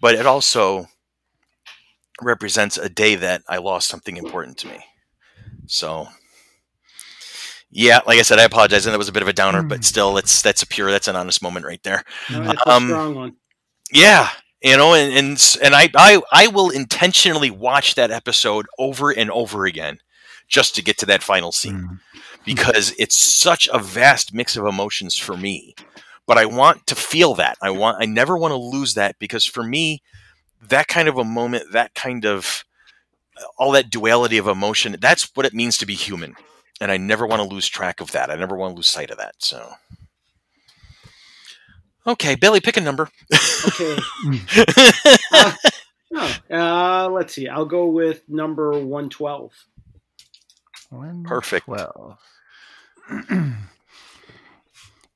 but 0.00 0.14
it 0.14 0.26
also 0.26 0.86
represents 2.22 2.78
a 2.78 2.88
day 2.88 3.16
that 3.16 3.42
I 3.48 3.58
lost 3.58 3.88
something 3.88 4.16
important 4.16 4.56
to 4.58 4.68
me. 4.68 4.84
So. 5.66 6.08
Yeah, 7.76 7.98
like 8.06 8.20
I 8.20 8.22
said, 8.22 8.38
I 8.38 8.44
apologize, 8.44 8.86
and 8.86 8.94
that 8.94 8.98
was 8.98 9.08
a 9.08 9.12
bit 9.12 9.22
of 9.22 9.28
a 9.28 9.32
downer, 9.32 9.62
Hmm. 9.62 9.68
but 9.68 9.84
still, 9.84 10.16
it's 10.16 10.40
that's 10.42 10.62
a 10.62 10.66
pure, 10.66 10.90
that's 10.92 11.08
an 11.08 11.16
honest 11.16 11.42
moment 11.42 11.66
right 11.66 11.82
there. 11.82 12.04
No, 12.30 12.54
um, 12.66 12.84
a 12.84 12.86
strong 12.86 13.14
one. 13.16 13.36
Yeah, 13.92 14.28
you 14.62 14.76
know, 14.76 14.94
and 14.94 15.12
and 15.12 15.56
and 15.62 15.74
I 15.74 15.88
I 15.96 16.20
I 16.32 16.46
will 16.46 16.70
intentionally 16.70 17.50
watch 17.50 17.96
that 17.96 18.10
episode 18.12 18.66
over 18.78 19.10
and 19.10 19.28
over 19.30 19.66
again 19.66 19.98
just 20.46 20.74
to 20.76 20.82
get 20.82 20.98
to 20.98 21.06
that 21.06 21.22
final 21.22 21.50
scene 21.50 21.80
Mm. 21.80 21.98
because 22.44 22.94
it's 22.98 23.16
such 23.16 23.68
a 23.72 23.78
vast 23.80 24.32
mix 24.32 24.56
of 24.56 24.66
emotions 24.66 25.18
for 25.18 25.36
me. 25.36 25.74
But 26.26 26.38
I 26.38 26.46
want 26.46 26.86
to 26.86 26.94
feel 26.94 27.34
that. 27.34 27.58
I 27.60 27.70
want 27.70 27.96
I 28.00 28.06
never 28.06 28.38
want 28.38 28.52
to 28.52 28.56
lose 28.56 28.94
that 28.94 29.18
because 29.18 29.44
for 29.44 29.64
me 29.64 30.00
that 30.68 30.86
kind 30.86 31.08
of 31.08 31.18
a 31.18 31.24
moment, 31.24 31.72
that 31.72 31.94
kind 31.94 32.24
of 32.24 32.64
all 33.58 33.72
that 33.72 33.90
duality 33.90 34.38
of 34.38 34.46
emotion, 34.46 34.96
that's 35.00 35.28
what 35.34 35.44
it 35.44 35.52
means 35.54 35.76
to 35.78 35.86
be 35.86 35.94
human. 35.94 36.36
And 36.80 36.90
I 36.90 36.96
never 36.96 37.26
want 37.26 37.40
to 37.42 37.48
lose 37.48 37.68
track 37.68 38.00
of 38.00 38.12
that. 38.12 38.30
I 38.30 38.34
never 38.34 38.56
want 38.56 38.72
to 38.72 38.76
lose 38.76 38.88
sight 38.88 39.10
of 39.10 39.18
that. 39.18 39.34
So 39.38 39.74
Okay, 42.06 42.34
Billy, 42.34 42.60
pick 42.60 42.76
a 42.76 42.80
number. 42.80 43.08
Okay. 43.68 43.96
Oh, 46.16 46.36
uh, 46.48 47.08
let's 47.10 47.34
see. 47.34 47.48
I'll 47.48 47.64
go 47.64 47.88
with 47.88 48.22
number 48.28 48.70
112. 48.70 49.50
One 50.90 51.24
Perfect. 51.24 51.66
twelve. 51.66 52.18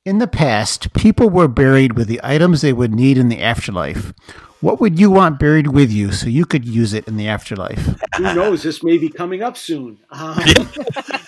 In 0.04 0.18
the 0.18 0.26
past, 0.26 0.92
people 0.94 1.30
were 1.30 1.46
buried 1.46 1.92
with 1.92 2.08
the 2.08 2.18
items 2.24 2.62
they 2.62 2.72
would 2.72 2.92
need 2.94 3.16
in 3.16 3.28
the 3.28 3.40
afterlife. 3.40 4.12
What 4.60 4.80
would 4.80 4.98
you 4.98 5.10
want 5.10 5.38
buried 5.38 5.68
with 5.68 5.92
you 5.92 6.10
so 6.10 6.26
you 6.26 6.44
could 6.46 6.64
use 6.64 6.94
it 6.94 7.06
in 7.06 7.16
the 7.16 7.28
afterlife? 7.28 7.94
Who 8.16 8.34
knows? 8.34 8.64
This 8.64 8.82
may 8.82 8.98
be 8.98 9.08
coming 9.08 9.42
up 9.42 9.56
soon. 9.56 9.98
Um, 10.10 10.36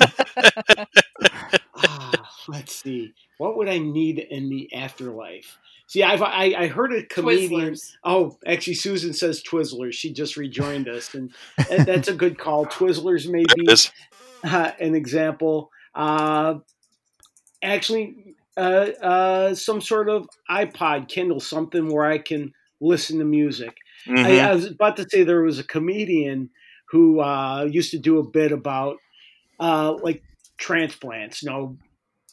ah, 1.77 2.31
let's 2.49 2.75
see. 2.77 3.13
What 3.39 3.57
would 3.57 3.69
I 3.69 3.79
need 3.79 4.19
in 4.19 4.49
the 4.49 4.73
afterlife? 4.75 5.59
See, 5.87 6.03
I've 6.03 6.23
I, 6.23 6.55
I 6.57 6.67
heard 6.69 6.93
a 6.93 7.05
comedian. 7.05 7.73
Twizzlers. 7.73 7.93
Oh, 8.05 8.39
actually, 8.47 8.75
Susan 8.75 9.13
says 9.13 9.43
Twizzlers. 9.43 9.95
She 9.95 10.13
just 10.13 10.37
rejoined 10.37 10.89
us, 10.89 11.15
and 11.15 11.33
that- 11.69 11.87
that's 11.87 12.09
a 12.09 12.15
good 12.23 12.39
call. 12.39 12.67
Twizzlers 12.67 13.29
may 13.29 13.45
be 13.45 13.67
uh, 14.45 14.71
an 14.79 14.95
example. 14.95 15.71
Uh, 15.95 16.57
actually, 17.63 18.37
uh, 18.57 18.61
uh, 19.03 19.55
some 19.55 19.81
sort 19.81 20.09
of 20.09 20.29
iPod, 20.51 21.09
Kindle, 21.09 21.41
something 21.41 21.93
where 21.93 22.05
I 22.07 22.19
can 22.19 22.53
listen 22.81 23.19
to 23.19 23.25
music. 23.25 23.77
I, 24.07 24.11
Mhm. 24.13 24.41
I 24.41 24.55
was 24.55 24.65
about 24.67 24.97
to 24.97 25.07
say 25.11 25.23
there 25.25 25.43
was 25.43 25.59
a 25.59 25.65
comedian 25.65 26.51
who 26.91 27.21
uh, 27.21 27.65
used 27.71 27.91
to 27.93 27.99
do 27.99 28.19
a 28.19 28.23
bit 28.25 28.53
about 28.53 28.97
uh, 29.59 29.93
like 30.03 30.23
transplants. 30.61 31.43
You 31.43 31.51
know, 31.51 31.79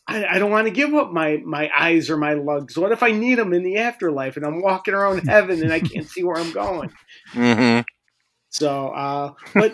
I, 0.07 0.25
I 0.25 0.39
don't 0.39 0.51
want 0.51 0.67
to 0.67 0.73
give 0.73 0.93
up 0.93 1.11
my 1.11 1.37
my 1.45 1.69
eyes 1.75 2.09
or 2.09 2.17
my 2.17 2.35
lugs. 2.35 2.77
What 2.77 2.91
if 2.91 3.01
I 3.01 3.11
need 3.11 3.39
them 3.39 3.53
in 3.53 3.63
the 3.63 3.77
afterlife 3.77 4.37
and 4.37 4.45
I'm 4.45 4.61
walking 4.61 4.93
around 4.93 5.23
heaven 5.27 5.63
and 5.63 5.73
I 5.73 5.79
can't 5.79 6.07
see 6.09 6.23
where 6.23 6.39
I'm 6.39 6.51
going? 6.51 6.89
hmm 7.33 7.79
So, 8.49 8.89
uh, 8.89 9.33
but 9.53 9.73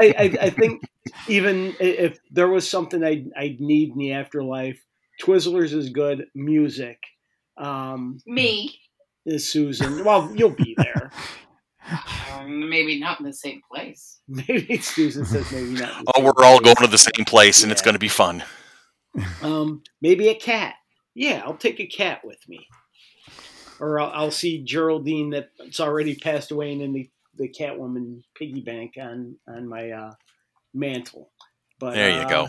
I, 0.00 0.14
I, 0.18 0.36
I 0.42 0.50
think 0.50 0.82
even 1.28 1.74
if 1.80 2.18
there 2.30 2.48
was 2.48 2.68
something 2.68 3.02
I'd, 3.02 3.30
I'd 3.36 3.60
need 3.60 3.90
in 3.90 3.98
the 3.98 4.12
afterlife, 4.12 4.80
Twizzlers 5.22 5.72
is 5.72 5.90
good. 5.90 6.26
Music 6.34 6.98
um, 7.56 8.18
Me. 8.26 8.74
is 9.26 9.50
Susan. 9.50 10.04
Well, 10.04 10.32
you'll 10.34 10.50
be 10.50 10.74
there. 10.76 11.10
Um, 12.32 12.68
maybe 12.70 12.98
not 12.98 13.20
in 13.20 13.26
the 13.26 13.32
same 13.32 13.60
place. 13.70 14.20
Maybe 14.28 14.78
Susan 14.78 15.26
says 15.26 15.50
maybe 15.52 15.70
not. 15.74 15.98
in 15.98 16.04
the 16.04 16.12
Oh, 16.16 16.20
same 16.20 16.24
we're 16.24 16.44
all 16.44 16.58
place. 16.58 16.74
going 16.74 16.76
to 16.76 16.86
the 16.86 16.98
same 16.98 17.24
place, 17.26 17.62
and 17.62 17.70
it's 17.70 17.82
going 17.82 17.94
to 17.94 17.98
be 17.98 18.08
fun. 18.08 18.42
Um, 19.42 19.82
maybe 20.00 20.28
a 20.28 20.34
cat. 20.34 20.74
Yeah, 21.14 21.42
I'll 21.44 21.56
take 21.56 21.78
a 21.80 21.86
cat 21.86 22.22
with 22.24 22.38
me. 22.48 22.66
Or 23.80 24.00
I'll, 24.00 24.10
I'll 24.10 24.30
see 24.30 24.64
Geraldine 24.64 25.30
that's 25.30 25.78
already 25.80 26.14
passed 26.16 26.50
away 26.52 26.72
and 26.72 26.80
in 26.82 26.92
the, 26.92 27.10
the 27.36 27.48
Catwoman 27.48 28.22
piggy 28.34 28.60
bank 28.62 28.94
on, 29.00 29.36
on 29.46 29.68
my 29.68 29.90
uh, 29.90 30.12
mantle. 30.72 31.30
But 31.78 31.94
There 31.94 32.10
you 32.10 32.20
uh, 32.22 32.28
go. 32.28 32.48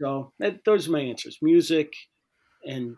So 0.00 0.32
that, 0.40 0.64
those 0.64 0.88
are 0.88 0.92
my 0.92 1.00
answers: 1.00 1.38
music 1.40 1.92
and 2.66 2.96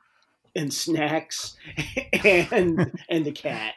and 0.55 0.73
snacks 0.73 1.57
and 2.25 2.93
and 3.11 3.25
the 3.27 3.33
cat. 3.33 3.75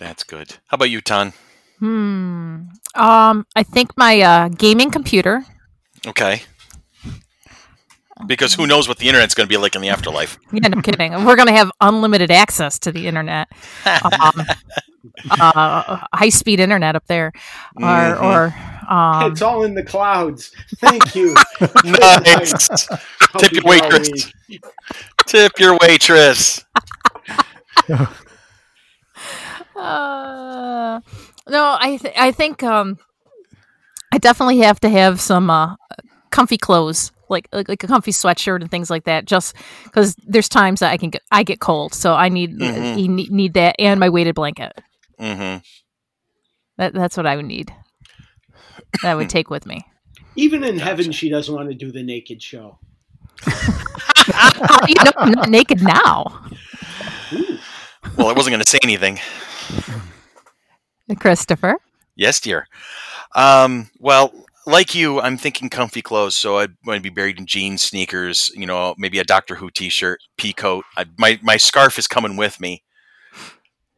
That's 0.00 0.24
good. 0.24 0.52
How 0.68 0.76
about 0.76 0.88
you, 0.90 1.02
Ton? 1.02 1.34
Hmm. 1.78 2.62
Um, 2.94 3.46
I 3.54 3.62
think 3.62 3.96
my 3.98 4.20
uh, 4.20 4.48
gaming 4.48 4.90
computer. 4.90 5.44
Okay. 6.06 6.42
Because 8.26 8.54
who 8.54 8.66
knows 8.66 8.88
what 8.88 8.96
the 8.98 9.08
internet's 9.08 9.34
going 9.34 9.46
to 9.46 9.52
be 9.52 9.58
like 9.58 9.74
in 9.76 9.82
the 9.82 9.90
afterlife? 9.90 10.38
Yeah, 10.52 10.68
no 10.68 10.80
kidding. 10.80 11.12
We're 11.24 11.36
gonna 11.36 11.52
have 11.52 11.70
unlimited 11.80 12.30
access 12.30 12.78
to 12.80 12.92
the 12.92 13.06
internet. 13.06 13.48
Um, 13.86 14.42
uh, 15.30 15.98
high 16.14 16.28
speed 16.30 16.60
internet 16.60 16.96
up 16.96 17.06
there, 17.06 17.32
or 17.76 17.82
Mhm. 17.82 18.22
or 18.22 18.92
um, 18.92 19.30
it's 19.32 19.42
all 19.42 19.62
in 19.64 19.74
the 19.74 19.82
clouds. 19.84 20.50
Thank 20.78 21.14
you. 21.14 21.34
nice. 21.84 22.88
Tip 23.38 23.52
your 23.52 23.62
waitress. 23.64 24.32
Tip 25.26 25.52
your 25.58 25.78
waitress. 25.80 26.64
Uh, 29.80 31.00
no, 31.48 31.76
I 31.80 31.96
th- 31.96 32.14
I 32.16 32.32
think 32.32 32.62
um, 32.62 32.98
I 34.12 34.18
definitely 34.18 34.58
have 34.58 34.80
to 34.80 34.88
have 34.88 35.20
some 35.20 35.50
uh, 35.50 35.76
comfy 36.30 36.56
clothes, 36.58 37.12
like, 37.28 37.48
like 37.52 37.68
like 37.68 37.82
a 37.84 37.86
comfy 37.86 38.12
sweatshirt 38.12 38.60
and 38.60 38.70
things 38.70 38.90
like 38.90 39.04
that. 39.04 39.24
Just 39.24 39.54
because 39.84 40.14
there's 40.26 40.48
times 40.48 40.80
that 40.80 40.92
I 40.92 40.96
can 40.96 41.10
get 41.10 41.22
I 41.32 41.42
get 41.42 41.60
cold, 41.60 41.94
so 41.94 42.14
I 42.14 42.28
need 42.28 42.58
Mhm. 42.58 42.98
you 43.00 43.08
need, 43.08 43.30
need 43.30 43.54
that 43.54 43.76
and 43.78 43.98
my 44.00 44.08
weighted 44.08 44.34
blanket. 44.34 44.72
hmm 45.18 45.56
That 46.76 46.92
that's 46.92 47.16
what 47.16 47.26
I 47.26 47.36
would 47.36 47.46
need. 47.46 47.72
That 49.02 49.10
I 49.12 49.14
would 49.14 49.30
take 49.36 49.50
with 49.50 49.66
me. 49.66 49.84
Even 50.36 50.62
in 50.64 50.78
heaven, 50.78 51.10
she 51.12 51.28
doesn't 51.28 51.54
want 51.54 51.68
to 51.68 51.74
do 51.74 51.90
the 51.90 52.02
naked 52.02 52.42
show. 52.42 52.78
How 53.42 54.78
do 54.86 54.92
you 54.92 55.04
know 55.04 55.10
I'm 55.16 55.32
not 55.32 55.48
naked 55.48 55.82
now, 55.82 56.44
Well, 58.16 58.28
I 58.28 58.32
wasn't 58.32 58.52
going 58.52 58.60
to 58.62 58.68
say 58.68 58.78
anything. 58.82 59.18
Christopher? 61.18 61.76
Yes, 62.16 62.40
dear. 62.40 62.66
Um, 63.34 63.90
well, 63.98 64.32
like 64.66 64.94
you, 64.94 65.20
I'm 65.20 65.36
thinking 65.36 65.70
comfy 65.70 66.02
clothes, 66.02 66.36
so 66.36 66.58
I'd 66.58 66.74
want 66.84 66.98
to 66.98 67.02
be 67.02 67.14
buried 67.14 67.38
in 67.38 67.46
jeans, 67.46 67.82
sneakers, 67.82 68.52
you 68.54 68.66
know, 68.66 68.94
maybe 68.98 69.18
a 69.18 69.24
Doctor 69.24 69.54
Who 69.54 69.70
T-shirt, 69.70 70.20
pea 70.36 70.52
coat. 70.52 70.84
I, 70.96 71.06
my 71.18 71.38
my 71.42 71.56
scarf 71.56 71.98
is 71.98 72.06
coming 72.06 72.36
with 72.36 72.60
me. 72.60 72.82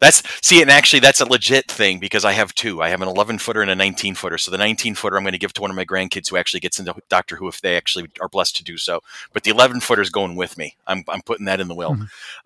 That's 0.01 0.23
see, 0.45 0.61
and 0.61 0.71
actually, 0.71 1.01
that's 1.01 1.21
a 1.21 1.25
legit 1.25 1.71
thing 1.71 2.01
because 2.01 2.25
I 2.25 2.33
have 2.33 2.55
two. 2.55 2.83
I 2.83 2.89
have 2.89 3.03
an 3.03 3.09
11 3.09 3.39
footer 3.39 3.63
and 3.63 3.71
a 3.71 3.77
19 3.77 4.17
footer. 4.17 4.37
So 4.37 4.51
the 4.51 4.59
19 4.59 4.97
footer, 4.97 5.17
I'm 5.17 5.23
going 5.23 5.33
to 5.33 5.39
give 5.39 5.53
to 5.53 5.61
one 5.61 5.71
of 5.71 5.77
my 5.77 5.85
grandkids 5.85 6.29
who 6.29 6.37
actually 6.37 6.59
gets 6.59 6.81
into 6.81 6.95
Doctor 7.09 7.37
Who 7.37 7.47
if 7.47 7.61
they 7.61 7.77
actually 7.77 8.09
are 8.21 8.29
blessed 8.29 8.57
to 8.57 8.65
do 8.65 8.77
so. 8.77 9.01
But 9.33 9.45
the 9.45 9.53
11 9.53 9.79
footer 9.81 10.03
is 10.03 10.11
going 10.11 10.35
with 10.35 10.59
me. 10.59 10.77
I'm 10.89 11.05
I'm 11.09 11.23
putting 11.23 11.47
that 11.47 11.61
in 11.61 11.69
the 11.69 11.77
will. 11.77 11.97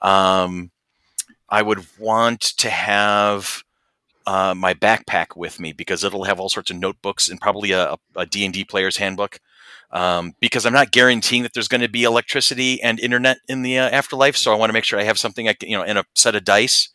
Um, 0.02 0.70
I 1.48 1.62
would 1.62 1.86
want 1.98 2.40
to 2.58 2.70
have 2.70 3.62
uh, 4.26 4.54
my 4.56 4.74
backpack 4.74 5.36
with 5.36 5.60
me 5.60 5.72
because 5.72 6.02
it'll 6.02 6.24
have 6.24 6.40
all 6.40 6.48
sorts 6.48 6.70
of 6.70 6.76
notebooks 6.76 7.28
and 7.28 7.40
probably 7.40 7.70
a, 7.72 7.96
a 8.16 8.26
D&D 8.26 8.64
player's 8.64 8.96
handbook. 8.96 9.38
Um, 9.92 10.34
because 10.40 10.66
I'm 10.66 10.72
not 10.72 10.90
guaranteeing 10.90 11.44
that 11.44 11.52
there's 11.54 11.68
going 11.68 11.80
to 11.80 11.88
be 11.88 12.02
electricity 12.02 12.82
and 12.82 12.98
internet 12.98 13.38
in 13.48 13.62
the 13.62 13.78
uh, 13.78 13.88
afterlife, 13.90 14.36
so 14.36 14.52
I 14.52 14.56
want 14.56 14.68
to 14.70 14.72
make 14.72 14.82
sure 14.82 14.98
I 14.98 15.04
have 15.04 15.18
something 15.18 15.48
I 15.48 15.52
can, 15.52 15.68
you 15.68 15.76
know, 15.76 15.84
in 15.84 15.96
a 15.96 16.04
set 16.14 16.34
of 16.34 16.44
dice. 16.44 16.88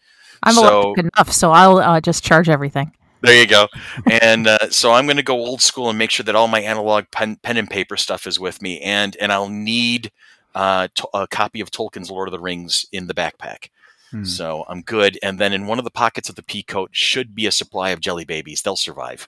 I'm 0.44 0.54
So- 0.54 0.94
enough, 0.96 1.32
so 1.32 1.52
I'll 1.52 1.78
uh, 1.78 2.02
just 2.02 2.24
charge 2.24 2.50
everything. 2.50 2.92
There 3.22 3.40
you 3.40 3.48
go. 3.48 3.68
And 4.10 4.48
uh, 4.48 4.70
so 4.72 4.92
I'm 4.92 5.06
going 5.06 5.18
to 5.18 5.24
go 5.24 5.36
old 5.36 5.62
school 5.62 5.90
and 5.90 5.98
make 5.98 6.10
sure 6.10 6.24
that 6.24 6.36
all 6.36 6.48
my 6.48 6.60
analog 6.60 7.06
pen, 7.12 7.38
pen 7.38 7.56
and 7.56 7.70
paper 7.70 7.96
stuff 7.96 8.26
is 8.28 8.40
with 8.40 8.62
me, 8.62 8.82
and 8.82 9.16
and 9.22 9.32
I'll 9.32 9.50
need 9.50 10.12
uh, 10.54 10.88
to- 10.96 11.10
a 11.14 11.28
copy 11.28 11.62
of 11.62 11.72
Tolkien's 11.72 12.12
Lord 12.12 12.28
of 12.28 12.32
the 12.34 12.40
Rings 12.40 12.86
in 12.92 13.08
the 13.08 13.14
backpack. 13.14 13.70
Hmm. 14.12 14.24
So 14.24 14.66
I'm 14.68 14.82
good. 14.82 15.18
And 15.24 15.40
then 15.40 15.54
in 15.54 15.68
one 15.68 15.80
of 15.80 15.86
the 15.86 15.92
pockets 15.92 16.30
of 16.30 16.36
the 16.36 16.44
pea 16.44 16.64
coat 16.64 16.90
should 16.94 17.34
be 17.34 17.46
a 17.46 17.52
supply 17.52 17.90
of 17.90 18.02
jelly 18.02 18.26
babies. 18.26 18.62
They'll 18.62 18.76
survive. 18.76 19.28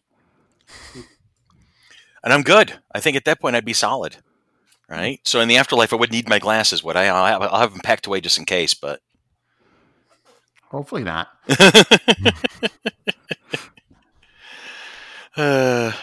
And 2.23 2.31
I'm 2.31 2.43
good. 2.43 2.79
I 2.93 2.99
think 2.99 3.17
at 3.17 3.25
that 3.25 3.41
point 3.41 3.55
I'd 3.55 3.65
be 3.65 3.73
solid. 3.73 4.17
Right. 4.89 5.19
So 5.23 5.39
in 5.39 5.47
the 5.47 5.57
afterlife, 5.57 5.91
I 5.93 5.95
would 5.95 6.11
need 6.11 6.29
my 6.29 6.39
glasses. 6.39 6.83
Would 6.83 6.95
I? 6.97 7.05
I'll 7.05 7.25
have, 7.25 7.41
I'll 7.41 7.59
have 7.61 7.71
them 7.71 7.81
packed 7.81 8.05
away 8.05 8.21
just 8.21 8.37
in 8.37 8.45
case. 8.45 8.73
But 8.73 8.99
Hopefully 10.69 11.03
not. 11.03 11.29
uh, 15.37 15.91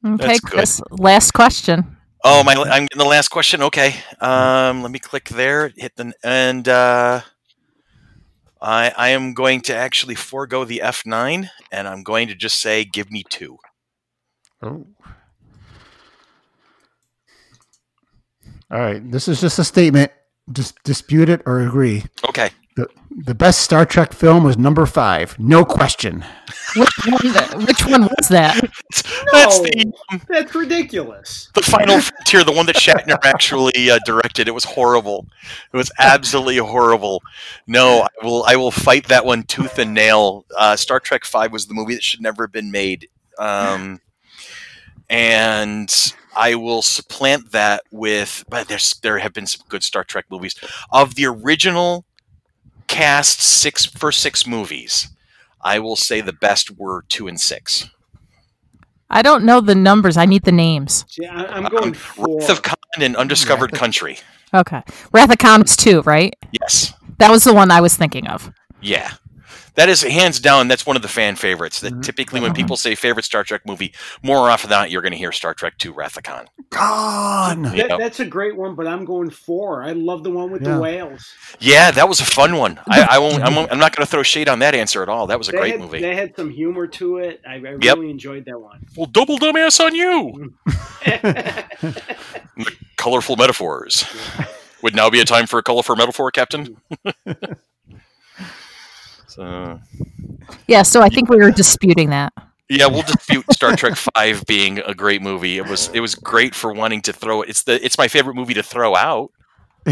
Okay, 0.04 0.38
Chris. 0.44 0.80
Last 0.90 1.32
question. 1.32 1.96
oh 2.24 2.44
my! 2.44 2.54
I'm 2.54 2.84
getting 2.84 2.98
the 2.98 3.04
last 3.04 3.28
question. 3.28 3.62
Okay. 3.62 3.94
Um, 4.20 4.82
let 4.82 4.90
me 4.90 4.98
click 4.98 5.28
there. 5.30 5.72
Hit 5.76 5.96
the 5.96 6.12
and 6.22 6.68
uh, 6.68 7.22
I 8.60 8.92
I 8.96 9.08
am 9.10 9.34
going 9.34 9.60
to 9.62 9.74
actually 9.74 10.14
forego 10.14 10.64
the 10.64 10.80
F9, 10.84 11.48
and 11.70 11.88
I'm 11.88 12.02
going 12.02 12.28
to 12.28 12.34
just 12.34 12.60
say, 12.60 12.84
give 12.84 13.10
me 13.10 13.24
two. 13.28 13.58
Oh. 14.62 14.86
All 18.70 18.80
right. 18.80 19.10
This 19.10 19.28
is 19.28 19.40
just 19.40 19.58
a 19.58 19.64
statement. 19.64 20.10
Just 20.52 20.82
dispute 20.82 21.28
it 21.28 21.42
or 21.46 21.60
agree. 21.60 22.04
Okay. 22.28 22.50
The 22.76 22.88
the 23.10 23.34
best 23.34 23.60
Star 23.60 23.86
Trek 23.86 24.12
film 24.12 24.44
was 24.44 24.58
number 24.58 24.84
five. 24.84 25.38
No 25.38 25.64
question. 25.64 26.22
Which 26.76 26.90
one? 27.06 27.64
Which 27.64 27.86
one 27.86 28.02
was 28.02 28.28
that? 28.28 28.60
That's 29.32 29.60
the 29.60 29.92
That's 30.28 30.54
ridiculous. 30.54 31.50
the 31.54 31.62
final 31.62 32.00
frontier, 32.02 32.44
the 32.44 32.52
one 32.52 32.66
that 32.66 32.76
Shatner 32.76 33.16
actually 33.24 33.90
uh, 33.90 33.98
directed. 34.04 34.46
It 34.46 34.50
was 34.50 34.64
horrible. 34.64 35.26
It 35.72 35.76
was 35.78 35.90
absolutely 35.98 36.58
horrible. 36.58 37.22
No, 37.66 38.02
I 38.02 38.24
will. 38.26 38.44
I 38.44 38.56
will 38.56 38.70
fight 38.70 39.08
that 39.08 39.24
one 39.24 39.44
tooth 39.44 39.78
and 39.78 39.94
nail. 39.94 40.44
Uh, 40.54 40.76
Star 40.76 41.00
Trek 41.00 41.24
Five 41.24 41.52
was 41.52 41.66
the 41.66 41.74
movie 41.74 41.94
that 41.94 42.02
should 42.02 42.20
never 42.20 42.44
have 42.44 42.52
been 42.52 42.70
made, 42.70 43.08
um, 43.38 44.02
and 45.08 46.12
I 46.36 46.56
will 46.56 46.82
supplant 46.82 47.52
that 47.52 47.84
with. 47.90 48.44
But 48.50 48.68
there's 48.68 48.98
there 49.00 49.16
have 49.16 49.32
been 49.32 49.46
some 49.46 49.64
good 49.70 49.82
Star 49.82 50.04
Trek 50.04 50.26
movies 50.30 50.54
of 50.92 51.14
the 51.14 51.24
original 51.24 52.04
cast 52.96 53.40
six 53.42 53.84
for 53.84 54.10
six 54.10 54.46
movies. 54.46 55.08
I 55.62 55.78
will 55.78 55.96
say 55.96 56.20
the 56.20 56.32
best 56.32 56.70
were 56.78 57.04
two 57.08 57.28
and 57.28 57.38
six. 57.40 57.88
I 59.10 59.22
don't 59.22 59.44
know 59.44 59.60
the 59.60 59.74
numbers. 59.74 60.16
I 60.16 60.24
need 60.24 60.44
the 60.44 60.52
names. 60.52 61.04
Yeah, 61.18 61.34
I, 61.34 61.46
I'm 61.46 61.64
going 61.64 61.84
Um, 61.88 61.92
for. 61.94 62.38
Wrath 62.38 62.50
of 62.50 62.62
Khan 62.62 62.74
and 63.00 63.16
Undiscovered 63.16 63.72
Country. 63.72 64.18
Okay. 64.54 64.82
Wrath 65.12 65.30
of 65.30 65.38
Khan 65.38 65.62
was 65.62 65.76
two, 65.76 66.02
right? 66.02 66.34
Yes. 66.60 66.92
That 67.18 67.30
was 67.30 67.44
the 67.44 67.54
one 67.54 67.70
I 67.70 67.80
was 67.80 67.96
thinking 67.96 68.26
of. 68.28 68.50
Yeah. 68.80 69.12
That 69.76 69.88
is 69.88 70.02
hands 70.02 70.40
down. 70.40 70.68
That's 70.68 70.84
one 70.86 70.96
of 70.96 71.02
the 71.02 71.08
fan 71.08 71.36
favorites. 71.36 71.80
That 71.80 71.92
Mhm. 71.94 72.02
typically, 72.02 72.40
when 72.40 72.52
people 72.54 72.76
say 72.76 72.94
favorite 72.94 73.24
Star 73.24 73.44
Trek 73.44 73.62
movie, 73.66 73.92
more 74.22 74.50
often 74.50 74.70
than 74.70 74.78
not, 74.80 74.90
you're 74.90 75.02
going 75.02 75.12
to 75.12 75.18
hear 75.18 75.32
Star 75.32 75.54
Trek 75.54 75.74
Two: 75.78 75.92
Wrath 75.92 76.16
of 76.16 76.22
Khan. 76.24 76.46
Gone. 76.70 77.62
That, 77.62 77.76
Yeah. 77.76 77.96
That's 77.98 78.18
a 78.20 78.24
great 78.24 78.56
one, 78.56 78.74
but 78.74 78.86
I'm 78.86 79.04
going 79.04 79.30
four. 79.30 79.82
I 79.84 79.92
love 79.92 80.22
the 80.24 80.30
one 80.30 80.50
with 80.50 80.62
Yeah. 80.62 80.74
the 80.74 80.80
whales. 80.80 81.32
Yeah, 81.60 81.90
that 81.90 82.08
was 82.08 82.20
a 82.20 82.24
fun 82.24 82.56
one. 82.56 82.80
I, 82.88 83.02
I 83.02 83.18
won't. 83.18 83.42
I'm, 83.42 83.56
I'm 83.70 83.78
not 83.78 83.94
going 83.94 84.04
to 84.04 84.10
throw 84.10 84.22
shade 84.22 84.48
on 84.48 84.58
that 84.60 84.74
answer 84.74 85.02
at 85.02 85.08
all. 85.08 85.26
That 85.26 85.38
was 85.38 85.48
a 85.48 85.52
They 85.52 85.58
great 85.58 85.72
had, 85.72 85.80
movie. 85.80 86.00
They 86.00 86.14
had 86.16 86.34
some 86.36 86.50
humor 86.50 86.86
to 86.88 87.18
it. 87.18 87.42
I, 87.48 87.54
I 87.56 87.76
Yep. 87.80 87.96
really 87.96 88.10
enjoyed 88.10 88.44
that 88.46 88.58
one. 88.58 88.80
well, 88.96 89.06
double 89.06 89.38
dumbass 89.38 89.78
on 89.84 89.94
you. 89.94 90.54
Colorful 92.96 93.36
metaphors. 93.36 94.04
Would 94.82 94.94
now 94.94 95.10
be 95.10 95.20
a 95.20 95.24
time 95.24 95.46
for 95.46 95.58
a 95.58 95.62
colorful 95.62 95.96
metaphor, 95.96 96.30
Captain? 96.30 96.76
So 99.36 99.78
Yeah, 100.66 100.82
so 100.82 101.00
I 101.02 101.08
think 101.08 101.28
we 101.28 101.36
were 101.36 101.50
disputing 101.50 102.10
that. 102.10 102.32
yeah, 102.68 102.86
we'll 102.86 103.02
dispute 103.02 103.44
Star 103.52 103.76
Trek 103.76 103.94
Five 104.16 104.44
being 104.46 104.78
a 104.80 104.94
great 104.94 105.22
movie. 105.22 105.58
It 105.58 105.66
was 105.68 105.88
it 105.94 106.00
was 106.00 106.14
great 106.14 106.54
for 106.54 106.72
wanting 106.72 107.02
to 107.02 107.12
throw 107.12 107.42
it. 107.42 107.48
It's 107.50 107.62
the 107.64 107.84
it's 107.84 107.98
my 107.98 108.08
favorite 108.08 108.34
movie 108.34 108.54
to 108.54 108.62
throw 108.62 108.94
out. 108.96 109.30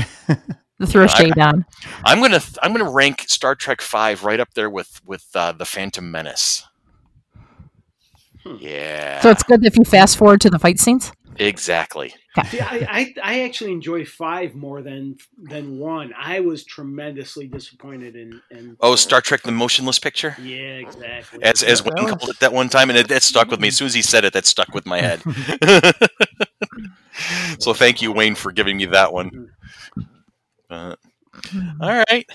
The 0.80 0.88
throw 0.88 1.04
I- 1.04 1.06
shade 1.06 1.38
on. 1.38 1.64
I'm 2.04 2.20
gonna 2.20 2.40
I'm 2.60 2.72
gonna 2.72 2.90
rank 2.90 3.26
Star 3.28 3.54
Trek 3.54 3.80
Five 3.80 4.24
right 4.24 4.40
up 4.40 4.52
there 4.54 4.68
with 4.68 5.00
with 5.06 5.24
uh, 5.36 5.52
the 5.52 5.64
Phantom 5.64 6.10
Menace. 6.10 6.66
Hmm. 8.42 8.56
Yeah, 8.58 9.20
So 9.20 9.30
it's 9.30 9.44
good 9.44 9.64
if 9.64 9.76
you 9.78 9.84
fast 9.84 10.16
forward 10.18 10.40
to 10.40 10.50
the 10.50 10.58
fight 10.58 10.80
scenes. 10.80 11.12
exactly. 11.36 12.12
See, 12.48 12.58
I, 12.58 12.84
I, 12.90 13.14
I 13.22 13.40
actually 13.42 13.70
enjoy 13.70 14.04
five 14.04 14.56
more 14.56 14.82
than 14.82 15.18
than 15.38 15.78
one. 15.78 16.12
I 16.18 16.40
was 16.40 16.64
tremendously 16.64 17.46
disappointed 17.46 18.16
in. 18.16 18.42
in 18.50 18.76
Oh, 18.80 18.96
Star 18.96 19.20
Trek: 19.20 19.42
The 19.42 19.52
Motionless 19.52 20.00
Picture. 20.00 20.34
Yeah, 20.42 20.78
exactly. 20.78 21.40
As 21.44 21.62
as 21.62 21.84
Wayne 21.84 21.94
was- 22.04 22.12
called 22.14 22.30
it 22.30 22.40
that 22.40 22.52
one 22.52 22.68
time, 22.68 22.90
and 22.90 22.98
it, 22.98 23.06
that 23.08 23.22
stuck 23.22 23.50
with 23.52 23.60
me. 23.60 23.68
As 23.68 23.76
soon 23.76 23.86
as 23.86 23.94
he 23.94 24.02
said 24.02 24.24
it, 24.24 24.32
that 24.32 24.46
stuck 24.46 24.74
with 24.74 24.84
my 24.84 25.00
head. 25.00 25.22
so 27.60 27.72
thank 27.72 28.02
you, 28.02 28.10
Wayne, 28.10 28.34
for 28.34 28.50
giving 28.52 28.76
me 28.78 28.86
that 28.86 29.12
one. 29.12 29.50
Uh, 30.68 30.96
all 31.80 32.04
right, 32.10 32.26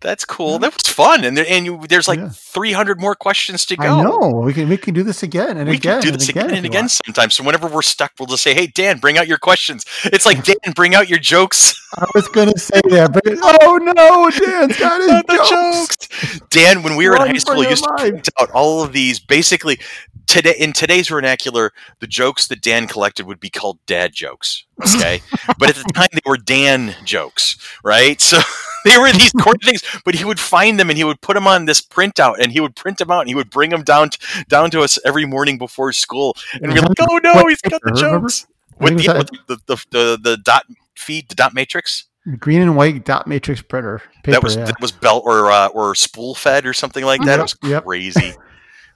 that's 0.00 0.24
cool. 0.24 0.58
That 0.58 0.72
was 0.74 0.88
fun, 0.92 1.24
and 1.24 1.36
there, 1.36 1.44
and 1.48 1.64
you, 1.66 1.80
there's 1.88 2.08
like 2.08 2.18
Yeah. 2.18 2.28
300 2.30 3.00
more 3.00 3.14
questions 3.14 3.64
to 3.66 3.76
go. 3.76 3.84
I 3.84 4.02
know. 4.02 4.42
We 4.44 4.52
can 4.52 4.68
we 4.68 4.76
can 4.76 4.94
do 4.94 5.02
this 5.02 5.22
again 5.22 5.56
and 5.56 5.68
we 5.68 5.76
again 5.76 6.00
do 6.00 6.10
this 6.10 6.28
and 6.28 6.30
again 6.30 6.44
again, 6.46 6.56
and 6.58 6.66
again 6.66 6.82
want. 6.84 6.90
sometimes. 7.06 7.34
So 7.34 7.44
whenever 7.44 7.66
we're 7.68 7.82
stuck, 7.82 8.12
we'll 8.18 8.26
just 8.26 8.42
say, 8.42 8.54
"Hey, 8.54 8.66
Dan, 8.66 8.98
bring 8.98 9.18
out 9.18 9.28
your 9.28 9.38
questions." 9.38 9.84
It's 10.04 10.26
like 10.26 10.42
Dan, 10.50 10.72
bring 10.74 10.94
out 10.94 11.08
your 11.08 11.18
jokes. 11.18 11.74
I 11.96 12.06
was 12.14 12.28
gonna 12.28 12.56
say 12.56 12.80
that, 12.90 13.12
but 13.12 13.22
oh 13.62 13.76
no, 13.76 14.30
Dan's 14.30 14.76
got 14.78 15.00
his 15.00 15.08
the 15.08 15.34
jokes. 15.36 16.06
jokes. 16.08 16.40
Dan, 16.50 16.82
when 16.82 16.96
we 16.96 17.08
were 17.08 17.16
in 17.16 17.22
high 17.22 17.36
school, 17.38 17.62
used 17.64 17.84
to 17.84 17.90
life. 17.90 17.98
print 18.10 18.28
out 18.40 18.50
all 18.52 18.82
of 18.82 18.92
these. 18.92 19.18
Basically, 19.20 19.78
today 20.26 20.54
in 20.58 20.72
today's 20.72 21.08
vernacular, 21.08 21.72
the 21.98 22.06
jokes 22.06 22.46
that 22.48 22.60
Dan 22.62 22.86
collected 22.86 23.26
would 23.26 23.40
be 23.40 23.50
called 23.50 23.78
dad 23.86 24.12
jokes. 24.12 24.64
Okay, 24.82 25.20
but 25.58 25.68
at 25.70 25.76
the 25.76 25.92
time 25.94 26.08
they 26.12 26.20
were 26.24 26.36
Dan 26.36 26.94
jokes, 27.04 27.56
right? 27.84 28.20
So 28.20 28.38
they 28.84 28.98
were 28.98 29.12
these 29.12 29.32
corny 29.32 29.58
things. 29.62 29.82
But 30.04 30.14
he 30.14 30.24
would 30.24 30.40
find 30.40 30.78
them 30.78 30.88
and 30.90 30.96
he 30.96 31.04
would 31.04 31.20
put 31.20 31.34
them 31.34 31.46
on 31.46 31.64
this 31.66 31.80
printout, 31.80 32.36
and 32.38 32.52
he 32.52 32.60
would 32.60 32.76
print 32.76 32.98
them 32.98 33.10
out 33.10 33.20
and 33.20 33.28
he 33.28 33.34
would 33.34 33.50
bring 33.50 33.70
them 33.70 33.82
down 33.82 34.10
t- 34.10 34.18
down 34.48 34.70
to 34.70 34.80
us 34.80 34.98
every 35.04 35.24
morning 35.26 35.58
before 35.58 35.92
school, 35.92 36.36
and 36.54 36.72
we're 36.72 36.80
like, 36.80 36.96
"Oh 37.00 37.20
no, 37.22 37.46
he's 37.46 37.60
got 37.60 37.80
the 37.82 37.92
jokes." 37.92 38.46
With 38.78 38.96
the, 38.96 39.12
with 39.12 39.30
the, 39.46 39.56
the, 39.66 39.84
the, 39.90 40.18
the 40.22 40.36
dot 40.38 40.64
feed, 40.96 41.28
the 41.28 41.34
dot 41.34 41.52
matrix. 41.52 42.04
Green 42.38 42.62
and 42.62 42.76
white 42.76 43.04
dot 43.04 43.26
matrix 43.26 43.60
printer. 43.60 44.00
Paper, 44.22 44.32
that 44.32 44.42
was 44.42 44.56
yeah. 44.56 44.64
that 44.64 44.80
was 44.80 44.92
belt 44.92 45.24
or 45.26 45.50
uh, 45.50 45.68
or 45.68 45.94
spool 45.94 46.34
fed 46.34 46.64
or 46.66 46.72
something 46.72 47.04
like 47.04 47.22
that. 47.24 47.38
It 47.38 47.42
was 47.42 47.56
Yep. 47.62 47.84
crazy. 47.84 48.34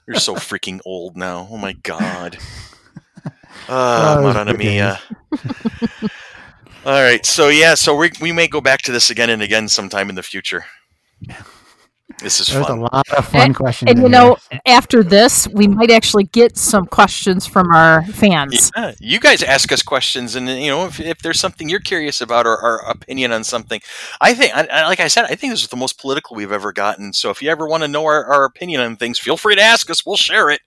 You're 0.07 0.17
so 0.17 0.35
freaking 0.35 0.79
old 0.85 1.17
now. 1.17 1.47
Oh 1.51 1.57
my 1.57 1.73
god. 1.73 2.37
Oh, 3.69 3.73
Uh, 4.27 4.43
those 4.43 4.57
Mia. 4.57 4.99
All 6.85 7.01
right, 7.01 7.25
so 7.25 7.47
yeah, 7.49 7.73
so 7.73 7.95
we 7.95 8.11
we 8.21 8.31
may 8.31 8.47
go 8.47 8.61
back 8.61 8.81
to 8.83 8.91
this 8.91 9.09
again 9.09 9.29
and 9.31 9.41
again 9.41 9.67
sometime 9.67 10.07
in 10.09 10.15
the 10.15 10.21
future. 10.23 10.65
This 12.21 12.39
is 12.39 12.47
There's 12.47 12.69
a 12.69 12.75
lot 12.75 13.09
of 13.17 13.27
fun 13.27 13.53
questions. 13.55 13.89
And 13.89 13.97
you 13.99 14.07
there. 14.07 14.21
know, 14.21 14.37
after 14.67 15.03
this, 15.03 15.47
we 15.47 15.67
might 15.67 15.89
actually 15.89 16.25
get 16.25 16.55
some 16.55 16.85
questions 16.85 17.47
from 17.47 17.71
our 17.73 18.05
fans. 18.05 18.71
Yeah, 18.77 18.93
you 18.99 19.19
guys 19.19 19.41
ask 19.41 19.71
us 19.71 19.81
questions, 19.81 20.35
and 20.35 20.47
you 20.47 20.69
know 20.69 20.85
if, 20.85 20.99
if 20.99 21.17
there's 21.23 21.39
something 21.39 21.67
you're 21.67 21.79
curious 21.79 22.21
about 22.21 22.45
or 22.45 22.57
our 22.59 22.87
opinion 22.87 23.31
on 23.31 23.43
something, 23.43 23.81
I 24.21 24.35
think, 24.35 24.55
I, 24.55 24.67
I- 24.71 24.85
like 24.87 24.99
I 24.99 25.07
said, 25.07 25.25
I 25.25 25.33
think 25.35 25.51
this 25.53 25.63
is 25.63 25.69
the 25.69 25.75
most 25.75 25.99
political 25.99 26.35
we've 26.35 26.51
ever 26.51 26.71
gotten. 26.71 27.11
So 27.13 27.31
if 27.31 27.41
you 27.41 27.49
ever 27.49 27.67
want 27.67 27.81
to 27.81 27.87
know 27.87 28.05
our, 28.05 28.23
our 28.25 28.45
opinion 28.45 28.81
on 28.81 28.95
things, 28.95 29.17
feel 29.17 29.35
free 29.37 29.55
to 29.55 29.61
ask 29.61 29.89
us. 29.89 30.05
We'll 30.05 30.17
share 30.17 30.51
it. 30.51 30.61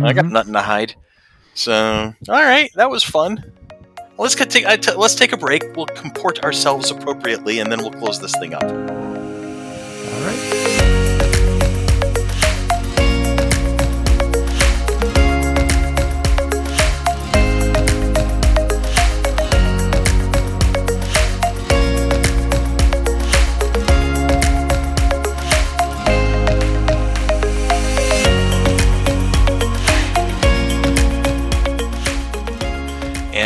I 0.00 0.12
got 0.12 0.26
Mhm. 0.26 0.30
nothing 0.30 0.52
to 0.52 0.62
hide. 0.62 0.94
So, 1.56 2.14
all 2.28 2.42
right, 2.42 2.70
that 2.74 2.90
was 2.90 3.02
fun. 3.02 3.52
Let's 4.18 4.34
take, 4.34 4.66
let's 4.96 5.14
take 5.14 5.32
a 5.32 5.38
break. 5.38 5.62
We'll 5.74 5.86
comport 5.86 6.44
ourselves 6.44 6.90
appropriately, 6.90 7.60
and 7.60 7.72
then 7.72 7.80
we'll 7.80 7.92
close 7.92 8.20
this 8.20 8.36
thing 8.38 8.52
up. 8.52 8.62
All 8.62 8.70
right. 8.70 10.45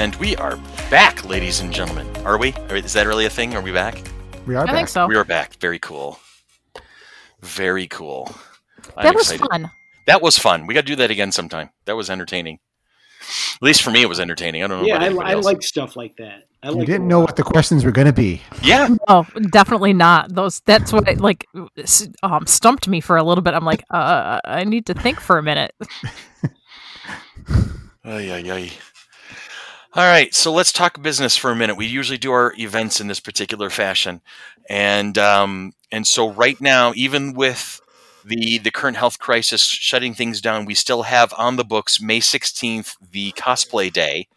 And 0.00 0.16
we 0.16 0.34
are 0.36 0.56
back, 0.88 1.26
ladies 1.26 1.60
and 1.60 1.70
gentlemen. 1.70 2.08
Are 2.24 2.38
we? 2.38 2.54
Is 2.70 2.94
that 2.94 3.06
really 3.06 3.26
a 3.26 3.28
thing? 3.28 3.54
Are 3.54 3.60
we 3.60 3.70
back? 3.70 4.00
We 4.46 4.54
are 4.54 4.62
I 4.62 4.64
back. 4.64 4.74
think 4.74 4.88
so. 4.88 5.06
We 5.06 5.14
are 5.14 5.24
back. 5.26 5.56
Very 5.60 5.78
cool. 5.78 6.18
Very 7.42 7.86
cool. 7.86 8.34
I'm 8.96 9.04
That 9.04 9.14
was 9.14 9.30
excited. 9.30 9.46
fun. 9.50 9.70
That 10.06 10.22
was 10.22 10.38
fun. 10.38 10.66
We 10.66 10.72
got 10.72 10.80
to 10.80 10.86
do 10.86 10.96
that 10.96 11.10
again 11.10 11.32
sometime. 11.32 11.68
That 11.84 11.96
was 11.96 12.08
entertaining. 12.08 12.60
At 13.56 13.60
least 13.62 13.82
for 13.82 13.90
me, 13.90 14.00
it 14.00 14.08
was 14.08 14.18
entertaining. 14.18 14.64
I 14.64 14.68
don't 14.68 14.80
know. 14.80 14.86
yeah, 14.86 15.04
about 15.04 15.26
I, 15.26 15.32
I 15.32 15.34
like 15.34 15.60
stuff 15.62 15.96
like 15.96 16.16
that. 16.16 16.44
I 16.62 16.70
You 16.70 16.76
like 16.76 16.86
didn't 16.86 17.06
know 17.06 17.20
what 17.20 17.36
the 17.36 17.42
questions 17.42 17.84
were 17.84 17.92
going 17.92 18.06
to 18.06 18.12
be. 18.14 18.40
Yeah, 18.62 18.88
Oh, 19.06 19.26
definitely 19.50 19.92
not. 19.92 20.34
Those. 20.34 20.60
That's 20.60 20.94
what 20.94 21.14
like 21.20 21.46
um, 22.22 22.46
stumped 22.46 22.88
me 22.88 23.02
for 23.02 23.18
a 23.18 23.22
little 23.22 23.42
bit. 23.42 23.52
I'm 23.52 23.66
like, 23.66 23.84
uh, 23.90 24.40
I 24.46 24.64
need 24.64 24.86
to 24.86 24.94
think 24.94 25.20
for 25.20 25.36
a 25.36 25.42
minute. 25.42 25.74
Ay, 28.02 28.32
ay, 28.32 28.50
ay. 28.50 28.70
All 29.92 30.04
right, 30.04 30.32
so 30.32 30.52
let's 30.52 30.72
talk 30.72 31.02
business 31.02 31.36
for 31.36 31.50
a 31.50 31.56
minute. 31.56 31.76
We 31.76 31.86
usually 31.86 32.18
do 32.18 32.30
our 32.30 32.54
events 32.56 33.00
in 33.00 33.08
this 33.08 33.18
particular 33.18 33.70
fashion, 33.70 34.20
and 34.68 35.18
um, 35.18 35.72
and 35.90 36.06
so 36.06 36.30
right 36.30 36.60
now, 36.60 36.92
even 36.94 37.32
with 37.34 37.80
the 38.24 38.58
the 38.58 38.70
current 38.70 38.96
health 38.98 39.18
crisis 39.18 39.62
shutting 39.62 40.14
things 40.14 40.40
down, 40.40 40.64
we 40.64 40.74
still 40.74 41.02
have 41.02 41.34
on 41.36 41.56
the 41.56 41.64
books 41.64 42.00
May 42.00 42.20
sixteenth, 42.20 42.94
the 43.10 43.32
cosplay 43.32 43.92
day. 43.92 44.28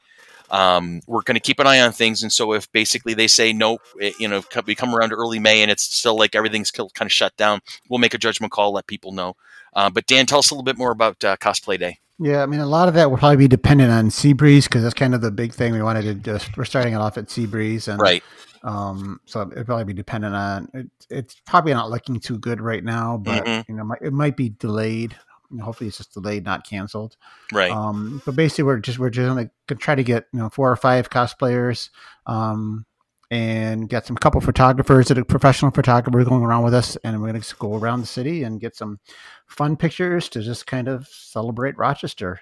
Um, 0.52 1.02
we're 1.08 1.24
going 1.24 1.36
to 1.36 1.42
keep 1.42 1.60
an 1.60 1.68
eye 1.68 1.82
on 1.82 1.94
things, 1.94 2.24
and 2.24 2.34
so 2.34 2.54
if 2.54 2.72
basically 2.72 3.14
they 3.16 3.28
say 3.28 3.54
no, 3.54 3.80
it- 4.00 4.20
you 4.20 4.28
know, 4.30 4.44
we 4.68 4.76
come 4.76 4.96
around 4.96 5.14
early 5.14 5.40
May 5.40 5.64
and 5.64 5.72
it's 5.72 5.84
still 5.84 6.18
like 6.18 6.36
everything's 6.36 6.72
kind 6.72 6.90
of 7.02 7.12
shut 7.14 7.38
down, 7.38 7.62
we'll 7.90 8.00
make 8.00 8.16
a 8.16 8.20
judgment 8.20 8.54
call, 8.54 8.74
let 8.74 8.88
people 8.88 9.14
know. 9.14 9.36
Uh, 9.74 9.90
but 9.90 10.08
Dan, 10.08 10.28
tell 10.28 10.40
us 10.40 10.52
a 10.52 10.56
little 10.56 10.64
bit 10.66 10.78
more 10.78 10.92
about 10.92 11.24
uh, 11.24 11.38
cosplay 11.38 11.80
day. 11.80 12.00
Yeah, 12.20 12.44
I 12.44 12.46
mean, 12.46 12.60
a 12.60 12.66
lot 12.66 12.88
of 12.88 12.94
that 12.94 13.10
will 13.10 13.18
probably 13.18 13.38
be 13.38 13.48
dependent 13.48 13.92
on 13.92 14.10
Seabreeze 14.10 14.64
because 14.66 14.84
that's 14.84 14.94
kind 14.94 15.16
of 15.16 15.22
the 15.22 15.32
big 15.32 15.54
thing 15.54 15.74
we 15.74 15.82
wanted 15.82 16.04
to 16.04 16.14
just. 16.16 16.56
We're 16.56 16.66
starting 16.66 16.94
it 16.94 16.98
off 16.98 17.18
at 17.18 17.26
Seabreeze, 17.28 17.88
and 17.88 18.00
Right. 18.00 18.24
Um, 18.64 19.20
so 19.26 19.42
it'll 19.42 19.66
probably 19.66 19.84
be 19.84 19.94
dependent 19.94 20.34
on. 20.36 20.70
It, 20.74 20.88
it's 21.10 21.42
probably 21.46 21.74
not 21.74 21.90
looking 21.90 22.20
too 22.20 22.38
good 22.38 22.62
right 22.62 22.84
now, 22.84 23.18
but 23.18 23.44
Mhm. 23.46 23.66
you 23.68 23.76
know, 23.76 23.84
might- 23.84 24.02
it 24.02 24.14
might 24.14 24.38
be 24.38 24.50
delayed. 24.50 25.16
Hopefully, 25.62 25.90
it's 25.90 25.98
just 25.98 26.14
delayed, 26.14 26.46
not 26.46 26.66
canceled. 26.68 27.18
Right. 27.52 27.70
Um, 27.72 28.22
but 28.26 28.36
basically, 28.36 28.64
we're 28.64 28.80
just 28.80 29.00
we're 29.00 29.10
just 29.10 29.28
gonna 29.28 29.50
try 29.80 29.96
to 29.96 30.04
get 30.04 30.28
you 30.32 30.40
know 30.40 30.50
four 30.50 30.72
or 30.72 30.76
five 30.78 31.10
cosplayers, 31.10 31.90
um, 32.26 32.86
and 33.32 33.90
get 33.90 34.06
some 34.06 34.16
couple 34.16 34.40
photographers 34.42 35.08
that 35.08 35.18
are 35.18 35.26
professional 35.26 35.72
photographers 35.72 36.28
going 36.28 36.44
around 36.44 36.64
with 36.64 36.74
us, 36.74 36.96
and 37.04 37.22
we're 37.22 37.28
gonna 37.32 37.42
go 37.60 37.76
around 37.78 38.02
the 38.02 38.08
city 38.08 38.44
and 38.44 38.60
get 38.62 38.76
some 38.76 39.00
fun 39.48 39.76
pictures 39.76 40.30
to 40.30 40.42
just 40.42 40.68
kind 40.68 40.88
of 40.88 41.08
celebrate 41.08 41.78
Rochester, 41.78 42.40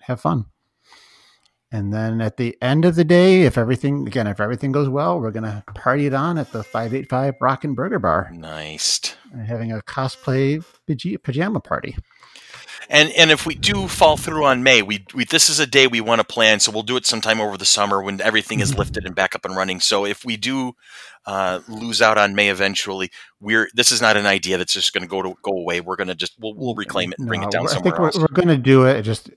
have 0.00 0.20
fun. 0.20 0.46
And 1.72 1.92
then 1.92 2.20
at 2.20 2.36
the 2.36 2.56
end 2.62 2.84
of 2.84 2.94
the 2.94 3.04
day, 3.04 3.42
if 3.42 3.58
everything 3.58 4.06
again, 4.06 4.26
if 4.28 4.38
everything 4.40 4.70
goes 4.72 4.88
well, 4.88 5.20
we're 5.20 5.32
gonna 5.32 5.64
party 5.74 6.06
it 6.06 6.14
on 6.14 6.38
at 6.38 6.52
the 6.52 6.62
five 6.62 6.94
eight 6.94 7.08
five 7.08 7.34
Rockin' 7.40 7.74
Burger 7.74 7.98
Bar, 7.98 8.30
Nice. 8.32 9.16
and 9.32 9.46
having 9.46 9.72
a 9.72 9.80
cosplay 9.80 10.64
pajama 11.22 11.60
party. 11.60 11.96
And 12.88 13.10
and 13.16 13.30
if 13.30 13.46
we 13.46 13.54
do 13.54 13.88
fall 13.88 14.16
through 14.16 14.44
on 14.44 14.62
May, 14.62 14.82
we, 14.82 15.04
we 15.14 15.24
this 15.24 15.48
is 15.48 15.58
a 15.58 15.66
day 15.66 15.86
we 15.86 16.00
want 16.00 16.20
to 16.20 16.24
plan, 16.26 16.60
so 16.60 16.70
we'll 16.70 16.82
do 16.82 16.96
it 16.96 17.06
sometime 17.06 17.40
over 17.40 17.56
the 17.56 17.64
summer 17.64 18.02
when 18.02 18.20
everything 18.20 18.60
is 18.60 18.72
Mhm. 18.72 18.78
lifted 18.78 19.04
and 19.06 19.14
back 19.14 19.34
up 19.34 19.44
and 19.44 19.56
running. 19.56 19.80
So 19.80 20.04
if 20.06 20.24
we 20.24 20.36
do 20.36 20.74
uh, 21.26 21.60
lose 21.68 22.00
out 22.00 22.18
on 22.18 22.34
May 22.36 22.48
eventually, 22.48 23.10
we're 23.40 23.68
this 23.74 23.90
is 23.90 24.00
not 24.00 24.16
an 24.16 24.26
idea 24.26 24.58
that's 24.58 24.72
just 24.74 24.92
going 24.92 25.02
to 25.02 25.08
go 25.08 25.22
to 25.22 25.34
go 25.42 25.52
away. 25.52 25.80
We're 25.80 25.96
going 25.96 26.06
to 26.08 26.14
just 26.14 26.34
we'll, 26.38 26.54
we'll 26.54 26.74
reclaim 26.76 27.12
it 27.12 27.18
and 27.18 27.26
bring 27.26 27.40
No, 27.40 27.48
it 27.48 27.50
down 27.50 27.66
I 27.66 27.70
somewhere 27.72 27.82
think 27.92 27.98
we're, 27.98 28.06
else. 28.06 28.18
we're 28.18 28.26
going 28.28 28.48
to 28.48 28.56
do 28.56 28.84
it. 28.86 28.98
it 28.98 29.02
Just 29.02 29.30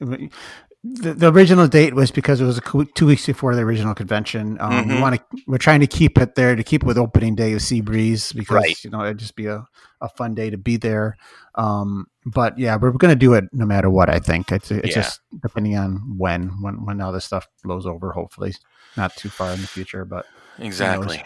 the, 0.84 1.14
the 1.14 1.32
original 1.32 1.68
date 1.68 1.94
was 1.94 2.10
because 2.12 2.40
it 2.40 2.46
was 2.46 2.58
a 2.58 2.62
cou- 2.62 2.86
two 2.96 3.06
weeks 3.06 3.26
before 3.26 3.54
the 3.56 3.62
original 3.62 3.94
convention. 3.94 4.58
Um, 4.62 4.88
We 4.88 4.96
Mhm. 4.96 5.02
want 5.02 5.16
to. 5.16 5.44
We're 5.46 5.58
trying 5.58 5.82
to 5.82 5.88
keep 5.88 6.18
it 6.18 6.36
there 6.36 6.56
to 6.56 6.64
keep 6.64 6.84
it 6.84 6.86
with 6.86 6.98
opening 6.98 7.36
day 7.36 7.52
of 7.54 7.60
Seabreeze 7.60 8.34
because 8.34 8.56
Right. 8.56 8.84
you 8.84 8.90
know 8.90 9.04
it'd 9.04 9.18
just 9.18 9.36
be 9.36 9.48
a, 9.48 9.66
a 10.00 10.08
fun 10.10 10.36
day 10.36 10.50
to 10.50 10.58
be 10.58 10.78
there. 10.78 11.18
Um, 11.56 12.08
but 12.26 12.58
yeah, 12.58 12.78
we're 12.78 12.92
going 12.92 13.12
to 13.12 13.16
do 13.20 13.34
it 13.34 13.46
no 13.52 13.66
matter 13.66 13.90
what. 13.90 14.10
I 14.10 14.20
think 14.20 14.52
it's 14.54 14.72
it's 14.72 14.90
Yeah. 14.96 15.02
just 15.04 15.20
depending 15.42 15.76
on 15.78 16.16
when 16.18 16.50
when 16.62 16.86
when 16.86 17.02
all 17.02 17.12
this 17.12 17.26
stuff 17.26 17.48
blows 17.64 17.86
over. 17.86 18.12
Hopefully, 18.14 18.54
not 18.96 19.16
too 19.18 19.30
far 19.30 19.52
in 19.52 19.60
the 19.62 19.68
future. 19.68 20.06
But 20.06 20.26
Exactly. 20.60 21.22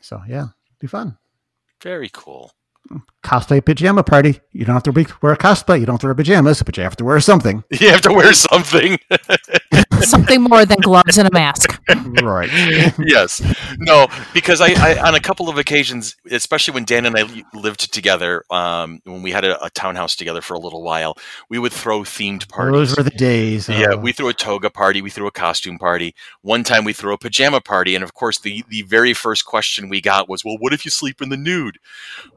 so 0.00 0.20
yeah, 0.28 0.48
be 0.80 0.88
fun. 0.88 1.16
Very 1.80 2.10
cool. 2.12 2.52
Cosplay 3.22 3.64
pajama 3.64 4.02
party. 4.02 4.40
You 4.52 4.64
don't 4.64 4.74
have 4.74 4.82
to 4.84 5.06
wear 5.22 5.32
a 5.32 5.38
cosplay. 5.38 5.80
You 5.80 5.86
don't 5.86 5.94
have 5.94 6.00
to 6.00 6.06
wear 6.08 6.14
pajamas, 6.14 6.62
but 6.62 6.76
you 6.76 6.82
have 6.82 6.96
to 6.96 7.04
wear 7.04 7.20
something. 7.20 7.64
You 7.80 7.90
have 7.90 8.02
to 8.02 8.12
wear 8.12 8.32
something. 8.32 8.98
Something 10.08 10.42
more 10.42 10.64
than 10.64 10.78
gloves 10.80 11.18
and 11.18 11.28
a 11.28 11.32
mask. 11.32 11.80
right. 12.22 12.50
yes. 12.98 13.42
No, 13.78 14.08
because 14.34 14.60
I, 14.60 14.72
I, 14.72 15.08
on 15.08 15.14
a 15.14 15.20
couple 15.20 15.48
of 15.48 15.58
occasions, 15.58 16.16
especially 16.30 16.74
when 16.74 16.84
Dan 16.84 17.06
and 17.06 17.16
I 17.16 17.44
lived 17.54 17.92
together, 17.92 18.44
um, 18.50 19.00
when 19.04 19.22
we 19.22 19.30
had 19.30 19.44
a, 19.44 19.62
a 19.64 19.70
townhouse 19.70 20.16
together 20.16 20.40
for 20.40 20.54
a 20.54 20.58
little 20.58 20.82
while, 20.82 21.16
we 21.48 21.58
would 21.58 21.72
throw 21.72 22.00
themed 22.00 22.48
parties. 22.48 22.72
Those 22.72 22.96
were 22.96 23.02
the 23.02 23.10
days. 23.10 23.68
Yeah, 23.68 23.92
uh, 23.92 23.96
we 23.96 24.12
threw 24.12 24.28
a 24.28 24.34
toga 24.34 24.70
party, 24.70 25.02
we 25.02 25.10
threw 25.10 25.26
a 25.26 25.32
costume 25.32 25.78
party. 25.78 26.14
One 26.42 26.64
time 26.64 26.84
we 26.84 26.92
threw 26.92 27.12
a 27.12 27.18
pajama 27.18 27.60
party, 27.60 27.94
and 27.94 28.04
of 28.04 28.14
course, 28.14 28.38
the, 28.38 28.64
the 28.68 28.82
very 28.82 29.14
first 29.14 29.44
question 29.44 29.88
we 29.88 30.00
got 30.00 30.28
was, 30.28 30.44
Well, 30.44 30.56
what 30.58 30.72
if 30.72 30.84
you 30.84 30.90
sleep 30.90 31.22
in 31.22 31.28
the 31.28 31.36
nude? 31.36 31.78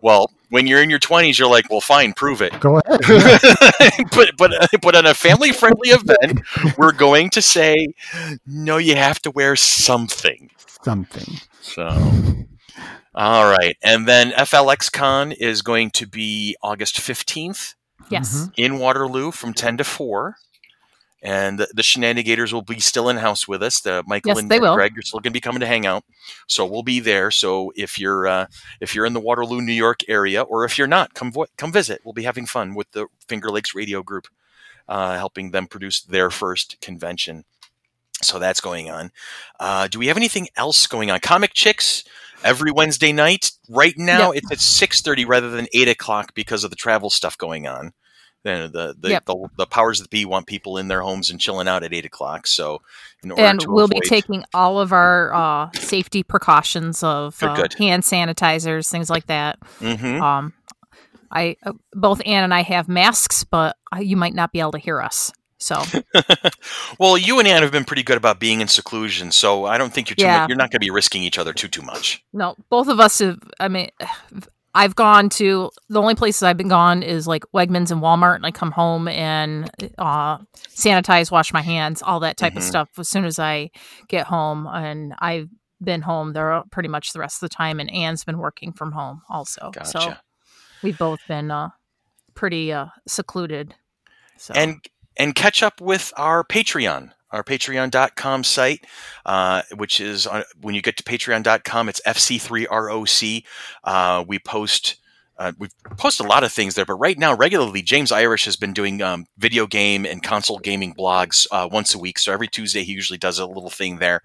Well, 0.02 0.32
when 0.56 0.68
you're 0.68 0.82
in 0.82 0.90
your 0.90 1.00
20s, 1.00 1.38
you're 1.38 1.50
like, 1.50 1.70
Well, 1.70 1.82
fine, 1.82 2.14
prove 2.14 2.42
it. 2.42 2.58
go 2.62 2.80
ahead. 2.80 3.02
But 4.16 4.30
but 4.38 4.54
uh, 4.54 4.68
but 4.82 4.96
on 4.96 5.06
a 5.06 5.14
family 5.14 5.52
friendly 5.52 5.90
event, 5.90 6.40
we're 6.78 6.94
going 6.94 7.30
to 7.32 7.42
say, 7.42 7.88
no, 8.48 8.78
you 8.78 8.96
have 8.96 9.22
to 9.24 9.32
wear 9.32 9.56
something. 9.58 10.50
something. 10.84 11.28
So, 11.62 11.88
all 13.14 13.46
right, 13.50 13.76
and 13.84 14.08
then 14.08 14.32
FLX 14.32 14.92
Con 14.92 15.32
is 15.34 15.62
going 15.62 15.90
to 15.92 16.08
be 16.08 16.56
August 16.64 17.00
fifteenth 17.00 17.76
Yes. 18.10 18.34
Mm-hmm. 18.36 18.52
in 18.56 18.80
Waterloo 18.80 19.32
from 19.32 19.54
ten 19.54 19.78
to 19.78 19.84
four. 19.84 20.36
And 21.28 21.58
the, 21.58 21.82
shenanigators 21.82 22.54
will 22.54 22.62
be 22.62 22.80
still 22.80 23.10
in 23.10 23.18
house 23.18 23.48
with 23.48 23.64
us. 23.64 23.82
The 23.82 24.04
Michael 24.06 24.30
Yes, 24.30 24.38
and. 24.42 24.48
Greg 24.76 24.96
are 24.96 25.02
still 25.02 25.20
going 25.22 25.32
to 25.32 25.38
be 25.38 25.42
coming 25.42 25.60
to 25.60 25.66
hang 25.66 25.88
out, 25.88 26.04
so 26.46 26.68
we'll 26.68 26.84
be 26.84 27.00
there. 27.00 27.32
So 27.32 27.74
if 27.76 27.98
you're 27.98 28.28
uh, 28.28 28.46
if 28.80 28.94
you're 28.94 29.08
in 29.08 29.14
the 29.14 29.20
Waterloo, 29.20 29.60
New 29.60 29.74
York 29.74 30.02
area, 30.08 30.44
or 30.44 30.66
if 30.66 30.78
you're 30.78 30.86
not, 30.86 31.16
come 31.16 31.32
vo- 31.32 31.48
come 31.58 31.72
visit. 31.72 32.02
We'll 32.06 32.14
be 32.14 32.26
having 32.26 32.46
fun 32.46 32.76
with 32.76 32.92
the 32.92 33.08
Finger 33.28 33.50
Lakes 33.50 33.74
Radio 33.74 34.04
Group, 34.04 34.28
uh, 34.88 35.18
helping 35.18 35.50
them 35.50 35.66
produce 35.66 36.04
their 36.04 36.30
first 36.30 36.80
convention. 36.80 37.44
So 38.22 38.38
that's 38.38 38.62
going 38.62 38.92
on. 38.92 39.12
Uh, 39.60 39.88
do 39.88 39.98
we 39.98 40.08
have 40.08 40.18
anything 40.18 40.48
else 40.56 40.86
going 40.86 41.10
on? 41.10 41.20
Comic 41.22 41.54
Chicks 41.56 42.04
every 42.44 42.72
Wednesday 42.72 43.12
night. 43.12 43.52
Right 43.68 43.98
now, 43.98 44.30
it's 44.30 44.52
at 44.52 44.60
six 44.60 45.02
thirty 45.02 45.26
rather 45.26 45.50
than 45.50 45.68
eight 45.74 45.88
o'clock 45.88 46.36
because 46.36 46.64
of 46.64 46.70
the 46.70 46.76
travel 46.76 47.10
stuff 47.10 47.36
going 47.36 47.66
on. 47.66 47.94
The 48.46 48.70
the 48.72 48.96
the, 49.00 49.10
Yep. 49.10 49.26
the, 49.26 49.48
the 49.58 49.66
powers 49.66 50.00
that 50.00 50.10
be 50.12 50.24
want 50.24 50.46
people 50.48 50.78
in 50.78 50.88
their 50.88 51.02
homes 51.02 51.30
and 51.32 51.40
chilling 51.40 51.68
out 51.68 51.84
at 51.84 51.94
eight 51.94 52.06
o'clock. 52.06 52.46
So, 52.48 52.82
in 53.24 53.32
order 53.32 53.44
And 53.44 53.66
we'll 53.68 53.88
be 53.88 54.00
taking 54.02 54.46
all 54.54 54.80
of 54.80 54.94
our 54.94 55.34
uh, 55.34 55.72
safety 55.74 56.22
precautions 56.22 57.02
of 57.04 57.40
Good, 57.40 57.50
uh, 57.50 57.56
good. 57.56 57.74
hand 57.74 58.04
sanitizers, 58.04 58.88
things 58.90 59.10
like 59.10 59.26
that. 59.26 59.60
Mhm. 59.80 60.22
Um, 60.22 60.54
I 61.32 61.58
uh, 61.66 61.74
both 61.94 62.22
Ann 62.26 62.44
and 62.44 62.54
I 62.54 62.62
have 62.62 62.88
masks, 62.88 63.44
but 63.44 63.76
you 64.00 64.16
might 64.16 64.36
not 64.36 64.52
be 64.54 64.60
able 64.60 64.74
to 64.74 64.78
hear 64.80 65.02
us. 65.02 65.32
So 65.58 65.82
well, 67.00 67.18
you 67.18 67.40
and 67.40 67.48
Ann 67.48 67.64
have 67.64 67.72
been 67.72 67.86
pretty 67.86 68.04
good 68.04 68.18
about 68.18 68.40
being 68.40 68.62
in 68.62 68.68
seclusion, 68.68 69.32
so 69.32 69.66
I 69.66 69.80
don't 69.80 69.92
think 69.92 70.10
you're 70.10 70.16
too 70.18 70.26
Yeah. 70.26 70.42
much, 70.42 70.50
you're 70.50 70.58
not 70.58 70.70
going 70.70 70.80
to 70.82 70.86
be 70.86 70.92
risking 70.92 71.24
each 71.24 71.40
other 71.40 71.52
too 71.54 71.68
too 71.68 71.82
much. 71.82 72.24
no, 72.32 72.56
both 72.70 72.88
of 72.90 73.00
us 73.00 73.18
have. 73.20 73.40
I 73.60 73.70
mean, 73.70 73.90
I've 74.76 74.94
gone 74.96 75.30
to 75.30 75.72
the 75.90 76.02
only 76.02 76.16
places 76.16 76.44
I've 76.44 76.58
been 76.58 76.68
gone 76.68 77.02
is 77.02 77.26
like 77.28 77.44
Wegmans 77.54 77.92
and 77.92 78.02
Walmart, 78.02 78.36
and 78.36 78.46
I 78.46 78.52
come 78.52 78.72
home 78.72 79.08
and 79.08 79.72
uh, 79.98 80.38
sanitize, 80.70 81.32
wash 81.32 81.54
my 81.54 81.62
hands, 81.62 82.04
all 82.04 82.20
that 82.20 82.36
type 82.38 82.56
of 82.58 82.62
Mhm. 82.62 82.68
stuff 82.68 82.90
as 83.00 83.08
soon 83.10 83.24
as 83.26 83.40
I 83.40 83.72
get 84.10 84.28
home. 84.28 84.68
And 84.68 85.16
I've 85.20 85.48
been 85.82 86.02
home 86.02 86.34
there 86.34 86.62
pretty 86.72 86.90
much 86.90 87.14
the 87.14 87.20
rest 87.20 87.38
of 87.42 87.50
the 87.50 87.56
time, 87.56 87.80
and 87.80 87.90
Anne's 87.92 88.26
been 88.26 88.38
working 88.38 88.74
from 88.74 88.92
home 88.92 89.22
also. 89.30 89.72
So 89.86 90.16
we've 90.84 90.98
both 90.98 91.20
been 91.28 91.52
uh, 91.52 91.70
pretty 92.34 92.74
uh, 92.74 92.88
secluded. 93.08 93.76
So 94.38 94.54
and 94.56 94.86
and 95.18 95.34
catch 95.36 95.64
up 95.64 95.80
with 95.80 96.12
our 96.18 96.44
Patreon, 96.44 97.12
our 97.36 97.44
patreon.com 97.44 98.44
site, 98.44 98.86
uh, 99.26 99.62
which 99.76 100.00
is 100.00 100.26
on, 100.26 100.44
when 100.62 100.74
you 100.74 100.82
get 100.82 100.98
to 100.98 101.04
patreon.com, 101.04 101.90
it's 101.90 102.02
FC3ROC. 102.08 103.44
Uh, 103.84 104.24
we 104.28 104.40
post. 104.40 104.98
Uh, 105.38 105.52
we 105.60 105.68
post 105.98 106.22
a 106.22 106.24
lot 106.24 106.46
of 106.46 106.52
things 106.54 106.76
there, 106.76 106.86
but 106.86 106.94
right 106.94 107.20
now, 107.20 107.36
regularly, 107.36 107.82
James 107.82 108.10
Irish 108.10 108.46
has 108.46 108.56
been 108.56 108.72
doing 108.72 109.02
um, 109.02 109.26
video 109.38 109.68
game 109.68 110.06
and 110.06 110.24
console 110.24 110.60
gaming 110.60 110.94
blogs 110.94 111.46
uh, 111.52 111.68
once 111.70 111.94
a 111.94 112.00
week. 112.00 112.18
So 112.20 112.32
every 112.32 112.48
Tuesday, 112.48 112.86
he 112.86 112.94
usually 112.94 113.20
does 113.20 113.38
a 113.38 113.46
little 113.46 113.70
thing 113.70 113.98
there. 113.98 114.22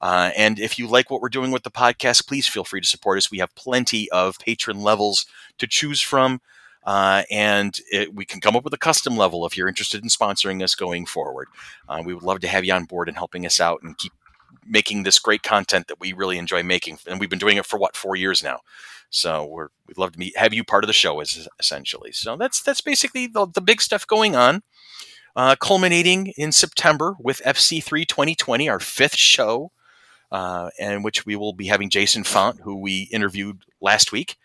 Uh, 0.00 0.30
and 0.34 0.58
if 0.58 0.78
you 0.78 0.86
like 0.86 1.10
what 1.10 1.20
we're 1.20 1.28
doing 1.28 1.50
with 1.50 1.64
the 1.64 1.70
podcast, 1.70 2.26
please 2.26 2.48
feel 2.48 2.64
free 2.64 2.80
to 2.80 2.86
support 2.86 3.18
us. 3.18 3.30
We 3.30 3.40
have 3.40 3.54
plenty 3.54 4.10
of 4.10 4.38
patron 4.38 4.80
levels 4.80 5.26
to 5.58 5.66
choose 5.66 6.00
from. 6.00 6.40
Uh, 6.84 7.22
and 7.30 7.80
it, 7.90 8.14
we 8.14 8.24
can 8.24 8.40
come 8.40 8.56
up 8.56 8.64
with 8.64 8.74
a 8.74 8.78
custom 8.78 9.16
level 9.16 9.46
if 9.46 9.56
you're 9.56 9.68
interested 9.68 10.02
in 10.02 10.08
sponsoring 10.08 10.62
us 10.62 10.74
going 10.74 11.06
forward. 11.06 11.48
Uh, 11.88 12.02
we 12.04 12.14
would 12.14 12.22
love 12.22 12.40
to 12.40 12.48
have 12.48 12.64
you 12.64 12.72
on 12.72 12.84
board 12.84 13.08
and 13.08 13.16
helping 13.16 13.46
us 13.46 13.60
out 13.60 13.82
and 13.82 13.96
keep 13.96 14.12
making 14.66 15.02
this 15.02 15.18
great 15.18 15.42
content 15.42 15.88
that 15.88 16.00
we 16.00 16.12
really 16.12 16.38
enjoy 16.38 16.62
making. 16.62 16.98
And 17.06 17.18
we've 17.18 17.30
been 17.30 17.38
doing 17.38 17.56
it 17.56 17.66
for 17.66 17.78
what 17.78 17.96
four 17.96 18.16
years 18.16 18.42
now. 18.42 18.60
So 19.10 19.44
we're, 19.44 19.68
we'd 19.86 19.98
love 19.98 20.12
to 20.12 20.18
meet, 20.18 20.36
have 20.36 20.52
you 20.52 20.64
part 20.64 20.84
of 20.84 20.88
the 20.88 20.92
show, 20.94 21.20
is 21.20 21.48
essentially. 21.60 22.12
So 22.12 22.36
that's 22.36 22.62
that's 22.62 22.80
basically 22.80 23.26
the, 23.26 23.46
the 23.46 23.60
big 23.60 23.80
stuff 23.80 24.06
going 24.06 24.34
on. 24.34 24.62
Uh, 25.36 25.56
culminating 25.56 26.32
in 26.36 26.52
September 26.52 27.16
with 27.18 27.42
FC3 27.44 28.06
2020, 28.06 28.68
our 28.68 28.78
fifth 28.78 29.16
show, 29.16 29.72
uh, 30.30 30.70
and 30.78 31.02
which 31.02 31.26
we 31.26 31.34
will 31.34 31.52
be 31.52 31.66
having 31.66 31.90
Jason 31.90 32.22
Font, 32.22 32.60
who 32.60 32.76
we 32.76 33.08
interviewed 33.12 33.64
last 33.80 34.12
week. 34.12 34.36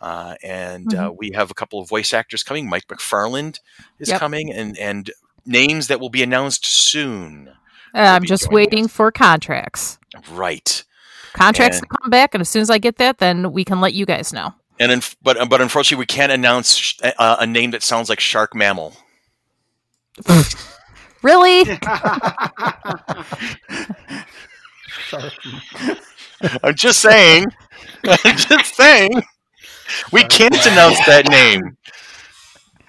Uh, 0.00 0.34
and 0.42 0.94
uh, 0.94 1.12
we 1.16 1.30
have 1.32 1.50
a 1.50 1.54
couple 1.54 1.80
of 1.80 1.88
voice 1.88 2.12
actors 2.14 2.42
coming. 2.42 2.68
Mike 2.68 2.86
McFarland 2.88 3.58
is 3.98 4.08
Yep. 4.10 4.20
coming, 4.20 4.52
and 4.52 4.78
and 4.78 5.10
names 5.46 5.88
that 5.88 5.98
will 6.00 6.10
be 6.10 6.22
announced 6.22 6.64
soon. 6.66 7.48
Uh, 7.94 7.98
I'm 8.00 8.24
just 8.24 8.50
waiting 8.52 8.84
us. 8.84 8.92
for 8.92 9.10
contracts. 9.10 9.98
Right, 10.30 10.84
Contracts 11.32 11.78
And- 11.78 11.88
to 11.88 11.96
come 12.02 12.10
back, 12.10 12.34
and 12.34 12.40
as 12.40 12.48
soon 12.48 12.62
as 12.62 12.70
I 12.70 12.78
get 12.78 12.96
that, 12.98 13.18
then 13.18 13.52
we 13.52 13.64
can 13.64 13.80
let 13.80 13.94
you 13.94 14.04
guys 14.06 14.32
know. 14.32 14.54
and 14.80 14.92
in, 14.92 15.00
but 15.22 15.48
but 15.48 15.60
unfortunately, 15.60 16.00
we 16.02 16.06
can't 16.06 16.30
announce 16.32 16.74
sh- 16.76 16.98
uh, 17.02 17.36
a 17.40 17.46
name 17.46 17.70
that 17.72 17.82
sounds 17.82 18.08
like 18.08 18.20
Shark 18.20 18.54
Mammal. 18.54 18.94
Really? 21.20 21.62
I'm 26.62 26.74
just 26.74 27.00
saying. 27.00 27.46
I'm 28.04 28.36
just 28.36 28.74
saying. 28.76 29.22
We 30.12 30.24
can't 30.24 30.54
announce 30.66 30.98
that 31.06 31.28
name. 31.28 31.76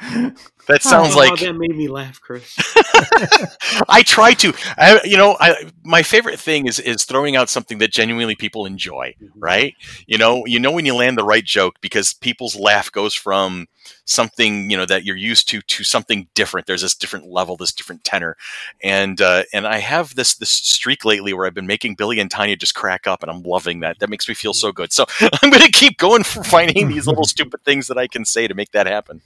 That 0.69 0.83
sounds 0.83 1.15
Oh, 1.15 1.17
like 1.17 1.39
that 1.39 1.53
made 1.55 1.75
me 1.75 1.87
laugh, 1.87 2.21
Chris. 2.21 2.55
I 3.89 4.03
try 4.05 4.33
to. 4.35 4.53
I, 4.77 5.01
you 5.03 5.17
know, 5.17 5.35
I, 5.39 5.69
my 5.83 6.03
favorite 6.03 6.39
thing 6.39 6.67
is 6.67 6.79
is 6.79 7.05
throwing 7.05 7.35
out 7.35 7.49
something 7.49 7.79
that 7.79 7.91
genuinely 7.91 8.35
people 8.35 8.67
enjoy. 8.67 9.15
Right? 9.35 9.73
You 10.07 10.19
know, 10.19 10.45
you 10.45 10.59
know 10.59 10.71
when 10.71 10.85
you 10.85 10.95
land 10.95 11.17
the 11.17 11.23
right 11.25 11.43
joke 11.43 11.77
because 11.81 12.13
people's 12.13 12.55
laugh 12.55 12.91
goes 12.91 13.15
from 13.15 13.67
something 14.05 14.69
you 14.69 14.77
know 14.77 14.85
that 14.85 15.05
you're 15.05 15.15
used 15.17 15.49
to 15.49 15.61
to 15.61 15.83
something 15.83 16.27
different. 16.35 16.67
There's 16.67 16.83
this 16.83 16.95
different 16.95 17.25
level, 17.25 17.57
this 17.57 17.73
different 17.73 18.03
tenor, 18.03 18.37
and 18.83 19.19
uh, 19.21 19.43
and 19.53 19.65
I 19.67 19.79
have 19.79 20.15
this 20.15 20.35
this 20.35 20.51
streak 20.51 21.03
lately 21.03 21.33
where 21.33 21.47
I've 21.47 21.55
been 21.55 21.67
making 21.67 21.95
Billy 21.95 22.19
and 22.19 22.29
Tanya 22.29 22.55
just 22.55 22.75
crack 22.75 23.07
up, 23.07 23.23
and 23.23 23.31
I'm 23.31 23.41
loving 23.41 23.81
that. 23.81 23.99
That 23.99 24.11
makes 24.11 24.29
me 24.29 24.35
feel 24.35 24.53
so 24.53 24.71
good. 24.71 24.93
So 24.93 25.05
I'm 25.41 25.49
going 25.49 25.65
to 25.65 25.71
keep 25.71 25.97
going 25.97 26.23
for 26.23 26.43
finding 26.43 26.89
these 26.89 27.07
little 27.07 27.23
stupid 27.25 27.63
things 27.65 27.87
that 27.87 27.97
I 27.97 28.07
can 28.07 28.23
say 28.23 28.47
to 28.47 28.53
make 28.53 28.71
that 28.73 28.85
happen. 28.85 29.21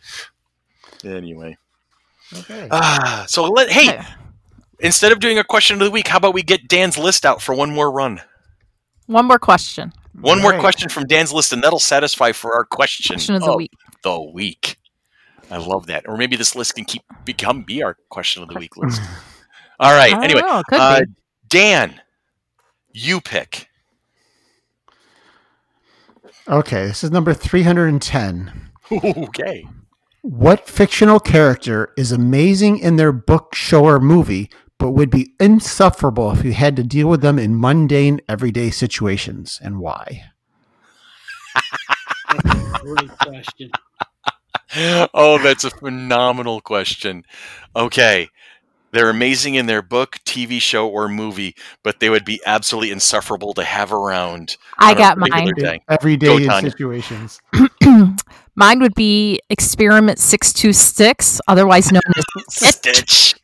Anyway, 1.04 1.58
Okay. 2.38 2.68
ah, 2.72 3.26
so 3.28 3.44
let 3.46 3.70
hey 3.70 4.00
instead 4.80 5.12
of 5.12 5.20
doing 5.20 5.38
a 5.40 5.44
question 5.44 5.76
of 5.80 5.86
the 5.86 5.92
week, 5.92 6.08
how 6.08 6.18
about 6.18 6.34
we 6.34 6.42
get 6.44 6.68
Dan's 6.68 6.98
list 6.98 7.26
out 7.26 7.42
for 7.42 7.54
one 7.56 7.72
more 7.74 7.92
run? 7.92 8.22
One 9.08 9.26
more 9.28 9.40
question. 9.40 9.92
One 10.22 10.42
more 10.42 10.52
Right. 10.52 10.60
question 10.62 10.90
from 10.90 11.06
Dan's 11.06 11.34
list, 11.34 11.52
and 11.54 11.64
that'll 11.64 11.80
satisfy 11.80 12.32
for 12.32 12.54
our 12.56 12.64
question, 12.66 13.16
Question 13.16 13.36
of 13.36 13.42
the 13.44 13.58
week. 13.58 13.72
the 14.04 14.22
week. 14.22 14.78
I 15.52 15.58
love 15.58 15.88
that. 15.88 16.08
Or 16.08 16.16
maybe 16.18 16.36
this 16.36 16.56
list 16.56 16.76
can 16.76 16.86
keep 16.86 17.02
become 17.26 17.64
be 17.64 17.84
our 17.84 17.98
question 18.10 18.44
of 18.44 18.50
the 18.50 18.56
week 18.60 18.78
list. 18.78 19.02
All 19.80 19.92
right. 19.94 20.14
I 20.14 20.16
don't 20.16 20.24
Anyway, 20.24 20.42
know, 20.42 20.64
could 20.70 20.80
uh, 20.80 21.00
be. 21.02 21.06
Dan, 21.50 22.00
you 22.94 23.20
pick. 23.22 23.68
Okay, 26.48 26.86
this 26.88 27.04
is 27.04 27.12
number 27.12 27.34
310. 27.34 28.52
okay. 28.92 29.66
What 30.24 30.70
fictional 30.70 31.20
character 31.20 31.92
is 31.98 32.14
amazing 32.14 32.80
in 32.80 32.96
their 32.96 33.12
book, 33.12 33.54
show, 33.54 33.84
or 33.84 34.00
movie, 34.00 34.50
but 34.80 34.92
would 34.92 35.10
be 35.10 35.34
insufferable 35.38 36.32
if 36.32 36.46
you 36.46 36.54
had 36.54 36.78
to 36.78 36.84
deal 36.84 37.10
with 37.10 37.20
them 37.20 37.38
in 37.38 37.60
mundane, 37.60 38.22
everyday 38.30 38.70
situations, 38.70 39.60
and 39.62 39.80
why? 39.80 40.24
Great 42.80 43.18
question. 43.18 43.72
Oh, 45.14 45.40
that's 45.44 45.66
a 45.66 45.70
phenomenal 45.70 46.62
question. 46.62 47.26
Okay. 47.76 48.30
They're 48.94 49.10
amazing 49.10 49.56
in 49.56 49.66
their 49.66 49.82
book, 49.82 50.20
TV 50.24 50.62
show, 50.62 50.88
or 50.88 51.10
movie, 51.10 51.56
but 51.84 52.00
they 52.00 52.10
would 52.10 52.24
be 52.24 52.40
absolutely 52.46 52.92
insufferable 52.92 53.56
to 53.56 53.64
have 53.64 53.92
around. 53.92 54.56
I 54.78 54.94
got 54.94 55.18
mine. 55.18 55.52
day. 55.56 55.82
Everyday 55.90 56.46
Go, 56.46 56.60
situations. 56.62 57.42
Mine 58.56 58.80
would 58.82 58.94
be 58.96 59.40
Experiment 59.50 60.20
626, 60.20 61.42
otherwise 61.48 61.92
known 61.92 62.02
as 62.16 62.24
Stitch. 62.76 63.36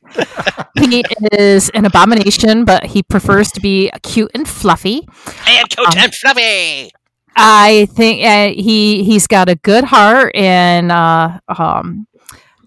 he 0.80 1.04
is 1.34 1.70
an 1.72 1.86
abomination, 1.86 2.64
but 2.66 2.86
he 2.86 3.02
prefers 3.04 3.52
to 3.54 3.60
be 3.62 3.92
cute 4.04 4.30
and 4.36 4.48
fluffy. 4.48 5.08
And 5.48 5.70
Coach 5.76 5.96
Um, 5.98 6.04
and 6.04 6.14
Fluffy. 6.16 6.92
I 7.36 7.88
think 7.94 8.24
uh, 8.26 8.50
he 8.62 9.04
he's 9.04 9.26
got 9.28 9.50
a 9.50 9.56
good 9.56 9.84
heart, 9.86 10.36
and 10.36 10.92
uh, 10.92 11.40
um, 11.58 12.06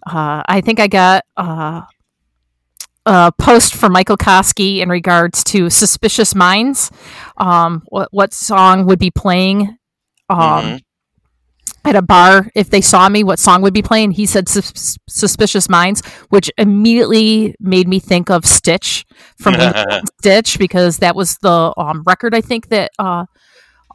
uh, 0.06 0.42
I 0.46 0.60
think 0.62 0.80
I 0.80 0.86
got 0.88 1.24
uh, 1.36 1.82
a 3.04 3.32
post 3.38 3.74
from 3.74 3.92
Michael 3.92 4.16
Koski 4.16 4.78
in 4.78 4.88
regards 4.88 5.44
to 5.44 5.68
"Suspicious 5.68 6.34
Minds." 6.34 6.90
Um, 7.36 7.82
what 7.86 8.08
what 8.12 8.32
song 8.32 8.86
would 8.86 8.98
be 8.98 9.10
playing? 9.10 9.76
Um, 10.30 10.38
Mhm. 10.38 10.80
At 11.84 11.96
a 11.96 12.02
bar, 12.02 12.48
if 12.54 12.70
they 12.70 12.80
saw 12.80 13.08
me, 13.08 13.24
what 13.24 13.40
song 13.40 13.60
would 13.62 13.74
be 13.74 13.82
playing? 13.82 14.12
He 14.12 14.24
said 14.24 14.48
sus- 14.48 14.98
"Suspicious 15.08 15.68
Minds," 15.68 16.00
which 16.28 16.50
immediately 16.56 17.56
made 17.58 17.88
me 17.88 17.98
think 17.98 18.30
of 18.30 18.46
Stitch 18.46 19.04
from 19.36 19.56
Stitch 20.20 20.58
because 20.58 20.98
that 20.98 21.16
was 21.16 21.38
the 21.38 21.74
um, 21.76 22.04
record 22.06 22.34
I 22.34 22.40
think 22.40 22.68
that 22.68 22.92
uh, 23.00 23.26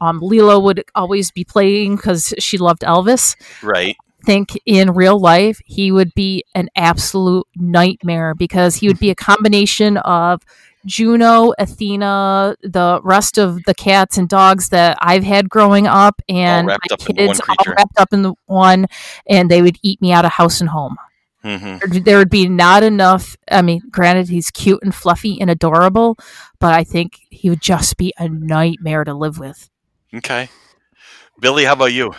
um, 0.00 0.20
Lilo 0.20 0.58
would 0.60 0.84
always 0.94 1.30
be 1.30 1.44
playing 1.44 1.96
because 1.96 2.34
she 2.38 2.58
loved 2.58 2.82
Elvis. 2.82 3.36
right. 3.62 3.96
Think 4.24 4.58
in 4.66 4.90
real 4.92 5.18
life 5.18 5.60
he 5.64 5.92
would 5.92 6.12
be 6.12 6.44
an 6.54 6.68
absolute 6.76 7.46
nightmare 7.56 8.34
because 8.34 8.74
he 8.74 8.88
would 8.88 8.98
be 8.98 9.10
a 9.10 9.14
combination 9.14 9.96
of 9.98 10.42
Juno, 10.88 11.52
Athena, 11.58 12.56
the 12.62 13.00
rest 13.04 13.38
of 13.38 13.62
the 13.64 13.74
cats 13.74 14.18
and 14.18 14.28
dogs 14.28 14.70
that 14.70 14.96
I've 15.00 15.22
had 15.24 15.48
growing 15.48 15.86
up, 15.86 16.20
and 16.28 16.66
wrapped 16.66 16.90
my 16.90 16.94
up 16.94 17.00
into 17.08 17.26
one 17.26 17.36
kids 17.36 17.40
all 17.48 17.72
wrapped 17.76 17.98
up 18.00 18.12
in 18.12 18.22
the 18.22 18.34
one, 18.46 18.86
and 19.28 19.50
they 19.50 19.62
would 19.62 19.78
eat 19.82 20.00
me 20.00 20.12
out 20.12 20.24
of 20.24 20.32
house 20.32 20.60
and 20.60 20.70
home 20.70 20.96
hmm 21.42 21.78
there- 21.78 22.00
there 22.00 22.18
would 22.18 22.30
be 22.30 22.48
not 22.48 22.82
enough. 22.82 23.36
I 23.50 23.62
mean, 23.62 23.82
granted, 23.90 24.28
he's 24.28 24.50
cute 24.50 24.80
and 24.82 24.92
fluffy 24.94 25.40
and 25.40 25.48
adorable, 25.50 26.16
but 26.58 26.74
I 26.74 26.82
think 26.84 27.20
he 27.30 27.48
would 27.48 27.62
just 27.62 27.96
be 27.96 28.12
a 28.18 28.28
nightmare 28.28 29.04
to 29.04 29.14
live 29.14 29.38
with. 29.38 29.70
Okay. 30.12 30.48
Billy, 31.40 31.64
how 31.64 31.74
about 31.74 31.92
you? 31.92 32.12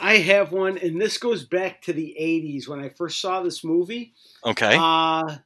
I 0.00 0.18
have 0.18 0.52
one, 0.52 0.76
and 0.78 1.00
this 1.00 1.16
goes 1.16 1.44
back 1.44 1.80
to 1.82 1.92
the 1.92 2.14
'80s 2.18 2.68
when 2.68 2.80
I 2.80 2.88
first 2.90 3.20
saw 3.20 3.42
this 3.42 3.64
movie. 3.64 4.12
Okay. 4.44 4.76
Uh, 4.78 5.36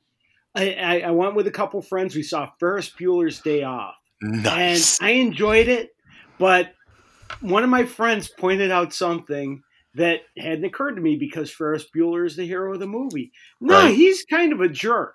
I, 0.56 0.72
I, 0.74 1.00
I 1.00 1.10
went 1.10 1.34
with 1.34 1.46
a 1.46 1.50
couple 1.52 1.80
friends. 1.82 2.14
We 2.14 2.22
saw 2.22 2.50
Ferris 2.58 2.90
Bueller's 2.90 3.40
Day 3.40 3.62
Off, 3.62 3.94
nice. 4.22 4.98
and 5.00 5.08
I 5.08 5.10
enjoyed 5.12 5.68
it. 5.68 5.90
But 6.38 6.72
one 7.40 7.62
of 7.64 7.70
my 7.70 7.84
friends 7.84 8.28
pointed 8.28 8.70
out 8.70 8.92
something 8.92 9.62
that 9.94 10.20
hadn't 10.36 10.64
occurred 10.64 10.96
to 10.96 11.00
me 11.02 11.16
because 11.16 11.50
Ferris 11.50 11.86
Bueller 11.94 12.26
is 12.26 12.36
the 12.36 12.46
hero 12.46 12.74
of 12.74 12.80
the 12.80 12.86
movie. 12.86 13.32
No, 13.60 13.74
Right. 13.74 13.94
he's 13.94 14.24
kind 14.24 14.52
of 14.52 14.60
a 14.60 14.68
jerk. 14.68 15.14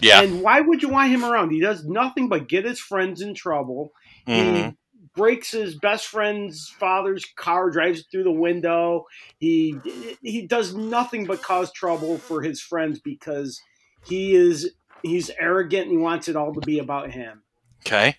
yeah. 0.00 0.22
And 0.22 0.40
why 0.42 0.60
would 0.60 0.82
you 0.82 0.88
want 0.88 1.10
him 1.10 1.24
around? 1.24 1.50
He 1.50 1.60
does 1.60 1.84
nothing 1.84 2.28
but 2.28 2.48
get 2.48 2.64
his 2.64 2.80
friends 2.80 3.20
in 3.20 3.34
trouble. 3.34 3.92
Mhm. 4.26 4.70
He 4.70 4.76
breaks 5.14 5.50
his 5.52 5.76
best 5.78 6.06
friend's 6.06 6.68
father's 6.80 7.24
car, 7.36 7.70
drives 7.70 8.00
it 8.00 8.06
through 8.10 8.24
the 8.24 8.32
window. 8.32 9.04
He 9.38 9.76
he 10.22 10.46
does 10.46 10.74
nothing 10.74 11.26
but 11.26 11.42
cause 11.42 11.70
trouble 11.72 12.16
for 12.18 12.42
his 12.42 12.60
friends 12.62 12.98
because 13.00 13.60
he 14.06 14.34
is 14.34 14.72
he's 15.02 15.30
arrogant 15.38 15.84
and 15.84 15.92
he 15.92 15.98
wants 15.98 16.28
it 16.28 16.36
all 16.36 16.52
to 16.54 16.60
be 16.60 16.78
about 16.78 17.10
him. 17.10 17.42
Okay. 17.86 18.16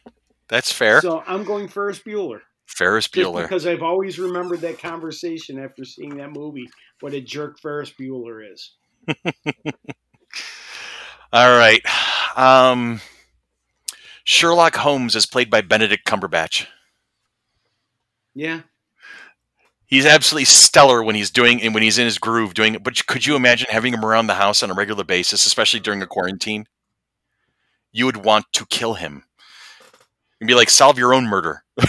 That's 0.48 0.72
fair. 0.72 1.02
So 1.02 1.24
I'm 1.26 1.44
going 1.44 1.68
Ferris 1.68 2.00
Bueller. 2.00 2.42
Ferris 2.66 3.08
Just 3.08 3.16
Bueller. 3.28 3.44
because 3.44 3.66
I've 3.66 3.84
always 3.84 4.20
remembered 4.20 4.62
that 4.62 4.80
conversation 4.80 5.60
after 5.60 5.86
seeing 5.86 6.18
that 6.18 6.32
movie, 6.32 6.70
what 7.00 7.14
a 7.14 7.22
jerk 7.22 7.60
Ferris 7.60 7.92
Bueller 7.92 8.52
is. 8.52 8.72
All 11.34 11.58
right. 11.58 11.82
Um, 12.36 13.02
Sherlock 14.24 14.76
Holmes 14.76 15.16
is 15.16 15.26
played 15.26 15.50
by 15.50 15.62
Benedict 15.62 16.06
Cumberbatch. 16.08 16.68
Yeah. 18.34 18.62
He's 19.88 20.06
absolutely 20.06 20.46
stellar 20.46 21.04
when 21.04 21.16
he's 21.16 21.30
doing 21.32 21.62
and 21.62 21.74
when 21.74 21.84
he's 21.84 21.98
in 21.98 22.06
his 22.06 22.18
groove 22.18 22.54
doing 22.54 22.76
it. 22.76 22.84
But 22.84 23.06
could 23.06 23.26
you 23.26 23.36
imagine 23.36 23.68
having 23.70 23.94
him 23.94 24.04
around 24.04 24.28
the 24.28 24.36
house 24.36 24.64
on 24.64 24.72
a 24.72 24.74
regular 24.74 25.04
basis, 25.04 25.46
especially 25.46 25.80
during 25.80 26.02
a 26.02 26.08
quarantine? 26.08 26.66
You 27.92 28.06
would 28.06 28.18
want 28.18 28.46
to 28.54 28.66
kill 28.66 28.96
him. 28.96 29.24
You'd 30.40 30.48
be 30.48 30.56
like, 30.56 30.70
solve 30.70 30.98
your 30.98 31.14
own 31.14 31.26
murder. 31.28 31.64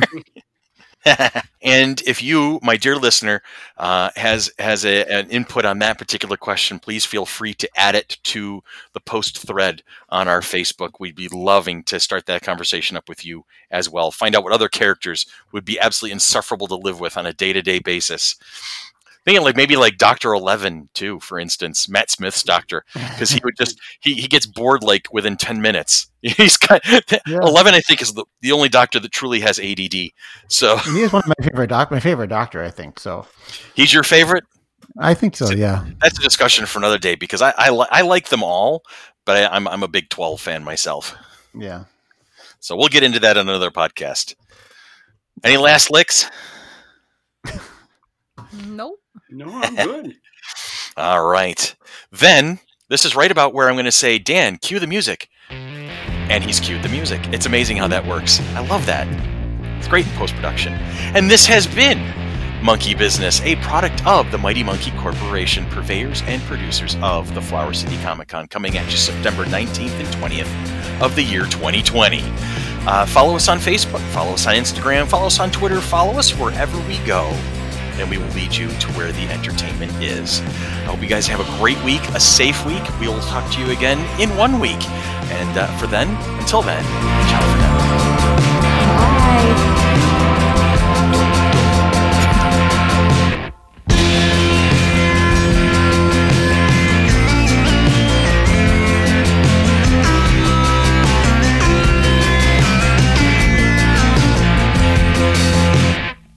and 1.62 2.02
if 2.02 2.22
you, 2.22 2.58
my 2.62 2.76
dear 2.76 2.96
listener, 2.96 3.42
uh, 3.76 4.10
has 4.16 4.50
has 4.58 4.84
a, 4.84 5.04
an 5.10 5.30
input 5.30 5.64
on 5.64 5.78
that 5.78 5.98
particular 5.98 6.36
question, 6.36 6.78
please 6.78 7.04
feel 7.04 7.24
free 7.24 7.54
to 7.54 7.68
add 7.76 7.94
it 7.94 8.18
to 8.24 8.62
the 8.92 9.00
post 9.00 9.38
thread 9.46 9.82
on 10.08 10.28
our 10.28 10.40
Facebook. 10.40 10.92
We'd 10.98 11.14
be 11.14 11.28
loving 11.28 11.82
to 11.84 12.00
start 12.00 12.26
that 12.26 12.42
conversation 12.42 12.96
up 12.96 13.08
with 13.08 13.24
you 13.24 13.44
as 13.70 13.88
well. 13.88 14.10
Find 14.10 14.34
out 14.36 14.44
what 14.44 14.52
other 14.52 14.68
characters 14.68 15.26
would 15.52 15.64
be 15.64 15.78
absolutely 15.78 16.12
insufferable 16.12 16.66
to 16.68 16.76
live 16.76 17.00
with 17.00 17.16
on 17.16 17.26
a 17.26 17.32
day 17.32 17.52
to 17.52 17.62
day 17.62 17.78
basis. 17.78 18.34
Thinking 19.24 19.44
like 19.44 19.56
maybe 19.56 19.76
like 19.76 19.98
Doctor 19.98 20.32
Eleven 20.32 20.88
too, 20.94 21.20
for 21.20 21.38
instance, 21.38 21.88
Matt 21.88 22.10
Smith's 22.10 22.42
Doctor, 22.42 22.84
because 22.94 23.30
he 23.30 23.40
would 23.44 23.56
just 23.58 23.78
he, 24.00 24.14
he 24.14 24.26
gets 24.28 24.46
bored 24.46 24.82
like 24.82 25.12
within 25.12 25.36
ten 25.36 25.60
minutes. 25.60 26.06
He's 26.22 26.56
kind 26.56 26.80
Yeah. 27.26 27.38
Eleven, 27.42 27.74
I 27.74 27.80
think, 27.80 28.00
is 28.02 28.14
the, 28.14 28.24
the 28.40 28.52
only 28.52 28.68
doctor 28.68 28.98
that 29.00 29.12
truly 29.12 29.40
has 29.40 29.60
ADD. 29.60 30.10
So 30.48 30.78
And 30.86 30.96
he 30.96 31.02
is 31.02 31.12
one 31.12 31.22
of 31.22 31.28
my 31.28 31.44
favorite 31.44 31.68
doc, 31.68 31.90
my 31.90 32.00
favorite 32.00 32.28
doctor, 32.28 32.62
I 32.62 32.70
think. 32.70 32.98
So 32.98 33.26
he's 33.74 33.92
your 33.92 34.02
favorite. 34.02 34.44
I 34.98 35.14
think 35.14 35.36
so. 35.36 35.50
Yeah. 35.50 35.84
That's 36.00 36.18
a 36.18 36.22
discussion 36.22 36.66
for 36.66 36.78
another 36.78 36.98
day 36.98 37.14
because 37.14 37.42
I 37.42 37.52
I, 37.56 37.70
li- 37.70 37.86
I 37.90 38.02
like 38.02 38.28
them 38.30 38.42
all, 38.42 38.82
but 39.26 39.36
I, 39.36 39.54
I'm 39.54 39.68
I'm 39.68 39.82
a 39.82 39.88
Big 39.88 40.08
Twelve 40.08 40.40
fan 40.40 40.64
myself. 40.64 41.14
Yeah. 41.54 41.84
So 42.60 42.76
we'll 42.76 42.88
get 42.88 43.02
into 43.04 43.20
that 43.20 43.36
on 43.36 43.48
another 43.48 43.70
podcast. 43.70 44.34
Any 45.44 45.56
last 45.56 45.90
licks? 45.90 46.28
Nope. 48.66 48.98
No, 49.30 49.46
I'm 49.50 49.74
good. 49.74 50.16
All 50.96 51.26
right. 51.26 51.74
Then 52.10 52.60
this 52.88 53.04
is 53.04 53.14
right 53.14 53.30
about 53.30 53.52
where 53.52 53.68
I'm 53.68 53.74
going 53.74 53.84
to 53.84 53.92
say, 53.92 54.18
Dan, 54.18 54.56
cue 54.56 54.78
the 54.78 54.86
music. 54.86 55.28
And 55.50 56.44
he's 56.44 56.60
cued 56.60 56.82
the 56.82 56.88
music. 56.88 57.20
It's 57.28 57.46
amazing 57.46 57.78
how 57.78 57.88
that 57.88 58.06
works. 58.06 58.40
I 58.54 58.66
love 58.66 58.86
that. 58.86 59.06
It's 59.78 59.88
great 59.88 60.06
post 60.16 60.34
production. 60.34 60.74
And 61.14 61.30
this 61.30 61.46
has 61.46 61.66
been 61.66 61.98
Monkey 62.62 62.94
Business, 62.94 63.40
a 63.42 63.56
product 63.56 64.04
of 64.06 64.30
the 64.30 64.38
Mighty 64.38 64.62
Monkey 64.62 64.90
Corporation, 64.98 65.64
purveyors 65.66 66.22
and 66.22 66.42
producers 66.42 66.96
of 67.02 67.32
the 67.34 67.40
Flower 67.40 67.72
City 67.72 67.96
Comic 68.02 68.28
Con, 68.28 68.48
coming 68.48 68.76
at 68.76 68.90
you 68.90 68.96
September 68.96 69.44
19th 69.44 69.90
and 69.90 70.08
20th 70.08 71.00
of 71.00 71.14
the 71.14 71.22
year 71.22 71.44
2020. 71.44 72.22
Uh, 72.86 73.06
follow 73.06 73.36
us 73.36 73.48
on 73.48 73.58
Facebook, 73.58 74.00
follow 74.12 74.32
us 74.32 74.46
on 74.46 74.54
Instagram, 74.54 75.06
follow 75.06 75.26
us 75.26 75.38
on 75.38 75.50
Twitter, 75.50 75.80
follow 75.80 76.18
us 76.18 76.32
wherever 76.32 76.78
we 76.88 76.98
go 77.06 77.30
and 77.98 78.10
we 78.10 78.18
will 78.18 78.28
lead 78.28 78.54
you 78.54 78.68
to 78.68 78.86
where 78.92 79.12
the 79.12 79.28
entertainment 79.28 79.92
is. 80.02 80.40
I 80.40 80.90
hope 80.90 81.02
you 81.02 81.08
guys 81.08 81.26
have 81.26 81.40
a 81.40 81.58
great 81.58 81.82
week, 81.84 82.02
a 82.10 82.20
safe 82.20 82.64
week. 82.66 82.82
We 83.00 83.08
will 83.08 83.20
talk 83.22 83.50
to 83.52 83.60
you 83.60 83.70
again 83.70 83.98
in 84.20 84.34
one 84.36 84.60
week. 84.60 84.88
And 85.30 85.58
uh, 85.58 85.66
for 85.78 85.86
then, 85.86 86.08
until 86.40 86.62
then, 86.62 86.84
ciao 87.28 87.40
for 87.52 87.58
now. 87.58 87.77